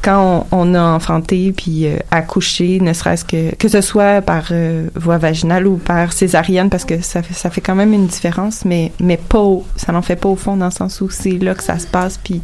quand 0.03 0.47
on, 0.53 0.59
on 0.71 0.75
a 0.75 0.83
enfanté 0.83 1.53
puis 1.53 1.87
euh, 1.87 1.97
accouché, 2.11 2.81
ne 2.81 2.93
serait-ce 2.93 3.25
que 3.25 3.55
que 3.57 3.69
ce 3.69 3.81
soit 3.81 4.23
par 4.23 4.45
euh, 4.53 4.89
voie 4.95 5.19
vaginale 5.19 5.67
ou 5.67 5.77
par 5.77 6.13
césarienne, 6.13 6.71
parce 6.71 6.85
que 6.85 7.01
ça 7.03 7.23
fait 7.23 7.35
ça 7.35 7.51
fait 7.51 7.61
quand 7.61 7.75
même 7.75 7.93
une 7.93 8.07
différence, 8.07 8.65
mais 8.65 8.93
mais 9.01 9.17
pas 9.17 9.41
au- 9.41 9.65
ça 9.77 9.93
n'en 9.93 10.03
fait 10.03 10.17
pas 10.17 10.29
au 10.29 10.37
fond 10.37 10.57
dans 10.57 10.67
le 10.67 10.71
sens 10.73 11.01
où 11.01 11.11
c'est 11.11 11.39
là 11.39 11.55
que 11.55 11.63
ça 11.63 11.79
se 11.79 11.87
passe 11.87 12.19
puis 12.19 12.41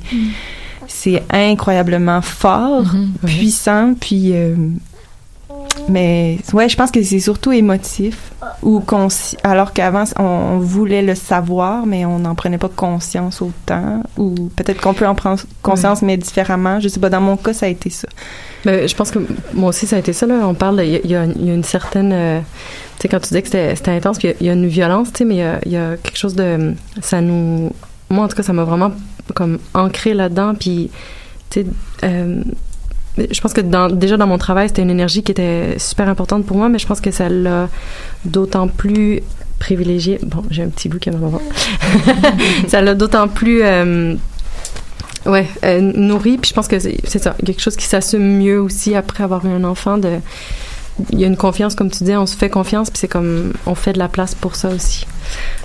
c'est 0.88 1.22
incroyablement 1.30 2.22
fort, 2.22 2.84
puissant, 3.24 3.94
puis 3.98 4.30
euh, 4.34 4.54
mais 5.88 6.38
ouais, 6.52 6.68
je 6.68 6.76
pense 6.76 6.90
que 6.90 7.02
c'est 7.02 7.20
surtout 7.20 7.52
émotif 7.52 8.32
ou 8.62 8.80
consci- 8.80 9.36
alors 9.44 9.72
qu'avant 9.72 10.04
on, 10.18 10.58
voulait 10.58 11.02
le 11.02 11.14
savoir, 11.14 11.86
mais 11.86 12.04
on 12.04 12.18
n'en 12.20 12.34
prenait 12.34 12.58
pas 12.58 12.68
conscience 12.68 13.42
autant, 13.42 14.02
ou 14.16 14.50
peut-être 14.56 14.80
qu'on 14.80 14.94
peut 14.94 15.06
en 15.06 15.14
prendre 15.14 15.40
conscience 15.62 16.02
mais 16.02 16.16
différemment. 16.16 16.80
Je 16.80 16.88
sais 16.88 17.00
pas. 17.00 17.10
Dans 17.10 17.20
mon 17.20 17.36
cas, 17.36 17.52
ça 17.52 17.66
a 17.66 17.68
été 17.68 17.90
ça. 17.90 18.08
Ben, 18.64 18.88
je 18.88 18.94
pense 18.94 19.10
que 19.10 19.20
moi 19.54 19.68
aussi, 19.68 19.86
ça 19.86 19.96
a 19.96 19.98
été 20.00 20.12
ça. 20.12 20.26
Là. 20.26 20.40
On 20.46 20.54
parle, 20.54 20.82
il 20.84 21.06
y, 21.06 21.14
a- 21.14 21.24
y 21.26 21.44
y 21.46 21.50
une 21.52 21.64
certaine. 21.64 22.12
euh, 22.12 22.40
tu 22.98 23.02
sais, 23.02 23.08
quand 23.08 23.20
tu 23.20 23.32
dis 23.34 23.42
que 23.42 23.48
c'était 23.48 23.90
intense, 23.90 24.18
il 24.22 24.26
y 24.26 24.30
a- 24.30 24.34
il 24.40 24.46
y, 24.46 24.50
a 24.50 24.54
une 24.54 24.66
violence, 24.66 25.12
tu 25.12 25.18
sais, 25.18 25.24
mais 25.24 25.34
il 25.34 25.38
y 25.38 25.42
a, 25.42 25.58
il 25.66 25.72
y 25.72 25.76
a 25.76 25.96
quelque 25.96 26.16
chose 26.18 26.34
de. 26.34 26.74
Ça 27.00 27.20
nous. 27.20 27.70
Moi, 28.10 28.24
en 28.24 28.28
tout 28.28 28.36
cas, 28.36 28.42
ça 28.42 28.52
m'a 28.52 28.64
vraiment 28.64 28.92
comme 29.34 29.58
ancré 29.74 30.14
là-dedans, 30.14 30.54
puis, 30.54 30.90
tu 31.50 31.60
sais. 31.62 31.66
euh, 32.04 32.42
je 33.18 33.40
pense 33.40 33.52
que 33.52 33.60
déjà 33.94 34.16
dans 34.16 34.26
mon 34.26 34.38
travail, 34.38 34.68
c'était 34.68 34.82
une 34.82 34.90
énergie 34.90 35.22
qui 35.22 35.32
était 35.32 35.78
super 35.78 36.08
importante 36.08 36.44
pour 36.44 36.56
moi, 36.56 36.68
mais 36.68 36.78
je 36.78 36.86
pense 36.86 37.00
que 37.00 37.10
ça 37.10 37.28
l'a 37.28 37.68
d'autant 38.24 38.68
plus 38.68 39.22
privilégié. 39.58 40.18
Bon, 40.22 40.42
j'ai 40.50 40.62
un 40.62 40.68
petit 40.68 40.88
bout 40.88 40.98
qui 40.98 41.10
va 41.10 41.18
ça 42.68 42.82
l'a 42.82 42.94
d'autant 42.94 43.28
plus. 43.28 43.62
euh, 43.62 44.14
Ouais, 45.26 45.48
euh, 45.64 45.80
nourri. 45.80 46.38
Puis 46.38 46.50
je 46.50 46.54
pense 46.54 46.68
que 46.68 46.78
c'est 46.78 47.18
ça, 47.18 47.34
quelque 47.44 47.60
chose 47.60 47.76
qui 47.76 47.84
s'assume 47.86 48.38
mieux 48.38 48.60
aussi 48.60 48.94
après 48.94 49.24
avoir 49.24 49.44
eu 49.44 49.48
un 49.50 49.64
enfant. 49.64 49.98
Il 51.10 51.18
y 51.18 51.24
a 51.24 51.26
une 51.26 51.36
confiance, 51.36 51.74
comme 51.74 51.90
tu 51.90 52.04
dis, 52.04 52.14
on 52.16 52.26
se 52.26 52.36
fait 52.36 52.48
confiance, 52.48 52.90
puis 52.90 52.98
c'est 52.98 53.08
comme 53.08 53.52
on 53.66 53.74
fait 53.74 53.92
de 53.92 53.98
la 53.98 54.08
place 54.08 54.34
pour 54.34 54.54
ça 54.54 54.68
aussi. 54.68 55.06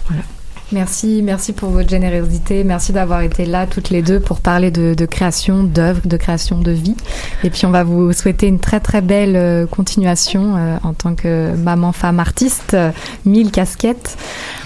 Voilà. 0.08 0.24
Merci, 0.72 1.22
merci 1.22 1.52
pour 1.52 1.70
votre 1.70 1.90
générosité. 1.90 2.64
Merci 2.64 2.94
d'avoir 2.94 3.22
été 3.22 3.46
là 3.46 3.68
toutes 3.68 3.90
les 3.90 4.02
deux 4.02 4.22
pour 4.22 4.40
parler 4.40 4.72
de, 4.72 4.94
de 4.94 5.06
création 5.06 5.64
d'œuvres, 5.64 6.02
de 6.06 6.16
création 6.16 6.60
de 6.60 6.72
vie. 6.72 6.96
Et 7.44 7.50
puis 7.50 7.66
on 7.66 7.72
va 7.72 7.84
vous 7.84 8.14
souhaiter 8.14 8.48
une 8.48 8.60
très 8.60 8.80
très 8.80 9.02
belle 9.02 9.36
euh, 9.36 9.66
continuation 9.66 10.56
euh, 10.56 10.78
en 10.84 10.94
tant 10.94 11.14
que 11.16 11.54
maman 11.58 11.92
femme 11.92 12.20
artiste, 12.22 12.74
euh, 12.74 12.92
mille 13.26 13.52
casquettes. 13.52 14.16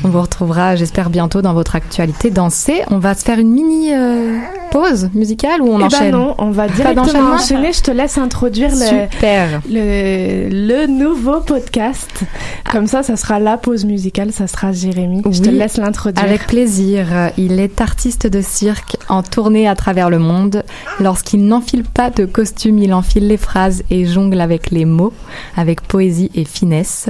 On 0.03 0.09
vous 0.09 0.21
retrouvera, 0.21 0.75
j'espère 0.75 1.09
bientôt 1.09 1.41
dans 1.41 1.53
votre 1.53 1.75
actualité 1.75 2.29
danser. 2.29 2.83
On 2.91 2.99
va 2.99 3.15
se 3.15 3.23
faire 3.23 3.39
une 3.39 3.51
mini 3.51 3.91
euh, 3.93 4.37
pause 4.71 5.09
musicale 5.15 5.61
ou 5.61 5.69
on 5.69 5.77
Eh 5.77 5.79
ben 5.79 5.85
enchaîne? 5.87 6.11
non, 6.11 6.35
on 6.37 6.51
va 6.51 6.67
directement 6.67 7.33
enchaîner. 7.33 7.73
Je 7.73 7.81
te 7.81 7.91
laisse 7.91 8.19
introduire 8.19 8.69
le, 8.69 8.75
Super. 9.11 9.61
le, 9.67 10.49
le 10.49 10.85
nouveau 10.85 11.39
podcast. 11.39 12.23
Comme 12.71 12.85
ça, 12.85 13.01
ça 13.01 13.15
sera 13.15 13.39
la 13.39 13.57
pause 13.57 13.85
musicale, 13.85 14.31
ça 14.31 14.45
sera 14.45 14.71
Jérémy. 14.71 15.23
Je 15.31 15.41
te 15.41 15.49
laisse 15.49 15.77
l'introduire. 15.77 15.94
Avec 16.15 16.47
plaisir. 16.47 17.31
Il 17.37 17.59
est 17.59 17.81
artiste 17.81 18.27
de 18.27 18.41
cirque 18.41 18.97
en 19.09 19.23
tournée 19.23 19.67
à 19.67 19.75
travers 19.75 20.09
le 20.09 20.19
monde. 20.19 20.63
Lorsqu'il 20.99 21.45
n'enfile 21.45 21.83
pas 21.83 22.09
de 22.09 22.25
costume, 22.25 22.79
il 22.79 22.93
enfile 22.93 23.27
les 23.27 23.37
phrases 23.37 23.83
et 23.89 24.05
jongle 24.05 24.41
avec 24.41 24.71
les 24.71 24.85
mots, 24.85 25.13
avec 25.55 25.81
poésie 25.81 26.31
et 26.35 26.45
finesse. 26.45 27.09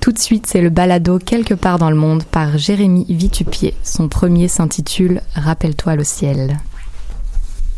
Tout 0.00 0.12
de 0.12 0.18
suite, 0.18 0.46
c'est 0.46 0.60
le 0.60 0.70
balado 0.70 1.18
Quelque 1.18 1.54
part 1.54 1.78
dans 1.78 1.90
le 1.90 1.96
monde 1.96 2.22
par 2.24 2.58
Jérémy 2.58 3.06
Vitupier. 3.08 3.74
Son 3.82 4.08
premier 4.08 4.48
s'intitule 4.48 5.20
Rappelle-toi 5.34 5.96
le 5.96 6.04
ciel. 6.04 6.58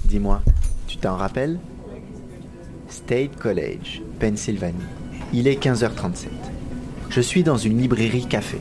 Dis-moi, 0.04 0.42
tu 0.86 0.98
t'en 0.98 1.16
rappelles? 1.16 1.58
State 2.88 3.36
College, 3.36 4.02
Pennsylvanie. 4.18 4.76
Il 5.32 5.46
est 5.46 5.62
15h37. 5.62 6.28
Je 7.10 7.20
suis 7.20 7.42
dans 7.42 7.56
une 7.56 7.78
librairie 7.78 8.26
café. 8.26 8.58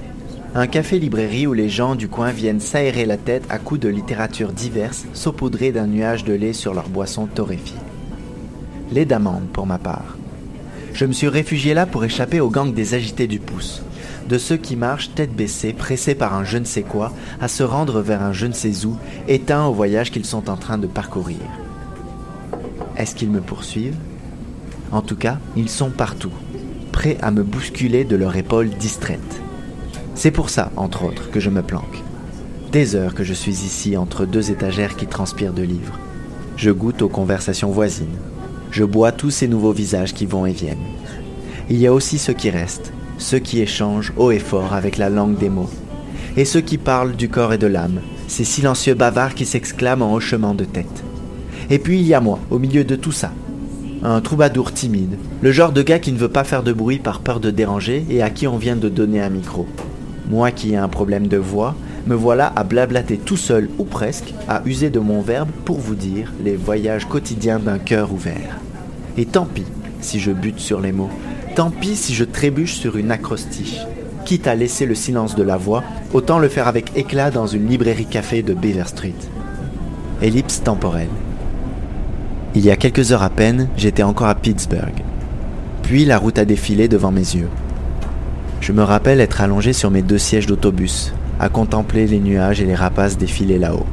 Un 0.55 0.65
café-librairie 0.65 1.45
où 1.45 1.53
les 1.53 1.69
gens 1.69 1.95
du 1.95 2.07
coin 2.07 2.31
viennent 2.31 2.59
s'aérer 2.59 3.05
la 3.05 3.17
tête 3.17 3.43
à 3.49 3.59
coups 3.59 3.81
de 3.81 3.89
littérature 3.89 4.53
diverse, 4.53 5.05
saupoudrée 5.13 5.71
d'un 5.71 5.87
nuage 5.87 6.23
de 6.23 6.33
lait 6.33 6.53
sur 6.53 6.73
leur 6.73 6.89
boisson 6.89 7.27
torréfiée. 7.27 7.77
Lait 8.91 9.05
d'amande 9.05 9.47
pour 9.53 9.67
ma 9.67 9.77
part. 9.77 10.17
Je 10.93 11.05
me 11.05 11.13
suis 11.13 11.27
réfugié 11.27 11.73
là 11.73 11.85
pour 11.85 12.03
échapper 12.05 12.39
au 12.39 12.49
gang 12.49 12.73
des 12.73 12.95
agités 12.95 13.27
du 13.27 13.39
pouce, 13.39 13.83
de 14.27 14.37
ceux 14.37 14.57
qui 14.57 14.75
marchent 14.75 15.13
tête 15.13 15.35
baissée, 15.35 15.73
pressés 15.73 16.15
par 16.15 16.33
un 16.33 16.43
je 16.43 16.57
ne 16.57 16.65
sais 16.65 16.81
quoi, 16.81 17.13
à 17.39 17.47
se 17.47 17.61
rendre 17.61 18.01
vers 18.01 18.23
un 18.23 18.33
je 18.33 18.47
ne 18.47 18.53
sais 18.53 18.85
où, 18.85 18.97
éteints 19.27 19.65
au 19.65 19.73
voyage 19.73 20.11
qu'ils 20.11 20.25
sont 20.25 20.49
en 20.49 20.55
train 20.55 20.79
de 20.79 20.87
parcourir. 20.87 21.37
Est-ce 22.95 23.13
qu'ils 23.13 23.29
me 23.29 23.41
poursuivent? 23.41 23.97
En 24.91 25.01
tout 25.01 25.17
cas, 25.17 25.37
ils 25.55 25.69
sont 25.69 25.91
partout, 25.91 26.33
prêts 26.91 27.17
à 27.21 27.29
me 27.29 27.43
bousculer 27.43 28.05
de 28.05 28.15
leur 28.15 28.35
épaule 28.37 28.69
distraite. 28.69 29.41
C'est 30.17 30.31
pour 30.31 30.49
ça, 30.49 30.71
entre 30.77 31.05
autres, 31.05 31.29
que 31.29 31.39
je 31.39 31.51
me 31.51 31.61
planque. 31.61 32.01
Des 32.71 32.95
heures 32.95 33.13
que 33.13 33.23
je 33.23 33.35
suis 33.35 33.51
ici 33.51 33.95
entre 33.95 34.25
deux 34.25 34.49
étagères 34.49 34.95
qui 34.95 35.05
transpirent 35.05 35.53
de 35.53 35.61
livres. 35.61 35.99
Je 36.55 36.71
goûte 36.71 37.03
aux 37.03 37.07
conversations 37.07 37.69
voisines. 37.69 38.17
Je 38.71 38.83
bois 38.83 39.11
tous 39.11 39.29
ces 39.29 39.47
nouveaux 39.47 39.73
visages 39.73 40.15
qui 40.15 40.25
vont 40.25 40.47
et 40.47 40.53
viennent. 40.53 40.87
Il 41.69 41.77
y 41.77 41.85
a 41.85 41.93
aussi 41.93 42.17
ceux 42.17 42.33
qui 42.33 42.49
restent, 42.49 42.91
ceux 43.19 43.37
qui 43.37 43.61
échangent 43.61 44.11
haut 44.17 44.31
et 44.31 44.39
fort 44.39 44.73
avec 44.73 44.97
la 44.97 45.11
langue 45.11 45.37
des 45.37 45.49
mots, 45.49 45.69
et 46.35 46.45
ceux 46.45 46.61
qui 46.61 46.79
parlent 46.79 47.15
du 47.15 47.29
corps 47.29 47.53
et 47.53 47.59
de 47.59 47.67
l'âme, 47.67 48.01
ces 48.27 48.43
silencieux 48.43 48.95
bavards 48.95 49.35
qui 49.35 49.45
s'exclament 49.45 50.01
en 50.01 50.15
hochement 50.15 50.55
de 50.55 50.65
tête. 50.65 51.03
Et 51.69 51.77
puis 51.77 51.99
il 51.99 52.07
y 52.07 52.15
a 52.15 52.21
moi, 52.21 52.39
au 52.49 52.57
milieu 52.57 52.83
de 52.83 52.95
tout 52.95 53.11
ça. 53.11 53.31
Un 54.01 54.19
troubadour 54.21 54.73
timide, 54.73 55.19
le 55.43 55.51
genre 55.51 55.73
de 55.73 55.83
gars 55.83 55.99
qui 55.99 56.11
ne 56.11 56.17
veut 56.17 56.27
pas 56.27 56.43
faire 56.43 56.63
de 56.63 56.73
bruit 56.73 56.97
par 56.97 57.19
peur 57.19 57.39
de 57.39 57.51
déranger 57.51 58.03
et 58.09 58.23
à 58.23 58.31
qui 58.31 58.47
on 58.47 58.57
vient 58.57 58.75
de 58.75 58.89
donner 58.89 59.21
un 59.21 59.29
micro. 59.29 59.67
Moi 60.29 60.51
qui 60.51 60.73
ai 60.73 60.75
un 60.75 60.89
problème 60.89 61.27
de 61.27 61.37
voix, 61.37 61.75
me 62.05 62.15
voilà 62.15 62.51
à 62.55 62.63
blablater 62.63 63.17
tout 63.17 63.37
seul 63.37 63.69
ou 63.77 63.83
presque, 63.85 64.33
à 64.47 64.61
user 64.65 64.89
de 64.89 64.99
mon 64.99 65.21
verbe 65.21 65.49
pour 65.65 65.77
vous 65.77 65.95
dire 65.95 66.33
les 66.43 66.55
voyages 66.55 67.07
quotidiens 67.07 67.59
d'un 67.59 67.79
cœur 67.79 68.11
ouvert. 68.11 68.59
Et 69.17 69.25
tant 69.25 69.45
pis 69.45 69.65
si 70.01 70.19
je 70.19 70.31
bute 70.31 70.59
sur 70.59 70.79
les 70.79 70.91
mots, 70.91 71.09
tant 71.55 71.71
pis 71.71 71.95
si 71.95 72.13
je 72.13 72.23
trébuche 72.23 72.75
sur 72.75 72.97
une 72.97 73.11
acrostiche. 73.11 73.79
Quitte 74.25 74.47
à 74.47 74.55
laisser 74.55 74.85
le 74.85 74.95
silence 74.95 75.35
de 75.35 75.43
la 75.43 75.57
voix, 75.57 75.83
autant 76.13 76.39
le 76.39 76.49
faire 76.49 76.67
avec 76.67 76.91
éclat 76.97 77.31
dans 77.31 77.47
une 77.47 77.67
librairie 77.67 78.05
café 78.05 78.43
de 78.43 78.53
Beaver 78.53 78.87
Street. 78.87 79.13
Ellipse 80.21 80.61
temporelle. 80.61 81.07
Il 82.53 82.65
y 82.65 82.71
a 82.71 82.75
quelques 82.75 83.11
heures 83.11 83.23
à 83.23 83.29
peine, 83.29 83.69
j'étais 83.77 84.03
encore 84.03 84.27
à 84.27 84.35
Pittsburgh. 84.35 85.03
Puis 85.83 86.03
la 86.03 86.17
route 86.17 86.37
a 86.37 86.43
défilé 86.43 86.87
devant 86.87 87.11
mes 87.11 87.21
yeux. 87.21 87.49
Je 88.59 88.71
me 88.71 88.83
rappelle 88.83 89.21
être 89.21 89.41
allongé 89.41 89.73
sur 89.73 89.91
mes 89.91 90.01
deux 90.01 90.17
sièges 90.17 90.47
d'autobus, 90.47 91.13
à 91.39 91.49
contempler 91.49 92.07
les 92.07 92.19
nuages 92.19 92.61
et 92.61 92.65
les 92.65 92.75
rapaces 92.75 93.17
défiler 93.17 93.59
là-haut. 93.59 93.85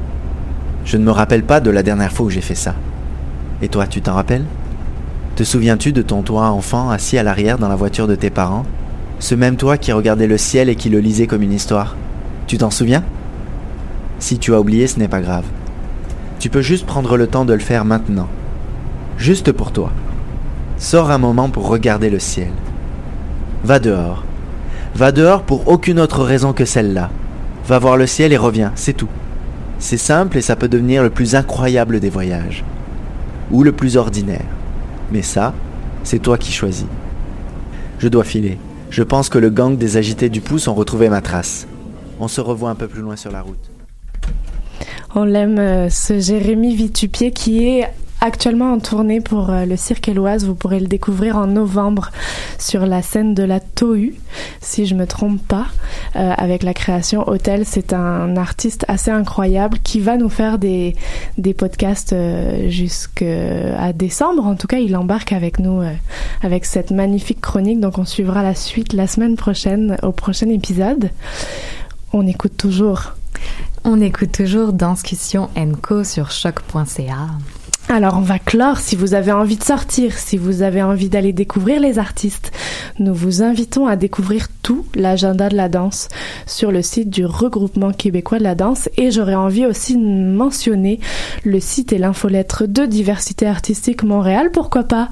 Je 0.84 0.96
ne 0.96 1.04
me 1.04 1.10
rappelle 1.10 1.44
pas 1.44 1.60
de 1.60 1.70
la 1.70 1.82
dernière 1.82 2.12
fois 2.12 2.26
où 2.26 2.30
j'ai 2.30 2.40
fait 2.40 2.54
ça. 2.54 2.74
Et 3.62 3.68
toi, 3.68 3.86
tu 3.86 4.00
t'en 4.00 4.14
rappelles? 4.14 4.44
Te 5.36 5.44
souviens-tu 5.44 5.92
de 5.92 6.02
ton 6.02 6.22
toi 6.22 6.48
enfant 6.50 6.90
assis 6.90 7.18
à 7.18 7.22
l'arrière 7.22 7.58
dans 7.58 7.68
la 7.68 7.76
voiture 7.76 8.06
de 8.06 8.14
tes 8.14 8.30
parents? 8.30 8.64
Ce 9.18 9.34
même 9.34 9.56
toi 9.56 9.78
qui 9.78 9.92
regardait 9.92 10.26
le 10.26 10.38
ciel 10.38 10.68
et 10.68 10.76
qui 10.76 10.90
le 10.90 11.00
lisait 11.00 11.26
comme 11.26 11.42
une 11.42 11.52
histoire 11.52 11.96
Tu 12.46 12.58
t'en 12.58 12.70
souviens? 12.70 13.04
Si 14.18 14.38
tu 14.38 14.54
as 14.54 14.60
oublié, 14.60 14.86
ce 14.86 14.98
n'est 14.98 15.08
pas 15.08 15.20
grave. 15.20 15.44
Tu 16.38 16.50
peux 16.50 16.62
juste 16.62 16.86
prendre 16.86 17.16
le 17.16 17.26
temps 17.26 17.44
de 17.44 17.52
le 17.52 17.58
faire 17.58 17.84
maintenant. 17.84 18.28
Juste 19.16 19.52
pour 19.52 19.72
toi. 19.72 19.92
Sors 20.78 21.10
un 21.10 21.18
moment 21.18 21.48
pour 21.48 21.68
regarder 21.68 22.10
le 22.10 22.18
ciel. 22.18 22.50
Va 23.64 23.78
dehors. 23.78 24.24
Va 24.94 25.10
dehors 25.10 25.42
pour 25.42 25.66
aucune 25.66 25.98
autre 25.98 26.22
raison 26.22 26.52
que 26.52 26.64
celle-là. 26.64 27.10
Va 27.66 27.78
voir 27.80 27.96
le 27.96 28.06
ciel 28.06 28.32
et 28.32 28.36
reviens, 28.36 28.70
c'est 28.76 28.92
tout. 28.92 29.08
C'est 29.80 29.96
simple 29.96 30.38
et 30.38 30.40
ça 30.40 30.54
peut 30.54 30.68
devenir 30.68 31.02
le 31.02 31.10
plus 31.10 31.34
incroyable 31.34 31.98
des 31.98 32.10
voyages. 32.10 32.64
Ou 33.50 33.64
le 33.64 33.72
plus 33.72 33.96
ordinaire. 33.96 34.44
Mais 35.10 35.22
ça, 35.22 35.52
c'est 36.04 36.20
toi 36.20 36.38
qui 36.38 36.52
choisis. 36.52 36.86
Je 37.98 38.06
dois 38.06 38.22
filer. 38.22 38.58
Je 38.90 39.02
pense 39.02 39.28
que 39.28 39.38
le 39.38 39.50
gang 39.50 39.76
des 39.76 39.96
agités 39.96 40.28
du 40.28 40.40
pouce 40.40 40.68
ont 40.68 40.74
retrouvé 40.74 41.08
ma 41.08 41.20
trace. 41.20 41.66
On 42.20 42.28
se 42.28 42.40
revoit 42.40 42.70
un 42.70 42.76
peu 42.76 42.86
plus 42.86 43.02
loin 43.02 43.16
sur 43.16 43.32
la 43.32 43.42
route. 43.42 43.70
On 45.16 45.24
l'aime, 45.24 45.58
euh, 45.58 45.90
ce 45.90 46.20
Jérémy 46.20 46.76
Vitupier 46.76 47.32
qui 47.32 47.66
est 47.66 47.88
actuellement 48.20 48.72
en 48.72 48.78
tournée 48.78 49.20
pour 49.20 49.50
euh, 49.50 49.64
le 49.64 49.76
Cirque 49.76 50.08
Éloise. 50.08 50.44
Vous 50.44 50.54
pourrez 50.54 50.80
le 50.80 50.86
découvrir 50.86 51.36
en 51.36 51.46
novembre 51.46 52.10
sur 52.58 52.86
la 52.86 53.02
scène 53.02 53.34
de 53.34 53.42
la 53.42 53.60
Tohu, 53.60 54.14
si 54.60 54.86
je 54.86 54.94
me 54.94 55.06
trompe 55.06 55.40
pas, 55.46 55.66
euh, 56.16 56.32
avec 56.36 56.62
la 56.62 56.74
création 56.74 57.28
Hôtel. 57.28 57.64
C'est 57.66 57.92
un 57.92 58.36
artiste 58.36 58.84
assez 58.88 59.10
incroyable 59.10 59.78
qui 59.82 60.00
va 60.00 60.16
nous 60.16 60.28
faire 60.28 60.58
des, 60.58 60.96
des 61.38 61.54
podcasts 61.54 62.12
euh, 62.12 62.68
jusqu'à 62.70 63.92
décembre. 63.92 64.46
En 64.46 64.54
tout 64.54 64.66
cas, 64.66 64.78
il 64.78 64.96
embarque 64.96 65.32
avec 65.32 65.58
nous 65.58 65.82
avec 66.42 66.64
cette 66.64 66.90
magnifique 66.90 67.40
chronique. 67.40 67.80
Donc, 67.80 67.98
on 67.98 68.04
suivra 68.04 68.42
la 68.42 68.54
suite 68.54 68.92
la 68.92 69.06
semaine 69.06 69.36
prochaine 69.36 69.96
au 70.02 70.12
prochain 70.12 70.48
épisode. 70.48 71.10
On 72.12 72.26
écoute 72.26 72.56
toujours 72.56 73.14
On 73.84 74.00
écoute 74.00 74.32
toujours 74.32 74.72
Danscussion 74.72 75.50
Co 75.82 76.04
sur 76.04 76.30
choc.ca. 76.30 77.28
Alors 77.89 78.16
on 78.16 78.23
va 78.23 78.39
clore 78.39 78.78
si 78.78 78.97
vous 78.97 79.12
avez 79.12 79.31
envie 79.31 79.56
de 79.56 79.62
sortir, 79.62 80.15
si 80.15 80.39
vous 80.39 80.62
avez 80.62 80.82
envie 80.82 81.11
d'aller 81.11 81.35
découvrir 81.35 81.81
les 81.81 81.98
artistes. 81.98 82.51
Nous 82.98 83.15
vous 83.15 83.43
invitons 83.43 83.86
à 83.86 83.94
découvrir 83.94 84.48
tout 84.62 84.86
l'agenda 84.94 85.51
de 85.51 85.56
la 85.56 85.69
danse 85.69 86.09
sur 86.47 86.73
le 86.73 86.81
site 86.81 87.11
du 87.11 87.27
regroupement 87.27 87.93
québécois 87.93 88.39
de 88.39 88.44
la 88.44 88.55
danse 88.55 88.89
et 88.97 89.11
j'aurais 89.11 89.35
envie 89.35 89.66
aussi 89.66 89.97
de 89.97 90.02
mentionner 90.02 90.98
le 91.44 91.61
site 91.61 91.93
et 91.93 91.98
l'infolettre 91.98 92.66
de 92.66 92.86
Diversité 92.86 93.47
artistique 93.47 94.02
Montréal, 94.02 94.51
pourquoi 94.51 94.85
pas, 94.85 95.11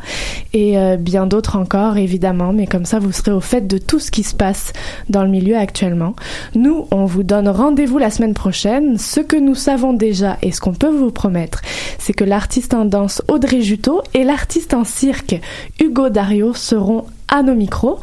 et 0.55 0.79
euh, 0.79 0.97
bien 0.97 1.27
d'autres 1.27 1.57
encore 1.57 1.99
évidemment, 1.99 2.53
mais 2.53 2.67
comme 2.67 2.87
ça 2.87 2.99
vous 2.99 3.13
serez 3.13 3.33
au 3.33 3.41
fait 3.41 3.67
de 3.67 3.79
tout 3.79 3.99
ce 3.99 4.11
qui 4.11 4.23
se 4.23 4.35
passe 4.35 4.73
dans 5.11 5.25
le 5.25 5.31
milieu 5.31 5.57
actuellement. 5.57 6.15
Nous, 6.55 6.87
on 6.91 7.05
vous 7.05 7.23
donne 7.23 7.49
rendez-vous 7.49 7.99
la 7.99 8.11
semaine 8.11 8.35
prochaine. 8.35 8.97
Ce 8.97 9.21
que 9.21 9.37
nous 9.37 9.55
savons 9.55 9.93
déjà 9.93 10.39
et 10.41 10.53
ce 10.53 10.61
qu'on 10.61 10.75
peut 10.75 10.89
vous 10.89 11.11
promettre, 11.11 11.61
c'est 11.99 12.15
que 12.15 12.25
l'artiste 12.25 12.62
en 12.73 12.85
danse 12.85 13.23
Audrey 13.29 13.63
Juteau 13.63 14.03
et 14.15 14.25
l'artiste 14.25 14.75
en 14.75 14.85
cirque 14.85 15.41
Hugo 15.81 16.09
Dario 16.09 16.55
seront 16.55 17.07
à 17.29 17.43
nos 17.43 17.55
micros, 17.55 18.01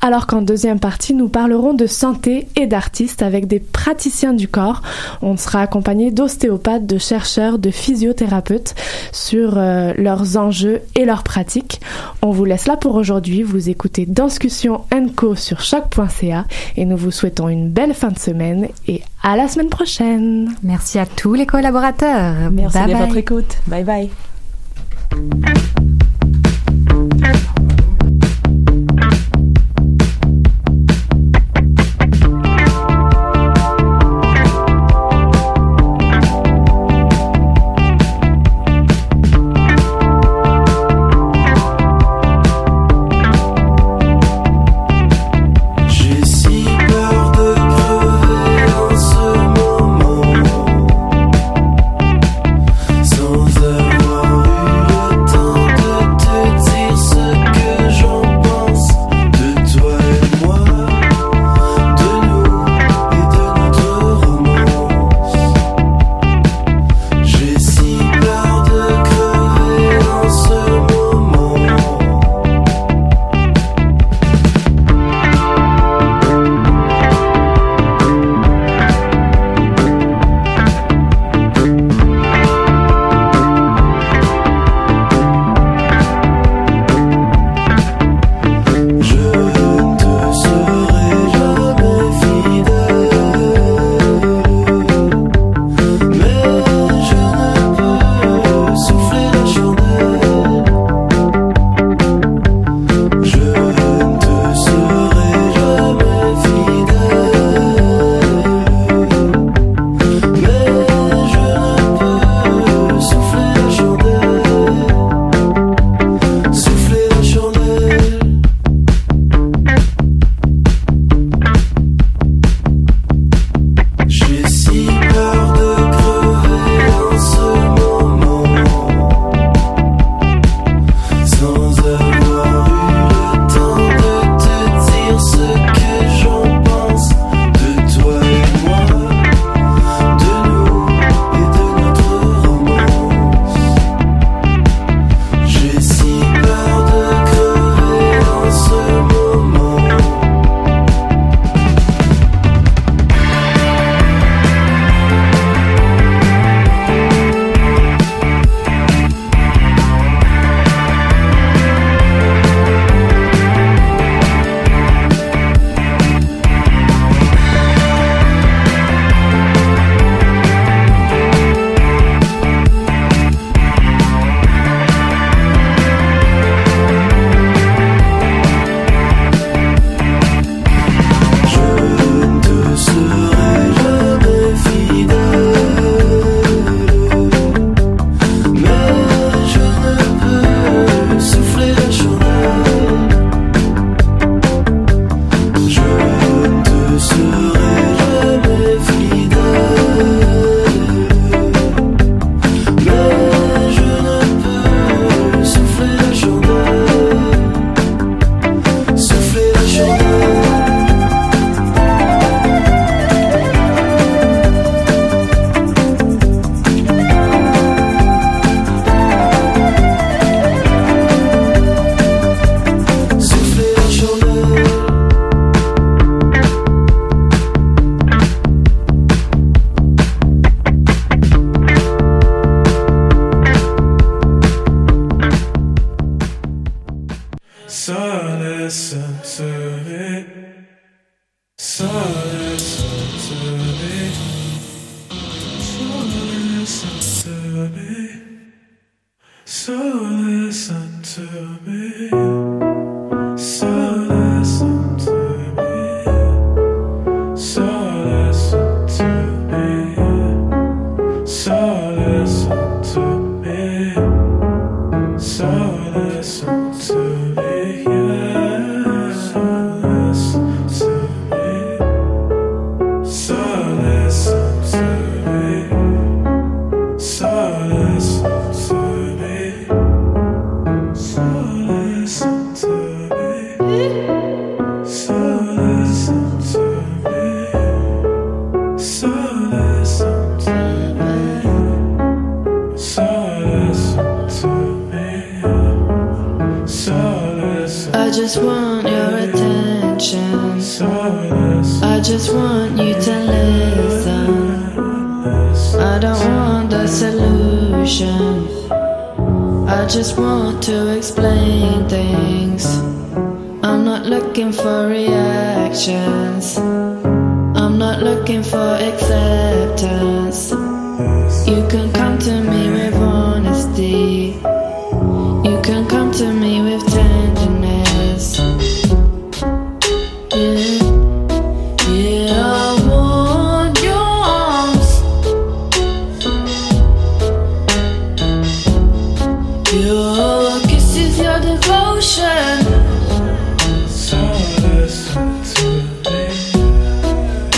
alors 0.00 0.26
qu'en 0.26 0.42
deuxième 0.42 0.78
partie, 0.78 1.14
nous 1.14 1.28
parlerons 1.28 1.74
de 1.74 1.86
santé 1.86 2.48
et 2.56 2.66
d'artistes 2.66 3.22
avec 3.22 3.46
des 3.46 3.60
praticiens 3.60 4.32
du 4.32 4.48
corps. 4.48 4.82
On 5.22 5.36
sera 5.36 5.60
accompagné 5.60 6.10
d'ostéopathes, 6.10 6.86
de 6.86 6.98
chercheurs, 6.98 7.58
de 7.58 7.70
physiothérapeutes 7.70 8.74
sur 9.12 9.54
euh, 9.56 9.92
leurs 9.96 10.36
enjeux 10.36 10.80
et 10.94 11.04
leurs 11.04 11.22
pratiques. 11.22 11.80
On 12.22 12.30
vous 12.30 12.44
laisse 12.44 12.66
là 12.66 12.76
pour 12.76 12.94
aujourd'hui. 12.94 13.42
Vous 13.42 13.68
écoutez 13.68 14.06
Danscussion 14.06 14.82
Co 15.16 15.34
sur 15.34 15.60
choc.ca 15.60 16.44
et 16.76 16.84
nous 16.84 16.96
vous 16.96 17.10
souhaitons 17.10 17.48
une 17.48 17.68
belle 17.68 17.94
fin 17.94 18.08
de 18.08 18.18
semaine 18.18 18.68
et 18.86 19.02
à 19.22 19.36
la 19.36 19.48
semaine 19.48 19.68
prochaine. 19.68 20.54
Merci 20.62 20.98
à 20.98 21.06
tous 21.06 21.34
les 21.34 21.46
collaborateurs. 21.46 22.50
Merci 22.52 22.78
bye 22.78 22.88
de 22.88 22.92
bye. 22.92 23.02
votre 23.02 23.16
écoute. 23.16 23.58
Bye 23.66 23.84
bye. 23.84 24.10